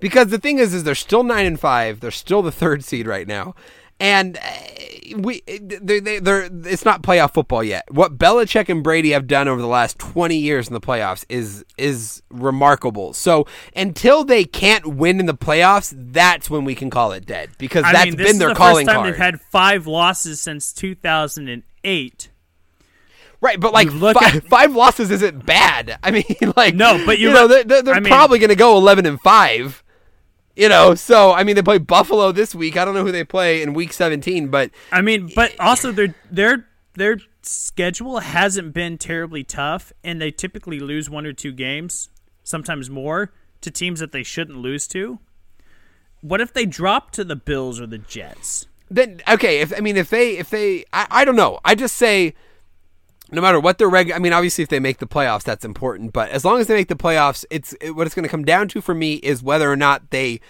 because 0.00 0.28
the 0.28 0.38
thing 0.38 0.58
is, 0.58 0.74
is 0.74 0.84
they're 0.84 0.94
still 0.94 1.22
nine 1.22 1.46
and 1.46 1.58
five. 1.58 2.00
They're 2.00 2.10
still 2.10 2.42
the 2.42 2.52
third 2.52 2.84
seed 2.84 3.06
right 3.06 3.26
now, 3.26 3.54
and 4.00 4.36
uh, 4.38 4.40
we 5.16 5.42
they 5.46 5.98
they 6.00 6.18
they're 6.18 6.48
it's 6.64 6.84
not 6.84 7.02
playoff 7.02 7.34
football 7.34 7.64
yet. 7.64 7.84
What 7.90 8.18
Belichick 8.18 8.68
and 8.68 8.82
Brady 8.82 9.10
have 9.10 9.26
done 9.26 9.48
over 9.48 9.60
the 9.60 9.66
last 9.66 9.98
twenty 9.98 10.36
years 10.36 10.68
in 10.68 10.74
the 10.74 10.80
playoffs 10.80 11.24
is 11.28 11.64
is 11.76 12.22
remarkable. 12.30 13.12
So 13.12 13.46
until 13.74 14.24
they 14.24 14.44
can't 14.44 14.86
win 14.86 15.18
in 15.20 15.26
the 15.26 15.34
playoffs, 15.34 15.94
that's 15.96 16.48
when 16.50 16.64
we 16.64 16.74
can 16.74 16.90
call 16.90 17.12
it 17.12 17.26
dead 17.26 17.50
because 17.58 17.84
I 17.84 17.92
that's 17.92 18.06
mean, 18.06 18.16
been 18.16 18.38
their 18.38 18.50
the 18.50 18.54
calling 18.54 18.86
first 18.86 18.94
time 18.94 19.02
card. 19.02 19.14
they've 19.14 19.18
had 19.20 19.40
five 19.40 19.86
losses 19.86 20.40
since 20.40 20.72
2008. 20.72 22.30
Right, 23.40 23.60
but 23.60 23.72
like 23.72 23.92
look 23.92 24.18
five, 24.18 24.36
at- 24.36 24.44
five 24.48 24.74
losses 24.74 25.10
isn't 25.10 25.46
bad. 25.46 25.98
I 26.02 26.10
mean, 26.10 26.24
like 26.56 26.74
No, 26.74 27.02
but 27.06 27.18
you 27.18 27.28
you 27.28 27.34
know 27.34 27.46
they're, 27.46 27.64
they're, 27.64 27.82
they're 27.82 28.00
probably 28.02 28.38
going 28.40 28.48
to 28.50 28.56
go 28.56 28.76
eleven 28.76 29.06
and 29.06 29.20
five. 29.20 29.82
You 30.58 30.68
know, 30.68 30.96
so 30.96 31.32
I 31.32 31.44
mean 31.44 31.54
they 31.54 31.62
play 31.62 31.78
Buffalo 31.78 32.32
this 32.32 32.52
week. 32.52 32.76
I 32.76 32.84
don't 32.84 32.94
know 32.94 33.04
who 33.04 33.12
they 33.12 33.22
play 33.22 33.62
in 33.62 33.74
Week 33.74 33.92
17, 33.92 34.48
but 34.48 34.72
I 34.90 35.02
mean, 35.02 35.30
but 35.32 35.54
also 35.60 35.92
their 35.92 36.16
their 36.32 36.66
their 36.94 37.18
schedule 37.42 38.18
hasn't 38.18 38.74
been 38.74 38.98
terribly 38.98 39.44
tough, 39.44 39.92
and 40.02 40.20
they 40.20 40.32
typically 40.32 40.80
lose 40.80 41.08
one 41.08 41.26
or 41.26 41.32
two 41.32 41.52
games, 41.52 42.08
sometimes 42.42 42.90
more, 42.90 43.32
to 43.60 43.70
teams 43.70 44.00
that 44.00 44.10
they 44.10 44.24
shouldn't 44.24 44.58
lose 44.58 44.88
to. 44.88 45.20
What 46.22 46.40
if 46.40 46.52
they 46.52 46.66
drop 46.66 47.12
to 47.12 47.22
the 47.22 47.36
Bills 47.36 47.80
or 47.80 47.86
the 47.86 47.98
Jets? 47.98 48.66
then 48.90 49.20
okay. 49.28 49.60
If 49.60 49.72
I 49.76 49.80
mean 49.80 49.96
if 49.96 50.10
they 50.10 50.38
if 50.38 50.50
they 50.50 50.84
I, 50.92 51.06
I 51.08 51.24
don't 51.24 51.36
know. 51.36 51.60
I 51.64 51.76
just 51.76 51.94
say 51.94 52.34
no 53.30 53.40
matter 53.40 53.60
what 53.60 53.78
their 53.78 53.88
reg. 53.88 54.10
I 54.10 54.18
mean, 54.18 54.32
obviously 54.32 54.62
if 54.62 54.68
they 54.68 54.80
make 54.80 54.98
the 54.98 55.06
playoffs, 55.06 55.42
that's 55.42 55.64
important. 55.64 56.12
But 56.12 56.30
as 56.30 56.44
long 56.44 56.60
as 56.60 56.66
they 56.66 56.74
make 56.74 56.88
the 56.88 56.96
playoffs, 56.96 57.44
it's 57.50 57.74
it, 57.80 57.92
what 57.92 58.06
it's 58.06 58.14
going 58.14 58.24
to 58.24 58.30
come 58.30 58.44
down 58.44 58.68
to 58.68 58.80
for 58.80 58.94
me 58.94 59.14
is 59.14 59.42
whether 59.42 59.70
or 59.70 59.76
not 59.76 60.10
they 60.10 60.40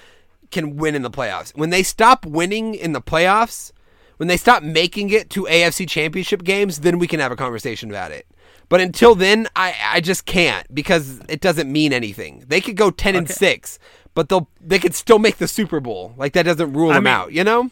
can 0.50 0.76
win 0.76 0.94
in 0.94 1.02
the 1.02 1.10
playoffs. 1.10 1.56
When 1.56 1.70
they 1.70 1.82
stop 1.82 2.24
winning 2.24 2.74
in 2.74 2.92
the 2.92 3.02
playoffs, 3.02 3.72
when 4.16 4.28
they 4.28 4.36
stop 4.36 4.62
making 4.62 5.10
it 5.10 5.30
to 5.30 5.44
AFC 5.44 5.88
championship 5.88 6.42
games, 6.44 6.80
then 6.80 6.98
we 6.98 7.06
can 7.06 7.20
have 7.20 7.32
a 7.32 7.36
conversation 7.36 7.90
about 7.90 8.12
it. 8.12 8.26
But 8.68 8.80
until 8.80 9.14
then, 9.14 9.48
I, 9.56 9.74
I 9.82 10.00
just 10.00 10.26
can't 10.26 10.72
because 10.74 11.20
it 11.28 11.40
doesn't 11.40 11.70
mean 11.70 11.92
anything. 11.92 12.44
They 12.46 12.60
could 12.60 12.76
go 12.76 12.90
ten 12.90 13.16
and 13.16 13.28
six, 13.28 13.78
but 14.14 14.28
they'll 14.28 14.48
they 14.60 14.78
could 14.78 14.94
still 14.94 15.18
make 15.18 15.38
the 15.38 15.48
Super 15.48 15.80
Bowl. 15.80 16.14
Like 16.16 16.34
that 16.34 16.44
doesn't 16.44 16.72
rule 16.72 16.92
them 16.92 17.04
mean- 17.04 17.12
out, 17.12 17.32
you 17.32 17.44
know? 17.44 17.70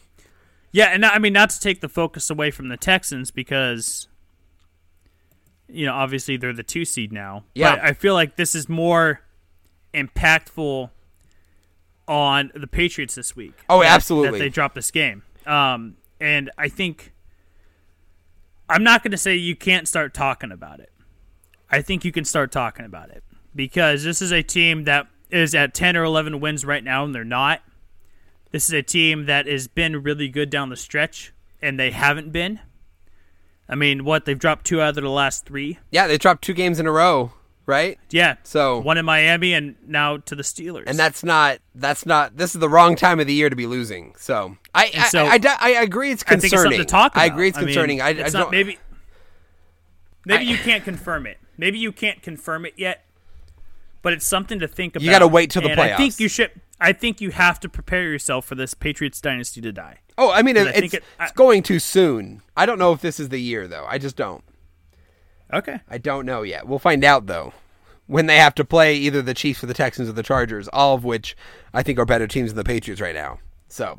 Yeah, 0.73 0.87
and 0.87 1.07
I 1.07 1.19
mean 1.19 1.33
not 1.33 1.51
to 1.51 1.61
take 1.61 1.81
the 1.81 1.89
focus 1.89 2.29
away 2.29 2.51
from 2.51 2.69
the 2.69 2.77
Texans 2.77 3.31
because 3.31 4.09
you 5.69 5.87
know 5.87 5.95
obviously 5.95 6.37
they're 6.37 6.53
the 6.53 6.63
two 6.63 6.85
seed 6.85 7.13
now. 7.13 7.45
Yeah. 7.55 7.77
but 7.77 7.85
I 7.85 7.93
feel 7.93 8.15
like 8.15 8.37
this 8.37 8.55
is 8.55 8.69
more 8.69 9.21
impactful 9.95 10.91
on 12.09 12.53
the 12.55 12.67
Patriots 12.67 13.15
this 13.15 13.35
week. 13.35 13.55
Oh, 13.69 13.81
that- 13.83 13.93
absolutely. 13.93 14.39
That 14.39 14.45
they 14.45 14.49
dropped 14.49 14.75
this 14.75 14.91
game, 14.91 15.23
um, 15.47 15.97
and 16.21 16.51
I 16.57 16.69
think 16.69 17.13
I'm 18.69 18.83
not 18.83 19.03
going 19.03 19.13
to 19.13 19.17
say 19.19 19.35
you 19.37 19.57
can't 19.57 19.87
start 19.87 20.15
talking 20.15 20.51
about 20.53 20.81
it. 20.81 20.93
I 21.71 21.83
think 21.83 22.05
you 22.05 22.13
can 22.13 22.25
start 22.25 22.53
talking 22.53 22.85
about 22.85 23.11
it 23.11 23.25
because 23.55 24.05
this 24.05 24.23
is 24.23 24.33
a 24.33 24.43
team 24.43 24.85
that 24.85 25.07
is 25.31 25.55
at 25.55 25.75
10 25.75 25.97
or 25.97 26.05
11 26.05 26.39
wins 26.41 26.65
right 26.65 26.85
now, 26.85 27.05
and 27.05 27.15
they're 27.15 27.25
not. 27.25 27.61
This 28.53 28.69
is 28.69 28.73
a 28.73 28.83
team 28.83 29.27
that 29.27 29.47
has 29.47 29.67
been 29.67 30.03
really 30.03 30.29
good 30.29 30.51
down 30.51 30.69
the 30.69 30.77
stretch, 30.77 31.33
and 31.61 31.79
they 31.79 31.91
haven't 31.91 32.31
been. 32.33 32.61
I 33.69 33.75
mean, 33.75 34.05
what 34.05 34.25
they've 34.25 34.39
dropped 34.39 34.65
two 34.67 34.81
out 34.81 34.91
of 34.97 35.03
the 35.03 35.11
last 35.11 35.45
three. 35.47 35.79
Yeah, 35.91 36.07
they 36.07 36.19
dropped 36.19 36.43
two 36.45 36.55
games 36.55 36.79
in 36.79 36.87
a 36.87 36.93
row, 36.93 37.33
right? 37.67 37.99
Yeah, 38.11 38.37
So 38.45 38.79
one 38.79 38.97
in 38.97 39.05
Miami 39.05 39.55
and 39.55 39.75
now 39.87 40.19
to 40.19 40.35
the 40.37 40.43
Steelers. 40.45 40.85
and 40.87 40.97
that's 40.99 41.25
not 41.25 41.59
that's 41.75 42.07
not 42.07 42.37
this 42.37 42.55
is 42.55 42.61
the 42.61 42.69
wrong 42.69 42.95
time 42.97 43.19
of 43.19 43.27
the 43.27 43.35
year 43.35 43.51
to 43.51 43.57
be 43.57 43.67
losing. 43.67 44.15
So 44.19 44.57
I 44.75 44.91
I, 44.97 45.09
so- 45.09 45.25
I, 45.27 45.41
I, 45.45 45.57
I 45.61 45.83
agree 45.83 46.13
it's 46.13 46.23
I 46.27 46.37
think 46.37 46.43
concerning. 46.43 46.53
it's 46.53 46.63
something 46.63 46.79
to 46.81 46.85
talk 46.85 47.13
about. 47.15 47.23
I 47.23 47.27
agree 47.27 47.49
it's 47.49 47.59
concerning. 47.59 48.01
I, 48.01 48.11
it's 48.11 48.35
I 48.35 48.39
not 48.39 48.45
don't, 48.45 48.51
maybe. 48.53 48.79
Maybe 50.25 50.45
you 50.45 50.57
can't 50.59 50.83
confirm 50.85 51.27
it. 51.27 51.39
Maybe 51.57 51.79
you 51.79 51.93
can't 51.93 52.21
confirm 52.21 52.67
it 52.67 52.75
yet, 52.77 53.05
but 54.03 54.13
it's 54.13 54.27
something 54.27 54.59
to 54.59 54.69
think 54.69 54.97
about. 54.97 55.05
You 55.05 55.11
gotta 55.11 55.29
wait 55.29 55.51
till 55.51 55.63
the 55.63 55.71
and 55.71 55.81
I 55.81 55.97
think 55.97 56.19
you 56.21 56.29
should. 56.29 56.51
I 56.81 56.93
think 56.93 57.21
you 57.21 57.31
have 57.31 57.59
to 57.61 57.69
prepare 57.69 58.03
yourself 58.03 58.45
for 58.45 58.55
this 58.55 58.75
Patriots 58.75 59.21
dynasty 59.21 59.61
to 59.63 59.73
die. 59.73 60.01
Oh, 60.19 60.31
I 60.31 60.43
mean, 60.43 60.57
I 60.57 60.63
it's, 60.71 60.95
it- 60.95 61.05
I- 61.21 61.25
it's 61.25 61.33
going 61.33 61.63
too 61.63 61.79
soon. 61.79 62.43
I 62.57 62.65
don't 62.67 62.79
know 62.79 62.93
if 62.93 63.01
this 63.01 63.21
is 63.21 63.29
the 63.29 63.39
year 63.41 63.69
though. 63.69 63.85
I 63.89 63.99
just 63.99 64.17
don't. 64.17 64.43
Okay. 65.53 65.81
I 65.89 65.99
don't 65.99 66.27
know 66.27 66.43
yet. 66.43 66.67
We'll 66.67 66.79
find 66.79 67.05
out 67.05 67.27
though 67.27 67.53
when 68.07 68.27
they 68.27 68.37
have 68.37 68.55
to 68.55 68.65
play 68.65 68.95
either 68.97 69.21
the 69.21 69.35
Chiefs 69.35 69.63
or 69.63 69.67
the 69.67 69.75
Texans 69.75 70.09
or 70.09 70.13
the 70.13 70.23
Chargers, 70.23 70.69
all 70.73 70.95
of 70.95 71.05
which 71.05 71.37
I 71.75 71.83
think 71.83 71.99
are 71.99 72.05
better 72.07 72.27
teams 72.27 72.51
than 72.51 72.57
the 72.57 72.65
Patriots 72.65 73.01
right 73.01 73.15
now. 73.15 73.39
So, 73.69 73.99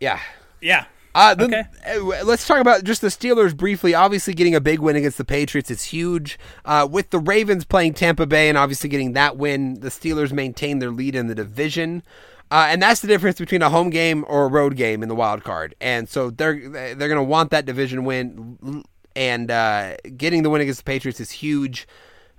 yeah. 0.00 0.20
Yeah. 0.60 0.86
Uh, 1.14 1.34
then, 1.34 1.54
Okay. 1.54 1.64
uh, 1.96 2.24
let's 2.24 2.46
talk 2.46 2.58
about 2.58 2.84
just 2.84 3.00
the 3.00 3.08
Steelers 3.08 3.56
briefly. 3.56 3.94
Obviously, 3.94 4.34
getting 4.34 4.54
a 4.54 4.60
big 4.60 4.80
win 4.80 4.96
against 4.96 5.16
the 5.16 5.24
Patriots 5.24 5.70
is 5.70 5.84
huge. 5.84 6.38
Uh, 6.64 6.86
with 6.90 7.08
the 7.10 7.18
Ravens 7.18 7.64
playing 7.64 7.94
Tampa 7.94 8.26
Bay 8.26 8.50
and 8.50 8.58
obviously 8.58 8.90
getting 8.90 9.14
that 9.14 9.36
win, 9.38 9.80
the 9.80 9.88
Steelers 9.88 10.30
maintain 10.30 10.78
their 10.78 10.90
lead 10.90 11.14
in 11.14 11.26
the 11.26 11.34
division. 11.34 12.02
Uh, 12.50 12.66
and 12.68 12.80
that's 12.80 13.00
the 13.00 13.08
difference 13.08 13.38
between 13.38 13.60
a 13.62 13.70
home 13.70 13.90
game 13.90 14.24
or 14.28 14.44
a 14.44 14.48
road 14.48 14.76
game 14.76 15.02
in 15.02 15.08
the 15.08 15.14
wild 15.16 15.42
card. 15.42 15.74
And 15.80 16.08
so 16.08 16.30
they're 16.30 16.68
they're 16.68 16.94
going 17.08 17.16
to 17.16 17.22
want 17.24 17.50
that 17.50 17.64
division 17.66 18.04
win, 18.04 18.84
and 19.16 19.50
uh, 19.50 19.96
getting 20.16 20.42
the 20.42 20.50
win 20.50 20.60
against 20.60 20.80
the 20.80 20.84
Patriots 20.84 21.18
is 21.20 21.30
huge. 21.30 21.88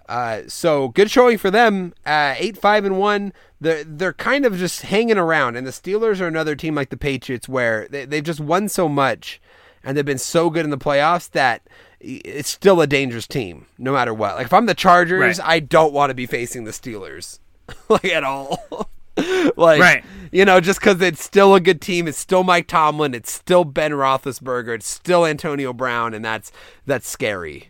Uh, 0.07 0.43
so 0.47 0.87
good 0.89 1.11
showing 1.11 1.37
for 1.37 1.51
them. 1.51 1.93
Uh, 2.05 2.35
eight 2.37 2.57
five 2.57 2.85
and 2.85 2.97
one. 2.97 3.33
They're 3.59 3.83
they're 3.83 4.13
kind 4.13 4.45
of 4.45 4.55
just 4.57 4.83
hanging 4.83 5.17
around, 5.17 5.57
and 5.57 5.67
the 5.67 5.71
Steelers 5.71 6.21
are 6.21 6.27
another 6.27 6.55
team 6.55 6.75
like 6.75 6.89
the 6.89 6.95
Patriots 6.97 7.49
where 7.49 7.87
they, 7.89 8.05
they've 8.05 8.23
just 8.23 8.39
won 8.39 8.69
so 8.69 8.87
much, 8.87 9.41
and 9.83 9.97
they've 9.97 10.05
been 10.05 10.17
so 10.17 10.49
good 10.49 10.63
in 10.63 10.69
the 10.69 10.77
playoffs 10.77 11.29
that 11.31 11.67
it's 11.99 12.47
still 12.49 12.79
a 12.79 12.87
dangerous 12.87 13.27
team 13.27 13.65
no 13.77 13.91
matter 13.91 14.13
what. 14.13 14.35
Like 14.35 14.45
if 14.45 14.53
I'm 14.53 14.67
the 14.67 14.75
Chargers, 14.75 15.39
Right. 15.39 15.47
I 15.47 15.59
don't 15.59 15.91
want 15.91 16.11
to 16.11 16.13
be 16.13 16.27
facing 16.27 16.63
the 16.63 16.71
Steelers 16.71 17.39
like 17.89 18.05
at 18.05 18.23
all. 18.23 18.89
like 19.57 19.79
Right. 19.81 20.03
you 20.31 20.45
know, 20.45 20.59
just 20.59 20.79
because 20.79 21.01
it's 21.01 21.23
still 21.23 21.55
a 21.55 21.59
good 21.59 21.81
team, 21.81 22.07
it's 22.07 22.17
still 22.17 22.43
Mike 22.43 22.67
Tomlin, 22.67 23.13
it's 23.13 23.31
still 23.31 23.63
Ben 23.63 23.91
Roethlisberger, 23.91 24.75
it's 24.75 24.87
still 24.87 25.25
Antonio 25.25 25.73
Brown, 25.73 26.13
and 26.13 26.23
that's 26.23 26.51
that's 26.85 27.09
scary. 27.09 27.69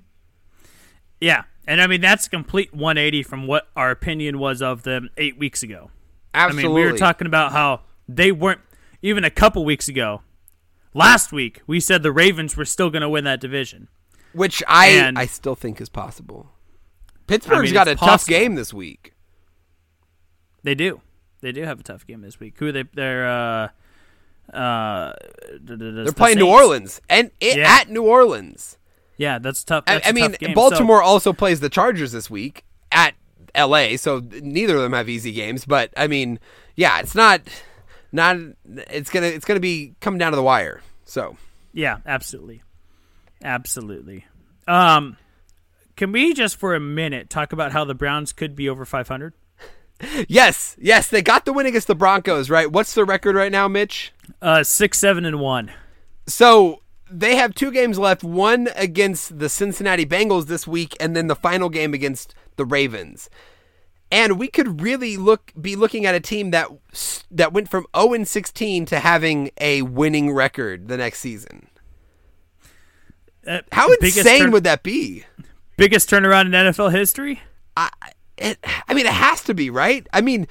Yeah. 1.22 1.44
And 1.68 1.82
I 1.82 1.88
mean 1.88 2.02
that's 2.02 2.28
a 2.28 2.30
complete 2.30 2.74
180 2.74 3.24
from 3.24 3.48
what 3.48 3.68
our 3.76 3.92
opinion 3.92 4.40
was 4.40 4.62
of 4.62 4.84
them 4.84 5.10
8 5.18 5.38
weeks 5.38 5.64
ago. 5.64 5.92
Absolutely. 6.34 6.64
I 6.64 6.68
mean, 6.68 6.76
we 6.86 6.92
were 6.92 6.98
talking 6.98 7.28
about 7.28 7.52
how 7.52 7.82
they 8.08 8.32
weren't 8.32 8.62
even 9.02 9.24
a 9.24 9.30
couple 9.30 9.66
weeks 9.66 9.88
ago. 9.88 10.22
Last 10.94 11.32
week, 11.32 11.62
we 11.68 11.80
said 11.80 12.04
the 12.04 12.12
Ravens 12.12 12.56
were 12.58 12.66
still 12.66 12.90
going 12.90 13.02
to 13.02 13.10
win 13.10 13.24
that 13.26 13.40
division. 13.42 13.88
which 14.34 14.62
I 14.68 14.88
And- 14.90 15.18
I 15.18 15.26
still 15.26 15.56
think 15.56 15.80
is 15.82 15.90
possible. 15.90 16.52
Pittsburgh's 17.28 17.58
I 17.60 17.62
mean, 17.64 17.74
got 17.74 17.88
a 17.88 17.92
it's 17.92 18.02
tough 18.02 18.26
game 18.28 18.56
this 18.56 18.74
week. 18.74 19.14
They 20.64 20.76
do. 20.76 21.02
They 21.42 21.52
do 21.52 21.64
have 21.64 21.80
a 21.80 21.84
tough 21.84 22.06
game 22.08 22.22
this 22.22 22.40
week. 22.40 22.56
Who 22.58 22.68
are 22.68 22.72
they? 22.72 22.84
They're 22.94 23.28
uh, 23.28 23.70
uh, 24.56 25.14
They're 25.60 26.12
playing 26.14 26.38
New 26.40 26.48
Orleans 26.48 27.02
and 27.10 27.32
it, 27.40 27.58
Yeah. 27.58 27.78
at 27.80 27.90
New 27.90 28.04
Orleans. 28.04 28.78
Yeah, 29.18 29.40
that's 29.40 29.64
tough. 29.64 29.84
I, 29.88 29.96
That's 29.96 30.10
I 30.10 30.12
mean, 30.12 30.32
game. 30.40 30.54
Baltimore 30.54 31.02
also 31.02 31.34
plays 31.34 31.60
the 31.60 31.70
Chargers 31.70 32.12
this 32.12 32.30
week 32.30 32.64
at 32.92 33.16
L.A. 33.56 33.98
So 33.98 34.22
neither 34.32 34.76
of 34.76 34.82
them 34.84 34.94
have 34.94 35.10
easy 35.10 35.32
games. 35.32 35.66
But 35.66 35.92
I 35.98 36.06
mean, 36.08 36.40
yeah, 36.76 37.00
it's 37.00 37.16
not 37.16 37.42
not. 38.12 38.38
It's 38.92 39.10
gonna 39.10 39.26
it's 39.26 39.46
gonna 39.46 39.60
be 39.60 39.96
coming 40.02 40.20
down 40.20 40.34
to 40.34 40.36
the 40.36 40.44
wire. 40.44 40.82
So 41.06 41.32
So, 41.32 41.38
yeah, 41.74 41.98
absolutely, 42.06 42.62
absolutely. 43.44 44.26
Um, 44.68 45.18
can 45.96 46.12
we 46.12 46.34
just 46.36 46.58
for 46.58 46.76
a 46.76 46.80
minute 46.80 47.30
talk 47.30 47.52
about 47.54 47.72
how 47.72 47.86
the 47.86 47.96
Browns 47.96 48.34
could 48.34 48.56
be 48.56 48.70
over 48.70 48.86
500? 48.86 49.34
Yes, 50.28 50.76
yes, 50.80 51.08
they 51.08 51.22
got 51.22 51.46
the 51.46 51.54
win 51.54 51.66
against 51.66 51.88
the 51.88 51.96
Broncos. 51.96 52.50
Right? 52.50 52.72
What's 52.72 52.94
the 52.94 53.06
record 53.06 53.36
right 53.36 53.52
now, 53.52 53.68
Mitch? 53.68 54.14
Uh, 54.42 54.64
six, 54.64 55.00
seven, 55.00 55.26
and 55.26 55.40
one. 55.40 55.72
So 56.28 56.82
they 57.10 57.36
have 57.38 57.56
two 57.56 57.72
games 57.72 57.98
left 57.98 58.24
one 58.24 58.70
against 58.76 59.40
the 59.40 59.50
Cincinnati 59.50 60.06
Bengals 60.06 60.48
this 60.48 60.68
week, 60.68 60.96
and 61.00 61.16
then 61.16 61.28
the 61.28 61.36
final 61.36 61.70
game 61.70 61.94
against 61.94 62.36
the 62.58 62.66
Ravens. 62.66 63.30
And 64.12 64.40
we 64.40 64.48
could 64.48 64.82
really 64.82 65.18
look 65.18 65.52
be 65.60 65.76
looking 65.76 66.06
at 66.06 66.16
a 66.16 66.20
team 66.20 66.52
that 66.52 66.70
that 67.30 67.52
went 67.52 67.70
from 67.70 67.86
0 67.96 68.14
and 68.14 68.28
16 68.28 68.86
to 68.86 69.00
having 69.00 69.52
a 69.60 69.82
winning 69.82 70.32
record 70.34 70.88
the 70.88 70.96
next 70.98 71.20
season. 71.20 71.68
Uh, 73.46 73.60
How 73.72 73.92
insane 74.02 74.40
turn- 74.44 74.52
would 74.52 74.64
that 74.66 74.84
be? 74.84 75.24
biggest 75.78 76.10
turnaround 76.10 76.46
in 76.48 76.52
NFL 76.52 76.92
history? 76.92 77.42
I 77.76 77.90
it, 78.38 78.58
I 78.88 78.94
mean, 78.94 79.06
it 79.06 79.14
has 79.14 79.44
to 79.44 79.54
be 79.54 79.70
right. 79.70 80.08
I 80.14 80.22
mean, 80.22 80.48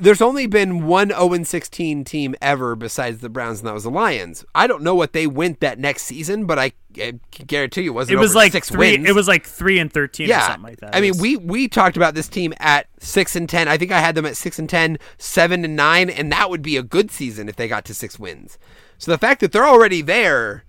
there's 0.00 0.20
only 0.20 0.46
been 0.46 0.86
one 0.86 1.08
0 1.08 1.32
and 1.32 1.46
16 1.46 2.04
team 2.04 2.34
ever 2.40 2.74
besides 2.74 3.18
the 3.18 3.28
Browns, 3.28 3.60
and 3.60 3.68
that 3.68 3.74
was 3.74 3.84
the 3.84 3.90
Lions. 3.90 4.44
I 4.54 4.66
don't 4.66 4.82
know 4.82 4.94
what 4.94 5.12
they 5.12 5.26
went 5.26 5.60
that 5.60 5.78
next 5.78 6.04
season, 6.04 6.46
but 6.46 6.58
I, 6.58 6.72
I 6.96 7.18
guarantee 7.46 7.82
you 7.82 7.92
it 7.92 7.94
wasn't. 7.94 8.18
It 8.18 8.20
was 8.20 8.34
like 8.34 8.52
six 8.52 8.70
three. 8.70 8.92
wins. 8.92 9.08
It 9.08 9.14
was 9.14 9.28
like 9.28 9.46
three 9.46 9.78
and 9.78 9.92
thirteen 9.92 10.26
or 10.26 10.30
yeah. 10.30 10.46
something 10.46 10.62
like 10.62 10.80
that. 10.80 10.94
I 10.94 11.00
mean, 11.00 11.18
we 11.18 11.36
we 11.36 11.68
talked 11.68 11.96
about 11.96 12.14
this 12.14 12.28
team 12.28 12.54
at 12.58 12.86
six 12.98 13.36
and 13.36 13.48
ten. 13.48 13.68
I 13.68 13.76
think 13.76 13.92
I 13.92 14.00
had 14.00 14.14
them 14.14 14.26
at 14.26 14.36
six 14.36 14.58
and 14.58 14.68
10, 14.68 14.98
7 15.18 15.64
and 15.64 15.76
nine, 15.76 16.10
and 16.10 16.32
that 16.32 16.50
would 16.50 16.62
be 16.62 16.76
a 16.76 16.82
good 16.82 17.10
season 17.10 17.48
if 17.48 17.56
they 17.56 17.68
got 17.68 17.84
to 17.86 17.94
six 17.94 18.18
wins. 18.18 18.58
So 18.98 19.10
the 19.10 19.18
fact 19.18 19.40
that 19.40 19.52
they're 19.52 19.68
already 19.68 20.02
there. 20.02 20.64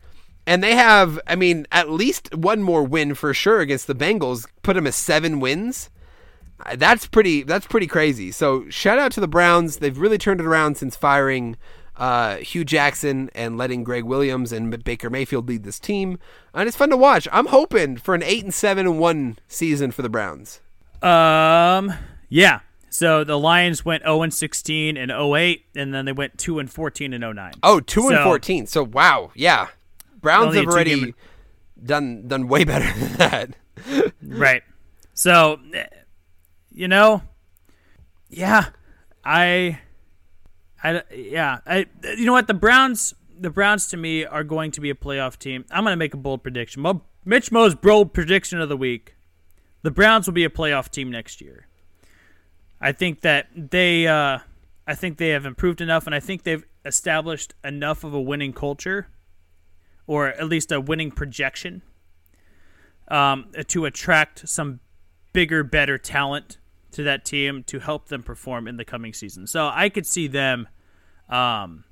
And 0.48 0.64
they 0.64 0.74
have, 0.74 1.20
I 1.28 1.36
mean, 1.36 1.68
at 1.72 1.91
least 1.91 2.34
one 2.34 2.64
more 2.64 2.84
win 2.84 3.14
for 3.14 3.32
sure 3.32 3.60
against 3.60 3.86
the 3.86 3.94
Bengals. 3.94 4.48
Put 4.64 4.74
them 4.74 4.88
at 4.88 4.95
seven 4.95 5.40
wins. 5.40 5.91
Uh, 6.66 6.76
That's 6.76 7.08
pretty. 7.08 7.44
That's 7.44 7.66
pretty 7.68 7.88
crazy. 7.88 8.32
So 8.32 8.70
shout 8.70 9.00
out 9.00 9.12
to 9.14 9.20
the 9.20 9.28
Browns. 9.28 9.78
They've 9.78 9.98
really 9.98 10.18
turned 10.18 10.40
it 10.40 10.46
around 10.46 10.76
since 10.78 10.96
firing 10.96 11.56
uh, 11.98 12.38
Hue 12.38 12.64
Jackson 12.64 13.30
and 13.36 13.58
letting 13.58 13.84
Gregg 13.84 14.04
Williams 14.06 14.52
and 14.52 14.84
Baker 14.84 15.10
Mayfield 15.10 15.48
lead 15.48 15.64
this 15.64 15.80
team. 15.80 16.18
And 16.54 16.68
it's 16.68 16.78
fun 16.78 16.90
to 16.90 16.98
watch. 16.98 17.28
I'm 17.32 17.48
hoping 17.48 17.98
for 17.98 18.16
an 18.16 18.24
eight 18.24 18.44
and 18.44 18.54
seven 18.54 18.86
and 18.88 19.00
one 19.00 19.38
season 19.48 19.92
for 19.92 20.02
the 20.02 20.10
Browns. 20.10 20.62
Um, 21.02 21.94
yeah. 22.30 22.60
So 22.90 23.24
the 23.24 23.40
Lions 23.40 23.86
went 23.86 24.04
0 24.04 24.22
and 24.24 24.34
16 24.34 24.98
and 24.98 25.12
08, 25.12 25.66
and 25.76 25.94
then 25.94 26.04
they 26.06 26.12
went 26.12 26.38
2 26.38 26.60
and 26.60 26.70
14 26.70 27.14
and 27.14 27.24
09. 27.36 27.54
Oh, 27.64 27.80
two 27.80 28.02
and 28.10 28.18
So- 28.18 28.24
fourteen. 28.26 28.68
So 28.68 28.84
wow, 28.84 29.32
yeah. 29.34 29.68
Browns 30.20 30.56
have 30.56 30.68
already 30.68 30.96
two-game- 30.96 31.16
done 31.84 32.28
done 32.28 32.48
way 32.50 32.64
better 32.66 32.92
than 33.00 33.14
that. 33.18 34.12
Right. 34.22 34.62
So, 35.14 35.60
you 36.72 36.88
know, 36.88 37.23
yeah, 38.30 38.69
I, 39.23 39.80
I, 40.84 41.03
yeah, 41.14 41.60
I. 41.65 41.85
You 42.03 42.26
know 42.26 42.34
what? 42.34 42.48
The 42.48 42.53
Browns, 42.53 43.14
the 43.38 43.49
Browns 43.49 43.88
to 43.88 43.98
me 43.98 44.26
are 44.26 44.43
going 44.43 44.72
to 44.72 44.81
be 44.81 44.89
a 44.89 44.95
playoff 44.95 45.38
team. 45.38 45.65
I'm 45.72 45.84
going 45.84 45.91
to 45.91 45.98
make 45.98 46.14
a 46.14 46.18
bold 46.18 46.43
prediction. 46.43 46.81
Mo, 46.81 47.02
Mitch 47.26 47.52
Mo's 47.52 47.76
bold 47.76 48.14
prediction 48.14 48.61
of 48.61 48.69
the 48.69 48.77
week: 48.77 49.15
the 49.84 49.91
Browns 49.91 50.27
will 50.27 50.34
be 50.34 50.45
a 50.45 50.49
playoff 50.49 50.89
team 50.89 51.11
next 51.11 51.41
year. 51.41 51.68
I 52.80 52.93
think 52.93 53.22
that 53.22 53.48
they, 53.56 54.07
uh, 54.07 54.39
I 54.88 54.95
think 54.95 55.18
they 55.18 55.30
have 55.30 55.45
improved 55.45 55.81
enough, 55.81 56.07
and 56.07 56.15
I 56.15 56.19
think 56.19 56.43
they've 56.43 56.65
established 56.84 57.53
enough 57.64 58.03
of 58.03 58.14
a 58.14 58.22
winning 58.22 58.53
culture, 58.53 59.07
or 60.07 60.30
at 60.30 60.48
least 60.48 60.72
a 60.72 60.81
winning 60.81 61.11
projection, 61.11 61.84
um, 63.07 63.52
to 63.68 63.85
attract 63.85 64.49
some 64.49 64.80
bigger, 65.31 65.64
better 65.64 65.98
talent 65.99 66.57
to 66.92 67.04
that 67.04 67.26
team 67.26 67.64
to 67.68 67.80
help 67.80 68.08
them 68.10 68.24
perform 68.24 68.68
in 68.68 68.78
the 68.78 68.86
coming 68.86 69.14
season. 69.14 69.48
So 69.48 69.70
I 69.74 69.90
could 69.90 70.06
see 70.06 70.28
them 70.28 70.68
um, 71.30 71.84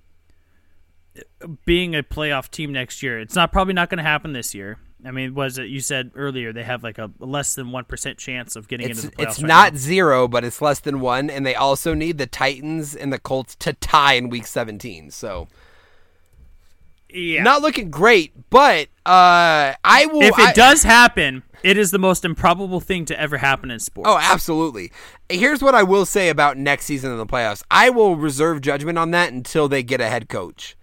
being 1.65 1.95
a 1.95 2.03
playoff 2.03 2.49
team 2.49 2.71
next 2.71 3.01
year. 3.03 3.19
It's 3.19 3.35
not 3.35 3.51
probably 3.51 3.73
not 3.73 3.89
going 3.89 3.97
to 3.97 4.03
happen 4.03 4.33
this 4.33 4.53
year. 4.53 4.77
I 5.05 5.11
mean, 5.11 5.33
was 5.33 5.57
it 5.57 5.67
you 5.69 5.79
said 5.79 6.11
earlier 6.13 6.51
they 6.51 6.63
have 6.63 6.83
like 6.83 6.97
a 6.97 7.09
less 7.19 7.55
than 7.55 7.71
one 7.71 7.85
percent 7.85 8.17
chance 8.17 8.57
of 8.57 8.67
getting 8.67 8.89
It's 8.89 9.03
into 9.03 9.15
the 9.15 9.15
playoffs? 9.23 9.29
it's 9.29 9.41
right 9.41 9.47
not 9.47 9.73
now. 9.73 9.79
zero, 9.79 10.27
but 10.27 10.43
it's 10.43 10.61
less 10.61 10.81
than 10.81 10.99
one, 10.99 11.29
and 11.29 11.45
they 11.45 11.55
also 11.55 11.93
need 11.93 12.17
the 12.17 12.27
Titans 12.27 12.95
and 12.95 13.13
the 13.13 13.19
Colts 13.19 13.55
to 13.57 13.71
tie 13.73 14.13
in 14.15 14.29
Week 14.29 14.45
17. 14.45 15.09
So 15.11 15.47
yeah. 17.09 17.43
not 17.43 17.61
looking 17.61 17.89
great, 17.91 18.33
but 18.49 18.87
uh, 19.05 19.73
I 19.83 20.05
will. 20.11 20.21
if 20.23 20.37
it 20.39 20.49
I- 20.49 20.53
does 20.53 20.83
happen, 20.83 21.43
it 21.63 21.77
is 21.77 21.91
the 21.91 21.99
most 21.99 22.23
improbable 22.25 22.79
thing 22.79 23.05
to 23.05 23.19
ever 23.19 23.37
happen 23.37 23.71
in 23.71 23.79
sports. 23.79 24.09
Oh, 24.09 24.17
absolutely. 24.19 24.91
Here's 25.29 25.61
what 25.61 25.75
I 25.75 25.83
will 25.83 26.05
say 26.05 26.29
about 26.29 26.57
next 26.57 26.85
season 26.85 27.11
in 27.11 27.17
the 27.17 27.25
playoffs. 27.25 27.63
I 27.69 27.89
will 27.89 28.15
reserve 28.15 28.61
judgment 28.61 28.97
on 28.97 29.11
that 29.11 29.31
until 29.33 29.67
they 29.67 29.83
get 29.83 30.01
a 30.01 30.07
head 30.07 30.29
coach. 30.29 30.75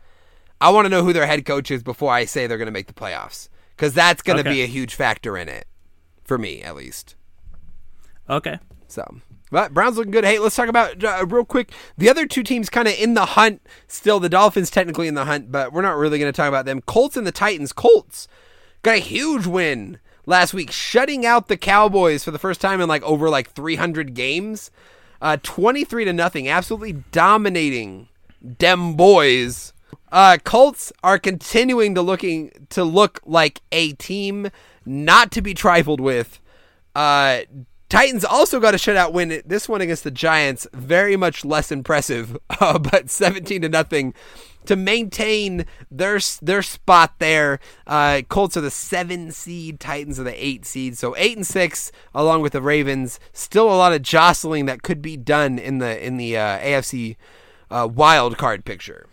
I 0.60 0.70
want 0.70 0.84
to 0.86 0.88
know 0.88 1.02
who 1.04 1.12
their 1.12 1.26
head 1.26 1.44
coach 1.44 1.70
is 1.70 1.82
before 1.82 2.12
I 2.12 2.24
say 2.24 2.46
they're 2.46 2.58
going 2.58 2.66
to 2.66 2.72
make 2.72 2.86
the 2.86 2.92
playoffs 2.94 3.48
because 3.76 3.92
that's 3.94 4.22
going 4.22 4.36
to 4.36 4.40
Okay. 4.48 4.52
be 4.58 4.62
a 4.62 4.66
huge 4.66 4.94
factor 4.94 5.36
in 5.36 5.48
it 5.48 5.66
for 6.24 6.38
me, 6.38 6.62
at 6.62 6.74
least. 6.76 7.14
Okay. 8.28 8.58
So, 8.88 9.20
but 9.50 9.72
Browns 9.72 9.96
looking 9.96 10.10
good. 10.10 10.24
Hey, 10.24 10.38
let's 10.38 10.56
talk 10.56 10.68
about 10.68 11.02
uh, 11.02 11.24
real 11.26 11.44
quick 11.44 11.72
the 11.96 12.10
other 12.10 12.26
two 12.26 12.42
teams 12.42 12.68
kind 12.68 12.88
of 12.88 12.94
in 12.94 13.14
the 13.14 13.24
hunt. 13.24 13.62
Still, 13.86 14.20
the 14.20 14.28
Dolphins 14.28 14.70
technically 14.70 15.08
in 15.08 15.14
the 15.14 15.24
hunt, 15.24 15.52
but 15.52 15.72
we're 15.72 15.82
not 15.82 15.96
really 15.96 16.18
going 16.18 16.32
to 16.32 16.36
talk 16.36 16.48
about 16.48 16.64
them. 16.64 16.80
Colts 16.82 17.16
and 17.16 17.26
the 17.26 17.32
Titans. 17.32 17.72
Colts 17.72 18.28
got 18.82 18.96
a 18.96 18.98
huge 18.98 19.46
win 19.46 19.98
last 20.26 20.52
week, 20.52 20.70
shutting 20.72 21.24
out 21.24 21.48
the 21.48 21.56
Cowboys 21.56 22.24
for 22.24 22.30
the 22.30 22.38
first 22.38 22.60
time 22.60 22.80
in 22.80 22.88
like 22.88 23.02
over 23.02 23.30
like 23.30 23.50
300 23.52 24.14
games. 24.14 24.70
Uh, 25.20 25.38
23 25.42 26.04
to 26.04 26.12
nothing, 26.12 26.48
absolutely 26.48 27.04
dominating 27.10 28.08
dem 28.58 28.94
boys. 28.94 29.72
Uh, 30.12 30.38
Colts 30.44 30.92
are 31.02 31.18
continuing 31.18 31.94
to 31.94 32.02
looking 32.02 32.66
to 32.70 32.84
look 32.84 33.20
like 33.24 33.60
a 33.72 33.92
team 33.94 34.50
not 34.84 35.30
to 35.32 35.42
be 35.42 35.54
trifled 35.54 36.00
with. 36.00 36.40
Uh, 36.94 37.40
Titans 37.88 38.24
also 38.24 38.58
got 38.58 38.74
a 38.74 38.78
shutout 38.78 39.12
win. 39.12 39.42
This 39.46 39.68
one 39.68 39.80
against 39.80 40.04
the 40.04 40.10
Giants, 40.10 40.66
very 40.72 41.16
much 41.16 41.44
less 41.44 41.70
impressive, 41.70 42.36
uh, 42.60 42.78
but 42.78 43.10
seventeen 43.10 43.62
to 43.62 43.68
nothing 43.68 44.14
to 44.66 44.76
maintain 44.76 45.64
their 45.90 46.18
their 46.42 46.62
spot 46.62 47.14
there. 47.18 47.58
Uh, 47.86 48.22
Colts 48.28 48.56
are 48.56 48.60
the 48.60 48.70
seven 48.70 49.30
seed, 49.30 49.80
Titans 49.80 50.20
are 50.20 50.24
the 50.24 50.44
eight 50.44 50.66
seed, 50.66 50.98
so 50.98 51.14
eight 51.16 51.36
and 51.36 51.46
six 51.46 51.92
along 52.14 52.42
with 52.42 52.52
the 52.52 52.62
Ravens. 52.62 53.18
Still 53.32 53.66
a 53.66 53.76
lot 53.76 53.92
of 53.92 54.02
jostling 54.02 54.66
that 54.66 54.82
could 54.82 55.00
be 55.00 55.16
done 55.16 55.58
in 55.58 55.78
the 55.78 56.04
in 56.04 56.16
the 56.16 56.36
uh, 56.36 56.58
AFC 56.58 57.16
uh, 57.70 57.88
wild 57.92 58.36
card 58.36 58.64
picture. 58.64 59.06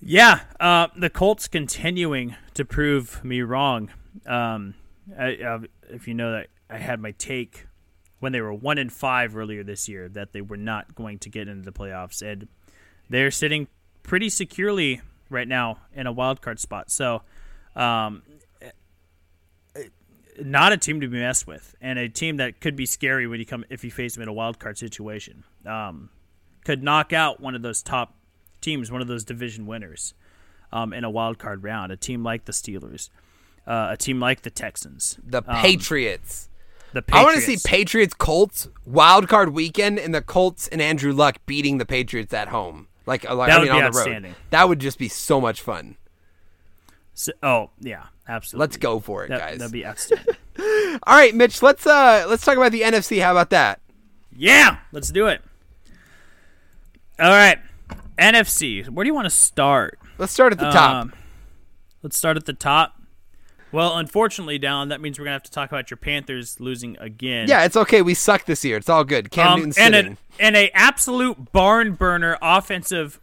Yeah, 0.00 0.40
uh, 0.60 0.88
the 0.96 1.10
Colts 1.10 1.48
continuing 1.48 2.36
to 2.54 2.64
prove 2.64 3.24
me 3.24 3.42
wrong. 3.42 3.90
Um, 4.26 4.74
I, 5.18 5.34
uh, 5.36 5.58
if 5.90 6.06
you 6.06 6.14
know 6.14 6.32
that 6.32 6.46
I 6.70 6.78
had 6.78 7.00
my 7.00 7.10
take 7.12 7.66
when 8.20 8.32
they 8.32 8.40
were 8.40 8.52
one 8.52 8.78
and 8.78 8.92
five 8.92 9.36
earlier 9.36 9.62
this 9.62 9.88
year 9.88 10.08
that 10.08 10.32
they 10.32 10.40
were 10.40 10.56
not 10.56 10.94
going 10.94 11.18
to 11.20 11.28
get 11.28 11.48
into 11.48 11.64
the 11.64 11.72
playoffs, 11.72 12.22
and 12.22 12.48
they're 13.08 13.30
sitting 13.30 13.68
pretty 14.02 14.28
securely 14.28 15.00
right 15.30 15.48
now 15.48 15.78
in 15.94 16.06
a 16.06 16.12
wild 16.12 16.40
card 16.40 16.58
spot. 16.58 16.90
So, 16.90 17.22
um, 17.76 18.22
not 20.40 20.72
a 20.72 20.76
team 20.76 21.00
to 21.00 21.08
be 21.08 21.18
messed 21.18 21.46
with, 21.46 21.74
and 21.80 21.98
a 21.98 22.08
team 22.08 22.36
that 22.36 22.60
could 22.60 22.76
be 22.76 22.86
scary 22.86 23.26
when 23.26 23.40
you 23.40 23.46
come 23.46 23.64
if 23.70 23.84
you 23.84 23.90
face 23.90 24.14
them 24.14 24.22
in 24.22 24.28
a 24.28 24.32
wild 24.32 24.58
card 24.58 24.78
situation. 24.78 25.44
Um, 25.66 26.10
could 26.64 26.82
knock 26.82 27.12
out 27.12 27.40
one 27.40 27.54
of 27.54 27.62
those 27.62 27.82
top 27.82 28.14
teams, 28.60 28.90
one 28.90 29.00
of 29.00 29.08
those 29.08 29.24
division 29.24 29.66
winners, 29.66 30.14
um, 30.72 30.92
in 30.92 31.04
a 31.04 31.10
wild 31.10 31.38
card 31.38 31.62
round. 31.62 31.92
A 31.92 31.96
team 31.96 32.22
like 32.22 32.44
the 32.44 32.52
Steelers, 32.52 33.10
uh, 33.66 33.88
a 33.92 33.96
team 33.96 34.20
like 34.20 34.42
the 34.42 34.50
Texans, 34.50 35.18
The 35.24 35.42
um, 35.46 35.62
Patriots. 35.62 36.48
The 36.92 37.04
I 37.12 37.22
want 37.22 37.36
to 37.36 37.42
see 37.42 37.58
Patriots 37.64 38.14
Colts 38.14 38.68
wild 38.86 39.28
card 39.28 39.50
weekend 39.50 39.98
and 39.98 40.14
the 40.14 40.22
Colts 40.22 40.68
and 40.68 40.80
Andrew 40.82 41.12
Luck 41.12 41.36
beating 41.46 41.78
the 41.78 41.86
Patriots 41.86 42.32
at 42.32 42.48
home. 42.48 42.88
Like, 43.06 43.28
uh, 43.28 43.34
like 43.34 43.48
That 43.48 43.60
I 43.60 43.64
mean, 43.64 43.72
be 43.72 43.82
on 43.82 43.92
the 43.92 43.98
road. 43.98 44.34
That 44.50 44.68
would 44.68 44.78
just 44.78 44.98
be 44.98 45.08
so 45.08 45.40
much 45.40 45.60
fun. 45.62 45.96
So- 47.14 47.32
oh 47.42 47.70
yeah, 47.80 48.04
absolutely. 48.28 48.62
Let's 48.64 48.76
go 48.76 49.00
for 49.00 49.24
it, 49.24 49.28
That, 49.28 49.40
guys. 49.40 49.58
That'd 49.58 49.72
be 49.72 49.84
outstanding. 49.86 50.34
All 50.58 51.16
right, 51.16 51.34
Mitch. 51.34 51.62
Let's 51.62 51.86
uh 51.86 52.26
let's 52.28 52.44
talk 52.44 52.56
about 52.56 52.72
the 52.72 52.82
NFC. 52.82 53.22
How 53.22 53.32
about 53.32 53.50
that? 53.50 53.80
yeah, 54.36 54.78
let's 54.92 55.10
do 55.10 55.26
it. 55.26 55.42
All 57.18 57.30
right, 57.30 57.58
NFC. 58.18 58.88
Where 58.88 59.04
do 59.04 59.08
you 59.08 59.14
want 59.14 59.26
to 59.26 59.30
start? 59.30 59.98
Let's 60.18 60.32
start 60.32 60.52
at 60.52 60.58
the 60.58 60.70
top. 60.70 61.02
Um, 61.04 61.12
let's 62.02 62.16
start 62.16 62.36
at 62.36 62.44
the 62.44 62.52
top. 62.52 62.97
Well, 63.72 63.98
unfortunately, 63.98 64.58
down 64.58 64.88
that 64.88 65.00
means 65.00 65.18
we're 65.18 65.24
gonna 65.26 65.34
have 65.34 65.42
to 65.44 65.50
talk 65.50 65.70
about 65.70 65.90
your 65.90 65.98
Panthers 65.98 66.58
losing 66.60 66.96
again. 66.98 67.48
yeah, 67.48 67.64
it's 67.64 67.76
okay. 67.76 68.02
We 68.02 68.14
suck 68.14 68.44
this 68.46 68.64
year. 68.64 68.76
It's 68.78 68.88
all 68.88 69.04
good. 69.04 69.30
Cam 69.30 69.46
Um, 69.48 69.56
Newton's 69.58 69.78
and 69.78 69.94
sitting. 69.94 70.10
an 70.12 70.18
and 70.40 70.56
a 70.56 70.70
absolute 70.76 71.52
barn 71.52 71.92
burner 71.92 72.38
offensive. 72.40 73.20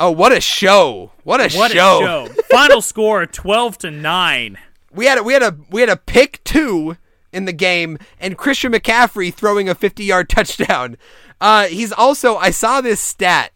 oh, 0.00 0.10
what 0.10 0.32
a 0.32 0.40
show! 0.40 1.12
What 1.24 1.40
a 1.40 1.56
What 1.56 1.72
show! 1.72 1.98
a 2.26 2.28
show! 2.28 2.42
Final 2.50 2.80
score 2.82 3.26
twelve 3.26 3.78
to 3.78 3.90
nine. 3.90 4.58
We 4.92 5.06
had 5.06 5.18
a, 5.18 5.22
we 5.22 5.32
had 5.32 5.42
a 5.42 5.56
we 5.70 5.80
had 5.80 5.90
a 5.90 5.96
pick 5.96 6.42
two 6.44 6.96
in 7.32 7.44
the 7.44 7.52
game, 7.52 7.98
and 8.20 8.36
Christian 8.38 8.72
McCaffrey 8.72 9.32
throwing 9.32 9.68
a 9.68 9.74
50 9.74 10.02
yard 10.02 10.28
touchdown. 10.30 10.96
Uh, 11.40 11.66
he's 11.66 11.92
also 11.92 12.36
I 12.36 12.50
saw 12.50 12.80
this 12.80 13.00
stat. 13.00 13.52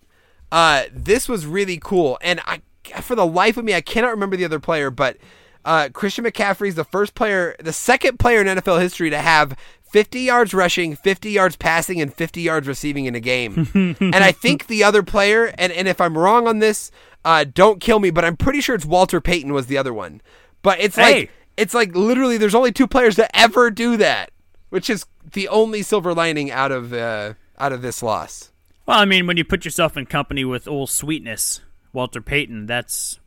Uh, 0.52 0.84
this 0.92 1.28
was 1.28 1.46
really 1.46 1.78
cool, 1.82 2.18
and 2.22 2.40
I 2.46 2.60
for 3.00 3.14
the 3.14 3.26
life 3.26 3.56
of 3.56 3.64
me 3.64 3.74
I 3.74 3.80
cannot 3.80 4.10
remember 4.10 4.36
the 4.36 4.44
other 4.44 4.60
player, 4.60 4.90
but 4.90 5.16
uh, 5.64 5.88
Christian 5.92 6.24
McCaffrey 6.24 6.68
is 6.68 6.74
the 6.74 6.84
first 6.84 7.14
player, 7.14 7.54
the 7.60 7.72
second 7.72 8.18
player 8.18 8.40
in 8.40 8.46
NFL 8.46 8.80
history 8.80 9.10
to 9.10 9.18
have 9.18 9.56
50 9.90 10.20
yards 10.20 10.54
rushing, 10.54 10.96
50 10.96 11.30
yards 11.30 11.56
passing, 11.56 12.00
and 12.00 12.12
50 12.12 12.40
yards 12.40 12.66
receiving 12.66 13.04
in 13.04 13.14
a 13.14 13.20
game. 13.20 13.68
and 13.74 14.14
I 14.16 14.32
think 14.32 14.66
the 14.66 14.84
other 14.84 15.02
player, 15.02 15.52
and, 15.58 15.72
and 15.72 15.86
if 15.86 16.00
I'm 16.00 16.16
wrong 16.16 16.48
on 16.48 16.58
this, 16.60 16.90
uh, 17.24 17.44
don't 17.44 17.80
kill 17.80 18.00
me, 18.00 18.10
but 18.10 18.24
I'm 18.24 18.36
pretty 18.36 18.60
sure 18.60 18.74
it's 18.74 18.86
Walter 18.86 19.20
Payton 19.20 19.52
was 19.52 19.66
the 19.66 19.78
other 19.78 19.92
one. 19.94 20.20
But 20.62 20.80
it's 20.80 20.96
Hey. 20.96 21.02
like 21.20 21.30
it's 21.56 21.74
like 21.74 21.94
literally 21.94 22.38
there's 22.38 22.54
only 22.54 22.72
two 22.72 22.86
players 22.86 23.16
that 23.16 23.30
ever 23.34 23.70
do 23.70 23.96
that, 23.98 24.30
which 24.70 24.88
is 24.88 25.04
the 25.32 25.48
only 25.48 25.82
silver 25.82 26.14
lining 26.14 26.50
out 26.50 26.72
of 26.72 26.92
uh, 26.92 27.34
out 27.58 27.72
of 27.72 27.82
this 27.82 28.02
loss. 28.02 28.50
Well, 28.86 28.98
I 28.98 29.04
mean, 29.04 29.26
when 29.26 29.36
you 29.36 29.44
put 29.44 29.64
yourself 29.64 29.96
in 29.96 30.06
company 30.06 30.44
with 30.44 30.66
old 30.66 30.88
sweetness, 30.90 31.60
Walter 31.92 32.20
Payton, 32.22 32.66
that's 32.66 33.20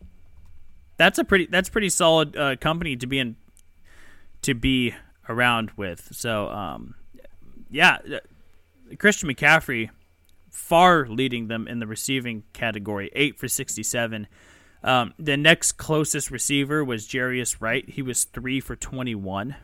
that's 0.97 1.17
a 1.17 1.23
pretty 1.23 1.47
that's 1.47 1.69
pretty 1.69 1.89
solid 1.89 2.35
uh, 2.37 2.55
company 2.57 2.95
to 2.97 3.07
be 3.07 3.19
in 3.19 3.35
to 4.43 4.53
be 4.53 4.93
around 5.27 5.71
with. 5.75 6.09
So, 6.11 6.49
um, 6.49 6.95
yeah, 7.69 7.97
uh, 8.13 8.19
Christian 8.97 9.29
McCaffrey 9.29 9.89
far 10.51 11.07
leading 11.07 11.47
them 11.47 11.67
in 11.67 11.79
the 11.79 11.87
receiving 11.87 12.43
category, 12.53 13.11
eight 13.13 13.37
for 13.39 13.47
sixty-seven. 13.47 14.27
Um, 14.83 15.13
the 15.17 15.35
next 15.35 15.73
closest 15.73 16.29
receiver 16.29 16.85
was 16.85 17.07
Jarius 17.07 17.59
Wright. 17.59 17.89
He 17.89 18.01
was 18.01 18.23
three 18.25 18.59
for 18.59 18.75
twenty-one. 18.75 19.55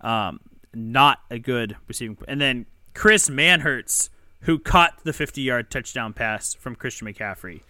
Um, 0.00 0.40
not 0.74 1.20
a 1.30 1.38
good 1.38 1.76
receiving. 1.86 2.16
And 2.26 2.40
then 2.40 2.66
Chris 2.94 3.28
Manhertz, 3.28 4.10
who 4.40 4.58
caught 4.58 5.04
the 5.04 5.12
50 5.12 5.42
yard 5.42 5.70
touchdown 5.70 6.12
pass 6.12 6.54
from 6.54 6.74
Christian 6.74 7.06
McCaffrey. 7.06 7.62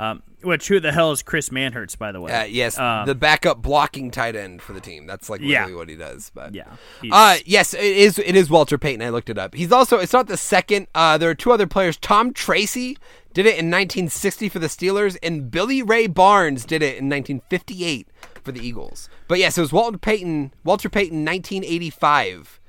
Um, 0.00 0.22
which, 0.42 0.68
who 0.68 0.80
the 0.80 0.92
hell 0.92 1.12
is 1.12 1.22
Chris 1.22 1.50
Manhertz, 1.50 1.94
by 1.98 2.10
the 2.12 2.20
way? 2.22 2.32
Uh, 2.32 2.44
yes, 2.44 2.78
Um, 2.78 3.04
the 3.04 3.14
backup 3.14 3.60
blocking 3.60 4.10
tight 4.10 4.34
end 4.34 4.62
for 4.62 4.72
the 4.72 4.80
team. 4.80 5.06
That's 5.06 5.28
like 5.28 5.42
Yeah. 5.42 5.70
what 5.74 5.90
he 5.90 5.96
does. 5.96 6.30
But 6.34 6.54
yeah. 6.54 6.64
Uh, 7.12 7.36
yes, 7.44 7.74
it 7.74 7.82
is. 7.84 8.18
It 8.18 8.34
is 8.34 8.48
Walter 8.48 8.78
Payton. 8.78 9.02
I 9.02 9.10
looked 9.10 9.28
it 9.28 9.36
up. 9.36 9.54
He's 9.54 9.70
also. 9.70 9.98
It's 9.98 10.14
not 10.14 10.26
the 10.28 10.38
second. 10.38 10.86
Uh, 10.94 11.18
there 11.18 11.28
are 11.28 11.34
two 11.34 11.52
other 11.52 11.66
players. 11.66 11.98
Tom 11.98 12.32
Tracy 12.32 12.96
did 13.34 13.44
it 13.44 13.50
in 13.58 13.70
1960 13.70 14.48
for 14.48 14.58
the 14.58 14.66
Steelers, 14.68 15.18
and 15.22 15.50
Billy 15.50 15.82
Ray 15.82 16.06
Barnes 16.06 16.64
did 16.64 16.82
it 16.82 16.96
in 16.96 17.08
1958 17.10 18.08
for 18.42 18.52
the 18.52 18.66
Eagles. 18.66 19.10
But 19.28 19.38
yes, 19.38 19.58
it 19.58 19.60
was 19.60 19.72
Walter 19.72 19.98
Payton. 19.98 20.54
Walter 20.64 20.88
Payton, 20.88 21.22
1985. 21.24 22.59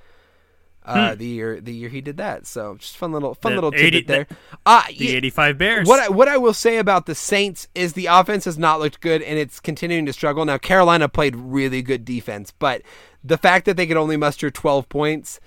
Uh, 0.84 1.14
the 1.16 1.26
year 1.28 1.62
the 1.62 1.74
year 1.74 1.90
he 1.90 2.02
did 2.02 2.18
that. 2.18 2.48
So 2.48 2.76
just 2.76 2.98
fun 2.98 3.12
little 3.12 3.36
fun 3.36 3.52
Hmm. 3.52 3.56
The 3.58 3.62
little 3.62 3.72
tidbit 3.72 3.96
80 3.96 4.02
there. 4.08 4.28
Uh, 4.66 4.84
the 4.98 5.06
y- 5.08 5.16
85 5.18 5.58
Bears. 5.58 5.88
what 5.88 6.00
I, 6.00 6.10
what 6.10 6.28
I 6.28 6.38
will 6.38 6.54
say 6.56 6.78
about 6.78 7.06
the 7.06 7.14
Saints 7.16 7.68
is 7.76 7.94
the 7.94 8.08
offense 8.08 8.46
has 8.46 8.58
not 8.58 8.80
looked 8.80 9.00
good 9.00 9.22
and 9.22 9.38
it's 9.38 9.60
continuing 9.60 10.06
to 10.08 10.14
struggle. 10.14 10.44
Now 10.44 10.58
Carolina 10.58 11.08
played 11.08 11.36
really 11.36 11.82
good 11.84 12.04
defense, 12.04 12.52
but 12.58 12.82
the 13.24 13.38
fact 13.38 13.66
that 13.66 13.78
they 13.78 13.86
could 13.86 13.98
only 13.98 14.18
muster 14.18 14.50
12 14.50 14.90
points 14.90 15.40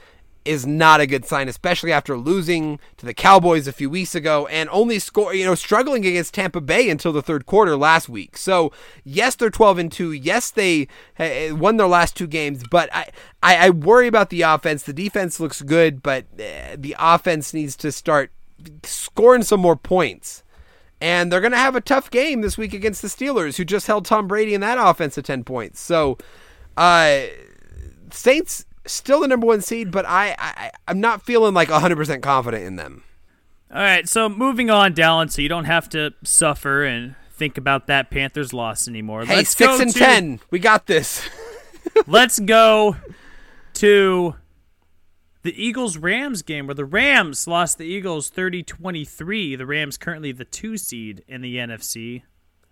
is 0.44 0.66
not 0.66 1.00
a 1.00 1.06
good 1.06 1.24
sign, 1.24 1.48
especially 1.48 1.90
after 1.90 2.16
losing 2.16 2.78
to 2.98 3.06
the 3.06 3.14
Cowboys 3.14 3.66
a 3.66 3.72
few 3.72 3.88
weeks 3.88 4.14
ago 4.14 4.46
and 4.48 4.68
only 4.70 4.98
score, 4.98 5.34
you 5.34 5.44
know, 5.44 5.54
struggling 5.54 6.04
against 6.04 6.34
Tampa 6.34 6.60
Bay 6.60 6.90
until 6.90 7.12
the 7.12 7.22
third 7.22 7.46
quarter 7.46 7.76
last 7.76 8.08
week. 8.08 8.36
So, 8.36 8.70
yes, 9.04 9.34
they're 9.34 9.50
12 9.50 9.78
and 9.78 9.92
2. 9.92 10.12
Yes, 10.12 10.50
they 10.50 10.88
uh, 11.18 11.56
won 11.56 11.78
their 11.78 11.86
last 11.86 12.16
two 12.16 12.26
games, 12.26 12.62
but 12.70 12.90
I, 12.94 13.10
I, 13.42 13.70
worry 13.70 14.06
about 14.06 14.30
the 14.30 14.42
offense. 14.42 14.82
The 14.82 14.92
defense 14.92 15.40
looks 15.40 15.62
good, 15.62 16.02
but 16.02 16.26
uh, 16.34 16.76
the 16.76 16.94
offense 16.98 17.54
needs 17.54 17.76
to 17.76 17.90
start 17.90 18.30
scoring 18.82 19.42
some 19.42 19.60
more 19.60 19.76
points. 19.76 20.42
And 21.00 21.30
they're 21.30 21.40
going 21.40 21.52
to 21.52 21.58
have 21.58 21.76
a 21.76 21.80
tough 21.80 22.10
game 22.10 22.40
this 22.40 22.56
week 22.56 22.72
against 22.72 23.02
the 23.02 23.08
Steelers, 23.08 23.56
who 23.56 23.64
just 23.64 23.86
held 23.86 24.04
Tom 24.04 24.28
Brady 24.28 24.54
in 24.54 24.60
that 24.60 24.78
offense 24.78 25.14
to 25.16 25.22
10 25.22 25.44
points. 25.44 25.80
So, 25.80 26.18
uh, 26.76 27.22
Saints 28.10 28.66
still 28.86 29.20
the 29.20 29.28
number 29.28 29.46
one 29.46 29.60
seed, 29.60 29.90
but 29.90 30.04
I, 30.06 30.34
I 30.38 30.70
I'm 30.88 31.00
not 31.00 31.22
feeling 31.22 31.54
like 31.54 31.70
100 31.70 31.96
percent 31.96 32.22
confident 32.22 32.64
in 32.64 32.76
them. 32.76 33.02
All 33.70 33.80
right, 33.80 34.08
so 34.08 34.28
moving 34.28 34.70
on, 34.70 34.94
Dallin, 34.94 35.30
so 35.30 35.42
you 35.42 35.48
don't 35.48 35.64
have 35.64 35.88
to 35.90 36.12
suffer 36.22 36.84
and 36.84 37.16
think 37.32 37.58
about 37.58 37.88
that 37.88 38.10
Panthers 38.10 38.52
loss 38.52 38.86
anymore. 38.86 39.24
Hey, 39.24 39.36
let's 39.36 39.56
six 39.56 39.66
go 39.66 39.80
and 39.80 39.92
to, 39.92 39.98
ten, 39.98 40.40
we 40.50 40.58
got 40.58 40.86
this. 40.86 41.28
let's 42.06 42.38
go 42.40 42.96
to 43.74 44.34
the 45.42 45.62
Eagles 45.62 45.96
Rams 45.96 46.42
game 46.42 46.66
where 46.66 46.74
the 46.74 46.84
Rams 46.84 47.46
lost 47.46 47.78
the 47.78 47.84
Eagles 47.84 48.30
30-23. 48.30 49.58
The 49.58 49.66
Rams 49.66 49.96
currently 49.96 50.32
the 50.32 50.44
2 50.44 50.76
seed 50.76 51.24
in 51.28 51.42
the 51.42 51.56
NFC. 51.56 52.22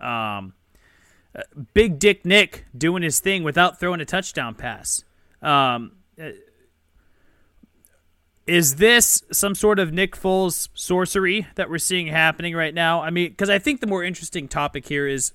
Um, 0.01 0.55
uh, 1.35 1.43
Big 1.75 1.99
Dick 1.99 2.25
Nick 2.25 2.67
doing 2.77 3.03
his 3.03 3.21
thing 3.21 3.43
without 3.43 3.79
throwing 3.79 4.01
a 4.01 4.05
touchdown 4.05 4.55
pass. 4.55 5.05
Um, 5.41 5.93
is 8.47 8.77
this 8.77 9.23
some 9.31 9.55
sort 9.55 9.79
of 9.79 9.93
Nick 9.93 10.17
Foles 10.17 10.69
sorcery 10.75 11.47
that 11.55 11.71
we're 11.71 11.79
seeing 11.79 12.09
happening 12.09 12.55
right 12.55 12.75
now? 12.75 13.03
I 13.03 13.11
mean, 13.11 13.31
because 13.31 13.51
I 13.51 13.59
think 13.59 13.81
the 13.81 13.87
more 13.87 14.03
interesting 14.03 14.49
topic 14.49 14.87
here 14.89 15.07
is 15.07 15.33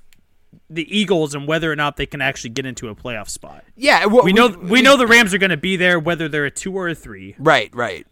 the 0.70 0.98
Eagles 0.98 1.34
and 1.34 1.48
whether 1.48 1.72
or 1.72 1.76
not 1.76 1.98
they 1.98 2.06
can 2.06 2.22
actually 2.22 2.50
get 2.50 2.66
into 2.66 2.90
a 2.90 2.96
playoff 2.96 3.30
spot. 3.30 3.64
Yeah, 3.76 4.06
well, 4.06 4.24
We 4.24 4.34
know 4.34 4.50
we, 4.50 4.82
know 4.82 4.98
the 4.98 5.08
Rams 5.08 5.34
are 5.34 5.38
going 5.38 5.52
to 5.52 5.58
be 5.58 5.76
there, 5.76 6.00
whether 6.00 6.28
they're 6.28 6.46
a 6.46 6.52
two 6.52 6.76
or 6.78 6.90
a 6.90 6.96
three. 6.96 7.36
Right, 7.38 7.74
right. 7.74 8.06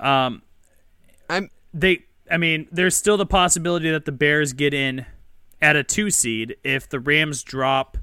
Um, 0.00 0.42
I'm 1.28 1.50
they, 1.72 2.04
I 2.30 2.36
mean, 2.36 2.68
there's 2.72 2.96
still 2.96 3.16
the 3.16 3.26
possibility 3.26 3.90
that 3.90 4.04
the 4.04 4.12
Bears 4.12 4.52
get 4.52 4.74
in 4.74 5.06
at 5.60 5.76
a 5.76 5.84
two 5.84 6.10
seed 6.10 6.56
if 6.64 6.88
the 6.88 7.00
Rams 7.00 7.42
drop 7.42 7.98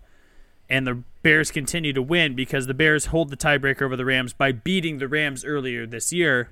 and 0.74 0.88
the 0.88 1.04
Bears 1.22 1.52
continue 1.52 1.94
to 1.94 2.02
win 2.02 2.36
because 2.36 2.66
the 2.66 2.74
Bears 2.74 3.06
hold 3.06 3.30
the 3.30 3.38
tiebreaker 3.38 3.84
over 3.84 3.96
the 3.96 4.06
Rams 4.06 4.34
by 4.34 4.52
beating 4.52 4.98
the 4.98 5.08
Rams 5.08 5.46
earlier 5.46 5.86
this 5.86 6.12
year. 6.12 6.50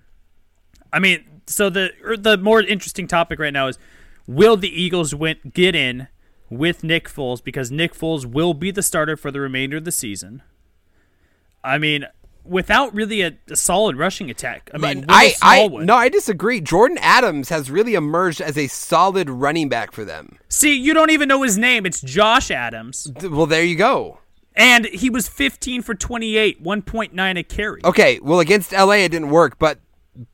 I 0.94 1.00
mean, 1.00 1.42
so 1.48 1.72
the 1.72 1.90
or 2.06 2.16
the 2.16 2.38
more 2.38 2.62
interesting 2.62 3.08
topic 3.08 3.40
right 3.40 3.52
now 3.52 3.68
is 3.68 3.80
will 4.28 4.58
the 4.58 4.70
Eagles 4.70 5.16
win, 5.16 5.38
get 5.52 5.74
in 5.74 6.08
with 6.52 6.84
Nick 6.84 7.10
Foles 7.10 7.44
because 7.44 7.72
Nick 7.72 7.96
Foles 7.96 8.24
will 8.24 8.54
be 8.54 8.70
the 8.70 8.84
starter 8.84 9.18
for 9.18 9.32
the 9.32 9.40
remainder 9.40 9.78
of 9.78 9.86
the 9.86 9.92
season. 9.92 10.44
I 11.64 11.80
mean, 11.80 12.06
without 12.44 12.94
really 12.94 13.22
a, 13.22 13.34
a 13.50 13.56
solid 13.56 13.98
rushing 13.98 14.30
attack. 14.30 14.70
I 14.74 14.78
mean, 14.78 15.06
I, 15.10 15.34
I 15.42 15.68
no, 15.68 15.96
I 15.96 16.10
disagree. 16.10 16.62
Jordan 16.62 16.98
Adams 17.02 17.50
has 17.50 17.70
really 17.72 17.94
emerged 17.96 18.42
as 18.42 18.58
a 18.58 18.68
solid 18.68 19.30
running 19.30 19.70
back 19.70 19.92
for 19.92 20.04
them. 20.06 20.38
See, 20.50 20.76
you 20.76 20.94
don't 20.94 21.12
even 21.12 21.28
know 21.28 21.44
his 21.44 21.58
name. 21.58 21.86
It's 21.86 22.02
Josh 22.02 22.52
Adams. 22.52 23.12
Well, 23.22 23.46
there 23.46 23.64
you 23.64 23.76
go. 23.76 24.20
And 24.56 24.86
he 24.88 25.10
was 25.10 25.28
15 25.30 25.82
for 25.82 25.96
28, 25.96 26.62
1.9 26.62 27.40
a 27.40 27.44
carry. 27.44 27.82
Okay, 27.86 28.20
well 28.22 28.40
against 28.42 28.72
LA 28.74 28.94
it 28.96 29.10
didn't 29.10 29.30
work, 29.30 29.58
but 29.58 29.80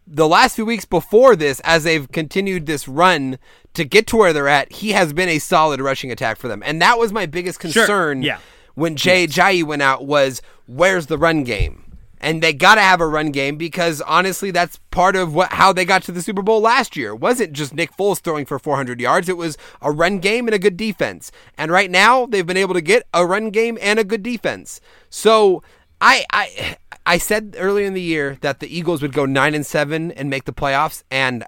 the 0.07 0.27
last 0.27 0.55
few 0.55 0.65
weeks 0.65 0.85
before 0.85 1.35
this, 1.35 1.59
as 1.59 1.83
they've 1.83 2.11
continued 2.11 2.65
this 2.65 2.87
run 2.87 3.37
to 3.75 3.85
get 3.85 4.07
to 4.07 4.17
where 4.17 4.33
they're 4.33 4.47
at, 4.47 4.71
he 4.71 4.93
has 4.93 5.13
been 5.13 5.29
a 5.29 5.37
solid 5.37 5.79
rushing 5.79 6.11
attack 6.11 6.37
for 6.37 6.47
them, 6.47 6.63
and 6.65 6.81
that 6.81 6.97
was 6.97 7.13
my 7.13 7.27
biggest 7.27 7.61
Sure, 7.61 7.71
concern. 7.71 8.23
yeah. 8.23 8.39
when 8.73 8.95
Jay 8.95 9.27
Jai 9.27 9.61
went 9.61 9.83
out 9.83 10.05
was 10.07 10.41
where's 10.65 11.05
the 11.05 11.17
run 11.19 11.43
game, 11.43 11.86
and 12.19 12.41
they 12.41 12.53
got 12.53 12.75
to 12.75 12.81
have 12.81 13.01
a 13.01 13.07
run 13.07 13.31
game 13.31 13.57
because 13.57 14.01
honestly, 14.01 14.51
that's 14.51 14.79
part 14.91 15.15
of 15.15 15.33
what 15.33 15.53
how 15.53 15.73
they 15.73 15.85
got 15.85 16.03
to 16.03 16.11
the 16.11 16.21
Super 16.21 16.41
Bowl 16.41 16.61
last 16.61 16.95
year. 16.95 17.11
It 17.11 17.19
wasn't 17.19 17.53
just 17.53 17.73
Nick 17.73 17.95
Foles 17.95 18.19
throwing 18.19 18.45
for 18.45 18.59
400 18.59 18.99
yards; 18.99 19.29
it 19.29 19.37
was 19.37 19.57
a 19.81 19.91
run 19.91 20.19
game 20.19 20.47
and 20.47 20.55
a 20.55 20.59
good 20.59 20.77
defense. 20.77 21.31
And 21.57 21.71
right 21.71 21.91
now, 21.91 22.25
they've 22.25 22.45
been 22.45 22.57
able 22.57 22.73
to 22.73 22.81
get 22.81 23.03
a 23.13 23.25
run 23.25 23.49
game 23.49 23.77
and 23.81 23.99
a 23.99 24.03
good 24.03 24.23
defense. 24.23 24.81
So 25.09 25.63
I 26.01 26.25
I 26.31 26.77
I 27.05 27.17
said 27.17 27.55
earlier 27.57 27.85
in 27.85 27.93
the 27.93 28.01
year 28.01 28.37
that 28.41 28.59
the 28.59 28.75
Eagles 28.75 29.01
would 29.01 29.13
go 29.13 29.25
nine 29.25 29.55
and 29.55 29.65
seven 29.65 30.11
and 30.11 30.29
make 30.29 30.45
the 30.45 30.53
playoffs, 30.53 31.03
and 31.09 31.45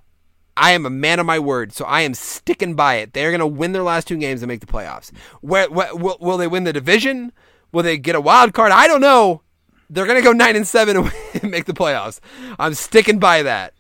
I 0.59 0.71
am 0.71 0.85
a 0.85 0.89
man 0.89 1.19
of 1.19 1.25
my 1.25 1.39
word, 1.39 1.71
so 1.71 1.85
I 1.85 2.01
am 2.01 2.13
sticking 2.13 2.75
by 2.75 2.95
it. 2.95 3.13
They're 3.13 3.31
going 3.31 3.39
to 3.39 3.47
win 3.47 3.71
their 3.71 3.83
last 3.83 4.07
two 4.07 4.17
games 4.17 4.41
and 4.41 4.49
make 4.49 4.59
the 4.59 4.65
playoffs. 4.65 5.09
Where, 5.39 5.69
where 5.69 5.95
will, 5.95 6.17
will 6.19 6.37
they 6.37 6.47
win 6.47 6.65
the 6.65 6.73
division? 6.73 7.31
Will 7.71 7.83
they 7.83 7.97
get 7.97 8.15
a 8.15 8.21
wild 8.21 8.53
card? 8.53 8.73
I 8.73 8.85
don't 8.85 8.99
know. 8.99 9.41
They're 9.89 10.05
going 10.05 10.17
to 10.17 10.23
go 10.23 10.31
nine 10.33 10.55
and 10.55 10.67
seven 10.67 10.97
and 10.97 11.11
make 11.51 11.65
the 11.65 11.73
playoffs. 11.73 12.19
I'm 12.59 12.73
sticking 12.73 13.19
by 13.19 13.43
that. 13.43 13.73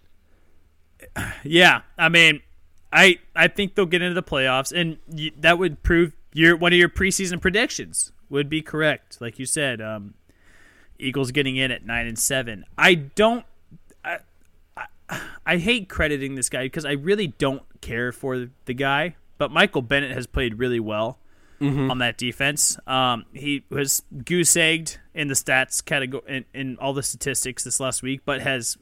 Yeah, 1.43 1.81
I 1.97 2.09
mean, 2.09 2.41
I 2.91 3.19
I 3.35 3.47
think 3.47 3.75
they'll 3.75 3.85
get 3.85 4.01
into 4.01 4.13
the 4.15 4.23
playoffs, 4.23 4.71
and 4.77 4.97
y- 5.07 5.31
that 5.37 5.57
would 5.57 5.83
prove 5.83 6.13
your 6.33 6.55
one 6.55 6.73
of 6.73 6.79
your 6.79 6.89
preseason 6.89 7.41
predictions 7.41 8.11
would 8.29 8.49
be 8.49 8.61
correct. 8.61 9.19
Like 9.21 9.39
you 9.39 9.45
said, 9.45 9.81
um, 9.81 10.13
Eagles 10.97 11.31
getting 11.31 11.55
in 11.55 11.71
at 11.71 11.85
nine 11.85 12.07
and 12.07 12.17
seven. 12.17 12.65
I 12.77 12.95
don't. 12.95 13.45
I, 14.03 14.19
I, 14.77 15.21
I 15.45 15.57
hate 15.57 15.89
crediting 15.89 16.35
this 16.35 16.49
guy 16.49 16.63
because 16.63 16.85
I 16.85 16.91
really 16.93 17.27
don't 17.27 17.63
care 17.81 18.11
for 18.11 18.47
the 18.65 18.73
guy. 18.73 19.15
But 19.37 19.51
Michael 19.51 19.81
Bennett 19.81 20.11
has 20.11 20.27
played 20.27 20.59
really 20.59 20.79
well 20.81 21.17
on 21.91 21.97
that 21.97 22.17
defense. 22.17 22.77
Um, 22.87 23.25
he 23.33 23.63
was 23.69 24.01
goose 24.23 24.55
egged 24.55 24.97
in 25.19 25.27
the 25.27 25.33
stats 25.33 25.83
category 25.83 26.23
in, 26.27 26.45
in 26.53 26.77
all 26.77 26.93
the 26.93 27.03
statistics 27.03 27.65
this 27.65 27.81
last 27.81 28.01
week, 28.01 28.21
but 28.23 28.39
has 28.39 28.77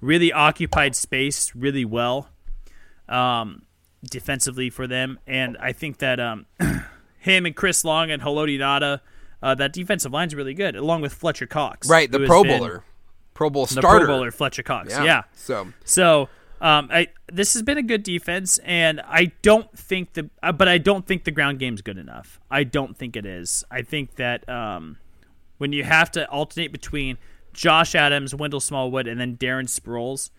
really 0.00 0.32
occupied 0.32 0.96
space 0.96 1.54
really 1.54 1.84
well 1.84 2.28
um, 3.08 3.62
defensively 4.10 4.70
for 4.70 4.88
them. 4.88 5.20
And 5.24 5.56
I 5.58 5.70
think 5.70 5.98
that 5.98 6.18
um, 6.18 6.46
him 7.20 7.46
and 7.46 7.54
Chris 7.54 7.84
Long 7.84 8.10
and 8.10 8.20
Haloti 8.20 8.58
Ngata, 8.58 9.00
uh, 9.40 9.54
that 9.54 9.72
defensive 9.72 10.12
line's 10.12 10.34
really 10.34 10.54
good, 10.54 10.74
along 10.74 11.00
with 11.00 11.14
Fletcher 11.14 11.46
Cox. 11.46 11.88
Right, 11.88 12.10
the 12.10 12.26
Pro 12.26 12.42
Bowler, 12.42 12.82
Pro 13.32 13.48
Bowl 13.48 13.66
The 13.66 13.74
starter. 13.74 14.04
Pro 14.04 14.16
Bowler 14.16 14.32
Fletcher 14.32 14.64
Cox. 14.64 14.90
Yeah. 14.90 15.22
So 15.32 15.72
So 15.84 16.28
um, 16.60 16.88
I 16.92 17.06
this 17.32 17.54
has 17.54 17.62
been 17.62 17.78
a 17.78 17.84
good 17.84 18.02
defense, 18.02 18.58
and 18.64 19.00
I 19.00 19.30
don't 19.42 19.78
think 19.78 20.14
the 20.14 20.28
uh, 20.42 20.50
but 20.50 20.66
I 20.66 20.78
don't 20.78 21.06
think 21.06 21.22
the 21.22 21.30
ground 21.30 21.60
game's 21.60 21.82
good 21.82 21.98
enough. 21.98 22.40
I 22.50 22.64
don't 22.64 22.96
think 22.96 23.16
it 23.16 23.26
is. 23.26 23.62
I 23.70 23.82
think 23.82 24.16
that 24.16 24.48
um, 24.48 24.98
when 25.62 25.72
you 25.72 25.84
have 25.84 26.10
to 26.10 26.28
alternate 26.28 26.72
between 26.72 27.16
Josh 27.52 27.94
Adams, 27.94 28.34
Wendell 28.34 28.58
Smallwood, 28.58 29.06
and 29.06 29.20
then 29.20 29.36
Darren 29.36 29.68
Sproles, 29.68 30.30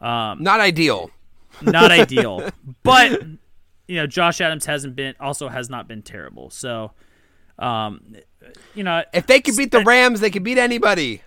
not 0.00 0.58
ideal. 0.58 1.12
not 1.62 1.92
ideal. 2.02 2.50
But 2.82 3.22
you 3.86 3.94
know, 3.94 4.08
Josh 4.08 4.40
Adams 4.40 4.66
hasn't 4.66 4.96
been 4.96 5.14
also 5.20 5.48
has 5.48 5.70
not 5.70 5.86
been 5.86 6.02
terrible. 6.02 6.50
So, 6.50 6.90
um, 7.56 8.16
you 8.74 8.82
know, 8.82 9.04
If 9.12 9.28
they 9.28 9.40
could 9.40 9.56
beat 9.56 9.70
the 9.70 9.84
Rams, 9.84 10.18
they 10.18 10.30
could 10.30 10.42
beat 10.42 10.58
anybody. 10.58 11.22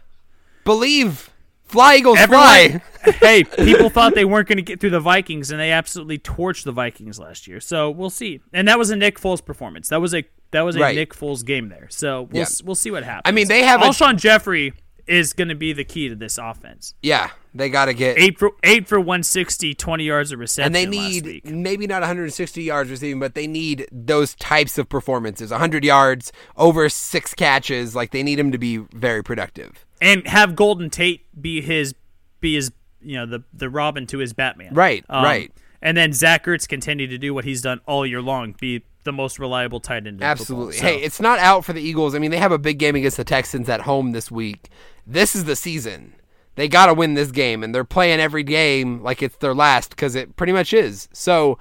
Believe. 0.65 1.29
Fly 1.67 1.95
Eagles 1.97 2.17
Everyone, 2.19 2.45
fly. 2.45 2.81
hey, 3.19 3.43
people 3.57 3.89
thought 3.89 4.15
they 4.15 4.25
weren't 4.25 4.47
going 4.47 4.57
to 4.57 4.61
get 4.63 4.79
through 4.79 4.89
the 4.91 4.99
Vikings, 4.99 5.51
and 5.51 5.59
they 5.59 5.71
absolutely 5.71 6.17
torched 6.17 6.63
the 6.63 6.71
Vikings 6.71 7.19
last 7.19 7.47
year. 7.47 7.59
So 7.59 7.89
we'll 7.89 8.09
see. 8.09 8.39
And 8.53 8.67
that 8.67 8.77
was 8.79 8.89
a 8.89 8.95
Nick 8.95 9.19
Foles 9.19 9.43
performance. 9.43 9.89
That 9.89 10.01
was 10.01 10.13
a 10.15 10.23
that 10.51 10.61
was 10.61 10.75
a 10.77 10.79
Right. 10.79 10.95
Nick 10.95 11.13
Foles 11.13 11.43
game 11.45 11.67
there. 11.69 11.87
So 11.89 12.23
we'll 12.23 12.37
Yeah. 12.37 12.41
s- 12.43 12.63
we'll 12.63 12.75
see 12.75 12.89
what 12.91 13.03
happens. 13.03 13.23
I 13.25 13.31
mean, 13.31 13.47
they 13.49 13.63
have 13.63 13.81
a- 13.81 13.85
Alshon 13.85 14.17
Jeffery 14.17 14.73
is 15.05 15.31
going 15.33 15.47
to 15.49 15.55
be 15.55 15.71
the 15.73 15.83
key 15.85 16.09
to 16.09 16.15
this 16.15 16.37
offense. 16.37 16.93
Yeah, 17.01 17.29
they 17.53 17.69
got 17.69 17.85
to 17.85 17.93
get 17.93 18.17
Eight 18.17 18.37
for 18.39 18.51
eight 18.63 18.87
for 18.87 18.99
160, 18.99 19.73
20 19.73 20.03
yards 20.05 20.31
of 20.33 20.39
reception. 20.39 20.67
and 20.67 20.75
they 20.75 20.85
need 20.85 21.45
maybe 21.45 21.87
not 21.87 22.01
160 22.01 22.63
yards 22.63 22.89
receiving, 22.89 23.19
but 23.19 23.33
they 23.33 23.47
need 23.47 23.87
those 23.91 24.35
types 24.35 24.77
of 24.77 24.87
performances. 24.89 25.49
100 25.51 25.83
yards, 25.85 26.31
over 26.57 26.87
six 26.89 27.33
catches. 27.33 27.95
Like 27.95 28.11
they 28.11 28.23
need 28.23 28.37
him 28.39 28.51
to 28.51 28.57
be 28.57 28.77
very 28.93 29.23
productive. 29.23 29.85
And 30.01 30.27
have 30.27 30.55
Golden 30.55 30.89
Tate 30.89 31.25
be 31.39 31.61
his 31.61 31.93
be 32.39 32.55
his 32.55 32.71
you 33.01 33.15
know 33.17 33.25
the 33.25 33.43
the 33.53 33.69
Robin 33.69 34.05
to 34.07 34.17
his 34.19 34.33
Batman. 34.33 34.73
Right, 34.73 35.03
um, 35.09 35.23
right. 35.23 35.51
And 35.81 35.95
then 35.95 36.11
Zach 36.11 36.45
Ertz 36.45 36.67
continue 36.67 37.05
to 37.07 37.17
do 37.19 37.33
what 37.33 37.45
he's 37.45 37.61
done 37.61 37.81
all 37.85 38.05
year 38.05 38.21
long, 38.21 38.55
be 38.59 38.83
the 39.03 39.11
most 39.11 39.37
reliable 39.37 39.79
tight 39.79 40.07
end. 40.07 40.23
Absolutely. 40.23 40.73
Football. 40.73 40.89
So- 40.91 40.97
Hey, 40.97 41.03
it's 41.03 41.21
not 41.21 41.37
out 41.39 41.63
for 41.63 41.71
the 41.73 41.81
Eagles. 41.81 42.15
I 42.15 42.19
mean, 42.19 42.31
they 42.31 42.37
have 42.39 42.51
a 42.51 42.57
big 42.57 42.79
game 42.79 42.95
against 42.95 43.17
the 43.17 43.23
Texans 43.23 43.69
at 43.69 43.81
home 43.81 44.11
this 44.11 44.31
week. 44.31 44.69
This 45.05 45.35
is 45.35 45.45
the 45.45 45.55
season. 45.55 46.13
They 46.55 46.67
got 46.67 46.87
to 46.87 46.95
win 46.95 47.13
this 47.13 47.29
game, 47.31 47.63
and 47.63 47.73
they're 47.75 47.83
playing 47.83 48.19
every 48.19 48.41
game 48.43 49.03
like 49.03 49.21
it's 49.21 49.37
their 49.37 49.53
last 49.53 49.91
because 49.91 50.15
it 50.15 50.35
pretty 50.35 50.51
much 50.51 50.73
is. 50.73 51.07
So, 51.13 51.59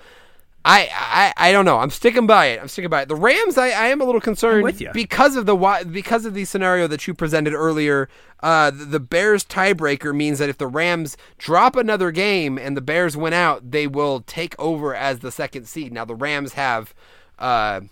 I, 0.69 0.89
I 0.93 1.33
I 1.49 1.53
don't 1.53 1.65
know. 1.65 1.79
I'm 1.79 1.91
sticking 1.91 2.27
by 2.27 2.47
it. 2.47 2.61
I'm 2.61 2.67
sticking 2.67 2.91
by 2.91 3.03
it. 3.03 3.09
The 3.09 3.15
Rams, 3.15 3.57
I, 3.57 3.69
I 3.69 3.87
am 3.87 4.01
a 4.01 4.05
little 4.05 4.21
concerned 4.21 4.65
because 4.93 5.37
of 5.37 5.47
the 5.47 5.55
because 5.93 6.27
of 6.27 6.35
the 6.35 6.45
scenario 6.45 6.89
that 6.89 7.07
you 7.07 7.15
presented 7.15 7.55
earlier. 7.55 8.09
Uh, 8.41 8.73
the, 8.73 8.85
the 8.85 9.01
Bears 9.01 9.45
tiebreaker 9.45 10.15
means 10.15 10.41
that 10.41 10.49
if 10.49 10.59
the 10.59 10.67
Rams 10.67 11.17
drop 11.39 11.77
another 11.77 12.11
game 12.11 12.59
and 12.59 12.77
the 12.77 12.81
Bears 12.81 13.17
win 13.17 13.33
out, 13.33 13.71
they 13.71 13.87
will 13.87 14.23
take 14.23 14.59
over 14.59 14.93
as 14.93 15.21
the 15.21 15.31
second 15.31 15.67
seed. 15.67 15.93
Now 15.93 16.05
the 16.05 16.17
Rams 16.17 16.55
have 16.55 16.93
uh, 17.39 17.83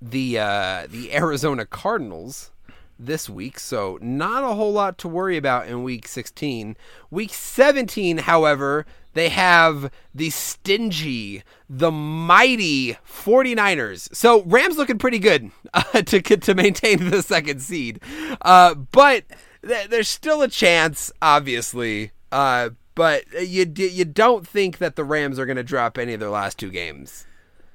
the 0.00 0.38
uh, 0.38 0.86
the 0.88 1.14
Arizona 1.14 1.66
Cardinals 1.66 2.50
this 2.98 3.28
week, 3.28 3.58
so 3.58 3.98
not 4.00 4.42
a 4.42 4.54
whole 4.54 4.72
lot 4.72 4.96
to 4.98 5.08
worry 5.08 5.36
about 5.36 5.66
in 5.66 5.82
week 5.82 6.08
16. 6.08 6.78
Week 7.10 7.34
17, 7.34 8.18
however, 8.18 8.86
they 9.14 9.28
have 9.30 9.90
the 10.14 10.30
stingy, 10.30 11.42
the 11.68 11.90
mighty 11.90 12.98
49ers. 13.08 14.14
So 14.14 14.42
Rams 14.42 14.76
looking 14.76 14.98
pretty 14.98 15.18
good 15.18 15.50
uh, 15.74 16.02
to 16.02 16.20
to 16.20 16.54
maintain 16.54 17.10
the 17.10 17.22
second 17.22 17.62
seed. 17.62 18.00
Uh, 18.42 18.74
but 18.74 19.24
th- 19.66 19.88
there's 19.88 20.08
still 20.08 20.42
a 20.42 20.48
chance, 20.48 21.10
obviously. 21.22 22.12
Uh, 22.30 22.70
but 22.94 23.24
you 23.32 23.72
you 23.76 24.04
don't 24.04 24.46
think 24.46 24.78
that 24.78 24.96
the 24.96 25.04
Rams 25.04 25.38
are 25.38 25.46
going 25.46 25.56
to 25.56 25.62
drop 25.62 25.98
any 25.98 26.14
of 26.14 26.20
their 26.20 26.30
last 26.30 26.58
two 26.58 26.70
games. 26.70 27.26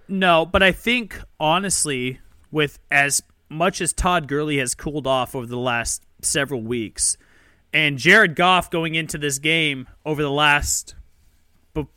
No, 0.08 0.46
but 0.46 0.64
I 0.64 0.72
think 0.72 1.20
honestly, 1.40 2.20
with 2.52 2.80
as 2.92 3.22
much 3.50 3.82
as 3.82 3.94
Todd 3.94 4.28
Gurley 4.28 4.58
has 4.58 4.76
cooled 4.76 5.08
off 5.08 5.36
over 5.36 5.46
the 5.46 5.58
last 5.58 6.04
several 6.22 6.62
weeks, 6.62 7.18
and 7.74 7.98
Jared 7.98 8.36
Goff 8.36 8.70
going 8.70 8.96
into 8.96 9.18
this 9.18 9.40
game 9.40 9.88
over 10.06 10.22
the 10.22 10.32
last 10.32 10.96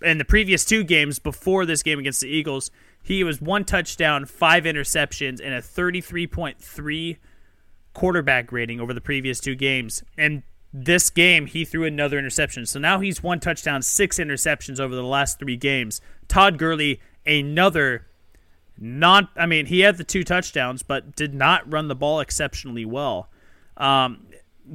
and 0.02 0.20
the 0.20 0.24
previous 0.24 0.64
two 0.64 0.84
games 0.84 1.18
before 1.18 1.66
this 1.66 1.82
game 1.82 1.98
against 1.98 2.20
the 2.20 2.28
Eagles, 2.28 2.70
he 3.02 3.24
was 3.24 3.40
one 3.40 3.64
touchdown, 3.64 4.26
five 4.26 4.64
interceptions, 4.64 5.40
and 5.42 5.54
a 5.54 5.60
33.3 5.60 7.16
quarterback 7.94 8.52
rating 8.52 8.80
over 8.80 8.94
the 8.94 9.00
previous 9.00 9.40
two 9.40 9.54
games. 9.54 10.02
And 10.16 10.42
this 10.72 11.10
game, 11.10 11.46
he 11.46 11.64
threw 11.64 11.84
another 11.84 12.18
interception. 12.18 12.64
So 12.64 12.78
now 12.78 13.00
he's 13.00 13.22
one 13.22 13.40
touchdown, 13.40 13.82
six 13.82 14.18
interceptions 14.18 14.80
over 14.80 14.94
the 14.94 15.02
last 15.02 15.38
three 15.38 15.56
games. 15.56 16.00
Todd 16.28 16.58
Gurley, 16.58 17.00
another 17.26 18.06
non. 18.78 19.28
I 19.36 19.46
mean, 19.46 19.66
he 19.66 19.80
had 19.80 19.98
the 19.98 20.04
two 20.04 20.24
touchdowns, 20.24 20.82
but 20.82 21.14
did 21.14 21.34
not 21.34 21.70
run 21.70 21.88
the 21.88 21.94
ball 21.94 22.20
exceptionally 22.20 22.84
well. 22.84 23.28
Um, 23.76 24.26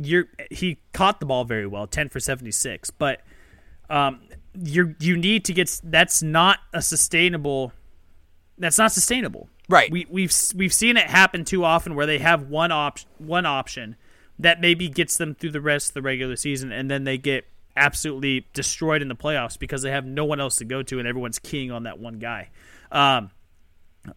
you're 0.02 0.28
he 0.52 0.80
caught 0.94 1.20
the 1.20 1.26
ball 1.26 1.46
very 1.46 1.66
well, 1.66 1.88
ten 1.88 2.10
for 2.10 2.20
seventy 2.20 2.52
six, 2.52 2.90
but 2.92 3.22
um, 3.90 4.22
you 4.64 4.96
you 5.00 5.18
need 5.18 5.46
to 5.46 5.54
get 5.54 5.80
that's 5.84 6.22
not 6.24 6.60
a 6.74 6.82
sustainable. 6.82 7.74
That's 8.58 8.78
not 8.78 8.92
sustainable. 8.92 9.50
Right. 9.70 9.92
We 9.92 10.08
we've 10.10 10.34
we've 10.56 10.74
seen 10.74 10.98
it 10.98 11.08
happen 11.08 11.46
too 11.46 11.64
often 11.64 11.96
where 11.96 12.06
they 12.06 12.20
have 12.20 12.50
one 12.50 12.72
op 12.72 13.00
one 13.18 13.46
option 13.46 13.96
that 14.40 14.62
maybe 14.62 14.88
gets 14.88 15.18
them 15.18 15.36
through 15.36 15.52
the 15.52 15.62
rest 15.62 15.90
of 15.90 15.94
the 15.96 16.02
regular 16.02 16.36
season, 16.36 16.72
and 16.72 16.90
then 16.90 17.04
they 17.04 17.18
get 17.18 17.46
absolutely 17.76 18.48
destroyed 18.54 19.02
in 19.02 19.08
the 19.08 19.16
playoffs 19.16 19.58
because 19.58 19.82
they 19.82 19.92
have 19.92 20.06
no 20.06 20.26
one 20.26 20.40
else 20.40 20.56
to 20.58 20.66
go 20.66 20.82
to, 20.84 21.00
and 21.00 21.08
everyone's 21.08 21.40
keying 21.40 21.72
on 21.72 21.84
that 21.84 22.00
one 22.00 22.20
guy. 22.20 22.50
Um, 22.92 23.32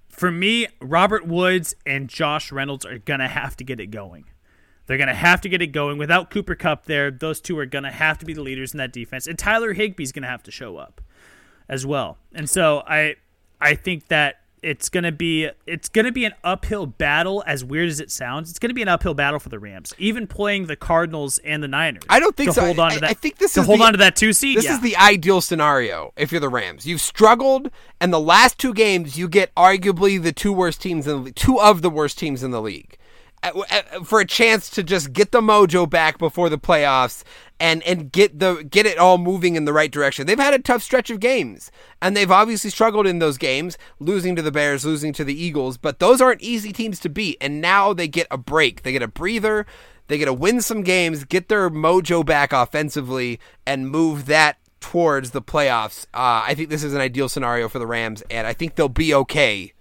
for 0.09 0.31
me, 0.31 0.69
Robert 0.81 1.27
Woods 1.27 1.75
and 1.85 2.09
Josh 2.09 2.53
Reynolds 2.53 2.87
are 2.87 2.99
gonna 2.99 3.29
have 3.29 3.57
to 3.57 3.65
get 3.65 3.81
it 3.81 3.89
going. 3.89 4.25
They're 4.91 4.99
gonna 4.99 5.15
have 5.15 5.41
to 5.43 5.49
get 5.49 5.63
it 5.63 5.69
going. 5.69 5.99
Without 5.99 6.31
Cooper 6.31 6.57
Kupp 6.57 6.87
there, 6.87 7.13
those 7.13 7.41
two 7.41 7.57
are 7.61 7.65
gonna 7.65 7.93
have 7.93 8.19
to 8.19 8.27
be 8.27 8.33
the 8.35 8.43
leaders 8.43 8.75
in 8.75 8.79
that 8.79 8.93
defense, 8.93 9.29
and 9.29 9.39
Tyler 9.39 9.73
Higbee's 9.73 10.11
gonna 10.11 10.27
have 10.27 10.43
to 10.43 10.51
show 10.51 10.79
up 10.79 11.01
as 11.69 11.87
well. 11.87 12.19
And 12.35 12.51
so 12.51 12.83
I, 12.89 13.15
I 13.61 13.77
think 13.77 14.09
that 14.09 14.41
it's 14.65 14.89
gonna 14.89 15.13
be 15.13 15.49
it's 15.65 15.89
gonna 15.89 16.11
be 16.11 16.25
an 16.25 16.33
uphill 16.43 16.87
battle. 16.87 17.45
As 17.47 17.65
weird 17.65 17.89
as 17.89 18.01
it 18.01 18.11
sounds, 18.11 18.51
it's 18.51 18.59
gonna 18.59 18.75
be 18.75 18.83
an 18.83 18.89
uphill 18.89 19.15
battle 19.15 19.39
for 19.39 19.49
the 19.49 19.61
Rams, 19.61 19.95
even 19.97 20.27
playing 20.27 20.67
the 20.67 20.75
Cardinals 20.75 21.39
and 21.39 21.63
the 21.63 21.69
Niners. 21.69 22.03
I 22.09 22.19
don't 22.19 22.37
think 22.37 22.51
to 22.51 22.55
so. 22.55 22.63
Hold 22.63 22.81
on 22.81 22.91
I- 22.91 22.95
to 22.95 23.01
that. 23.03 23.11
I 23.11 23.15
think 23.15 23.39
this 23.39 23.53
to 23.55 23.61
is 23.61 23.67
hold 23.67 23.79
the- 23.79 23.85
on 23.85 23.93
to 23.93 23.99
that 23.99 24.17
two 24.17 24.33
seed. 24.33 24.59
This 24.59 24.65
yeah. 24.65 24.75
is 24.75 24.81
the 24.81 24.97
ideal 24.97 25.41
scenario 25.41 26.13
if 26.17 26.33
you're 26.33 26.41
the 26.41 26.49
Rams. 26.49 26.85
You've 26.85 27.01
struggled, 27.01 27.71
and 28.01 28.13
the 28.13 28.19
last 28.19 28.59
two 28.59 28.75
games 28.75 29.17
you 29.17 29.29
get 29.29 29.55
arguably 29.55 30.21
the 30.21 30.33
two 30.33 30.53
worst 30.53 30.83
teams 30.83 31.07
in 31.07 31.13
the 31.13 31.23
league, 31.27 31.37
two 31.37 31.61
of 31.61 31.81
the 31.81 31.91
worst 31.91 32.19
teams 32.19 32.43
in 32.43 32.51
the 32.51 32.61
league, 32.61 32.97
for 34.05 34.21
a 34.21 34.27
chance 34.27 34.69
to 34.71 34.83
just 34.83 35.13
get 35.13 35.33
the 35.33 35.41
mojo 35.41 35.89
back 35.89 36.19
before 36.19 36.49
the 36.49 36.59
playoffs 36.59 37.25
and 37.59 37.83
and 37.85 38.13
get 38.13 38.39
the 38.39 38.67
get 38.69 38.87
it 38.87 38.99
all 38.99 39.19
moving 39.19 39.57
in 39.57 39.65
the 39.65 39.73
right 39.73 39.91
direction. 39.91 40.27
They've 40.27 40.39
had 40.39 40.55
a 40.55 40.59
tough 40.59 40.83
stretch 40.83 41.11
of 41.11 41.21
games, 41.21 41.71
and 42.03 42.17
they've 42.17 42.31
obviously 42.31 42.71
struggled 42.71 43.07
in 43.07 43.19
those 43.19 43.39
games, 43.39 43.79
losing 43.99 44.37
to 44.37 44.43
the 44.43 44.53
Bears, 44.53 44.85
losing 44.85 45.13
to 45.15 45.25
the 45.25 45.41
Eagles. 45.41 45.77
But 45.77 45.99
those 45.99 46.21
aren't 46.21 46.43
easy 46.43 46.73
teams 46.73 46.99
to 47.01 47.09
beat, 47.09 47.39
and 47.41 47.61
now 47.61 47.93
they 47.93 48.09
get 48.09 48.27
a 48.31 48.39
break. 48.39 48.83
They 48.83 48.93
get 48.93 49.03
a 49.03 49.09
breather. 49.09 49.67
They 50.09 50.19
get 50.19 50.25
to 50.25 50.33
win 50.33 50.61
some 50.61 50.83
games, 50.83 51.25
get 51.25 51.49
their 51.49 51.71
mojo 51.71 52.27
back 52.27 52.53
offensively, 52.53 53.39
and 53.65 53.89
move 53.89 54.27
that 54.27 54.59
towards 54.81 55.31
the 55.31 55.41
playoffs. 55.41 56.07
Uh, 56.13 56.43
I 56.45 56.55
think 56.55 56.69
this 56.69 56.83
is 56.83 56.95
an 56.95 57.01
ideal 57.01 57.29
scenario 57.29 57.69
for 57.69 57.79
the 57.79 57.87
Rams, 57.87 58.23
and 58.29 58.45
I 58.45 58.53
think 58.53 58.75
they'll 58.75 58.89
be 58.89 59.15
okay. 59.15 59.73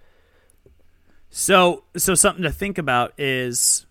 So, 1.29 1.83
so 1.95 2.15
something 2.15 2.43
to 2.43 2.51
think 2.51 2.77
about 2.77 3.13
is: 3.19 3.85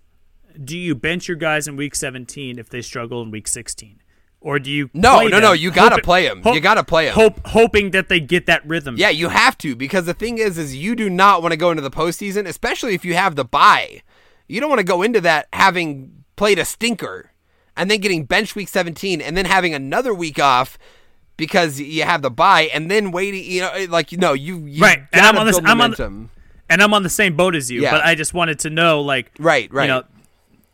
Do 0.63 0.77
you 0.77 0.95
bench 0.95 1.29
your 1.29 1.37
guys 1.37 1.69
in 1.69 1.77
week 1.77 1.95
17 1.95 2.59
if 2.59 2.69
they 2.69 2.83
struggle 2.83 3.23
in 3.23 3.31
week 3.31 3.47
16, 3.47 4.01
or 4.41 4.59
do 4.59 4.71
you? 4.71 4.91
No, 4.93 5.21
no, 5.21 5.29
them, 5.31 5.43
no, 5.43 5.53
you 5.53 5.71
gotta 5.71 5.91
hoping- 5.97 6.05
play 6.05 6.29
'em. 6.29 6.43
You 6.45 6.61
gotta 6.61 6.83
play 6.85 7.09
'em. 7.09 7.15
Hope, 7.15 7.41
hoping 7.47 7.93
that 7.93 8.09
they 8.09 8.19
get 8.21 8.47
that 8.47 8.67
rhythm. 8.67 8.97
Yeah, 8.99 9.11
you 9.11 9.29
have 9.29 9.57
to 9.59 9.77
because 9.77 10.07
the 10.07 10.15
thing 10.15 10.39
is, 10.39 10.59
is 10.59 10.75
you 10.77 10.97
do 10.97 11.09
not 11.09 11.43
want 11.43 11.53
to 11.53 11.57
go 11.57 11.71
into 11.71 11.83
the 11.83 11.91
postseason, 11.91 12.47
especially 12.47 12.95
if 12.95 13.05
you 13.05 13.15
have 13.15 13.37
the 13.37 13.45
bye. 13.45 14.03
You 14.49 14.61
don't 14.61 14.69
want 14.71 14.81
to 14.81 14.85
go 14.85 15.03
into 15.03 15.21
that 15.21 15.47
having 15.53 16.25
played 16.37 16.59
a 16.59 16.65
stinker 16.65 17.31
and 17.77 17.91
then 17.91 18.01
getting 18.01 18.25
bench 18.25 18.55
week 18.57 18.69
17 18.69 19.21
and 19.21 19.37
then 19.37 19.45
having 19.45 19.75
another 19.75 20.13
week 20.15 20.41
off 20.41 20.79
because 21.37 21.79
you 21.81 22.03
have 22.03 22.23
the 22.23 22.31
bye 22.31 22.63
and 22.75 22.91
then 22.91 23.13
waiting. 23.13 23.45
You 23.45 23.61
know, 23.61 23.87
like 23.91 24.11
you 24.11 24.19
know, 24.19 24.33
you, 24.33 24.65
you 24.67 24.83
Right, 24.83 25.01
and 25.13 25.25
I'm 25.25 25.37
on 25.39 25.47
this- 25.47 25.59
I'm 25.59 25.81
on 25.81 25.93
the- 25.93 25.99
momentum. 25.99 26.31
And 26.69 26.83
I'm 26.83 26.93
on 26.95 27.03
the 27.03 27.09
same 27.11 27.37
boat 27.37 27.55
as 27.55 27.71
you, 27.71 27.83
Yeah. 27.83 27.91
but 27.93 28.05
I 28.05 28.15
just 28.15 28.35
wanted 28.35 28.59
to 28.61 28.71
know, 28.71 29.01
like, 29.01 29.31
Right, 29.39 29.73
right. 29.73 29.85
You 29.85 29.89
know, 29.89 30.05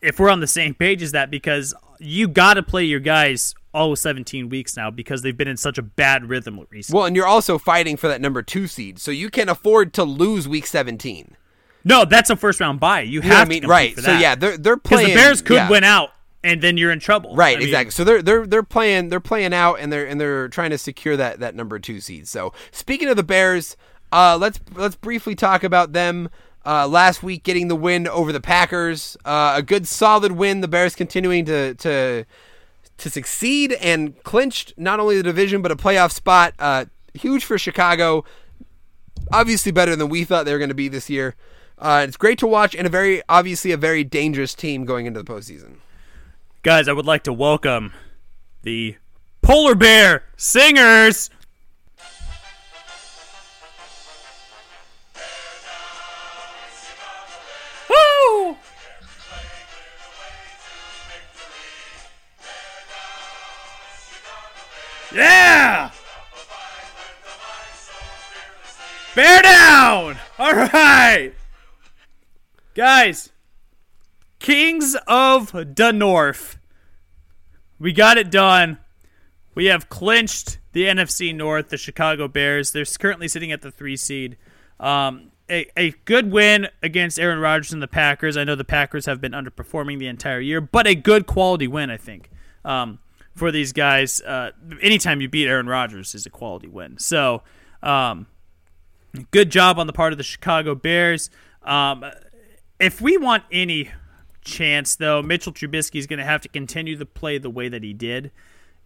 if 0.03 0.19
we're 0.19 0.31
on 0.31 0.41
the 0.41 0.47
same 0.47 0.75
page 0.75 1.03
as 1.03 1.13
that, 1.13 1.31
because 1.31 1.75
you 1.99 2.29
got 2.29 2.55
to 2.55 2.63
play 2.63 2.85
your 2.85 3.01
guys 3.01 3.55
all 3.73 3.97
17 3.97 4.49
weeks 4.49 4.77
now 4.77 4.91
because 4.91 5.23
they've 5.23 5.37
been 5.37 5.49
in 5.49 5.57
such 5.57 5.79
a 5.79 5.83
bad 5.83 6.29
rhythm 6.29 6.61
recently. 6.71 6.97
Well, 6.97 7.07
and 7.07 7.17
you're 7.17 7.27
also 7.27 7.59
fighting 7.59 7.97
for 7.97 8.07
that 8.09 8.21
number 8.21 8.43
two 8.43 8.67
seed, 8.67 8.99
so 8.99 9.11
you 9.11 9.31
can 9.31 9.49
afford 9.49 9.93
to 9.95 10.05
lose 10.05 10.47
week 10.47 10.67
17. 10.67 11.37
no, 11.85 12.05
that's 12.05 12.31
a 12.31 12.37
first 12.37 12.61
round 12.61 12.81
bye. 12.81 13.01
You 13.01 13.21
have 13.23 13.47
I 13.47 13.49
mean? 13.49 13.67
Right. 13.67 13.95
For 13.95 14.03
So 14.03 14.17
yeah, 14.19 14.35
they're 14.35 14.57
they're 14.57 14.77
playing. 14.77 15.09
the 15.09 15.15
Bears 15.15 15.43
could 15.43 15.57
yeah. 15.57 15.69
win 15.69 15.85
out, 15.85 16.11
and 16.43 16.63
then 16.63 16.77
you're 16.77 16.93
in 16.93 17.01
trouble. 17.01 17.35
Right, 17.35 17.57
I 17.57 17.59
mean, 17.59 17.69
exactly. 17.69 17.91
So 17.91 18.05
they're 18.05 18.23
they're 18.23 18.47
they're 18.47 18.63
playing 18.63 19.09
they're 19.09 19.19
playing 19.21 19.53
out 19.53 19.81
and 19.81 19.93
they're 19.93 20.07
and 20.07 20.21
they're 20.21 20.49
trying 20.49 20.71
to 20.71 20.79
secure 20.79 21.17
that 21.17 21.41
that 21.41 21.55
number 21.55 21.79
two 21.79 22.01
seed. 22.01 22.29
So 22.29 22.53
speaking 22.71 23.09
of 23.09 23.17
the 23.17 23.23
Bears, 23.25 23.77
uh, 24.15 24.39
let's 24.41 24.61
let's 24.77 24.95
briefly 24.95 25.35
talk 25.35 25.65
about 25.65 25.93
them. 25.93 26.31
Uh, 26.65 26.87
last 26.87 27.23
week, 27.23 27.43
getting 27.43 27.69
the 27.69 27.77
win 27.77 28.07
over 28.07 28.33
the 28.33 28.41
Packers, 28.41 29.17
uh, 29.25 29.55
a 29.57 29.63
good 29.63 29.87
solid 29.89 30.33
win. 30.33 30.61
The 30.61 30.69
Bears 30.69 30.95
continuing 30.95 31.45
to 31.47 31.75
to 31.75 32.25
to 32.97 33.11
succeed 33.11 33.73
and 33.73 34.23
clinched 34.23 34.73
not 34.77 35.01
only 35.01 35.17
the 35.17 35.25
division 35.25 35.63
but 35.63 35.73
a 35.73 35.77
playoff 35.77 36.13
spot. 36.13 36.55
Uh, 36.61 36.85
huge 37.13 37.45
for 37.45 37.59
Chicago. 37.59 38.25
Obviously 39.33 39.73
better 39.73 39.97
than 39.97 40.09
we 40.09 40.23
thought 40.23 40.45
they 40.45 40.53
were 40.53 40.59
going 40.59 40.69
to 40.69 40.75
be 40.75 40.89
this 40.89 41.11
year. 41.11 41.35
Uh, 41.77 42.05
it's 42.07 42.17
great 42.17 42.39
to 42.39 42.47
watch 42.47 42.75
and 42.77 42.87
a 42.87 42.91
very 42.91 43.21
obviously 43.29 43.73
a 43.73 43.77
very 43.77 44.05
dangerous 44.05 44.55
team 44.55 44.85
going 44.85 45.07
into 45.07 45.21
the 45.21 45.31
postseason. 45.31 45.79
Guys, 46.63 46.87
I 46.87 46.93
would 46.93 47.05
like 47.05 47.25
to 47.25 47.33
welcome 47.33 47.93
the 48.63 48.97
Polar 49.43 49.75
Bear 49.75 50.23
Singers. 50.37 51.31
Yeah! 65.15 65.91
Bear 69.15 69.43
down! 69.43 70.17
All 70.39 70.53
right! 70.53 71.33
Guys, 72.75 73.31
Kings 74.41 74.97
of 75.07 75.53
the 75.53 75.93
North. 75.93 76.59
We 77.79 77.93
got 77.93 78.19
it 78.19 78.31
done. 78.31 78.79
We 79.55 79.67
have 79.67 79.89
clinched 79.89 80.59
the 80.73 80.87
NFC 80.87 81.35
North, 81.35 81.69
the 81.69 81.77
Chicago 81.77 82.27
Bears. 82.27 82.73
They're 82.73 82.85
currently 82.85 83.29
sitting 83.29 83.53
at 83.53 83.63
the 83.63 83.71
three 83.71 83.97
seed. 83.97 84.37
Um, 84.81 85.31
a, 85.49 85.67
a 85.77 85.91
good 86.05 86.33
win 86.33 86.69
against 86.83 87.21
Aaron 87.21 87.39
Rodgers 87.39 87.73
and 87.73 87.81
the 87.81 87.89
Packers. 87.89 88.37
I 88.37 88.45
know 88.45 88.55
the 88.55 88.65
Packers 88.65 89.07
have 89.07 89.21
been 89.21 89.33
underperforming 89.33 89.99
the 89.99 90.09
entire 90.09 90.41
year, 90.41 90.61
but 90.61 90.87
a 90.87 90.95
good 90.95 91.27
quality 91.27 91.69
win, 91.69 91.91
I 91.91 91.97
think, 91.97 92.31
um, 92.65 92.99
for 93.35 93.51
these 93.51 93.73
guys. 93.73 94.21
Uh, 94.21 94.51
anytime 94.81 95.21
you 95.21 95.29
beat 95.29 95.49
Aaron 95.49 95.67
Rodgers 95.67 96.15
is 96.15 96.27
a 96.27 96.31
quality 96.31 96.69
win. 96.69 96.99
So, 96.99 97.43
um, 97.83 98.27
good 99.31 99.51
job 99.51 99.79
on 99.79 99.87
the 99.87 99.93
part 99.93 100.13
of 100.13 100.19
the 100.19 100.25
Chicago 100.25 100.75
Bears. 100.75 101.31
Um, 101.63 102.05
if 102.81 103.01
we 103.01 103.17
want 103.17 103.45
any 103.51 103.91
chance, 104.43 104.97
though, 104.97 105.23
Mitchell 105.23 105.53
Trubisky 105.53 105.97
is 105.97 106.07
going 106.07 106.19
to 106.19 106.25
have 106.25 106.41
to 106.43 106.49
continue 106.49 106.97
to 106.97 107.07
play 107.07 107.39
the 107.39 107.51
way 107.51 107.69
that 107.69 107.83
he 107.83 107.93
did, 107.93 108.31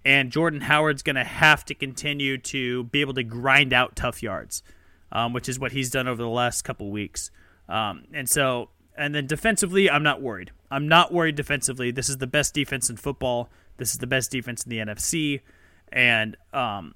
and 0.04 0.30
Jordan 0.30 0.62
Howard's 0.62 1.02
going 1.02 1.16
to 1.16 1.24
have 1.24 1.64
to 1.66 1.74
continue 1.74 2.38
to 2.38 2.84
be 2.84 3.00
able 3.00 3.14
to 3.14 3.24
grind 3.24 3.72
out 3.72 3.96
tough 3.96 4.22
yards, 4.22 4.62
um, 5.12 5.32
which 5.32 5.48
is 5.48 5.58
what 5.58 5.72
he's 5.72 5.90
done 5.90 6.06
over 6.06 6.22
the 6.22 6.28
last 6.28 6.62
couple 6.62 6.90
weeks. 6.90 7.30
Um, 7.68 8.04
and 8.12 8.28
so, 8.28 8.70
and 8.96 9.14
then 9.14 9.26
defensively, 9.26 9.90
I'm 9.90 10.02
not 10.02 10.22
worried. 10.22 10.52
I'm 10.70 10.88
not 10.88 11.12
worried 11.12 11.34
defensively. 11.34 11.90
This 11.90 12.08
is 12.08 12.18
the 12.18 12.26
best 12.26 12.54
defense 12.54 12.88
in 12.88 12.96
football. 12.96 13.50
This 13.78 13.92
is 13.92 13.98
the 13.98 14.06
best 14.06 14.30
defense 14.30 14.64
in 14.64 14.70
the 14.70 14.78
NFC, 14.78 15.40
and 15.90 16.36
um, 16.52 16.94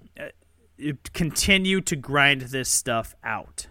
continue 1.12 1.80
to 1.82 1.96
grind 1.96 2.42
this 2.42 2.68
stuff 2.68 3.14
out. 3.24 3.66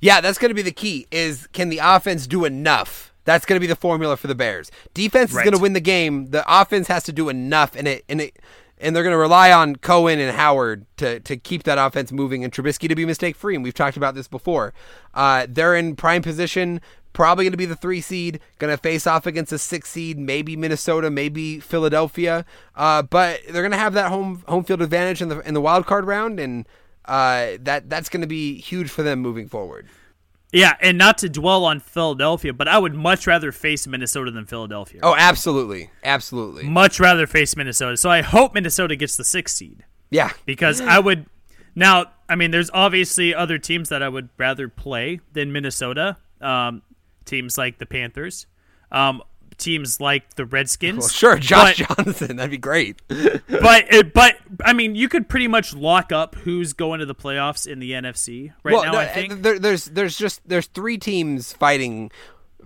Yeah, 0.00 0.20
that's 0.20 0.38
going 0.38 0.50
to 0.50 0.54
be 0.54 0.62
the 0.62 0.72
key. 0.72 1.06
Is 1.10 1.46
can 1.52 1.68
the 1.68 1.80
offense 1.82 2.26
do 2.26 2.44
enough? 2.44 3.14
That's 3.24 3.46
going 3.46 3.56
to 3.56 3.60
be 3.60 3.66
the 3.66 3.76
formula 3.76 4.16
for 4.16 4.26
the 4.26 4.34
Bears. 4.34 4.70
Defense 4.94 5.30
is 5.30 5.36
Right. 5.36 5.44
going 5.44 5.54
to 5.54 5.60
win 5.60 5.74
the 5.74 5.80
game. 5.80 6.30
The 6.30 6.44
offense 6.48 6.88
has 6.88 7.04
to 7.04 7.12
do 7.12 7.28
enough, 7.28 7.76
and 7.76 7.86
it 7.86 8.04
and 8.08 8.20
it 8.20 8.36
and 8.78 8.96
they're 8.96 9.02
going 9.02 9.12
to 9.12 9.18
rely 9.18 9.52
on 9.52 9.76
Cohen 9.76 10.18
and 10.18 10.34
Howard 10.36 10.86
to 10.96 11.20
to 11.20 11.36
keep 11.36 11.62
that 11.64 11.78
offense 11.78 12.10
moving 12.10 12.42
and 12.42 12.52
Trubisky 12.52 12.88
to 12.88 12.94
be 12.96 13.04
mistake 13.04 13.36
free. 13.36 13.54
And 13.54 13.62
we've 13.62 13.74
talked 13.74 13.96
about 13.96 14.14
this 14.16 14.26
before. 14.26 14.74
Uh, 15.14 15.46
they're 15.48 15.76
in 15.76 15.94
prime 15.94 16.22
position. 16.22 16.80
Probably 17.12 17.44
going 17.44 17.52
to 17.52 17.58
be 17.58 17.66
the 17.66 17.76
three 17.76 18.00
seed, 18.00 18.40
going 18.58 18.72
to 18.72 18.76
face 18.76 19.06
off 19.06 19.26
against 19.26 19.52
a 19.52 19.58
six 19.58 19.90
seed, 19.90 20.18
maybe 20.18 20.56
Minnesota, 20.56 21.10
maybe 21.10 21.58
Philadelphia. 21.58 22.44
Uh, 22.74 23.02
but 23.02 23.40
they're 23.48 23.62
going 23.62 23.72
to 23.72 23.78
have 23.78 23.94
that 23.94 24.10
home 24.10 24.44
home 24.46 24.64
field 24.64 24.80
advantage 24.80 25.20
in 25.20 25.28
the 25.28 25.40
in 25.40 25.54
the 25.54 25.60
wild 25.60 25.86
card 25.86 26.06
round, 26.06 26.38
and 26.38 26.66
uh, 27.06 27.52
that 27.60 27.90
that's 27.90 28.08
going 28.08 28.20
to 28.20 28.26
be 28.26 28.60
huge 28.60 28.90
for 28.90 29.02
them 29.02 29.18
moving 29.20 29.48
forward. 29.48 29.88
Yeah, 30.52 30.74
and 30.80 30.98
not 30.98 31.18
to 31.18 31.28
dwell 31.28 31.64
on 31.64 31.78
Philadelphia, 31.80 32.52
but 32.52 32.66
I 32.66 32.78
would 32.78 32.94
much 32.94 33.26
rather 33.26 33.52
face 33.52 33.86
Minnesota 33.86 34.30
than 34.30 34.46
Philadelphia. 34.46 35.00
Oh, 35.02 35.14
absolutely, 35.16 35.90
absolutely. 36.02 36.64
Much 36.64 36.98
rather 36.98 37.26
face 37.26 37.56
Minnesota. 37.56 37.96
So 37.96 38.10
I 38.10 38.22
hope 38.22 38.54
Minnesota 38.54 38.96
gets 38.96 39.16
the 39.16 39.24
six 39.24 39.54
seed 39.54 39.84
Yeah, 40.10 40.30
because 40.46 40.80
I 40.80 40.98
would. 40.98 41.26
Now, 41.76 42.06
I 42.28 42.34
mean, 42.34 42.50
there's 42.50 42.70
obviously 42.74 43.32
other 43.32 43.58
teams 43.58 43.90
that 43.90 44.02
I 44.02 44.08
would 44.08 44.28
rather 44.38 44.68
play 44.68 45.20
than 45.32 45.52
Minnesota. 45.52 46.16
Um, 46.40 46.82
teams 47.24 47.56
like 47.58 47.78
the 47.78 47.86
Panthers, 47.86 48.46
um, 48.92 49.22
teams 49.58 50.00
like 50.00 50.34
the 50.34 50.44
Redskins. 50.46 50.98
well, 51.00 51.08
sure, 51.08 51.36
Josh 51.38 51.82
But- 51.86 51.96
Johnson, 51.96 52.36
that'd 52.36 52.50
be 52.50 52.58
great. 52.58 53.00
but 53.08 53.84
it, 53.92 54.12
but 54.14 54.36
I 54.64 54.72
mean, 54.72 54.94
you 54.94 55.08
could 55.08 55.28
pretty 55.28 55.48
much 55.48 55.74
lock 55.74 56.12
up 56.12 56.34
who's 56.34 56.72
going 56.72 57.00
to 57.00 57.06
the 57.06 57.14
playoffs 57.14 57.66
in 57.66 57.78
the 57.78 57.92
NFC 57.92 58.52
right 58.62 58.72
well, 58.74 58.84
now. 58.84 58.92
no, 58.92 58.98
I 58.98 59.06
think. 59.06 59.42
there, 59.42 59.58
there's 59.58 59.86
there's 59.86 60.16
just 60.16 60.40
there's 60.48 60.66
three 60.66 60.98
teams 60.98 61.52
fighting 61.52 62.10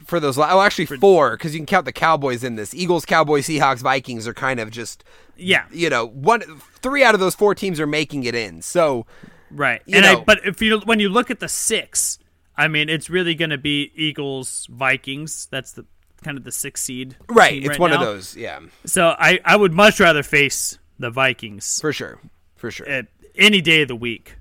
for 0.04 0.20
those. 0.20 0.38
Oh, 0.38 0.60
actually 0.60 0.86
four 0.86 1.32
because 1.36 1.54
you 1.54 1.60
can 1.60 1.66
count 1.66 1.84
the 1.84 1.92
Cowboys 1.92 2.44
in 2.44 2.56
this. 2.56 2.74
Eagles, 2.74 3.04
Cowboys, 3.04 3.46
Seahawks, 3.48 3.78
Vikings 3.78 4.28
are 4.28 4.34
kind 4.34 4.60
of 4.60 4.70
just 4.70 5.02
yeah, 5.36 5.64
you 5.72 5.90
know 5.90 6.06
one 6.06 6.42
three 6.80 7.02
out 7.02 7.14
of 7.14 7.20
those 7.20 7.34
four 7.34 7.54
teams 7.54 7.80
are 7.80 7.86
making 7.86 8.24
it 8.24 8.34
in. 8.34 8.62
So 8.62 9.06
right. 9.50 9.82
and 9.90 10.02
know- 10.04 10.20
I, 10.20 10.24
but 10.24 10.46
if 10.46 10.62
you 10.62 10.78
when 10.80 11.00
you 11.00 11.08
look 11.08 11.30
at 11.30 11.40
the 11.40 11.48
six, 11.48 12.18
I 12.56 12.68
mean, 12.68 12.88
it's 12.88 13.10
really 13.10 13.34
going 13.34 13.50
to 13.50 13.58
be 13.58 13.90
Eagles, 13.94 14.66
Vikings. 14.70 15.46
That's 15.50 15.72
the 15.72 15.84
kind 16.22 16.38
of 16.38 16.44
the 16.44 16.52
six 16.52 16.82
seed. 16.82 17.16
right, 17.28 17.58
it's 17.58 17.68
right 17.70 17.78
one 17.78 17.92
of 17.92 18.00
those. 18.00 18.36
Yeah, 18.36 18.60
So 18.86 19.14
I 19.18 19.40
I 19.44 19.56
would 19.56 19.72
much 19.74 20.00
rather 20.00 20.22
face 20.22 20.78
the 20.98 21.10
Vikings 21.10 21.80
for 21.80 21.92
sure, 21.92 22.18
for 22.56 22.70
sure. 22.70 22.88
at 22.88 23.06
any 23.36 23.60
day 23.60 23.82
of 23.82 23.88
the 23.88 23.96
week. 23.96 24.36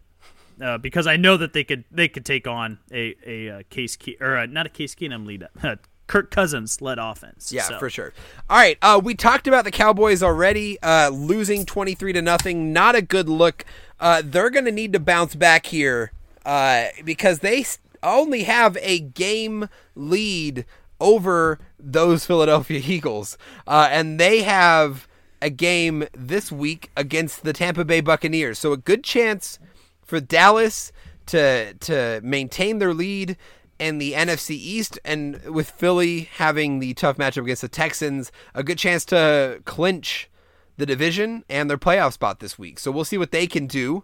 Uh, 0.61 0.77
because 0.77 1.07
I 1.07 1.17
know 1.17 1.35
that 1.37 1.53
they 1.53 1.63
could 1.63 1.83
they 1.91 2.07
could 2.07 2.25
take 2.25 2.47
on 2.47 2.77
a 2.91 3.15
a, 3.25 3.49
uh 3.49 3.63
Case 3.71 3.95
Ke- 3.97 4.21
or 4.21 4.37
uh 4.37 4.45
not 4.45 4.67
a 4.67 4.69
Case 4.69 4.93
Keenum 4.95 5.25
lead 5.25 5.47
uh, 5.63 5.75
Kirk 6.07 6.29
Cousins 6.29 6.79
led 6.79 6.99
offense. 6.99 7.51
Yeah, 7.51 7.63
So- 7.63 7.79
for 7.79 7.89
sure. 7.89 8.13
All 8.49 8.57
right, 8.57 8.77
uh, 8.83 9.01
we 9.03 9.15
talked 9.15 9.47
about 9.47 9.63
the 9.65 9.71
Cowboys 9.71 10.21
already, 10.21 10.79
uh, 10.83 11.09
losing 11.09 11.65
twenty 11.65 11.95
three 11.95 12.13
to 12.13 12.21
nothing. 12.21 12.71
Not 12.71 12.95
a 12.95 13.01
good 13.01 13.27
look. 13.27 13.65
Uh, 13.99 14.21
they're 14.23 14.51
going 14.51 14.65
to 14.65 14.71
need 14.71 14.93
to 14.93 14.99
bounce 14.99 15.33
back 15.33 15.65
here 15.65 16.11
uh, 16.45 16.85
because 17.03 17.39
they 17.39 17.65
only 18.03 18.43
have 18.43 18.77
a 18.81 18.99
game 18.99 19.69
lead 19.95 20.65
over 20.99 21.59
those 21.79 22.25
Philadelphia 22.27 22.81
Eagles, 22.83 23.37
uh, 23.67 23.87
and 23.91 24.19
they 24.19 24.43
have 24.43 25.07
a 25.41 25.49
game 25.49 26.07
this 26.13 26.51
week 26.51 26.89
against 26.95 27.43
the 27.43 27.53
Tampa 27.53 27.83
Bay 27.83 27.99
Buccaneers. 27.99 28.57
So 28.59 28.71
a 28.71 28.77
good 28.77 29.03
chance 29.03 29.59
for 30.01 30.19
Dallas 30.19 30.91
to 31.27 31.73
to 31.73 32.21
maintain 32.23 32.79
their 32.79 32.93
lead 32.93 33.37
in 33.79 33.97
the 33.97 34.13
NFC 34.13 34.51
East, 34.51 34.99
and 35.03 35.43
with 35.45 35.69
Philly 35.71 36.29
having 36.35 36.79
the 36.79 36.93
tough 36.93 37.17
matchup 37.17 37.43
against 37.43 37.63
the 37.63 37.67
Texans, 37.67 38.31
a 38.53 38.63
good 38.63 38.77
chance 38.77 39.03
to 39.05 39.61
clinch 39.65 40.29
the 40.77 40.85
division 40.85 41.43
and 41.49 41.69
their 41.69 41.77
playoff 41.77 42.13
spot 42.13 42.39
this 42.39 42.57
week. 42.57 42.79
So 42.79 42.91
we'll 42.91 43.05
see 43.05 43.17
what 43.17 43.31
they 43.31 43.47
can 43.47 43.67
do. 43.67 44.03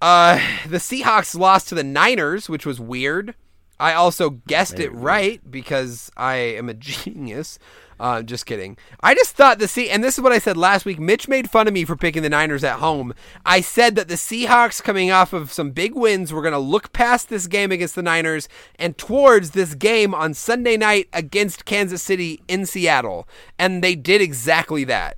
Uh, 0.00 0.40
the 0.68 0.78
Seahawks 0.78 1.38
lost 1.38 1.68
to 1.68 1.74
the 1.74 1.84
Niners, 1.84 2.48
which 2.48 2.66
was 2.66 2.80
weird. 2.80 3.34
I 3.80 3.94
also 3.94 4.30
guessed 4.30 4.78
it 4.78 4.92
right 4.92 5.40
because 5.50 6.10
I 6.16 6.36
am 6.36 6.68
a 6.68 6.74
genius. 6.74 7.58
Uh, 7.98 8.22
just 8.22 8.44
kidding. 8.44 8.76
I 9.00 9.14
just 9.14 9.36
thought 9.36 9.58
the 9.58 9.68
sea, 9.68 9.88
and 9.88 10.02
this 10.02 10.16
is 10.16 10.20
what 10.20 10.32
I 10.32 10.38
said 10.38 10.56
last 10.56 10.84
week. 10.84 10.98
Mitch 10.98 11.28
made 11.28 11.48
fun 11.48 11.68
of 11.68 11.74
me 11.74 11.84
for 11.84 11.96
picking 11.96 12.22
the 12.22 12.28
Niners 12.28 12.64
at 12.64 12.80
home. 12.80 13.14
I 13.46 13.60
said 13.60 13.94
that 13.94 14.08
the 14.08 14.14
Seahawks, 14.14 14.82
coming 14.82 15.10
off 15.10 15.32
of 15.32 15.52
some 15.52 15.70
big 15.70 15.94
wins, 15.94 16.32
were 16.32 16.42
going 16.42 16.52
to 16.52 16.58
look 16.58 16.92
past 16.92 17.28
this 17.28 17.46
game 17.46 17.70
against 17.70 17.94
the 17.94 18.02
Niners 18.02 18.48
and 18.78 18.98
towards 18.98 19.52
this 19.52 19.74
game 19.74 20.12
on 20.12 20.34
Sunday 20.34 20.76
night 20.76 21.08
against 21.12 21.64
Kansas 21.64 22.02
City 22.02 22.42
in 22.48 22.66
Seattle, 22.66 23.28
and 23.58 23.82
they 23.82 23.94
did 23.94 24.20
exactly 24.20 24.82
that. 24.84 25.16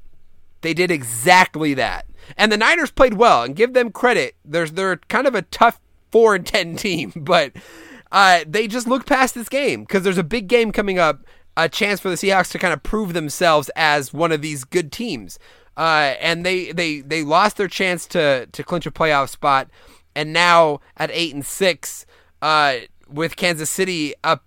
They 0.61 0.75
did 0.75 0.91
exactly 0.91 1.75
that. 1.75 2.07
And 2.37 2.51
the 2.51 2.57
Niners 2.57 2.91
played 2.91 3.15
well, 3.15 3.43
and 3.43 3.57
give 3.57 3.73
them 3.73 3.91
credit. 3.93 4.37
There's 4.45 4.73
they're 4.73 4.97
kind 5.09 5.27
of 5.27 5.35
a 5.35 5.43
tough 5.43 5.81
four 6.11 6.35
and 6.35 6.47
ten 6.47 6.77
team, 6.77 7.13
but 7.17 7.53
uh, 8.13 8.45
they 8.47 8.67
just 8.69 8.87
looked 8.87 9.07
past 9.07 9.35
this 9.35 9.49
game 9.49 9.83
because 9.83 10.03
there's 10.03 10.19
a 10.19 10.25
big 10.25 10.49
game 10.49 10.73
coming 10.73 10.99
up, 10.99 11.25
a 11.57 11.69
chance 11.69 12.01
for 12.01 12.09
the 12.09 12.17
Seahawks 12.17 12.51
to 12.53 12.59
kind 12.59 12.73
of 12.73 12.83
prove 12.83 13.13
themselves 13.13 13.71
as 13.77 14.13
one 14.13 14.33
of 14.33 14.43
these 14.43 14.65
good 14.65 14.93
teams. 14.93 15.39
Uh, 15.77 16.15
and 16.21 16.47
they, 16.47 16.73
they 16.73 17.01
they 17.01 17.23
lost 17.23 17.59
their 17.59 17.69
chance 17.69 18.07
to 18.07 18.47
to 18.47 18.65
clinch 18.65 18.87
a 18.87 18.91
playoff 18.91 19.29
spot, 19.29 19.69
and 20.15 20.33
now 20.33 20.81
at 20.97 21.11
eight 21.13 21.35
and 21.35 21.45
six, 21.45 22.07
uh, 22.41 22.77
with 23.09 23.37
Kansas 23.37 23.69
City 23.69 24.15
up 24.25 24.45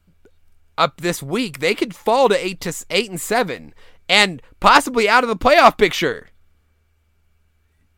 up 0.76 1.02
this 1.02 1.22
week, 1.22 1.60
they 1.60 1.76
could 1.76 1.94
fall 1.94 2.30
to 2.30 2.46
eight 2.46 2.62
to 2.62 2.74
eight 2.90 3.12
and 3.12 3.22
seven, 3.22 3.76
and 4.08 4.42
possibly 4.60 5.08
out 5.08 5.24
of 5.24 5.30
the 5.30 5.36
playoff 5.36 5.78
picture. 5.78 6.29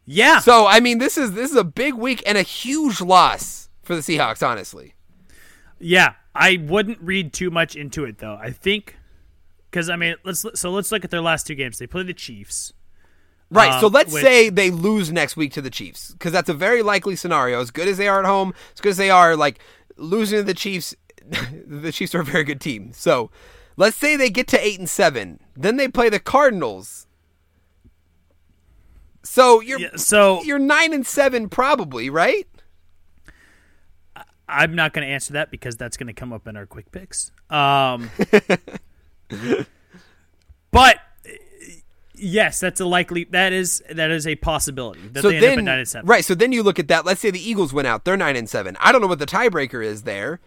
Yeah. 0.06 0.40
So 0.40 0.68
I 0.68 0.80
mean, 0.80 0.98
this 0.98 1.18
is 1.18 1.34
this 1.34 1.52
is 1.52 1.58
a 1.58 1.64
big 1.64 1.94
week 1.94 2.24
and 2.26 2.38
a 2.38 2.42
huge 2.42 3.02
loss 3.02 3.70
for 3.84 3.96
the 3.96 4.02
Seahawks. 4.02 4.46
Honestly, 4.46 4.96
Yeah, 5.80 6.14
I 6.36 6.58
wouldn't 6.62 7.00
read 7.02 7.34
too 7.34 7.50
much 7.52 7.76
into 7.76 8.04
it 8.06 8.18
though. 8.20 8.36
I 8.42 8.52
think 8.52 8.98
because 9.70 9.90
I 9.90 9.96
mean, 9.96 10.16
let's 10.24 10.46
so 10.56 10.72
let's 10.72 10.92
look 10.92 11.04
at 11.06 11.12
their 11.12 11.22
last 11.22 11.48
two 11.48 11.56
games. 11.56 11.78
They 11.78 11.88
play 11.88 12.04
the 12.04 12.14
Chiefs. 12.14 12.74
right? 13.50 13.80
so 13.80 13.88
Um, 13.88 13.94
let's 13.94 14.14
which- 14.14 14.24
say 14.24 14.50
they 14.50 14.72
lose 14.72 15.12
next 15.12 15.36
week 15.38 15.54
to 15.54 15.62
the 15.62 15.70
Chiefs 15.70 16.12
because 16.14 16.32
that's 16.32 16.50
a 16.50 16.54
very 16.54 16.82
likely 16.82 17.16
scenario. 17.16 17.62
As 17.62 17.70
good 17.72 17.88
as 17.88 17.98
they 17.98 18.08
are 18.08 18.20
at 18.20 18.26
home, 18.26 18.54
as 18.74 18.82
good 18.82 18.90
as 18.92 18.98
they 18.98 19.10
are, 19.10 19.36
like 19.36 19.60
losing 19.98 20.40
to 20.40 20.44
the 20.44 20.54
Chiefs, 20.54 20.96
the 21.68 21.92
Chiefs 21.92 22.16
are 22.16 22.22
a 22.22 22.26
very 22.26 22.44
good 22.44 22.60
team. 22.62 22.92
So 22.94 23.30
let's 23.78 23.98
say 23.98 24.16
they 24.16 24.30
get 24.30 24.48
to 24.48 24.60
eight 24.66 24.80
and 24.80 24.90
seven, 24.90 25.40
then 25.56 25.78
they 25.78 25.88
play 25.88 26.10
the 26.10 26.20
Cardinals. 26.20 27.08
So 29.24 29.62
you're 29.62 29.80
Yeah, 29.80 29.96
so 29.96 30.42
you're 30.44 30.60
nine 30.60 30.94
and 30.94 31.06
seven 31.06 31.50
probably, 31.50 32.10
right? 32.10 32.48
I'm 34.48 34.76
not 34.76 34.94
going 34.94 35.08
to 35.08 35.14
answer 35.14 35.34
that 35.34 35.50
because 35.50 35.78
that's 35.78 35.96
going 35.96 36.08
to 36.08 36.14
come 36.14 36.34
up 36.34 36.48
in 36.48 36.58
our 36.58 36.66
quick 36.66 36.92
picks. 36.92 37.32
Um, 37.50 38.12
but 40.72 40.98
yes, 42.16 42.60
that's 42.60 42.80
a 42.82 42.86
likely. 42.86 43.24
That 43.26 43.54
is 43.54 43.82
that 43.90 44.12
is 44.12 44.28
a 44.28 44.36
possibility 44.36 45.08
that 45.10 45.22
so 45.22 45.30
they 45.30 45.36
end 45.36 45.44
then, 45.44 45.52
up 45.54 45.58
at 45.60 45.64
nine 45.64 45.80
and 45.80 45.88
seven. 45.88 46.08
right? 46.08 46.26
So 46.26 46.36
then 46.36 46.52
you 46.52 46.64
look 46.64 46.80
at 46.80 46.90
that. 46.90 47.06
Let's 47.06 47.22
say 47.22 47.32
the 47.32 47.40
Eagles 47.40 47.74
win 47.74 47.86
out; 47.86 48.04
they're 48.04 48.18
nine 48.18 48.36
and 48.36 48.50
seven. 48.50 48.76
I 48.80 48.92
don't 48.92 49.02
know 49.02 49.08
what 49.08 49.20
the 49.20 49.26
tiebreaker 49.26 49.84
is 49.84 50.04
there, 50.04 50.42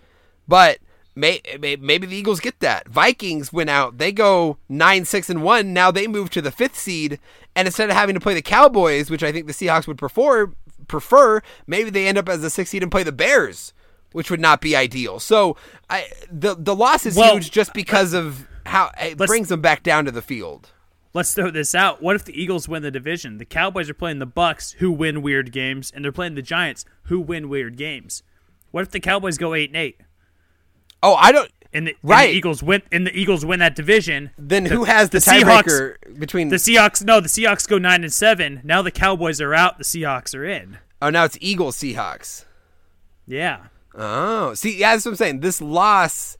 but 0.47 0.79
may, 1.15 1.41
may, 1.61 1.77
maybe 1.77 2.07
the 2.07 2.17
Eagles 2.17 2.41
get 2.41 2.61
that. 2.61 2.89
Vikings 2.89 3.53
went 3.53 3.71
out; 3.71 3.99
they 3.99 4.13
go 4.13 4.59
nine 4.69 5.05
six 5.05 5.31
and 5.31 5.43
one. 5.43 5.73
Now 5.73 5.91
they 5.91 6.07
move 6.07 6.31
to 6.31 6.43
the 6.43 6.51
fifth 6.51 6.79
seed, 6.79 7.19
and 7.55 7.67
instead 7.69 7.91
of 7.91 7.97
having 7.97 8.15
to 8.15 8.21
play 8.21 8.35
the 8.35 8.43
Cowboys, 8.43 9.11
which 9.11 9.23
I 9.23 9.33
think 9.33 9.47
the 9.47 9.53
Seahawks 9.53 9.87
would 9.87 9.99
prefer, 9.99 10.53
prefer 10.89 11.41
maybe 11.67 11.91
they 11.91 12.07
end 12.09 12.19
up 12.19 12.29
as 12.29 12.43
a 12.45 12.51
sixth 12.51 12.71
seed 12.73 12.83
and 12.83 12.93
play 12.93 13.03
the 13.03 13.13
Bears, 13.13 13.73
which 14.13 14.31
would 14.31 14.41
not 14.41 14.61
be 14.61 14.75
ideal. 14.77 15.19
So 15.21 15.57
I, 15.89 16.09
the 16.31 16.55
the 16.55 16.75
loss 16.75 17.07
is 17.07 17.17
Well, 17.17 17.35
huge 17.35 17.51
just 17.51 17.73
because 17.75 18.13
of 18.13 18.47
how 18.67 18.91
it 19.01 19.17
brings 19.19 19.49
them 19.49 19.61
back 19.61 19.83
down 19.83 20.05
to 20.07 20.11
the 20.11 20.23
field. 20.23 20.71
let's 21.13 21.35
throw 21.35 21.51
this 21.51 21.75
out. 21.75 22.03
What 22.03 22.17
if 22.17 22.25
the 22.25 22.41
Eagles 22.41 22.69
win 22.69 22.83
the 22.83 22.91
division? 22.91 23.39
The 23.39 23.45
Cowboys 23.45 23.89
are 23.91 23.95
playing 23.95 24.19
the 24.19 24.27
Bucks, 24.27 24.73
who 24.73 24.91
win 24.91 25.23
weird 25.23 25.53
games, 25.53 25.93
and 25.95 26.05
they're 26.05 26.11
playing 26.13 26.35
the 26.35 26.43
Giants, 26.43 26.85
who 27.05 27.21
win 27.21 27.49
weird 27.49 27.77
games. 27.77 28.23
What 28.73 28.83
if 28.83 28.91
the 28.91 29.01
Cowboys 29.01 29.39
go 29.39 29.55
eight 29.55 29.71
and 29.71 29.77
eight? 29.77 30.01
Oh, 31.05 31.15
I 31.15 31.31
don't. 31.33 31.51
And 31.73 31.89
the, 31.89 31.91
and 31.91 31.99
Right. 32.03 32.27
the 32.29 32.37
Eagles 32.37 32.63
win 32.63 32.83
and 32.93 33.07
the 33.07 33.13
Eagles 33.17 33.45
win 33.45 33.59
that 33.61 33.75
division. 33.75 34.31
Then 34.39 34.65
who 34.67 34.85
has 34.85 35.11
the, 35.11 35.19
Seahawks- 35.19 35.65
tiebreaker 35.65 36.19
between? 36.19 36.49
The 36.49 36.57
Seahawks 36.57 37.05
no, 37.05 37.21
the 37.21 37.29
Seahawks 37.29 37.69
go 37.69 37.79
nine 37.79 38.05
and 38.05 38.13
seven. 38.13 38.61
Now 38.65 38.81
the 38.81 38.91
Cowboys 38.93 39.41
are 39.41 39.53
out, 39.55 39.79
the 39.79 39.85
Seahawks 39.85 40.35
are 40.35 40.45
in. 40.45 40.79
oh, 41.03 41.11
now 41.11 41.25
it's 41.25 41.37
Eagles 41.41 41.77
Seahawks. 41.77 42.45
Yeah. 43.27 43.59
Oh, 43.95 44.55
see, 44.55 44.77
yeah, 44.79 44.93
that's 44.93 45.05
what 45.05 45.13
I'm 45.13 45.17
saying. 45.17 45.41
This 45.41 45.61
loss 45.61 46.37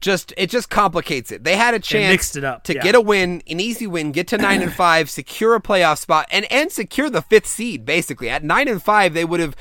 just 0.00 0.32
it 0.36 0.48
just 0.50 0.70
complicates 0.70 1.30
it. 1.32 1.44
They 1.44 1.56
had 1.56 1.74
a 1.74 1.78
chance 1.78 2.10
mixed 2.12 2.36
it 2.36 2.44
up, 2.44 2.64
to 2.64 2.74
yeah. 2.74 2.82
get 2.82 2.94
a 2.94 3.00
win, 3.00 3.42
an 3.48 3.60
easy 3.60 3.86
win, 3.86 4.12
get 4.12 4.28
to 4.28 4.38
nine 4.38 4.62
and 4.62 4.72
five, 4.72 5.08
secure 5.20 5.54
a 5.54 5.60
playoff 5.60 5.98
spot, 5.98 6.26
and 6.30 6.50
and 6.52 6.70
secure 6.72 7.08
the 7.10 7.22
fifth 7.22 7.46
seed. 7.46 7.84
Basically, 7.84 8.28
at 8.30 8.42
nine 8.44 8.68
and 8.68 8.82
five, 8.82 9.14
they 9.14 9.24
would 9.24 9.40
have 9.40 9.54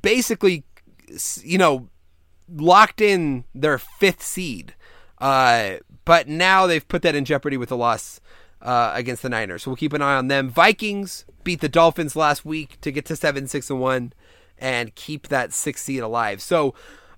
basically, 0.00 0.64
you 1.42 1.58
know, 1.58 1.88
locked 2.48 3.00
in 3.00 3.44
their 3.54 3.78
fifth 3.78 4.22
seed. 4.22 4.74
Uh, 5.18 5.76
but 6.04 6.28
now 6.28 6.66
they've 6.66 6.86
put 6.86 7.02
that 7.02 7.14
in 7.14 7.24
jeopardy 7.24 7.56
with 7.56 7.68
the 7.68 7.76
loss 7.76 8.20
uh, 8.60 8.92
against 8.94 9.22
the 9.22 9.28
Niners. 9.28 9.62
So 9.62 9.70
we'll 9.70 9.76
keep 9.76 9.92
an 9.92 10.02
eye 10.02 10.16
on 10.16 10.28
them. 10.28 10.50
Vikings 10.50 11.24
beat 11.44 11.60
the 11.60 11.68
Dolphins 11.68 12.16
last 12.16 12.44
week 12.44 12.80
to 12.80 12.90
get 12.90 13.04
to 13.06 13.16
seven, 13.16 13.46
six, 13.46 13.70
and 13.70 13.80
one, 13.80 14.12
and 14.58 14.94
keep 14.94 15.28
that 15.28 15.52
sixth 15.52 15.84
seed 15.84 16.00
alive. 16.00 16.40
So 16.40 16.74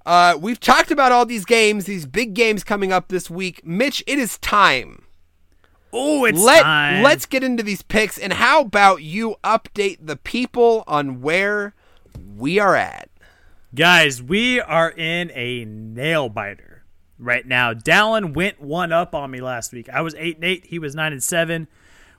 uh, 0.07 0.37
we've 0.41 0.61
talked 0.61 0.91
about 0.91 1.13
all 1.13 1.27
these 1.27 1.45
games, 1.45 1.87
these 1.87 2.07
big 2.07 2.35
games 2.35 2.65
coming 2.65 2.93
up 2.93 3.09
this 3.09 3.31
week. 3.31 3.65
Mitch, 3.65 4.03
it 4.07 4.19
is 4.19 4.39
time. 4.39 5.05
Oh, 5.97 6.25
it's 6.25 6.43
Let 6.43 6.63
time. 6.63 7.03
let's 7.05 7.25
get 7.25 7.45
into 7.45 7.63
these 7.63 7.83
picks, 7.83 8.19
and 8.19 8.33
how 8.33 8.63
about 8.63 9.03
you 9.03 9.37
update 9.45 9.99
the 10.01 10.17
people 10.17 10.83
on 10.89 11.21
where 11.21 11.73
we 12.37 12.59
are 12.59 12.75
at? 12.75 13.09
Guys, 13.75 14.23
we 14.23 14.61
are 14.61 14.91
in 14.91 15.33
a 15.35 15.65
nail 15.65 16.29
biter 16.29 16.85
right 17.19 17.45
now. 17.45 17.75
Dallin 17.75 18.33
went 18.33 18.61
one 18.61 18.93
up 18.93 19.17
on 19.17 19.33
me 19.33 19.41
last 19.41 19.73
week. 19.73 19.89
I 19.89 20.01
was 20.01 20.15
eight 20.17 20.37
and 20.37 20.45
eight. 20.45 20.67
He 20.67 20.79
was 20.79 20.95
nine 20.95 21.13
and 21.13 21.23
seven, 21.23 21.67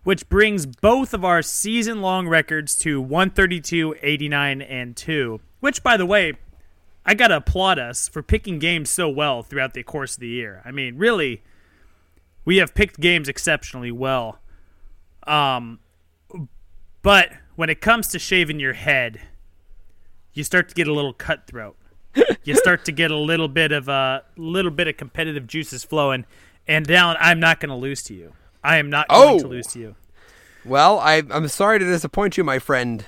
which 0.04 0.28
brings 0.28 0.66
both 0.66 1.14
of 1.14 1.24
our 1.24 1.42
season 1.42 2.02
long 2.02 2.28
records 2.28 2.76
to 2.80 3.00
132, 3.00 3.96
89, 4.02 4.62
and 4.64 4.98
two. 4.98 5.40
Which, 5.62 5.82
by 5.82 5.96
the 5.96 6.06
way, 6.06 6.34
I 7.06 7.14
gotta 7.14 7.38
applaud 7.38 7.80
us 7.80 8.10
for 8.10 8.22
picking 8.22 8.60
games 8.60 8.90
so 8.90 9.08
well 9.08 9.42
throughout 9.42 9.74
the 9.74 9.84
course 9.84 10.16
of 10.16 10.20
the 10.20 10.28
year. 10.28 10.62
I 10.66 10.72
mean, 10.72 10.98
really, 10.98 11.42
we 12.44 12.58
have 12.58 12.76
picked 12.76 13.00
games 13.00 13.30
exceptionally 13.30 13.92
well. 13.92 14.40
Um, 15.26 15.80
but 17.02 17.30
when 17.56 17.70
it 17.70 17.80
comes 17.80 18.10
to 18.10 18.20
shaving 18.20 18.60
your 18.60 18.74
head, 18.74 19.22
you 20.36 20.44
start 20.44 20.70
to 20.70 20.76
get 20.76 20.88
a 20.88 20.94
little 20.94 21.14
cutthroat. 21.14 21.76
you 22.44 22.56
start 22.66 22.86
to 22.86 22.92
get 22.92 23.10
a 23.10 23.18
little 23.18 23.48
bit 23.48 23.72
of 23.72 23.88
a 23.90 24.24
little 24.38 24.70
bit 24.72 24.88
of 24.88 24.96
competitive 24.98 25.48
juices 25.48 25.84
flowing. 25.84 26.26
And 26.68 26.88
Dallin, 26.88 27.18
I'm 27.20 27.40
not 27.40 27.60
going 27.60 27.70
to 27.70 27.76
lose 27.76 28.04
to 28.04 28.14
you. 28.14 28.34
I 28.64 28.78
am 28.78 28.90
not 28.90 29.08
going 29.08 29.40
to 29.40 29.46
Oh. 29.46 29.50
lose 29.50 29.68
to 29.68 29.80
you. 29.80 29.96
Well, 30.64 31.00
I, 31.00 31.22
I'm 31.30 31.48
sorry 31.48 31.78
to 31.80 31.86
disappoint 31.86 32.38
you, 32.38 32.44
my 32.44 32.58
friend. 32.60 33.06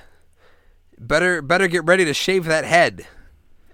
Better 0.98 1.40
better 1.42 1.68
get 1.68 1.84
ready 1.84 2.04
to 2.04 2.14
shave 2.14 2.44
that 2.46 2.64
head. 2.64 3.06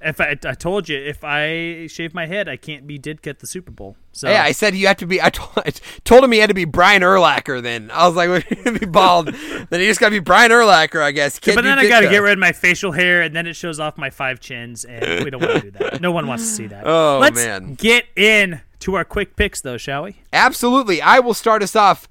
If 0.04 0.20
I, 0.20 0.36
I 0.44 0.52
told 0.52 0.88
you, 0.88 0.98
if 0.98 1.24
I 1.24 1.86
shave 1.86 2.12
my 2.12 2.26
head, 2.26 2.48
I 2.48 2.56
can't 2.56 2.86
be 2.86 2.98
Ditka 2.98 3.28
at 3.28 3.38
the 3.38 3.46
Super 3.46 3.70
Bowl. 3.70 3.96
So 4.12 4.28
Yeah, 4.28 4.42
I 4.44 4.52
said 4.52 4.74
you 4.74 4.86
have 4.86 4.98
to 4.98 5.06
be. 5.06 5.20
I 5.22 5.30
told, 5.30 5.50
I 5.56 5.72
told 6.04 6.22
him 6.22 6.32
he 6.32 6.38
had 6.38 6.48
to 6.48 6.54
be 6.54 6.66
Brian 6.66 7.02
Urlacher. 7.02 7.62
Then 7.62 7.90
I 7.90 8.06
was 8.06 8.14
like, 8.14 8.28
"We're 8.28 8.42
gonna 8.64 8.78
be 8.78 8.86
bald." 8.86 9.28
then 9.70 9.80
he 9.80 9.86
just 9.86 10.00
got 10.00 10.08
to 10.08 10.10
be 10.10 10.18
Brian 10.18 10.50
Urlacher, 10.50 11.02
I 11.02 11.10
guess. 11.10 11.40
But 11.40 11.62
then 11.62 11.78
I 11.78 11.88
got 11.88 12.00
to 12.00 12.08
get 12.10 12.18
rid 12.18 12.34
of 12.34 12.38
my 12.38 12.52
facial 12.52 12.92
hair, 12.92 13.22
and 13.22 13.34
then 13.34 13.46
it 13.46 13.54
shows 13.54 13.80
off 13.80 13.96
my 13.96 14.10
five 14.10 14.40
chins, 14.40 14.84
and 14.84 15.24
we 15.24 15.30
don't 15.30 15.40
want 15.40 15.54
to 15.62 15.70
do 15.70 15.70
that. 15.78 16.00
No 16.00 16.12
one 16.12 16.26
wants 16.26 16.44
to 16.44 16.50
see 16.50 16.66
that. 16.66 16.84
Oh, 16.94 17.18
Let's 17.18 17.36
man. 17.36 17.74
get 17.74 18.04
in 18.14 18.60
to 18.80 18.94
our 18.94 19.04
quick 19.04 19.36
picks, 19.36 19.62
though, 19.62 19.78
shall 19.78 20.02
we? 20.04 20.16
Absolutely. 20.32 21.00
I 21.00 21.18
will 21.18 21.32
start 21.32 21.62
us 21.62 21.74
off. 21.74 22.06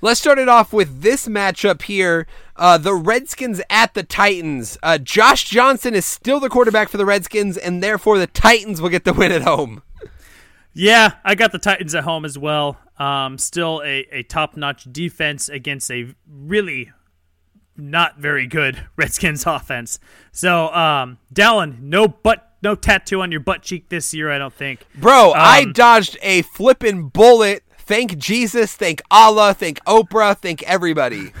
Let's 0.00 0.18
start 0.18 0.38
it 0.38 0.48
off 0.48 0.72
with 0.72 1.02
this 1.02 1.28
matchup 1.28 1.82
here. 1.82 2.26
Uh, 2.56 2.76
the 2.78 2.94
Redskins 2.94 3.60
at 3.70 3.94
the 3.94 4.02
Titans. 4.02 4.76
Uh, 4.82 4.98
Josh 4.98 5.44
Johnson 5.48 5.94
is 5.94 6.04
still 6.04 6.38
the 6.38 6.48
quarterback 6.50 6.88
for 6.88 6.96
the 6.98 7.06
Redskins, 7.06 7.56
and 7.56 7.82
therefore 7.82 8.18
the 8.18 8.26
Titans 8.26 8.80
will 8.80 8.90
get 8.90 9.04
the 9.04 9.12
win 9.12 9.32
at 9.32 9.42
home. 9.42 9.82
Yeah, 10.74 11.12
I 11.24 11.34
got 11.34 11.52
the 11.52 11.58
Titans 11.58 11.94
at 11.94 12.04
home 12.04 12.24
as 12.24 12.38
well. 12.38 12.78
Um, 12.98 13.36
still 13.38 13.82
a, 13.84 14.06
a 14.12 14.22
top 14.22 14.56
notch 14.56 14.84
defense 14.90 15.48
against 15.48 15.90
a 15.90 16.14
really 16.30 16.92
not 17.76 18.18
very 18.18 18.46
good 18.46 18.86
Redskins 18.96 19.46
offense. 19.46 19.98
So, 20.30 20.68
um, 20.74 21.18
Dallin, 21.32 21.80
no 21.80 22.06
butt, 22.06 22.54
no 22.62 22.74
tattoo 22.74 23.22
on 23.22 23.30
your 23.32 23.40
butt 23.40 23.62
cheek 23.62 23.88
this 23.88 24.12
year, 24.14 24.30
I 24.30 24.38
don't 24.38 24.52
think. 24.54 24.86
Bro, 24.94 25.32
I 25.34 25.62
Um, 25.62 25.72
dodged 25.72 26.18
a 26.22 26.42
flippin' 26.42 27.08
bullet. 27.08 27.64
Thank 27.78 28.16
Jesus, 28.18 28.74
thank 28.76 29.02
Allah, 29.10 29.54
thank 29.54 29.82
Oprah, 29.84 30.36
thank 30.38 30.62
everybody. 30.62 31.32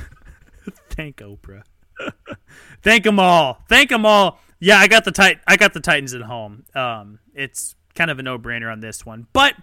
Thank 0.94 1.16
Oprah. 1.16 1.62
Thank 2.82 3.04
them 3.04 3.18
all. 3.18 3.62
Thank 3.68 3.90
them 3.90 4.04
all. 4.06 4.40
Yeah, 4.60 4.78
I 4.78 4.88
got 4.88 5.04
the 5.04 5.12
tit- 5.12 5.40
I 5.46 5.56
got 5.56 5.72
the 5.72 5.80
Titans 5.80 6.14
at 6.14 6.22
home. 6.22 6.64
Um, 6.74 7.18
it's 7.34 7.74
kind 7.94 8.10
of 8.10 8.18
a 8.18 8.22
no 8.22 8.38
brainer 8.38 8.70
on 8.70 8.80
this 8.80 9.04
one, 9.04 9.26
but 9.32 9.54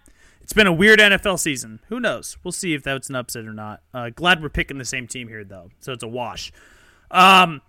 it's 0.42 0.54
been 0.54 0.68
a 0.68 0.74
weird 0.74 1.00
NFL 1.00 1.40
season. 1.40 1.80
Who 1.90 2.00
knows? 2.00 2.38
We'll 2.44 2.52
see 2.52 2.74
if 2.74 2.84
that's 2.84 3.10
an 3.10 3.16
upset 3.16 3.46
or 3.46 3.54
not. 3.54 3.82
Uh, 3.94 4.10
glad 4.10 4.42
we're 4.42 4.50
picking 4.50 4.78
the 4.78 4.86
same 4.86 5.08
team 5.08 5.28
here 5.28 5.44
though, 5.44 5.70
so 5.80 5.94
it's 5.94 6.04
a 6.04 6.08
wash. 6.08 6.52
Um, 7.12 7.62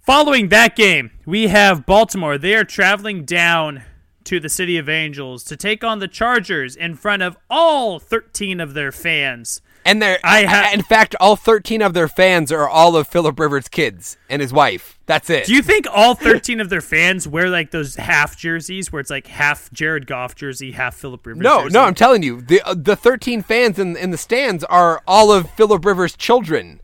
following 0.00 0.48
that 0.48 0.76
game, 0.76 1.12
we 1.24 1.48
have 1.48 1.86
Baltimore. 1.86 2.38
They 2.38 2.54
are 2.54 2.64
traveling 2.64 3.24
down 3.24 3.82
to 4.24 4.40
the 4.40 4.48
City 4.48 4.78
of 4.78 4.88
Angels 4.88 5.44
to 5.44 5.56
take 5.56 5.84
on 5.84 5.98
the 5.98 6.08
Chargers 6.08 6.76
in 6.76 6.94
front 6.94 7.22
of 7.22 7.36
all 7.50 7.98
13 7.98 8.60
of 8.60 8.74
their 8.74 8.90
fans. 8.90 9.60
And 9.86 10.00
they're, 10.00 10.18
I 10.24 10.44
ha- 10.44 10.70
in 10.72 10.82
fact, 10.82 11.14
all 11.20 11.36
13 11.36 11.82
of 11.82 11.92
their 11.92 12.08
fans 12.08 12.50
are 12.50 12.66
all 12.68 12.96
of 12.96 13.06
Philip 13.06 13.38
Rivers' 13.38 13.68
kids 13.68 14.16
and 14.30 14.40
his 14.40 14.52
wife. 14.52 14.98
That's 15.06 15.28
it. 15.28 15.44
Do 15.44 15.54
you 15.54 15.60
think 15.60 15.86
all 15.92 16.14
13 16.14 16.58
of 16.60 16.70
their 16.70 16.80
fans 16.80 17.28
wear 17.28 17.50
like 17.50 17.70
those 17.70 17.96
half 17.96 18.38
jerseys 18.38 18.90
where 18.90 19.00
it's 19.00 19.10
like 19.10 19.26
half 19.26 19.70
Jared 19.72 20.06
Goff 20.06 20.34
jersey, 20.34 20.72
half 20.72 20.94
Philip 20.94 21.26
Rivers? 21.26 21.42
no, 21.42 21.64
jersey? 21.64 21.74
no, 21.74 21.82
I'm 21.82 21.94
telling 21.94 22.22
you, 22.22 22.40
the 22.40 22.62
uh, 22.62 22.74
the 22.74 22.96
13 22.96 23.42
fans 23.42 23.78
in 23.78 23.94
in 23.96 24.10
the 24.10 24.16
stands 24.16 24.64
are 24.64 25.02
all 25.06 25.30
of 25.30 25.50
Philip 25.50 25.84
Rivers' 25.84 26.16
children. 26.16 26.80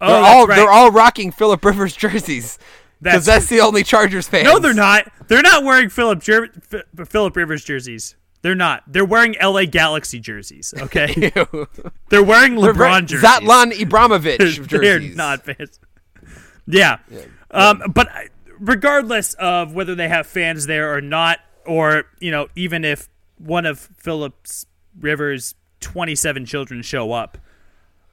Oh, 0.00 0.08
they're 0.08 0.22
all 0.24 0.46
right. 0.48 0.56
they're 0.56 0.70
all 0.72 0.90
rocking 0.90 1.30
Philip 1.30 1.64
Rivers 1.64 1.94
jerseys 1.94 2.58
because 3.00 3.24
That's- 3.24 3.26
that's 3.26 3.46
the 3.46 3.60
only 3.60 3.84
Chargers 3.84 4.26
fans. 4.26 4.44
No, 4.44 4.58
they're 4.58 4.74
not. 4.74 5.06
They're 5.28 5.40
not 5.42 5.62
wearing 5.62 5.88
Philip 5.88 6.20
Jer- 6.20 6.48
F- 6.72 7.08
Philip 7.08 7.36
Rivers 7.36 7.62
jerseys. 7.64 8.16
They're 8.42 8.54
not. 8.54 8.84
They're 8.86 9.04
wearing 9.04 9.36
LA 9.42 9.66
Galaxy 9.66 10.18
jerseys. 10.18 10.72
Okay, 10.76 11.30
they're 12.08 12.22
wearing 12.22 12.54
LeBron 12.54 13.06
jerseys. 13.06 13.28
Zlatan 13.28 13.72
Ibrahimovic 13.72 14.68
They're 14.80 15.00
not 15.00 15.44
fans. 15.44 15.78
Yeah. 16.66 16.98
Um, 17.50 17.82
but 17.92 18.08
regardless 18.58 19.34
of 19.34 19.74
whether 19.74 19.94
they 19.94 20.08
have 20.08 20.26
fans 20.26 20.66
there 20.66 20.94
or 20.94 21.00
not, 21.00 21.40
or 21.66 22.04
you 22.20 22.30
know, 22.30 22.48
even 22.54 22.84
if 22.84 23.08
one 23.36 23.66
of 23.66 23.78
Phillips 23.98 24.66
Rivers' 24.98 25.54
27 25.80 26.46
children 26.46 26.82
show 26.82 27.12
up, 27.12 27.38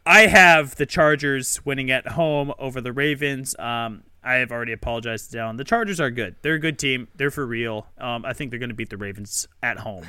I 0.06 0.28
have 0.28 0.76
the 0.76 0.86
Chargers 0.86 1.66
winning 1.66 1.92
at 1.92 2.08
home 2.10 2.54
over 2.60 2.82
the 2.82 2.92
Ravens. 2.94 3.56
Um, 3.60 4.04
I 4.28 4.36
have 4.36 4.52
already 4.52 4.74
apologized 4.74 5.32
to 5.32 5.38
Dallin. 5.38 5.56
The 5.56 5.64
Chargers 5.64 6.02
are 6.02 6.12
good. 6.12 6.36
They're 6.42 6.56
a 6.56 6.60
good 6.60 6.78
team. 6.78 7.08
They're 7.16 7.32
for 7.32 7.46
real. 7.46 7.88
Um, 7.98 8.26
I 8.26 8.34
think 8.34 8.52
they're 8.52 8.60
going 8.60 8.70
to 8.70 8.76
beat 8.76 8.90
the 8.90 8.98
Ravens 8.98 9.48
at 9.64 9.80
home. 9.80 10.06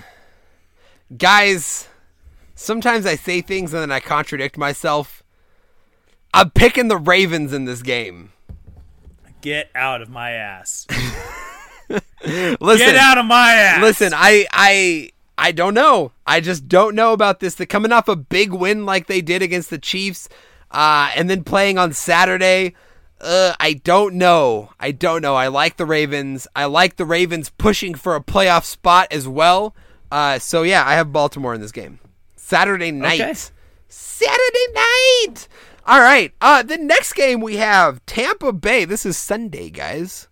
Guys, 1.17 1.87
sometimes 2.57 3.07
I 3.07 3.15
say 3.15 3.41
things 3.41 3.73
and 3.73 3.81
then 3.81 3.93
I 3.93 4.01
contradict 4.01 4.59
myself. 4.59 5.23
I'm 6.35 6.51
picking 6.51 6.89
the 6.89 6.97
Ravens 6.97 7.53
in 7.53 7.65
this 7.65 7.81
game. 7.81 8.33
Get 9.41 9.71
out 9.77 10.03
of 10.03 10.11
my 10.11 10.33
ass. 10.33 10.89
Listen, 11.89 12.59
Get 12.61 12.97
out 12.97 13.19
of 13.19 13.25
my 13.25 13.53
ass. 13.53 13.81
Listen, 13.81 14.13
I 14.13 14.47
I 14.53 15.13
I 15.39 15.53
don't 15.53 15.75
know. 15.75 16.11
I 16.27 16.41
just 16.41 16.67
don't 16.67 16.97
know 16.97 17.13
about 17.13 17.39
this. 17.39 17.55
They're 17.55 17.69
coming 17.69 17.93
off 17.93 18.09
a 18.09 18.17
big 18.17 18.53
win 18.53 18.85
like 18.85 19.07
they 19.07 19.21
did 19.21 19.43
against 19.43 19.71
the 19.71 19.79
Chiefs, 19.79 20.29
uh, 20.73 21.13
and 21.15 21.31
then 21.31 21.45
playing 21.45 21.79
on 21.79 21.93
Saturday. 21.93 22.75
Uh, 23.21 23.53
I 23.59 23.73
don't 23.75 24.15
know. 24.15 24.71
I 24.79 24.93
don't 24.93 25.23
know. 25.23 25.35
I 25.35 25.49
like 25.49 25.77
the 25.77 25.87
Ravens. 25.87 26.47
I 26.55 26.67
like 26.67 26.97
the 26.97 27.05
Ravens 27.05 27.51
pushing 27.51 27.95
for 27.95 28.15
a 28.15 28.21
playoff 28.23 28.65
spot 28.65 29.09
as 29.11 29.27
well. 29.27 29.75
Uh, 30.11 30.39
so 30.39 30.63
yeah, 30.63 30.85
I 30.87 30.95
have 30.95 31.13
Baltimore 31.13 31.55
in 31.55 31.61
this 31.61 31.73
game. 31.73 31.99
Saturday 32.37 32.93
night. 32.93 33.21
Okay. 33.21 33.35
Saturday 33.89 34.67
night. 34.75 35.49
All 35.87 36.01
right. 36.01 36.33
Uh, 36.41 36.63
the 36.63 36.77
next 36.79 37.15
game 37.15 37.41
we 37.41 37.57
have 37.57 38.05
Tampa 38.07 38.53
Bay. 38.53 38.85
This 38.85 39.05
is 39.05 39.17
Sunday, 39.17 39.71
guys. 39.71 40.29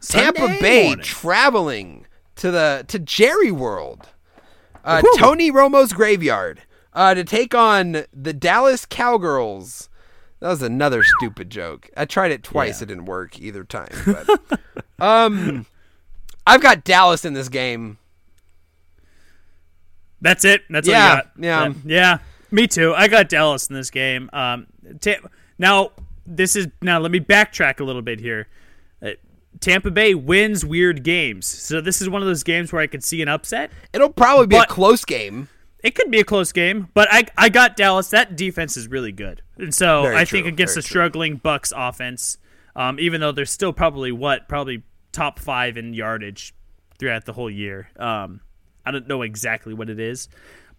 Sunday 0.00 0.38
Tampa 0.38 0.60
Bay 0.60 0.86
morning. 0.88 1.04
traveling 1.04 2.06
to 2.36 2.50
the 2.50 2.84
to 2.88 2.98
Jerry 2.98 3.50
World, 3.50 4.08
uh, 4.84 5.02
Tony 5.16 5.50
Romo's 5.50 5.92
graveyard. 5.92 6.62
uh, 6.92 7.14
to 7.14 7.24
take 7.24 7.54
on 7.54 8.04
the 8.12 8.32
Dallas 8.32 8.84
Cowgirls. 8.86 9.88
That 10.40 10.48
was 10.48 10.62
another 10.62 11.02
stupid 11.02 11.50
joke. 11.50 11.88
I 11.96 12.04
tried 12.04 12.30
it 12.30 12.42
twice; 12.42 12.80
Yeah. 12.80 12.84
it 12.84 12.88
didn't 12.88 13.04
work 13.06 13.38
either 13.40 13.64
time. 13.64 13.88
But, 14.04 14.60
um, 14.98 15.66
I've 16.46 16.60
got 16.60 16.84
Dallas 16.84 17.24
in 17.24 17.32
this 17.32 17.48
game. 17.48 17.98
That's 20.20 20.44
it. 20.44 20.62
That's 20.70 20.88
Yeah, 20.88 21.22
yeah. 21.38 21.68
That- 21.68 21.76
yeah. 21.84 22.18
Me 22.50 22.66
too. 22.66 22.94
I 22.94 23.08
got 23.08 23.28
Dallas 23.28 23.68
in 23.68 23.74
this 23.74 23.90
game. 23.90 24.30
Um, 24.32 24.66
Ta- 25.00 25.16
now 25.58 25.90
this 26.26 26.54
is 26.56 26.68
now. 26.80 26.98
Let 27.00 27.10
me 27.10 27.20
backtrack 27.20 27.80
a 27.80 27.84
little 27.84 28.02
bit 28.02 28.20
here. 28.20 28.46
Uh, 29.02 29.10
Tampa 29.60 29.90
Bay 29.90 30.14
wins 30.14 30.64
weird 30.64 31.02
games, 31.02 31.46
so 31.46 31.80
this 31.80 32.00
is 32.00 32.08
one 32.08 32.22
of 32.22 32.28
those 32.28 32.42
games 32.44 32.72
where 32.72 32.80
I 32.82 32.86
could 32.86 33.02
see 33.02 33.20
an 33.22 33.28
upset. 33.28 33.70
It'll 33.92 34.12
probably 34.12 34.46
be 34.46 34.56
But- 34.56 34.70
a 34.70 34.72
close 34.72 35.04
game. 35.04 35.48
It 35.82 35.94
could 35.94 36.10
be 36.10 36.18
a 36.20 36.24
close 36.24 36.52
game, 36.52 36.88
but 36.94 37.08
I 37.10 37.24
I 37.36 37.48
got 37.48 37.76
Dallas. 37.76 38.10
That 38.10 38.36
defense 38.36 38.76
is 38.76 38.88
really 38.88 39.12
good, 39.12 39.42
and 39.58 39.74
so 39.74 40.02
Very 40.02 40.16
I 40.16 40.24
true, 40.24 40.38
think 40.38 40.46
against 40.48 40.74
very 40.74 40.80
a 40.80 40.82
true. 40.82 40.88
struggling 40.90 41.38
Bucs 41.38 41.72
offense, 41.76 42.38
um, 42.74 42.98
even 42.98 43.20
though 43.20 43.32
they're 43.32 43.44
still 43.44 43.72
probably 43.72 44.10
what 44.10 44.48
probably 44.48 44.82
top 45.12 45.38
five 45.38 45.76
in 45.76 45.94
yardage 45.94 46.54
throughout 46.98 47.24
the 47.26 47.32
whole 47.32 47.50
year. 47.50 47.90
Um, 47.98 48.40
I 48.84 48.90
don't 48.90 49.06
know 49.06 49.22
exactly 49.22 49.74
what 49.74 49.90
it 49.90 50.00
is, 50.00 50.28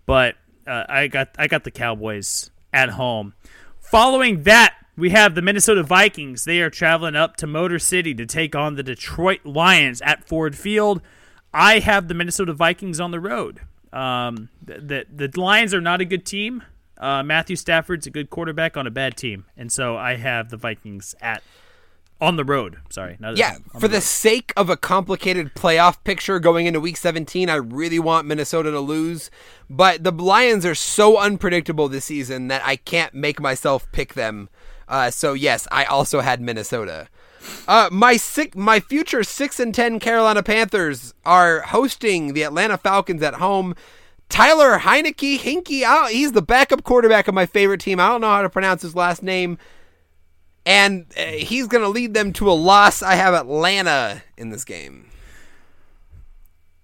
but 0.06 0.36
uh, 0.66 0.84
I 0.90 1.08
got 1.08 1.30
I 1.38 1.48
got 1.48 1.64
the 1.64 1.72
Cowboys 1.72 2.50
at 2.74 2.90
home. 2.90 3.34
Following 3.80 4.44
that, 4.44 4.76
we 4.98 5.12
have 5.12 5.36
the 5.36 5.42
Minnesota 5.42 5.84
Vikings. 5.84 6.44
They 6.44 6.60
are 6.62 6.70
traveling 6.70 7.16
up 7.16 7.38
to 7.38 7.48
Motor 7.48 7.80
City 7.80 8.14
to 8.16 8.26
take 8.26 8.56
on 8.56 8.76
the 8.76 8.84
Detroit 8.84 9.46
Lions 9.46 10.02
at 10.02 10.28
Ford 10.28 10.58
Field. 10.58 11.02
I 11.54 11.80
have 11.80 12.08
the 12.08 12.14
Minnesota 12.14 12.52
Vikings 12.54 13.00
on 13.00 13.12
the 13.12 13.20
road. 13.20 13.62
Um, 13.94 14.50
the, 14.64 15.06
the 15.10 15.28
the 15.30 15.42
Lions 15.42 15.74
are 15.74 15.82
not 15.82 16.02
a 16.02 16.06
good 16.06 16.26
team. 16.26 16.64
Uh, 16.98 17.24
Matthew 17.24 17.56
Stafford's 17.56 18.08
a 18.08 18.10
good 18.10 18.30
quarterback 18.30 18.76
on 18.76 18.88
a 18.88 18.92
bad 18.92 19.18
team, 19.18 19.46
and 19.56 19.72
so 19.72 19.98
I 19.98 20.16
have 20.16 20.50
the 20.50 20.58
Vikings 20.58 21.16
at 21.22 21.44
on 22.20 22.36
the 22.36 22.44
road. 22.44 22.78
Sorry, 22.90 23.18
not 23.20 23.38
Yeah, 23.38 23.58
for 23.74 23.88
the 23.88 23.98
the 23.98 24.02
sake 24.02 24.52
of 24.58 24.70
a 24.70 24.78
complicated 24.78 25.54
playoff 25.54 26.04
picture 26.04 26.40
going 26.40 26.66
into 26.66 26.80
week 26.80 26.98
17, 26.98 27.50
I 27.50 27.56
really 27.56 28.00
want 28.00 28.28
Minnesota 28.28 28.72
to 28.72 28.80
lose. 28.80 29.30
But 29.70 30.04
the 30.04 30.12
Lions 30.12 30.66
are 30.66 30.76
so 30.76 31.18
unpredictable 31.18 31.88
this 31.88 32.06
season 32.06 32.48
that 32.48 32.64
I 32.66 32.76
can't 32.76 33.14
make 33.14 33.40
myself 33.40 33.92
pick 33.92 34.16
them. 34.16 34.50
Uh, 34.88 35.12
so 35.12 35.34
yes, 35.34 35.68
I 35.72 35.86
also 35.86 36.22
had 36.22 36.42
Minnesota. 36.42 37.08
Uh, 37.68 37.90
my 37.92 38.18
six, 38.18 38.56
my 38.56 38.80
future 38.80 39.24
six 39.24 39.60
and 39.60 39.74
ten 39.74 40.00
Carolina 40.00 40.44
Panthers 40.44 41.14
are 41.26 41.62
hosting 41.62 42.34
the 42.34 42.44
Atlanta 42.44 42.78
Falcons 42.78 43.22
at 43.22 43.36
home. 43.36 43.76
Tyler 44.30 44.80
Heinicke, 44.80 45.38
Hinky, 45.40 45.84
I- 45.84 46.12
he's 46.12 46.34
the 46.34 46.42
backup 46.42 46.84
quarterback 46.84 47.28
of 47.28 47.34
my 47.34 47.46
favorite 47.46 47.80
team. 47.82 48.00
I 48.00 48.10
don't 48.10 48.22
know 48.22 48.28
how 48.30 48.42
to 48.42 48.50
pronounce 48.50 48.82
his 48.82 48.96
last 48.96 49.24
name 49.24 49.58
and 50.66 51.06
uh, 51.18 51.22
he's 51.24 51.68
going 51.68 51.82
to 51.82 51.88
lead 51.88 52.14
them 52.14 52.34
to 52.34 52.52
a 52.52 52.54
loss. 52.54 53.02
I 53.02 53.16
have 53.16 53.34
Atlanta 53.34 54.22
in 54.36 54.50
this 54.50 54.66
game. 54.66 55.10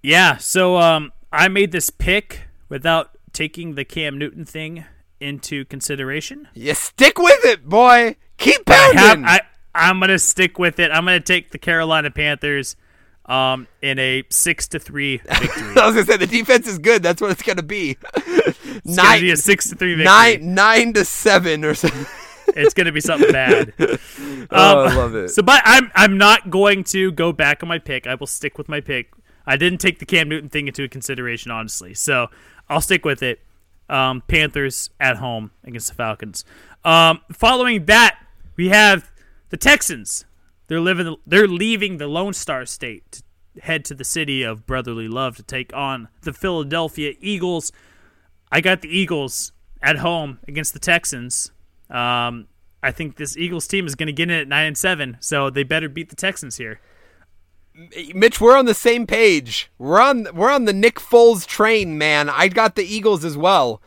Yeah, 0.02 0.38
so 0.38 0.77
um, 0.77 1.11
I 1.31 1.49
made 1.49 1.72
this 1.73 1.90
pick 1.90 2.41
without 2.69 3.18
taking 3.34 3.76
the 3.76 3.84
Cam 3.84 4.18
Newton 4.18 4.45
thing 4.45 4.85
into 5.19 5.65
consideration. 5.65 6.48
You 6.53 6.73
stick 6.76 7.18
with 7.18 7.44
it, 7.45 7.68
boy. 7.68 8.15
Keep 8.38 8.69
I 8.69 8.73
have, 8.73 8.95
pounding. 8.95 9.26
I, 9.26 9.41
I'm 9.76 10.00
gonna 10.00 10.20
stick 10.20 10.60
with 10.60 10.80
it. 10.80 10.91
I'm 10.91 11.06
gonna 11.06 11.20
take 11.20 11.52
the 11.52 11.58
Carolina 11.58 12.12
Panthers 12.12 12.76
um, 13.26 13.68
in 13.82 14.00
a 14.00 14.24
six 14.30 14.68
to 14.70 14.80
three 14.80 15.18
victory. 15.26 15.76
I 15.78 15.88
was 15.88 15.95
to 15.95 16.06
say 16.06 16.18
the 16.18 16.28
defense 16.28 16.68
is 16.68 16.78
good. 16.80 17.02
That's 17.04 17.22
what 17.22 17.32
it's 17.32 17.41
going 17.41 17.56
to 17.58 17.64
be. 17.64 17.98
It's 18.16 18.95
gonna 18.98 19.20
be 19.22 19.32
a 19.32 19.38
six 19.38 19.70
to 19.70 19.76
three 19.76 19.95
victory. 19.95 20.06
nine, 20.06 20.54
nine 20.54 20.94
to 20.94 21.06
seven 21.06 21.64
or 21.64 21.74
something. 21.74 22.06
It's 22.56 22.74
gonna 22.74 22.91
be 22.91 23.00
something 23.02 23.32
bad. 23.32 23.74
oh, 23.80 23.94
Um, 24.50 24.50
I 24.52 24.95
love 24.95 25.16
it. 25.16 25.30
So, 25.30 25.41
but 25.41 25.62
I'm 25.66 25.90
I'm 25.95 26.18
not 26.18 26.50
going 26.50 26.84
to 26.86 27.12
go 27.12 27.32
back 27.32 27.64
on 27.64 27.70
my 27.70 27.80
pick. 27.80 28.06
I 28.08 28.16
will 28.16 28.28
stick 28.28 28.58
with 28.58 28.68
my 28.70 28.82
pick. 28.82 29.12
I 29.45 29.58
didn't 29.58 29.80
take 29.80 30.00
the 30.00 30.06
Cam 30.06 30.30
Newton 30.30 30.50
thing 30.50 30.68
into 30.68 30.88
consideration, 30.88 31.50
honestly. 31.52 31.94
So 31.94 32.28
I'll 32.70 32.82
stick 32.82 33.06
with 33.06 33.24
it. 33.24 33.40
Um, 33.90 34.22
Panthers 34.28 34.90
at 35.00 35.18
home 35.18 35.52
against 35.64 35.88
the 35.90 35.95
Falcons. 35.95 36.45
Um, 36.86 37.22
following 37.32 37.86
that, 37.86 38.18
we 38.56 38.70
have 38.70 39.10
the 39.54 39.58
Texans. 39.58 40.26
They're 40.68 40.82
living. 40.82 41.16
They're 41.28 41.48
leaving 41.48 41.98
the 41.98 42.08
Lone 42.08 42.34
Star 42.34 42.66
State 42.66 43.22
to 43.54 43.62
head 43.62 43.86
to 43.86 43.94
the 43.94 44.04
city 44.04 44.42
of 44.42 44.66
brotherly 44.66 45.08
love 45.08 45.36
to 45.36 45.44
take 45.44 45.72
on 45.76 46.08
the 46.22 46.34
Philadelphia 46.34 47.14
Eagles. 47.20 47.72
I 48.52 48.62
got 48.62 48.82
the 48.82 48.90
Eagles 48.90 49.52
at 49.80 49.98
home 49.98 50.40
against 50.48 50.74
the 50.74 50.80
Texans. 50.80 51.52
Um, 51.88 52.48
I 52.82 52.90
think 52.90 53.18
this 53.18 53.38
Eagles 53.38 53.68
team 53.68 53.86
is 53.86 53.94
going 53.94 54.08
to 54.08 54.12
get 54.12 54.32
in 54.32 54.40
at 54.40 54.48
nine 54.48 54.66
and 54.66 54.78
seven, 54.78 55.18
so 55.20 55.52
they 55.52 55.62
better 55.62 55.88
beat 55.88 56.10
the 56.10 56.16
Texans 56.16 56.58
here. 56.58 56.82
Mitch, 58.16 58.42
we're 58.42 58.58
on 58.58 58.66
the 58.66 58.74
same 58.74 59.06
page. 59.06 59.70
We're 59.78 60.02
on 60.02 60.26
we're 60.34 60.52
on 60.52 60.66
the 60.66 60.74
Nick 60.74 60.96
Foles 60.96 61.46
train, 61.46 62.00
man. 62.00 62.28
I 62.28 62.48
got 62.48 62.74
the 62.74 62.86
Eagles 62.86 63.24
as 63.24 63.38
well. 63.38 63.84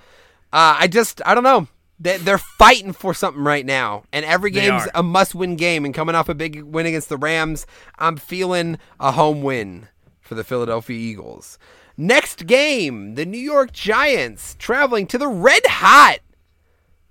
Uh, 0.52 0.78
I 0.78 0.86
just 0.86 1.20
I 1.26 1.34
don't 1.34 1.42
know. 1.42 1.66
They, 1.98 2.18
they're 2.18 2.38
fighting 2.38 2.92
for 2.92 3.14
something 3.14 3.42
right 3.42 3.64
now, 3.64 4.04
and 4.12 4.24
every 4.24 4.50
game's 4.50 4.86
a 4.94 5.02
must-win 5.02 5.56
game. 5.56 5.84
And 5.84 5.94
coming 5.94 6.14
off 6.14 6.28
a 6.28 6.34
big 6.34 6.62
win 6.62 6.84
against 6.86 7.08
the 7.08 7.16
Rams, 7.16 7.66
I'm 7.98 8.16
feeling 8.16 8.78
a 9.00 9.12
home 9.12 9.42
win 9.42 9.88
for 10.20 10.34
the 10.34 10.44
Philadelphia 10.44 10.98
Eagles. 10.98 11.58
Next 11.96 12.46
game, 12.46 13.14
the 13.14 13.24
New 13.24 13.38
York 13.38 13.72
Giants 13.72 14.54
traveling 14.58 15.06
to 15.06 15.16
the 15.16 15.28
red 15.28 15.64
hot, 15.64 16.18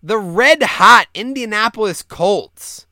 the 0.03 0.19
red 0.19 0.61
hot 0.61 1.07
Indianapolis 1.15 2.03
Colts 2.03 2.85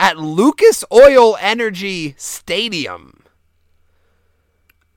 at 0.00 0.16
Lucas 0.16 0.84
Oil 0.90 1.36
Energy 1.40 2.14
Stadium. 2.16 3.24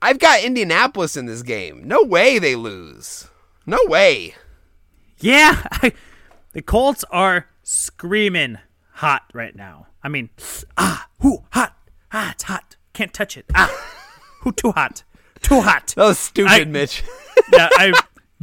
I've 0.00 0.18
got 0.18 0.42
Indianapolis 0.42 1.16
in 1.16 1.26
this 1.26 1.42
game. 1.42 1.86
No 1.86 2.02
way 2.02 2.38
they 2.38 2.56
lose. 2.56 3.28
No 3.66 3.78
way. 3.84 4.34
Yeah, 5.20 5.62
the 6.52 6.62
Colts 6.62 7.04
are 7.10 7.46
screaming 7.62 8.58
hot 8.94 9.22
right 9.32 9.54
now. 9.56 9.86
I 10.02 10.08
mean, 10.08 10.30
ah, 10.76 11.08
who 11.20 11.44
hot, 11.52 11.76
ah, 12.12 12.32
it's 12.32 12.44
hot. 12.44 12.76
Can't 12.92 13.12
touch 13.14 13.36
it. 13.36 13.46
Ah, 13.54 13.70
who 14.40 14.52
too 14.52 14.72
hot, 14.72 15.02
too 15.42 15.60
hot. 15.60 15.94
That 15.96 16.04
was 16.04 16.18
stupid, 16.18 16.50
I- 16.52 16.64
Mitch. 16.64 17.02
yeah, 17.52 17.68
I. 17.72 17.92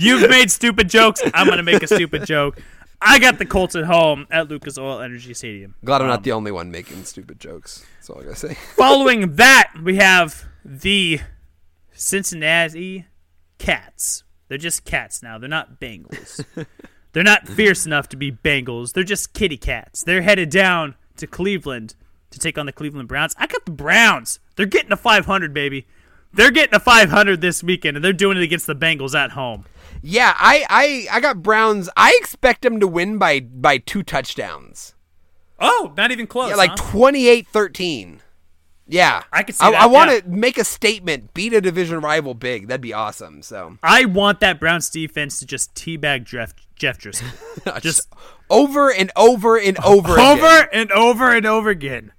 You've 0.02 0.30
made 0.30 0.50
stupid 0.50 0.90
jokes. 0.90 1.22
I'm 1.34 1.48
gonna 1.48 1.62
make 1.64 1.84
a 1.84 1.88
stupid 1.88 2.26
joke. 2.26 2.58
I 3.02 3.20
got 3.20 3.38
the 3.38 3.46
Colts 3.46 3.76
at 3.76 3.84
home 3.86 4.28
at 4.32 4.48
Lucas 4.50 4.78
Oil 4.78 5.02
Energy 5.02 5.34
Stadium. 5.34 5.76
Glad 5.84 5.98
I'm 6.02 6.04
Um, 6.04 6.08
not 6.08 6.24
the 6.24 6.32
only 6.32 6.52
one 6.52 6.72
making 6.72 7.04
stupid 7.04 7.40
jokes. 7.40 7.86
That's 7.96 8.10
all 8.10 8.20
I 8.20 8.24
gotta 8.24 8.36
say. 8.36 8.54
Following 8.76 9.36
that, 9.36 9.72
we 9.84 9.98
have 9.98 10.46
the 10.64 11.20
Cincinnati 11.92 13.06
Cats. 13.58 14.24
They're 14.48 14.58
just 14.58 14.86
cats 14.86 15.22
now. 15.22 15.38
They're 15.38 15.50
not 15.50 15.80
Bengals. 15.80 16.44
They're 17.12 17.24
not 17.24 17.48
fierce 17.48 17.86
enough 17.86 18.08
to 18.10 18.18
be 18.18 18.32
Bengals. 18.32 18.94
They're 18.94 19.04
just 19.04 19.34
kitty 19.34 19.58
cats. 19.58 20.04
They're 20.04 20.22
headed 20.22 20.50
down 20.50 20.96
to 21.18 21.28
Cleveland 21.28 21.96
to 22.30 22.40
take 22.40 22.58
on 22.58 22.66
the 22.66 22.72
Cleveland 22.72 23.08
Browns. 23.08 23.34
I 23.38 23.48
got 23.48 23.66
the 23.66 23.72
Browns. 23.72 24.40
They're 24.56 24.66
getting 24.66 24.92
a 24.92 24.98
500, 24.98 25.54
baby. 25.54 25.88
They're 26.32 26.52
getting 26.52 26.76
a 26.76 26.80
500 26.80 27.42
this 27.42 27.64
weekend, 27.64 27.98
and 27.98 28.06
they're 28.06 28.14
doing 28.14 28.38
it 28.38 28.44
against 28.44 28.68
the 28.68 28.76
Bengals 28.76 29.16
at 29.16 29.32
home. 29.32 29.66
Yeah, 30.02 30.34
I, 30.38 30.66
I, 30.70 31.18
I 31.18 31.20
got 31.20 31.42
Browns. 31.42 31.90
I 31.98 32.16
expect 32.22 32.62
them 32.62 32.80
to 32.80 32.88
win 32.88 33.18
by 33.18 33.40
by 33.40 33.80
two 33.80 34.04
touchdowns. 34.04 34.94
Oh, 35.60 35.94
not 35.98 36.12
even 36.12 36.28
close. 36.28 36.52
Yeah, 36.52 36.56
like 36.56 36.72
huh? 36.72 36.98
28-13. 36.98 38.20
Yeah, 38.90 39.24
I 39.32 39.44
could 39.44 39.56
see 39.56 39.64
I, 39.66 39.72
that, 39.72 39.82
I 39.82 39.86
want 39.86 40.12
yeah. 40.12 40.20
to 40.22 40.30
make 40.30 40.58
a 40.58 40.64
statement, 40.64 41.34
beat 41.36 41.54
a 41.54 41.62
division 41.62 42.00
rival 42.02 42.34
big. 42.34 42.68
That'd 42.68 42.82
be 42.82 42.94
awesome. 42.94 43.44
So 43.44 43.78
I 43.84 44.06
want 44.06 44.40
that 44.40 44.60
Browns 44.60 44.90
defense 44.90 45.38
to 45.40 45.46
just 45.46 45.76
teabag 45.76 46.24
Jeff, 46.24 46.54
Jeff 46.76 46.98
Driskel. 47.00 47.82
just 47.82 48.02
over 48.50 48.92
and 48.92 49.12
over 49.16 49.58
and 49.58 49.78
over. 49.84 50.14
again. 50.14 50.26
over 50.26 50.70
and 50.74 50.92
over 50.92 51.36
and 51.36 51.46
over 51.46 51.70
again. 51.70 52.14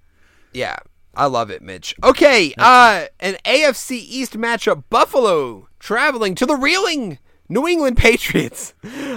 Yeah, 0.52 0.76
I 1.14 1.26
love 1.26 1.50
it, 1.50 1.60
Mitch. 1.60 1.94
Okay, 2.04 2.54
uh, 2.56 3.06
an 3.18 3.36
AFC 3.44 3.92
East 3.92 4.38
matchup: 4.38 4.84
Buffalo 4.90 5.68
traveling 5.80 6.36
to 6.36 6.46
the 6.46 6.56
reeling 6.56 7.18
New 7.48 7.66
England 7.66 7.96
Patriots, 7.98 8.74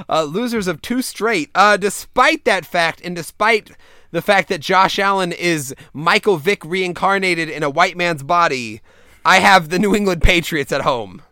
uh, 0.09 0.23
losers 0.23 0.67
of 0.67 0.81
two 0.81 1.03
straight. 1.03 1.51
Uh, 1.53 1.77
despite 1.77 2.45
that 2.45 2.65
fact, 2.65 2.99
and 3.03 3.15
despite 3.15 3.71
the 4.13 4.21
fact 4.21 4.47
that 4.49 4.61
Josh 4.61 4.99
Allen 4.99 5.31
is 5.31 5.75
Michael 5.91 6.37
Vick 6.37 6.63
reincarnated 6.63 7.49
in 7.49 7.63
a 7.63 7.69
white 7.69 7.97
man's 7.97 8.21
body, 8.21 8.79
I 9.25 9.39
have 9.39 9.69
the 9.69 9.79
New 9.79 9.95
England 9.95 10.21
Patriots 10.21 10.71
at 10.71 10.81
home. 10.81 11.23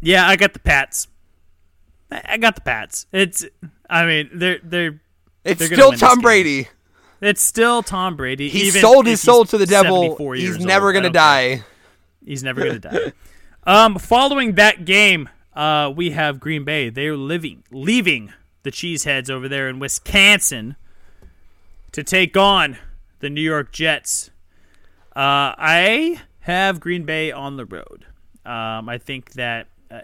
Yeah, 0.00 0.26
I 0.26 0.36
got 0.36 0.54
the 0.54 0.58
Pats. 0.58 1.08
I 2.10 2.38
got 2.38 2.54
the 2.54 2.62
Pats. 2.62 3.06
It's, 3.12 3.44
I 3.88 4.06
mean, 4.06 4.30
they're 4.34 4.60
they're. 4.64 5.00
It's 5.44 5.58
They're 5.58 5.68
still 5.68 5.92
Tom. 5.92 6.20
Brady. 6.20 6.68
It's 7.20 7.42
still 7.42 7.82
Tom 7.82 8.16
Brady. 8.16 8.48
He 8.48 8.70
sold 8.70 9.06
his 9.06 9.20
soul 9.20 9.44
to 9.44 9.58
the 9.58 9.66
devil. 9.66 10.16
He's 10.34 10.58
never 10.58 10.86
old. 10.86 10.94
Gonna 10.94 11.10
don't 11.10 11.12
care. 11.12 11.56
die. 11.58 11.64
He's 12.24 12.42
never 12.42 12.64
gonna 12.64 12.78
die. 12.78 13.12
Um, 13.64 13.98
following 13.98 14.54
that 14.54 14.84
game, 14.84 15.28
uh, 15.54 15.92
we 15.94 16.10
have 16.10 16.40
Green 16.40 16.64
Bay. 16.64 16.90
They're 16.90 17.16
living, 17.16 17.62
leaving 17.70 18.32
the 18.62 18.72
Cheeseheads 18.72 19.30
over 19.30 19.48
there 19.48 19.68
in 19.68 19.78
Wisconsin 19.78 20.76
to 21.92 22.02
take 22.02 22.36
on 22.36 22.76
the 23.20 23.30
New 23.30 23.40
York 23.40 23.72
Jets. 23.72 24.30
Uh, 25.14 25.54
I 25.58 26.20
have 26.40 26.80
Green 26.80 27.04
Bay 27.04 27.30
on 27.30 27.56
the 27.56 27.66
road. 27.66 28.06
Um, 28.44 28.88
I 28.88 28.98
think 28.98 29.32
that 29.32 29.68
uh, 29.90 30.00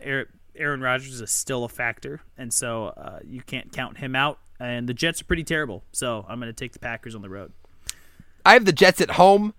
Aaron 0.55 0.81
Rodgers 0.81 1.21
is 1.21 1.31
still 1.31 1.65
a 1.65 1.69
factor, 1.69 2.21
and 2.37 2.53
so 2.53 2.87
uh, 2.89 3.21
you 3.25 3.41
can't 3.43 3.73
count 3.73 3.99
him 3.99 4.15
out. 4.15 4.39
And 4.61 4.89
the 4.89 4.95
Jets 4.95 5.21
are 5.21 5.25
pretty 5.25 5.45
terrible, 5.45 5.85
so 5.93 6.27
I'm 6.29 6.41
going 6.41 6.53
to 6.53 6.57
take 6.57 6.73
the 6.73 6.79
Packers 6.79 7.15
on 7.15 7.23
the 7.23 7.29
road. 7.29 7.53
I 8.45 8.55
have 8.55 8.65
the 8.65 8.73
Jets 8.73 9.01
at 9.01 9.13
home. 9.13 9.55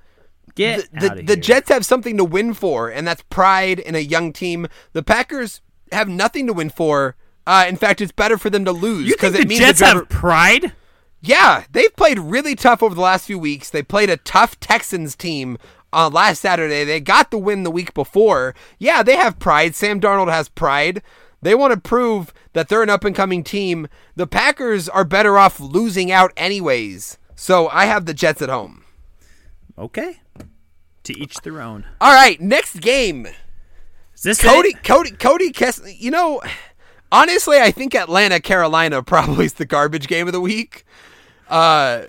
Get 0.56 0.92
the, 0.92 1.10
the, 1.10 1.24
the 1.24 1.38
Jets 1.38 1.70
have 1.70 1.86
something 1.86 2.18
to 2.18 2.26
win 2.26 2.54
for, 2.54 2.90
and 2.90 3.08
that's 3.08 3.24
pride 3.30 3.80
in 3.80 3.96
a 3.96 4.00
young 4.00 4.34
team. 4.34 4.68
The 4.94 5.04
Packers 5.04 5.62
have 5.92 6.10
nothing 6.10 6.48
to 6.48 6.54
win 6.54 6.70
for. 6.70 7.16
Uh, 7.48 7.66
in 7.68 7.78
fact, 7.78 8.02
it's 8.02 8.12
better 8.12 8.38
for 8.38 8.50
them 8.50 8.66
to 8.66 8.72
lose 8.72 9.12
because 9.12 9.36
it 9.36 9.48
means 9.48 9.62
Jets 9.62 9.80
the 9.80 9.86
driver- 9.86 10.00
have 10.00 10.10
pride. 10.10 10.74
Yeah, 11.22 11.66
they've 11.72 11.96
played 11.96 12.20
really 12.20 12.56
tough 12.56 12.82
over 12.82 12.96
the 12.96 13.02
last 13.02 13.26
few 13.26 13.38
weeks. 13.38 13.70
They 13.70 13.84
played 13.84 14.10
a 14.10 14.18
tough 14.18 14.60
Texans 14.60 15.16
team 15.16 15.58
uh, 15.92 16.10
last 16.12 16.42
Saturday. 16.42 16.84
They 16.84 17.00
got 17.00 17.32
the 17.32 17.38
win 17.38 17.64
the 17.64 17.72
week 17.72 17.94
before. 17.94 18.56
Yeah, 18.78 19.04
they 19.04 19.16
have 19.16 19.40
pride. 19.40 19.76
Sam 19.76 20.00
Darnold 20.00 20.32
has 20.32 20.48
pride. 20.50 21.02
They 21.42 21.56
want 21.56 21.74
to 21.74 21.80
prove 21.80 22.34
that 22.54 22.70
they're 22.70 22.84
an 22.84 22.90
up 22.90 23.04
and 23.04 23.16
coming 23.16 23.44
team. 23.44 23.88
The 24.16 24.28
Packers 24.28 24.90
are 24.90 25.06
better 25.06 25.38
off 25.38 25.60
losing 25.60 26.12
out 26.12 26.32
anyways. 26.36 27.18
So 27.36 27.70
I 27.70 27.86
have 27.86 28.06
the 28.06 28.14
Jets 28.14 28.42
at 28.42 28.50
home. 28.50 28.84
Okay. 29.78 30.20
To 31.04 31.18
each 31.18 31.36
their 31.38 31.62
own. 31.62 31.86
All 32.02 32.14
right, 32.14 32.40
next 32.42 32.82
game. 32.82 33.28
Is 34.16 34.24
this 34.24 34.42
Cody 34.42 34.70
it? 34.70 34.84
Cody 34.84 35.12
Cody 35.12 35.52
Kessler, 35.52 35.88
you 35.88 36.12
know, 36.12 36.42
honestly, 37.12 37.58
I 37.58 37.72
think 37.72 37.96
Atlanta 37.96 38.42
Carolina 38.42 39.02
probably 39.04 39.46
is 39.46 39.54
the 39.54 39.66
garbage 39.66 40.08
game 40.08 40.28
of 40.28 40.34
the 40.34 40.42
week. 40.42 40.84
Uh 41.50 42.06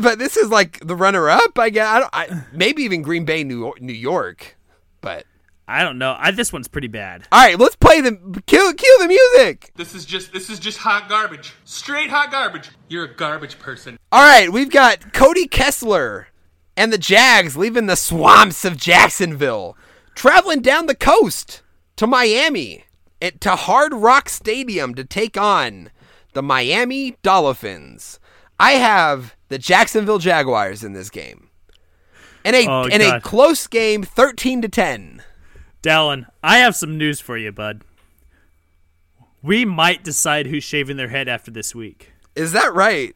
but 0.00 0.18
this 0.18 0.36
is 0.36 0.50
like 0.50 0.80
the 0.86 0.96
runner 0.96 1.28
up, 1.28 1.58
I 1.58 1.70
guess. 1.70 1.86
I 1.86 1.98
don't 2.00 2.10
I, 2.12 2.44
maybe 2.52 2.82
even 2.82 3.02
Green 3.02 3.24
Bay 3.24 3.44
New 3.44 3.72
New 3.80 3.92
York. 3.92 4.56
But 5.00 5.26
I 5.68 5.82
don't 5.84 5.98
know. 5.98 6.16
I, 6.18 6.30
this 6.32 6.52
one's 6.52 6.68
pretty 6.68 6.88
bad. 6.88 7.26
all 7.30 7.40
right, 7.40 7.58
let's 7.58 7.76
play 7.76 8.00
the 8.00 8.42
kill 8.46 8.72
kill 8.72 8.98
the 8.98 9.08
music. 9.08 9.70
This 9.76 9.94
is 9.94 10.04
just 10.04 10.32
this 10.32 10.50
is 10.50 10.58
just 10.58 10.78
hot 10.78 11.08
garbage. 11.08 11.54
Straight 11.64 12.10
hot 12.10 12.30
garbage. 12.30 12.70
You're 12.88 13.04
a 13.04 13.14
garbage 13.14 13.58
person. 13.58 13.98
All 14.10 14.22
right, 14.22 14.52
we've 14.52 14.70
got 14.70 15.12
Cody 15.12 15.46
Kessler 15.46 16.28
and 16.76 16.92
the 16.92 16.98
Jags 16.98 17.56
leaving 17.56 17.86
the 17.86 17.96
swamps 17.96 18.64
of 18.64 18.76
Jacksonville, 18.76 19.76
traveling 20.14 20.60
down 20.60 20.86
the 20.86 20.94
coast 20.94 21.62
to 21.96 22.06
Miami, 22.06 22.84
at, 23.20 23.40
to 23.42 23.56
Hard 23.56 23.92
Rock 23.92 24.28
Stadium 24.28 24.94
to 24.94 25.04
take 25.04 25.36
on 25.36 25.90
the 26.32 26.42
Miami 26.42 27.16
Dolphins. 27.22 28.18
I 28.58 28.72
have 28.72 29.34
the 29.48 29.58
Jacksonville 29.58 30.18
Jaguars 30.18 30.84
in 30.84 30.92
this 30.92 31.10
game. 31.10 31.48
In 32.44 32.54
a 32.54 32.66
Oh, 32.68 32.82
in 32.84 33.00
a 33.00 33.20
close 33.20 33.66
game, 33.66 34.02
13 34.02 34.62
to 34.62 34.68
10. 34.68 35.22
Dallin, 35.82 36.26
I 36.42 36.58
have 36.58 36.76
some 36.76 36.96
news 36.98 37.20
for 37.20 37.36
you, 37.36 37.52
bud. 37.52 37.82
We 39.42 39.64
might 39.64 40.04
decide 40.04 40.46
who's 40.46 40.64
shaving 40.64 40.96
their 40.96 41.08
head 41.08 41.28
after 41.28 41.50
this 41.50 41.74
week. 41.74 42.12
Is 42.36 42.52
that 42.52 42.72
right? 42.72 43.14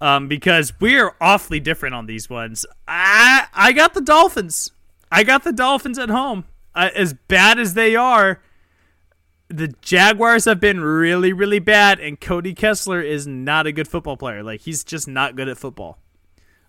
Um, 0.00 0.28
because 0.28 0.72
we're 0.80 1.14
awfully 1.20 1.58
different 1.60 1.94
on 1.94 2.06
these 2.06 2.28
ones. 2.30 2.64
I 2.86 3.46
I 3.52 3.72
got 3.72 3.94
the 3.94 4.00
Dolphins. 4.00 4.70
I 5.10 5.24
got 5.24 5.42
the 5.44 5.52
Dolphins 5.52 5.98
at 5.98 6.10
home. 6.10 6.44
Uh, 6.74 6.90
as 6.94 7.14
bad 7.14 7.58
as 7.58 7.74
they 7.74 7.96
are, 7.96 8.40
the 9.48 9.68
Jaguars 9.80 10.44
have 10.44 10.60
been 10.60 10.80
really, 10.80 11.32
really 11.32 11.58
bad, 11.58 12.00
and 12.00 12.20
Cody 12.20 12.54
Kessler 12.54 13.00
is 13.00 13.26
not 13.26 13.66
a 13.66 13.72
good 13.72 13.88
football 13.88 14.16
player. 14.16 14.42
Like 14.42 14.60
he's 14.60 14.84
just 14.84 15.08
not 15.08 15.36
good 15.36 15.48
at 15.48 15.58
football. 15.58 15.98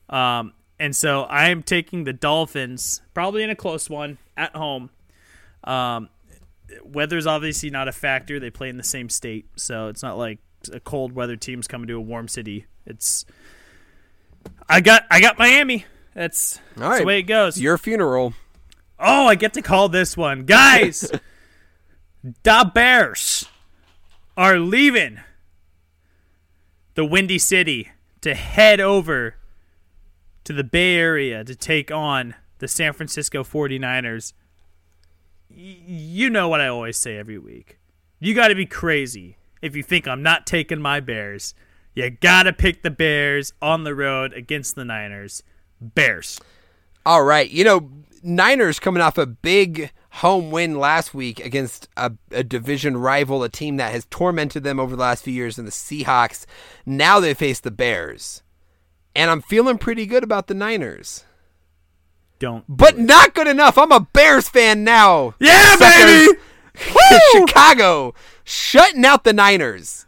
Um, 0.09 0.53
and 0.79 0.95
so 0.95 1.23
I 1.23 1.49
am 1.49 1.61
taking 1.61 2.05
the 2.05 2.13
Dolphins, 2.13 3.01
probably 3.13 3.43
in 3.43 3.49
a 3.49 3.55
close 3.55 3.89
one 3.89 4.17
at 4.37 4.55
home. 4.55 4.89
Um, 5.63 6.09
weather's 6.83 7.27
obviously 7.27 7.69
not 7.69 7.87
a 7.87 7.91
factor. 7.91 8.39
They 8.39 8.49
play 8.49 8.69
in 8.69 8.77
the 8.77 8.83
same 8.83 9.09
state, 9.09 9.47
so 9.55 9.89
it's 9.89 10.01
not 10.01 10.17
like 10.17 10.39
a 10.71 10.79
cold 10.79 11.11
weather 11.13 11.35
team's 11.35 11.67
coming 11.67 11.87
to 11.87 11.95
a 11.95 12.01
warm 12.01 12.27
city. 12.27 12.65
It's 12.85 13.25
I 14.67 14.81
got 14.81 15.03
I 15.11 15.19
got 15.19 15.37
Miami. 15.37 15.85
That's, 16.13 16.57
All 16.57 16.81
that's 16.81 16.89
right. 16.89 16.99
the 16.99 17.05
way 17.05 17.19
it 17.19 17.23
goes. 17.23 17.59
Your 17.59 17.77
funeral. 17.77 18.33
Oh, 18.99 19.27
I 19.27 19.35
get 19.35 19.53
to 19.53 19.61
call 19.61 19.89
this 19.89 20.17
one. 20.17 20.45
Guys, 20.45 21.09
the 22.23 22.69
Bears 22.73 23.45
are 24.35 24.59
leaving 24.59 25.19
the 26.95 27.05
Windy 27.05 27.39
City 27.39 27.91
to 28.21 28.35
head 28.35 28.79
over 28.79 29.35
to 30.43 30.53
the 30.53 30.63
Bay 30.63 30.95
Area 30.95 31.43
to 31.43 31.55
take 31.55 31.91
on 31.91 32.35
the 32.59 32.67
San 32.67 32.93
Francisco 32.93 33.43
49ers. 33.43 34.33
Y- 35.49 35.77
you 35.85 36.29
know 36.29 36.49
what 36.49 36.61
I 36.61 36.67
always 36.67 36.97
say 36.97 37.17
every 37.17 37.37
week. 37.37 37.79
You 38.19 38.33
got 38.35 38.49
to 38.49 38.55
be 38.55 38.65
crazy 38.65 39.37
if 39.61 39.75
you 39.75 39.83
think 39.83 40.07
I'm 40.07 40.23
not 40.23 40.45
taking 40.45 40.81
my 40.81 40.99
Bears. 40.99 41.53
You 41.95 42.09
got 42.09 42.43
to 42.43 42.53
pick 42.53 42.83
the 42.83 42.91
Bears 42.91 43.53
on 43.61 43.83
the 43.83 43.95
road 43.95 44.33
against 44.33 44.75
the 44.75 44.85
Niners. 44.85 45.43
Bears. 45.81 46.39
All 47.05 47.23
right. 47.23 47.49
You 47.49 47.63
know, 47.63 47.89
Niners 48.21 48.79
coming 48.79 49.01
off 49.01 49.17
a 49.17 49.25
big 49.25 49.91
home 50.11 50.51
win 50.51 50.79
last 50.79 51.13
week 51.13 51.43
against 51.43 51.87
a, 51.95 52.11
a 52.31 52.43
division 52.43 52.97
rival, 52.97 53.43
a 53.43 53.49
team 53.49 53.77
that 53.77 53.91
has 53.91 54.05
tormented 54.09 54.63
them 54.63 54.79
over 54.79 54.95
the 54.95 55.01
last 55.01 55.23
few 55.23 55.33
years, 55.33 55.57
and 55.57 55.67
the 55.67 55.71
Seahawks. 55.71 56.45
Now 56.85 57.19
they 57.19 57.33
face 57.33 57.59
the 57.59 57.71
Bears. 57.71 58.41
And 59.15 59.29
I'm 59.29 59.41
feeling 59.41 59.77
pretty 59.77 60.05
good 60.05 60.23
about 60.23 60.47
the 60.47 60.53
Niners. 60.53 61.25
Don't. 62.39 62.63
But 62.69 62.97
not 62.97 63.33
good 63.33 63.47
enough. 63.47 63.77
I'm 63.77 63.91
a 63.91 63.99
Bears 63.99 64.47
fan 64.47 64.83
now. 64.83 65.35
Yeah, 65.39 65.75
Suckers. 65.75 66.27
baby! 66.27 66.39
Chicago 67.33 68.13
shutting 68.43 69.03
out 69.03 69.23
the 69.23 69.33
Niners. 69.33 70.05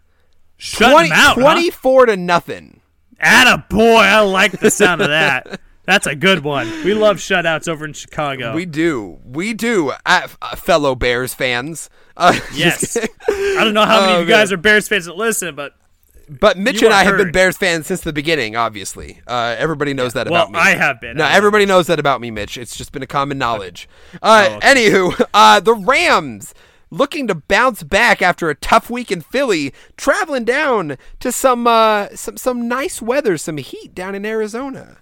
Shut 0.55 0.91
20 0.91 1.09
them 1.09 1.17
out, 1.17 1.33
24 1.35 2.05
to 2.07 2.17
nothing. 2.17 2.81
Atta 3.19 3.65
boy, 3.69 3.97
I 3.97 4.21
like 4.21 4.53
the 4.59 4.71
sound 4.71 5.01
of 5.01 5.09
that. 5.09 5.59
That's 5.91 6.07
a 6.07 6.15
good 6.15 6.43
one. 6.45 6.67
We 6.85 6.93
love 6.93 7.17
shutouts 7.17 7.67
over 7.67 7.83
in 7.85 7.91
Chicago. 7.91 8.55
We 8.55 8.65
do. 8.65 9.19
We 9.25 9.53
do, 9.53 9.91
uh, 10.05 10.27
uh, 10.41 10.55
fellow 10.55 10.95
Bears 10.95 11.33
fans. 11.33 11.89
Uh, 12.15 12.39
yes. 12.53 12.95
I 12.97 13.63
don't 13.63 13.73
know 13.73 13.83
how 13.85 13.99
many 13.99 14.13
Oh, 14.13 14.21
of 14.21 14.27
you 14.29 14.33
guys 14.33 14.51
man. 14.51 14.59
are 14.59 14.61
Bears 14.61 14.87
fans 14.87 15.03
that 15.05 15.17
listen, 15.17 15.53
but 15.53 15.73
But 16.29 16.57
Mitch 16.57 16.81
and 16.81 16.93
I 16.93 17.03
have 17.03 17.17
been. 17.17 17.33
Bears 17.33 17.57
fans 17.57 17.87
since 17.87 17.99
the 18.01 18.13
beginning, 18.13 18.55
obviously. 18.55 19.19
Uh, 19.27 19.53
everybody 19.59 19.93
knows 19.93 20.13
that 20.13 20.29
well, 20.29 20.43
about 20.43 20.53
me. 20.53 20.59
I 20.59 20.75
have 20.75 21.01
been. 21.01 21.17
No, 21.17 21.25
I 21.25 21.33
everybody 21.33 21.65
knows 21.65 21.87
that 21.87 21.99
about 21.99 22.21
me, 22.21 22.31
Mitch. 22.31 22.57
It's 22.57 22.77
just 22.77 22.93
been 22.93 23.03
a 23.03 23.07
common 23.07 23.37
knowledge. 23.37 23.89
Uh, 24.21 24.47
Oh, 24.49 24.55
okay. 24.55 24.67
Anywho, 24.89 25.25
uh, 25.33 25.59
the 25.59 25.73
Rams 25.73 26.53
looking 26.89 27.27
to 27.27 27.35
bounce 27.35 27.83
back 27.83 28.21
after 28.21 28.49
a 28.49 28.55
tough 28.55 28.89
week 28.89 29.11
in 29.11 29.19
Philly, 29.21 29.73
traveling 29.97 30.45
down 30.45 30.97
to 31.19 31.33
some 31.33 31.67
uh, 31.67 32.07
some 32.15 32.37
some 32.37 32.69
nice 32.69 33.01
weather, 33.01 33.37
some 33.37 33.57
heat 33.57 33.93
down 33.93 34.15
in 34.15 34.25
Arizona. 34.25 34.99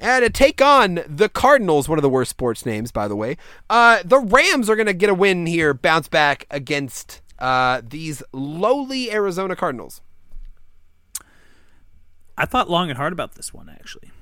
And 0.00 0.22
to 0.24 0.30
take 0.30 0.62
on 0.62 1.00
the 1.08 1.28
Cardinals, 1.28 1.88
one 1.88 1.98
of 1.98 2.02
the 2.02 2.08
worst 2.08 2.30
sports 2.30 2.64
names, 2.64 2.92
by 2.92 3.08
the 3.08 3.16
way. 3.16 3.36
Uh, 3.68 3.98
the 4.04 4.18
Rams 4.18 4.70
are 4.70 4.76
going 4.76 4.86
to 4.86 4.92
get 4.92 5.10
a 5.10 5.14
win 5.14 5.46
here, 5.46 5.74
bounce 5.74 6.08
back 6.08 6.46
against 6.50 7.20
uh, 7.38 7.82
these 7.84 8.22
lowly 8.32 9.10
Arizona 9.10 9.56
Cardinals. 9.56 10.00
I 12.36 12.46
thought 12.46 12.70
long 12.70 12.88
and 12.88 12.96
hard 12.96 13.12
about 13.12 13.34
this 13.34 13.52
one, 13.52 13.68
actually. 13.68 14.12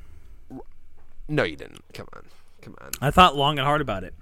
No, 1.28 1.43
you 1.43 1.57
didn't. 1.57 1.85
Come 1.93 2.07
on, 2.15 2.23
come 2.62 2.74
on. 2.81 2.90
I 3.01 3.11
thought 3.11 3.36
long 3.36 3.59
and 3.59 3.66
hard 3.66 3.81
about 3.82 4.05
it. 4.05 4.15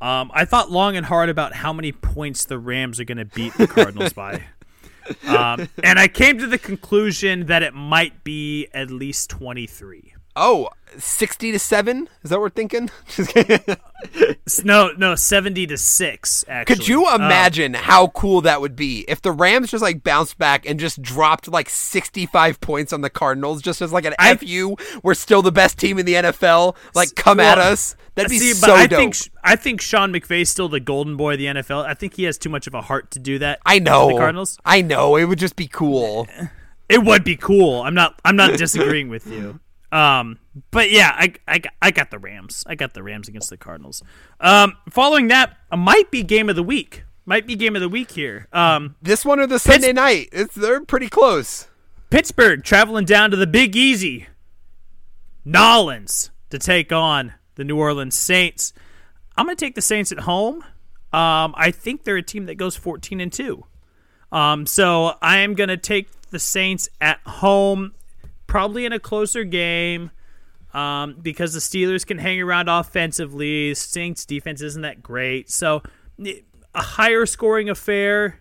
Um, 0.00 0.30
I 0.32 0.44
thought 0.44 0.70
long 0.70 0.96
and 0.96 1.04
hard 1.04 1.28
about 1.28 1.54
how 1.54 1.72
many 1.72 1.92
points 1.92 2.44
the 2.44 2.58
Rams 2.58 3.00
are 3.00 3.04
going 3.04 3.18
to 3.18 3.24
beat 3.24 3.52
the 3.54 3.66
Cardinals 3.66 4.12
by. 4.12 4.42
Um, 5.26 5.68
and 5.82 5.98
I 5.98 6.06
came 6.06 6.38
to 6.38 6.46
the 6.46 6.58
conclusion 6.58 7.46
that 7.46 7.64
it 7.64 7.74
might 7.74 8.22
be 8.22 8.68
at 8.72 8.92
least 8.92 9.28
23. 9.30 10.14
Oh, 10.42 10.70
60 10.98 11.52
to 11.52 11.58
7? 11.58 12.08
Is 12.24 12.30
that 12.30 12.36
what 12.36 12.40
we're 12.42 12.48
thinking? 12.48 12.90
Just 13.08 13.30
kidding. 13.34 13.60
S- 14.46 14.64
No, 14.64 14.90
no, 14.96 15.14
70 15.14 15.66
to 15.68 15.76
6, 15.76 16.44
actually. 16.48 16.74
Could 16.76 16.88
you 16.88 17.04
Um, 17.06 17.20
imagine 17.22 17.74
how 17.74 18.08
cool 18.08 18.40
that 18.40 18.60
would 18.62 18.74
be 18.74 19.04
if 19.06 19.20
the 19.20 19.32
Rams 19.32 19.70
just 19.70 19.82
like 19.82 20.02
bounced 20.02 20.38
back 20.38 20.64
and 20.66 20.80
just 20.80 21.00
dropped 21.02 21.46
like 21.46 21.68
65 21.68 22.58
points 22.60 22.92
on 22.92 23.02
the 23.02 23.10
Cardinals 23.10 23.60
just 23.62 23.82
as 23.82 23.92
like 23.92 24.04
an 24.06 24.14
I- 24.18 24.34
FU? 24.36 24.76
We're 25.02 25.14
still 25.14 25.42
the 25.42 25.52
best 25.52 25.78
team 25.78 25.98
in 25.98 26.06
the 26.06 26.14
NFL. 26.14 26.74
Like, 26.94 27.14
come 27.14 27.38
at 27.38 27.58
us. 27.58 27.94
That'd 28.14 28.30
be 28.30 28.38
See, 28.38 28.54
so 28.54 28.68
but 28.68 28.76
I 28.76 28.86
dope. 28.86 28.98
think 28.98 29.16
I 29.44 29.56
think 29.56 29.80
Sean 29.80 30.10
McVay's 30.12 30.48
still 30.48 30.68
the 30.68 30.80
golden 30.80 31.16
boy 31.16 31.34
of 31.34 31.38
the 31.38 31.46
NFL. 31.46 31.84
I 31.84 31.94
think 31.94 32.14
he 32.14 32.24
has 32.24 32.36
too 32.38 32.48
much 32.48 32.66
of 32.66 32.74
a 32.74 32.80
heart 32.80 33.10
to 33.12 33.18
do 33.20 33.38
that. 33.38 33.60
I 33.64 33.78
know. 33.78 34.08
The 34.08 34.16
Cardinals. 34.16 34.58
I 34.64 34.82
know. 34.82 35.16
It 35.16 35.24
would 35.26 35.38
just 35.38 35.54
be 35.54 35.68
cool. 35.68 36.26
It 36.88 37.04
would 37.04 37.22
be 37.22 37.36
cool. 37.36 37.82
I'm 37.82 37.94
not. 37.94 38.18
I'm 38.24 38.34
not 38.36 38.58
disagreeing 38.58 39.08
with 39.10 39.26
you. 39.28 39.60
Um, 39.92 40.38
but 40.70 40.90
yeah, 40.90 41.12
I, 41.16 41.34
I, 41.48 41.60
I 41.82 41.90
got 41.90 42.10
the 42.10 42.18
Rams. 42.18 42.64
I 42.66 42.74
got 42.74 42.94
the 42.94 43.02
Rams 43.02 43.28
against 43.28 43.50
the 43.50 43.56
Cardinals. 43.56 44.02
Um, 44.40 44.76
following 44.88 45.28
that, 45.28 45.56
uh, 45.70 45.76
might 45.76 46.10
be 46.10 46.22
game 46.22 46.48
of 46.48 46.56
the 46.56 46.62
week. 46.62 47.04
Might 47.26 47.46
be 47.46 47.54
game 47.56 47.74
of 47.76 47.82
the 47.82 47.88
week 47.88 48.12
here. 48.12 48.48
Um, 48.52 48.96
This 49.02 49.24
one 49.24 49.40
or 49.40 49.46
the 49.46 49.58
Sunday 49.58 49.92
night? 49.92 50.28
It's 50.32 50.54
they're 50.54 50.84
pretty 50.84 51.08
close. 51.08 51.68
Pittsburgh 52.08 52.64
traveling 52.64 53.04
down 53.04 53.30
to 53.30 53.36
the 53.36 53.46
Big 53.46 53.76
Easy, 53.76 54.26
Nolans 55.44 56.30
to 56.50 56.58
take 56.58 56.92
on 56.92 57.34
the 57.54 57.64
New 57.64 57.78
Orleans 57.78 58.16
Saints. 58.16 58.72
I'm 59.36 59.46
going 59.46 59.56
to 59.56 59.64
take 59.64 59.74
the 59.74 59.82
Saints 59.82 60.10
at 60.12 60.20
home. 60.20 60.64
Um, 61.12 61.54
I 61.56 61.70
think 61.72 62.04
they're 62.04 62.16
a 62.16 62.22
team 62.22 62.46
that 62.46 62.56
goes 62.56 62.76
14 62.76 63.20
and 63.20 63.32
two. 63.32 63.64
Um, 64.32 64.66
so 64.66 65.14
I 65.22 65.38
am 65.38 65.54
going 65.54 65.68
to 65.68 65.76
take 65.76 66.08
the 66.30 66.38
Saints 66.38 66.88
at 67.00 67.20
home, 67.26 67.94
probably 68.50 68.84
in 68.84 68.92
a 68.92 69.00
closer 69.00 69.44
game. 69.44 70.10
Um, 70.72 71.16
because 71.20 71.52
the 71.52 71.58
Steelers 71.58 72.06
can 72.06 72.18
hang 72.18 72.40
around 72.40 72.68
offensively. 72.68 73.74
Saints 73.74 74.24
defense 74.24 74.62
isn't 74.62 74.82
that 74.82 75.02
great. 75.02 75.50
So 75.50 75.82
a 76.24 76.42
higher 76.74 77.26
scoring 77.26 77.68
affair, 77.68 78.40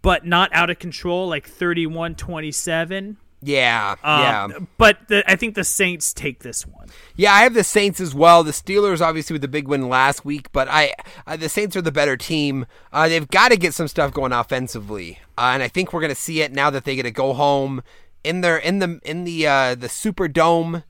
but 0.00 0.24
not 0.24 0.48
out 0.54 0.70
of 0.70 0.78
control, 0.78 1.28
like 1.28 1.46
31 1.46 2.14
27. 2.14 3.18
Yeah, 3.42 3.96
yeah, 4.02 4.44
Um, 4.44 4.68
But 4.78 5.08
the, 5.08 5.30
I 5.30 5.36
think 5.36 5.54
the 5.54 5.64
Saints 5.64 6.14
take 6.14 6.42
this 6.42 6.66
one. 6.66 6.88
yeah. 7.14 7.34
I 7.34 7.42
have 7.42 7.52
the 7.52 7.62
Saints 7.62 8.00
as 8.00 8.14
well. 8.14 8.42
The 8.42 8.52
Steelers, 8.52 9.02
obviously, 9.02 9.34
with 9.34 9.42
the 9.42 9.48
big 9.48 9.68
win 9.68 9.90
last 9.90 10.24
week, 10.24 10.50
but 10.52 10.66
I, 10.70 10.94
uh, 11.26 11.36
the 11.36 11.50
Saints 11.50 11.76
are 11.76 11.82
the 11.82 11.92
better 11.92 12.16
team. 12.16 12.64
Uh, 12.90 13.06
they've 13.06 13.28
got 13.28 13.50
to 13.50 13.58
get 13.58 13.74
some 13.74 13.86
stuff 13.86 14.14
going 14.14 14.32
offensively, 14.32 15.18
uh, 15.36 15.50
and 15.52 15.62
I 15.62 15.68
think 15.68 15.92
we're 15.92 16.00
going 16.00 16.08
to 16.08 16.14
see 16.14 16.40
it 16.40 16.52
now 16.52 16.70
that 16.70 16.84
they 16.84 16.96
get 16.96 17.02
to 17.02 17.10
go 17.10 17.34
home 17.34 17.82
in 18.24 18.40
their 18.40 18.56
in 18.56 18.78
the 18.80 19.00
in 19.04 19.24
the 19.24 19.46
uh, 19.46 19.74
the 19.74 19.88
Superdome. 19.88 20.82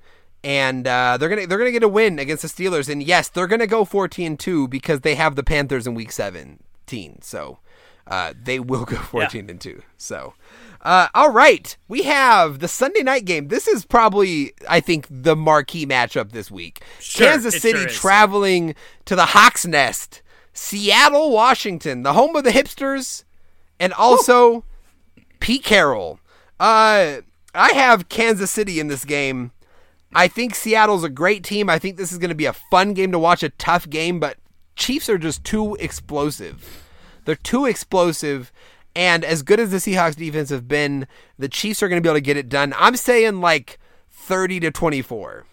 And 0.42 0.86
uh, 0.86 1.16
they're 1.16 1.30
gonna 1.30 1.46
they're 1.46 1.56
gonna 1.56 1.72
get 1.72 1.82
a 1.82 1.88
win 1.88 2.18
against 2.18 2.42
the 2.42 2.48
Steelers, 2.48 2.90
and 2.90 3.02
yes, 3.02 3.30
they're 3.30 3.46
gonna 3.46 3.66
go 3.66 3.86
14-2 3.86 4.68
because 4.68 5.00
they 5.00 5.14
have 5.14 5.36
the 5.36 5.42
Panthers 5.42 5.86
in 5.86 5.94
Week 5.94 6.12
17. 6.12 7.22
So 7.22 7.60
uh, 8.06 8.34
they 8.42 8.60
will 8.60 8.84
go 8.84 8.96
14 9.10 9.48
and 9.48 9.60
2. 9.60 9.82
So, 9.96 10.34
uh, 10.82 11.08
all 11.14 11.30
right, 11.30 11.76
we 11.88 12.02
have 12.02 12.58
the 12.58 12.68
Sunday 12.68 13.02
night 13.02 13.24
game. 13.24 13.48
This 13.48 13.66
is 13.66 13.86
probably, 13.86 14.52
I 14.68 14.80
think, 14.80 15.06
the 15.10 15.34
marquee 15.34 15.86
matchup 15.86 16.32
this 16.32 16.50
week. 16.50 16.82
Sure, 17.00 17.26
Kansas 17.26 17.60
City 17.60 17.78
sure 17.80 17.88
traveling 17.88 18.74
to 19.06 19.16
the 19.16 19.26
Hawks 19.26 19.64
Nest, 19.64 20.20
Seattle, 20.52 21.30
Washington, 21.30 22.02
the 22.02 22.12
home 22.12 22.36
of 22.36 22.44
the 22.44 22.50
hipsters, 22.50 23.24
and 23.80 23.92
also 23.94 24.64
Pete 25.40 25.64
Carroll. 25.64 26.20
Uh, 26.60 27.20
I 27.54 27.72
have 27.72 28.08
Kansas 28.08 28.50
City 28.50 28.80
in 28.80 28.88
this 28.88 29.04
game. 29.04 29.52
I 30.14 30.28
think 30.28 30.54
Seattle's 30.54 31.04
a 31.04 31.08
great 31.08 31.42
team. 31.42 31.68
I 31.68 31.78
think 31.78 31.96
this 31.96 32.12
is 32.12 32.18
going 32.18 32.28
to 32.30 32.34
be 32.36 32.46
a 32.46 32.52
fun 32.52 32.94
game 32.94 33.10
to 33.12 33.18
watch, 33.18 33.42
a 33.42 33.48
tough 33.50 33.88
game, 33.90 34.20
but 34.20 34.38
Chiefs 34.76 35.08
are 35.08 35.18
just 35.18 35.44
too 35.44 35.74
explosive. 35.76 36.84
They're 37.24 37.34
too 37.34 37.66
explosive. 37.66 38.52
And 38.96 39.24
as 39.24 39.42
good 39.42 39.58
as 39.58 39.70
the 39.72 39.78
Seahawks 39.78 40.14
defense 40.16 40.50
have 40.50 40.68
been, 40.68 41.08
the 41.38 41.48
Chiefs 41.48 41.82
are 41.82 41.88
going 41.88 42.00
to 42.00 42.06
be 42.06 42.08
able 42.08 42.16
to 42.18 42.20
get 42.22 42.36
it 42.36 42.48
done. 42.48 42.72
I'm 42.78 42.96
saying 42.96 43.40
like 43.40 43.78
30 44.12 44.60
to 44.60 44.70
24. 44.70 45.46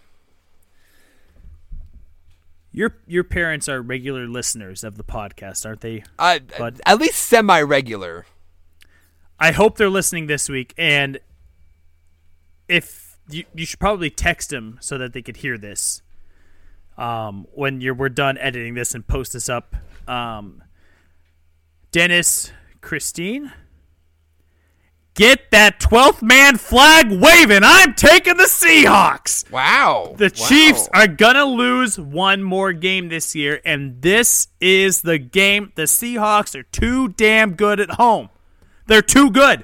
Your 2.73 2.95
your 3.05 3.25
parents 3.25 3.67
are 3.67 3.81
regular 3.81 4.27
listeners 4.27 4.83
of 4.85 4.95
the 4.95 5.03
podcast, 5.03 5.65
aren't 5.65 5.81
they? 5.81 6.03
Uh, 6.17 6.39
But- 6.57 6.79
at 6.85 6.99
least 6.99 7.15
semi 7.15 7.61
regular. 7.61 8.25
I 9.41 9.51
hope 9.53 9.75
they're 9.77 9.89
listening 9.89 10.27
this 10.27 10.47
week, 10.47 10.71
and 10.77 11.19
if 12.69 13.17
you, 13.27 13.43
you 13.55 13.65
should 13.65 13.79
probably 13.79 14.11
text 14.11 14.51
them 14.51 14.77
so 14.81 14.99
that 14.99 15.13
they 15.13 15.23
could 15.23 15.37
hear 15.37 15.57
this 15.57 16.03
um, 16.95 17.47
when 17.53 17.81
you're 17.81 17.95
we're 17.95 18.09
done 18.09 18.37
editing 18.37 18.75
this 18.75 18.93
and 18.93 19.05
post 19.07 19.33
this 19.33 19.49
up. 19.49 19.75
Um, 20.07 20.61
Dennis, 21.91 22.51
Christine, 22.81 23.51
get 25.15 25.49
that 25.49 25.79
twelfth 25.79 26.21
man 26.21 26.57
flag 26.57 27.11
waving. 27.11 27.61
I'm 27.63 27.95
taking 27.95 28.37
the 28.37 28.43
Seahawks. 28.43 29.49
Wow. 29.49 30.13
The 30.17 30.25
Wow. 30.25 30.47
Chiefs 30.47 30.87
are 30.93 31.07
gonna 31.07 31.45
lose 31.45 31.97
one 31.97 32.43
more 32.43 32.73
game 32.73 33.09
this 33.09 33.35
year, 33.35 33.59
and 33.65 34.03
this 34.03 34.49
is 34.59 35.01
the 35.01 35.17
game. 35.17 35.71
The 35.73 35.83
Seahawks 35.83 36.53
are 36.53 36.63
too 36.63 37.07
damn 37.07 37.55
good 37.55 37.79
at 37.79 37.91
home. 37.91 38.29
They're 38.91 39.01
too 39.01 39.31
good. 39.31 39.63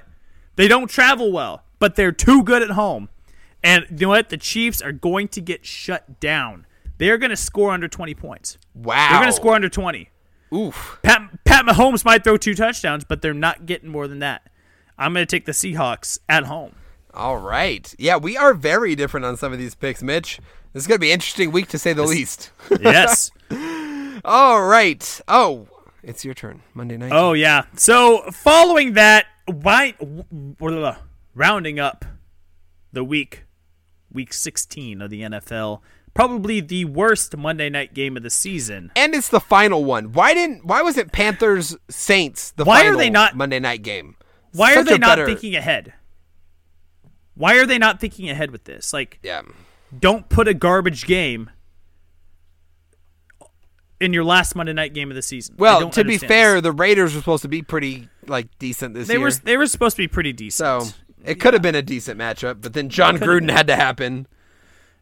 They 0.55 0.69
don't 0.69 0.89
travel 0.89 1.33
well, 1.33 1.65
but 1.79 1.97
they're 1.97 2.13
too 2.13 2.43
good 2.43 2.61
at 2.61 2.69
home. 2.69 3.09
And 3.61 3.85
you 3.89 4.05
know 4.05 4.07
what? 4.07 4.29
The 4.29 4.37
Chiefs 4.37 4.81
are 4.81 4.93
going 4.93 5.27
to 5.27 5.41
get 5.41 5.65
shut 5.65 6.21
down. 6.21 6.65
They're 6.97 7.17
going 7.17 7.31
to 7.31 7.35
score 7.35 7.71
under 7.71 7.89
20 7.89 8.13
points. 8.13 8.57
Wow. 8.73 9.09
They're 9.09 9.19
going 9.19 9.29
to 9.29 9.33
score 9.33 9.53
under 9.53 9.67
20. 9.67 10.09
Oof. 10.53 10.99
Pat, 11.03 11.43
Pat 11.43 11.65
Mahomes 11.65 12.05
might 12.05 12.23
throw 12.23 12.37
two 12.37 12.55
touchdowns, 12.55 13.03
but 13.03 13.21
they're 13.21 13.33
not 13.33 13.65
getting 13.65 13.89
more 13.89 14.07
than 14.07 14.19
that. 14.19 14.49
I'm 14.97 15.13
going 15.13 15.27
to 15.27 15.29
take 15.29 15.43
the 15.43 15.51
Seahawks 15.51 16.19
at 16.29 16.45
home. 16.45 16.75
All 17.13 17.35
right. 17.35 17.93
Yeah, 17.99 18.15
we 18.15 18.37
are 18.37 18.53
very 18.53 18.95
different 18.95 19.25
on 19.25 19.35
some 19.35 19.51
of 19.51 19.59
these 19.59 19.75
picks, 19.75 20.01
Mitch. 20.01 20.39
This 20.71 20.83
is 20.83 20.87
going 20.87 20.99
to 20.99 21.01
be 21.01 21.09
an 21.09 21.15
interesting 21.15 21.51
week 21.51 21.67
to 21.67 21.77
say 21.77 21.91
the 21.91 22.05
least. 22.05 22.51
Yes. 22.79 23.31
All 24.23 24.63
right. 24.63 25.21
Oh, 25.27 25.67
it's 26.03 26.23
your 26.25 26.33
turn. 26.33 26.61
Monday 26.73 26.97
night. 26.97 27.11
Oh 27.13 27.33
yeah. 27.33 27.63
So 27.75 28.23
following 28.31 28.93
that, 28.93 29.25
why, 29.45 29.93
rounding 31.35 31.79
up 31.79 32.05
the 32.93 33.03
week, 33.03 33.45
week 34.11 34.33
16 34.33 35.01
of 35.01 35.09
the 35.09 35.21
NFL, 35.21 35.81
probably 36.13 36.59
the 36.61 36.85
worst 36.85 37.35
Monday 37.37 37.69
night 37.69 37.93
game 37.93 38.17
of 38.17 38.23
the 38.23 38.29
season. 38.29 38.91
And 38.95 39.13
it's 39.13 39.29
the 39.29 39.39
final 39.39 39.83
one. 39.85 40.11
Why 40.13 40.33
didn't? 40.33 40.65
Why 40.65 40.81
was 40.81 40.97
it 40.97 41.11
Panthers 41.11 41.75
Saints? 41.89 42.51
The 42.51 42.63
Why 42.65 42.87
are 42.87 42.95
they 42.95 43.09
not- 43.09 43.35
Monday 43.35 43.59
night 43.59 43.83
game? 43.83 44.15
Why 44.53 44.75
are 44.75 44.83
they 44.83 44.97
not 44.97 45.17
better- 45.17 45.25
thinking 45.25 45.55
ahead? 45.55 45.93
Why 47.35 47.57
are 47.59 47.65
they 47.67 47.77
not 47.77 47.99
thinking 47.99 48.29
ahead 48.29 48.49
with 48.51 48.63
this? 48.63 48.93
Like, 48.93 49.19
Yeah. 49.21 49.43
don't 49.97 50.27
put 50.29 50.47
a 50.47 50.55
garbage 50.55 51.05
game 51.05 51.51
in 53.99 54.13
your 54.13 54.23
last 54.23 54.55
Monday 54.55 54.73
night 54.73 54.93
game 54.93 55.09
of 55.09 55.15
the 55.15 55.21
season. 55.21 55.55
Well, 55.57 55.89
to 55.91 56.03
be 56.03 56.17
fair, 56.17 56.55
this. 56.55 56.63
the 56.63 56.71
Raiders 56.71 57.13
were 57.13 57.19
supposed 57.19 57.41
to 57.43 57.47
be 57.47 57.61
pretty 57.61 58.09
like 58.27 58.47
decent 58.59 58.93
this 58.93 59.07
they 59.07 59.15
year. 59.15 59.21
were 59.21 59.31
they 59.31 59.57
were 59.57 59.67
supposed 59.67 59.95
to 59.95 60.03
be 60.03 60.07
pretty 60.07 60.33
decent. 60.33 60.83
so 60.85 60.89
it 61.23 61.35
could 61.39 61.53
have 61.53 61.61
been 61.63 61.75
a 61.75 61.81
decent 61.81 62.19
matchup, 62.19 62.61
but 62.61 62.73
then 62.73 62.89
Jon 62.89 63.17
Gruden 63.17 63.47
been. 63.47 63.49
had 63.49 63.67
to 63.67 63.75
happen. 63.75 64.27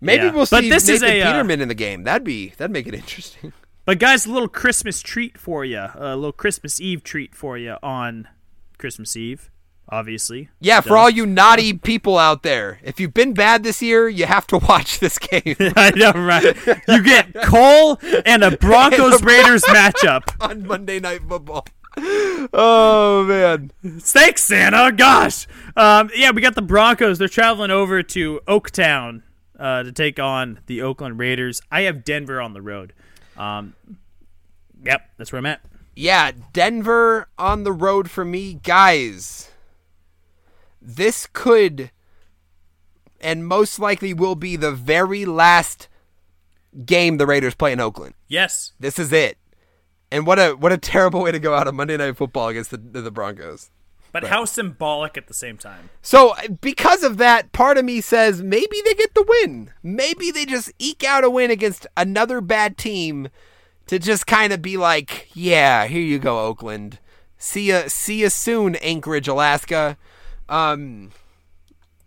Maybe 0.01 0.25
Yeah. 0.25 0.31
we'll 0.31 0.45
see 0.45 0.55
But 0.57 0.61
this 0.69 0.89
is 0.89 1.01
Nathan 1.01 1.17
a, 1.17 1.21
uh, 1.21 1.31
Peterman 1.31 1.61
in 1.61 1.67
the 1.67 1.73
game. 1.75 2.03
That'd 2.03 2.23
be 2.25 2.49
that'd 2.57 2.71
make 2.71 2.87
it 2.87 2.93
interesting. 2.93 3.53
But 3.85 3.99
guys, 3.99 4.25
a 4.25 4.31
little 4.31 4.47
Christmas 4.47 5.01
treat 5.01 5.37
for 5.37 5.63
you. 5.63 5.85
A 5.95 6.15
little 6.15 6.31
Christmas 6.31 6.81
Eve 6.81 7.03
treat 7.03 7.35
for 7.35 7.57
you 7.57 7.75
on 7.83 8.27
Christmas 8.79 9.15
Eve, 9.15 9.49
obviously. 9.89 10.49
Yeah, 10.59 10.81
for 10.81 10.97
all 10.97 11.09
you 11.09 11.25
naughty 11.25 11.73
people 11.73 12.17
out 12.17 12.43
there, 12.43 12.79
if 12.83 12.99
you've 12.99 13.13
been 13.13 13.33
bad 13.33 13.63
this 13.63 13.81
year, 13.81 14.07
you 14.09 14.25
have 14.25 14.47
to 14.47 14.57
watch 14.69 14.99
this 14.99 15.17
game 15.17 15.55
I 15.75 15.91
know, 15.95 16.11
right? 16.11 16.55
You 16.87 17.03
get 17.03 17.33
coal 17.43 17.99
and 18.25 18.43
a 18.43 18.57
Broncos 18.57 19.21
Raiders 19.23 19.63
matchup. 19.63 20.23
on 20.39 20.65
Monday 20.67 20.99
Night 20.99 21.21
Football. 21.27 21.65
Oh 22.53 23.25
man. 23.27 23.71
Thanks, 23.99 24.43
Santa. 24.43 24.91
Gosh, 24.91 25.47
um, 25.77 26.09
yeah, 26.15 26.31
we 26.31 26.41
got 26.41 26.55
the 26.55 26.61
Broncos. 26.61 27.17
They're 27.19 27.27
traveling 27.29 27.71
over 27.71 28.03
to 28.03 28.41
Oaktown 28.47 29.21
uh, 29.57 29.83
to 29.83 29.91
take 29.93 30.19
on 30.19 30.59
the 30.65 30.81
Oakland 30.81 31.19
Raiders. 31.19 31.61
I 31.71 31.81
have 31.83 32.03
Denver 32.03 32.41
on 32.41 32.53
the 32.53 32.61
road. 32.61 32.91
Um, 33.37 33.75
yep, 34.83 35.09
that's 35.17 35.31
where 35.31 35.39
I'm 35.39 35.45
at. 35.45 35.61
Yeah, 35.95 36.31
Denver 36.51 37.29
on 37.37 37.63
the 37.63 37.71
road 37.71 38.09
for 38.11 38.25
me, 38.25 38.55
guys. 38.55 39.49
This 40.87 41.27
could 41.33 41.91
and 43.19 43.47
most 43.47 43.79
likely 43.79 44.13
will 44.13 44.35
be 44.35 44.55
the 44.55 44.71
very 44.71 45.25
last 45.25 45.87
game 46.85 47.17
the 47.17 47.25
Raiders 47.25 47.55
play 47.55 47.71
in 47.71 47.79
Oakland. 47.79 48.13
Yes, 48.27 48.73
This 48.79 48.99
is 48.99 49.11
it. 49.11 49.37
And 50.11 50.27
what 50.27 50.37
a 50.37 50.51
what 50.51 50.71
a 50.71 50.77
terrible 50.77 51.23
way 51.23 51.31
to 51.31 51.39
go 51.39 51.55
out 51.55 51.67
on 51.67 51.75
Monday 51.75 51.97
Night 51.97 52.15
Football 52.15 52.49
against 52.49 52.69
the 52.71 52.77
the 52.77 53.09
Broncos. 53.11 53.71
but 54.11 54.25
how 54.25 54.45
symbolic 54.45 55.17
at 55.17 55.27
the 55.27 55.33
same 55.33 55.57
time. 55.57 55.89
So 56.01 56.35
because 56.61 57.03
of 57.03 57.17
that, 57.17 57.51
part 57.51 57.77
of 57.77 57.83
me 57.85 57.99
says 58.01 58.43
maybe 58.43 58.81
they 58.85 58.93
get 58.93 59.13
the 59.15 59.25
win. 59.27 59.71
Maybe 59.81 60.29
they 60.31 60.45
just 60.45 60.71
eke 60.77 61.03
out 61.03 61.23
a 61.23 61.29
win 61.29 61.49
against 61.49 61.87
another 61.97 62.39
bad 62.41 62.77
team 62.77 63.29
to 63.87 63.97
just 63.99 64.27
kind 64.27 64.53
of 64.53 64.61
be 64.61 64.77
like, 64.77 65.29
yeah, 65.33 65.87
here 65.87 66.01
you 66.01 66.19
go, 66.19 66.45
Oakland. 66.45 66.99
See 67.37 67.69
ya, 67.69 67.83
see 67.87 68.21
ya 68.21 68.29
soon, 68.29 68.75
Anchorage, 68.75 69.27
Alaska. 69.27 69.97
Um, 70.49 71.11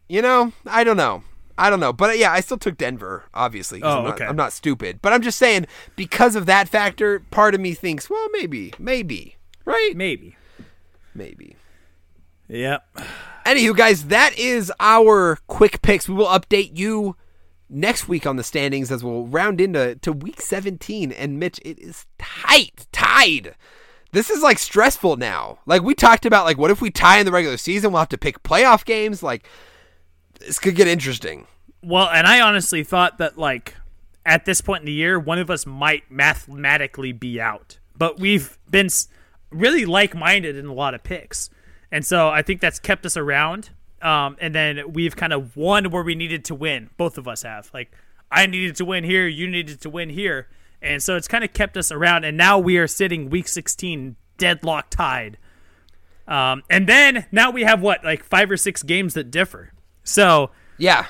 you 0.09 0.23
know, 0.23 0.53
I 0.67 0.85
don't 0.85 0.97
know. 0.97 1.23
I 1.61 1.71
don't 1.71 1.81
know, 1.81 1.93
but 1.93 2.11
uh, 2.11 2.13
yeah, 2.13 2.31
I 2.31 2.41
still 2.41 2.57
took 2.57 2.79
Denver, 2.79 3.25
Obviously, 3.35 3.83
Oh, 3.83 3.99
I'm 3.99 4.05
not, 4.05 4.15
okay. 4.15 4.25
I'm 4.27 4.37
not 4.37 4.53
stupid, 4.53 5.01
but 5.03 5.13
I'm 5.13 5.23
just 5.23 5.39
saying 5.39 5.67
because 5.97 6.37
of 6.37 6.47
that 6.47 6.69
factor, 6.69 7.19
part 7.33 7.53
of 7.53 7.61
me 7.61 7.75
thinks, 7.75 8.09
well, 8.09 8.29
maybe, 8.31 8.73
maybe, 8.79 9.37
right? 9.65 9.93
Maybe. 9.97 10.37
Maybe. 11.17 11.57
Yep. 12.47 12.87
Anywho, 13.45 13.77
guys, 13.77 14.05
that 14.07 14.39
is 14.39 14.73
our 14.79 15.39
quick 15.49 15.83
picks. 15.83 16.09
We 16.09 16.15
will 16.15 16.27
update 16.27 16.79
you 16.79 17.17
next 17.69 18.09
week 18.09 18.25
on 18.25 18.37
the 18.37 18.45
standings 18.45 18.93
as 18.93 19.03
we'll 19.03 19.27
round 19.27 19.61
into 19.61 19.97
to 19.97 20.13
week 20.13 20.41
17. 20.41 21.11
And 21.11 21.41
Mitch, 21.41 21.59
it 21.65 21.79
is 21.81 22.07
tight, 22.19 22.87
tied. 22.93 23.57
This 24.13 24.31
is 24.31 24.43
like 24.43 24.59
stressful 24.59 25.17
now. 25.17 25.59
Like 25.67 25.83
we 25.83 25.95
talked 25.95 26.25
about, 26.25 26.45
like 26.45 26.59
what 26.59 26.71
if 26.71 26.81
we 26.81 26.91
tie 26.91 27.19
in 27.19 27.27
the 27.27 27.33
regular 27.33 27.57
season? 27.57 27.93
We'll 27.93 28.01
have 28.01 28.09
to 28.11 28.19
pick 28.19 28.43
playoff 28.43 28.85
games. 28.85 29.23
Like 29.23 29.47
this 30.41 30.59
could 30.59 30.75
get 30.77 30.89
interesting. 30.89 31.47
Well, 31.83 32.09
and 32.09 32.27
I 32.27 32.41
honestly 32.41 32.83
thought 32.83 33.19
that 33.19 33.39
like 33.39 33.77
at 34.25 34.45
this 34.45 34.61
point 34.61 34.83
in 34.83 34.87
the 34.87 34.93
year, 34.93 35.19
one 35.19 35.39
of 35.39 35.51
us 35.51 35.67
might 35.67 36.11
mathematically 36.11 37.13
be 37.13 37.41
out, 37.41 37.79
but 37.97 38.19
we've 38.19 38.59
been 38.71 38.89
really 39.51 39.87
like-minded 39.87 40.57
in 40.57 40.67
a 40.67 40.75
lot 40.75 40.95
of 40.95 41.03
picks, 41.03 41.51
and 41.91 42.05
so 42.05 42.29
I 42.29 42.43
think 42.43 42.61
that's 42.61 42.79
kept 42.79 43.07
us 43.07 43.17
around. 43.17 43.71
Um, 44.03 44.37
and 44.41 44.55
then 44.55 44.93
we've 44.93 45.17
kind 45.17 45.33
of 45.33 45.57
won 45.57 45.91
where 45.91 46.03
we 46.03 46.15
needed 46.15 46.45
to 46.47 46.55
win. 46.55 46.91
Both 46.97 47.19
of 47.19 47.27
us 47.27 47.43
have. 47.43 47.71
Like 47.75 47.91
I 48.31 48.47
needed 48.47 48.77
to 48.77 48.85
win 48.85 49.05
here, 49.05 49.27
you 49.27 49.49
needed 49.49 49.81
to 49.81 49.91
win 49.91 50.11
here, 50.11 50.49
and 50.83 51.03
so 51.03 51.17
it's 51.17 51.29
kind 51.29 51.45
of 51.45 51.53
kept 51.53 51.77
us 51.77 51.91
around. 51.93 52.25
And 52.25 52.37
now 52.37 52.59
we 52.59 52.77
are 52.79 52.87
sitting 52.87 53.31
week 53.31 53.49
16 53.49 54.17
deadlock 54.37 54.91
tied. 54.91 55.39
Um, 56.27 56.63
and 56.69 56.87
then 56.89 57.27
now 57.33 57.51
we 57.51 57.63
have 57.63 57.81
what 57.81 58.05
like 58.05 58.23
five 58.25 58.51
or 58.51 58.57
six 58.57 58.83
games 58.83 59.15
that 59.15 59.31
differ. 59.31 59.73
So 60.05 60.51
Yeah. 60.77 61.07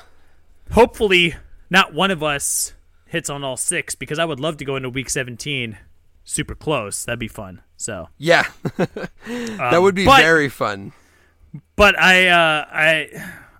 hopefully 0.71 1.35
not 1.69 1.93
one 1.93 2.11
of 2.11 2.23
us 2.23 2.73
hits 3.05 3.29
on 3.29 3.43
all 3.43 3.57
six 3.57 3.95
because 3.95 4.19
I 4.19 4.25
would 4.25 4.39
love 4.39 4.57
to 4.57 4.65
go 4.65 4.75
into 4.75 4.89
week 4.89 5.09
17 5.09 5.77
super 6.23 6.55
close. 6.55 7.05
That'd 7.05 7.19
be 7.19 7.27
fun. 7.27 7.61
So, 7.77 8.09
Yeah. 8.17 8.43
that 8.77 9.79
would 9.81 9.95
be 9.95 10.05
but- 10.05 10.21
very 10.21 10.49
fun. 10.49 10.93
but 11.75 11.99
I 11.99 12.27
uh 12.27 12.65
I 12.71 13.09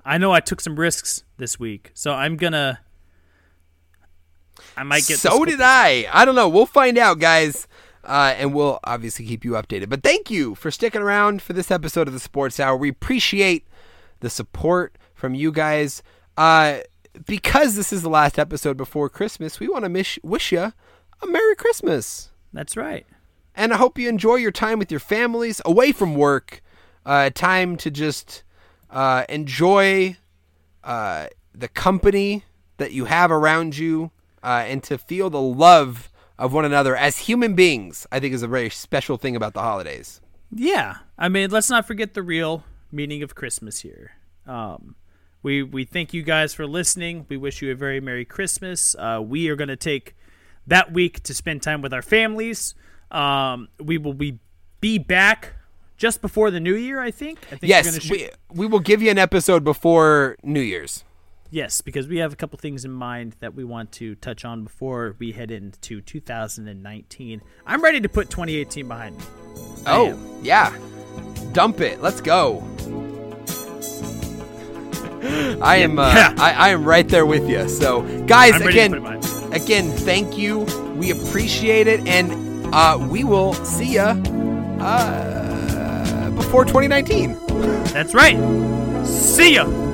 I 0.06 0.18
know 0.18 0.32
I 0.32 0.40
took 0.40 0.62
some 0.62 0.80
risks 0.80 1.24
this 1.38 1.60
week. 1.60 1.92
So 1.94 2.14
I'm 2.14 2.36
going 2.38 2.54
to 2.54 2.80
I 4.78 4.84
might 4.84 5.06
get 5.06 5.20
so 5.20 5.46
did 5.46 5.62
I. 5.62 6.08
I 6.12 6.26
don't 6.26 6.36
know. 6.36 6.50
We'll 6.50 6.66
find 6.66 6.98
out, 6.98 7.20
guys. 7.20 7.68
Uh, 8.04 8.34
and 8.38 8.54
we'll 8.54 8.80
obviously 8.84 9.26
keep 9.26 9.44
you 9.44 9.52
updated. 9.52 9.90
But 9.90 10.04
thank 10.04 10.32
you 10.32 10.56
for 10.56 10.72
sticking 10.72 11.02
around 11.02 11.42
for 11.42 11.54
this 11.54 11.70
episode 11.70 12.08
of 12.08 12.14
the 12.14 12.20
Sports 12.20 12.60
Hour. 12.60 12.76
We 12.78 12.90
appreciate 12.90 13.68
the 14.22 14.30
support 14.30 14.98
from 15.14 15.36
you 15.36 15.52
guys. 15.52 16.02
Uh, 16.38 16.80
because 17.26 17.76
this 17.76 17.92
is 17.92 18.02
the 18.02 18.10
last 18.10 18.40
episode 18.40 18.78
before 18.78 19.10
Christmas, 19.10 19.60
we 19.60 19.68
want 19.68 19.84
to 19.84 19.90
mish- 19.90 20.20
wish 20.24 20.52
you 20.52 20.74
a 21.22 21.28
Merry 21.28 21.56
Christmas. 21.56 22.30
That's 22.54 22.78
right. 22.78 23.06
And 23.56 23.74
I 23.74 23.78
hope 23.78 24.00
you 24.00 24.08
enjoy 24.08 24.36
your 24.36 24.52
time 24.52 24.80
with 24.80 24.90
your 24.90 25.02
families 25.02 25.62
away 25.66 25.92
from 25.92 26.16
work. 26.16 26.62
Uh, 27.06 27.30
time 27.30 27.76
to 27.78 27.92
just 27.92 28.44
uh, 28.90 29.26
enjoy 29.28 30.18
uh, 30.84 31.28
the 31.54 31.68
company 31.68 32.46
that 32.78 32.94
you 32.94 33.06
have 33.06 33.32
around 33.32 33.78
you 33.78 34.12
uh, 34.44 34.64
and 34.68 34.84
to 34.84 34.98
feel 34.98 35.30
the 35.30 35.42
love 35.42 36.12
of 36.38 36.54
one 36.54 36.66
another 36.66 36.96
as 36.96 37.18
human 37.20 37.54
beings, 37.54 38.08
I 38.12 38.20
think 38.20 38.34
is 38.34 38.44
a 38.44 38.48
very 38.48 38.70
special 38.70 39.18
thing 39.18 39.36
about 39.36 39.54
the 39.54 39.62
holidays. 39.62 40.22
Yeah, 40.54 40.98
I 41.18 41.30
mean, 41.30 41.52
let's 41.52 41.70
not 41.70 41.86
forget 41.86 42.14
the 42.14 42.24
real 42.24 42.64
meaning 42.92 43.22
of 43.24 43.36
Christmas 43.36 43.82
here. 43.82 44.12
Um, 44.48 44.96
we 45.44 45.62
we 45.64 45.86
thank 45.86 46.14
you 46.14 46.24
guys 46.24 46.54
for 46.54 46.66
listening. 46.66 47.26
We 47.30 47.38
wish 47.38 47.62
you 47.62 47.72
a 47.72 47.76
very 47.76 48.00
merry 48.02 48.26
Christmas. 48.26 48.96
Uh, 48.98 49.22
we 49.24 49.48
are 49.50 49.56
going 49.56 49.68
to 49.70 49.76
take 49.76 50.16
that 50.68 50.92
week 50.92 51.22
to 51.24 51.34
spend 51.34 51.62
time 51.62 51.82
with 51.82 51.94
our 51.94 52.02
families. 52.02 52.74
Um, 53.12 53.68
we 53.80 53.98
will 53.98 54.14
be 54.14 54.40
be 54.82 54.98
back 54.98 55.54
just 55.98 56.22
before 56.22 56.52
the 56.52 56.60
new 56.60 56.76
year. 56.76 57.00
I 57.00 57.12
think. 57.12 57.40
I 57.52 57.58
think 57.58 57.62
we're 57.64 57.68
Yes, 57.70 58.02
shoot- 58.02 58.12
we, 58.12 58.30
we 58.62 58.66
will 58.66 58.80
give 58.80 59.02
you 59.02 59.12
an 59.12 59.18
episode 59.18 59.64
before 59.64 60.36
New 60.44 60.62
Year's. 60.62 61.04
Yes, 61.50 61.82
because 61.82 62.08
we 62.08 62.18
have 62.18 62.34
a 62.34 62.36
couple 62.36 62.58
things 62.60 62.86
in 62.86 62.92
mind 62.92 63.36
that 63.40 63.54
we 63.54 63.64
want 63.64 63.92
to 63.94 64.16
touch 64.16 64.46
on 64.46 64.64
before 64.64 65.16
we 65.20 65.32
head 65.32 65.52
into 65.52 66.02
2019. 66.02 67.42
I'm 67.66 67.82
ready 67.84 68.02
to 68.02 68.10
put 68.10 68.30
2018 68.30 68.88
behind 68.88 69.18
me. 69.18 69.24
Oh, 69.86 70.18
yeah. 70.42 70.76
Dump 71.54 71.82
it. 71.82 72.02
Let's 72.02 72.22
go. 72.22 72.64
I 75.62 75.78
am 75.78 76.00
uh, 76.00 76.14
Yeah. 76.14 76.34
I, 76.38 76.54
I 76.54 76.70
am 76.70 76.86
right 76.86 77.08
there 77.08 77.26
with 77.26 77.50
you. 77.50 77.68
So, 77.68 78.04
guys, 78.26 78.54
I'm 78.56 78.62
ready 78.62 78.74
to 78.74 78.86
again, 78.86 78.92
put 78.92 78.98
it 78.98 79.22
behind 79.22 79.52
me. 79.52 79.56
again, 79.58 79.92
thank 79.92 80.38
you. 80.38 80.60
We 80.96 81.12
appreciate 81.12 81.88
it, 81.88 82.06
and 82.08 82.74
uh, 82.74 82.98
we 83.10 83.24
will 83.24 83.54
see 83.54 83.94
you 83.94 84.02
uh, 84.80 86.30
before 86.32 86.66
2019. 86.66 87.38
That's 87.94 88.14
right. 88.14 88.38
See 89.06 89.56
ya. 89.56 89.89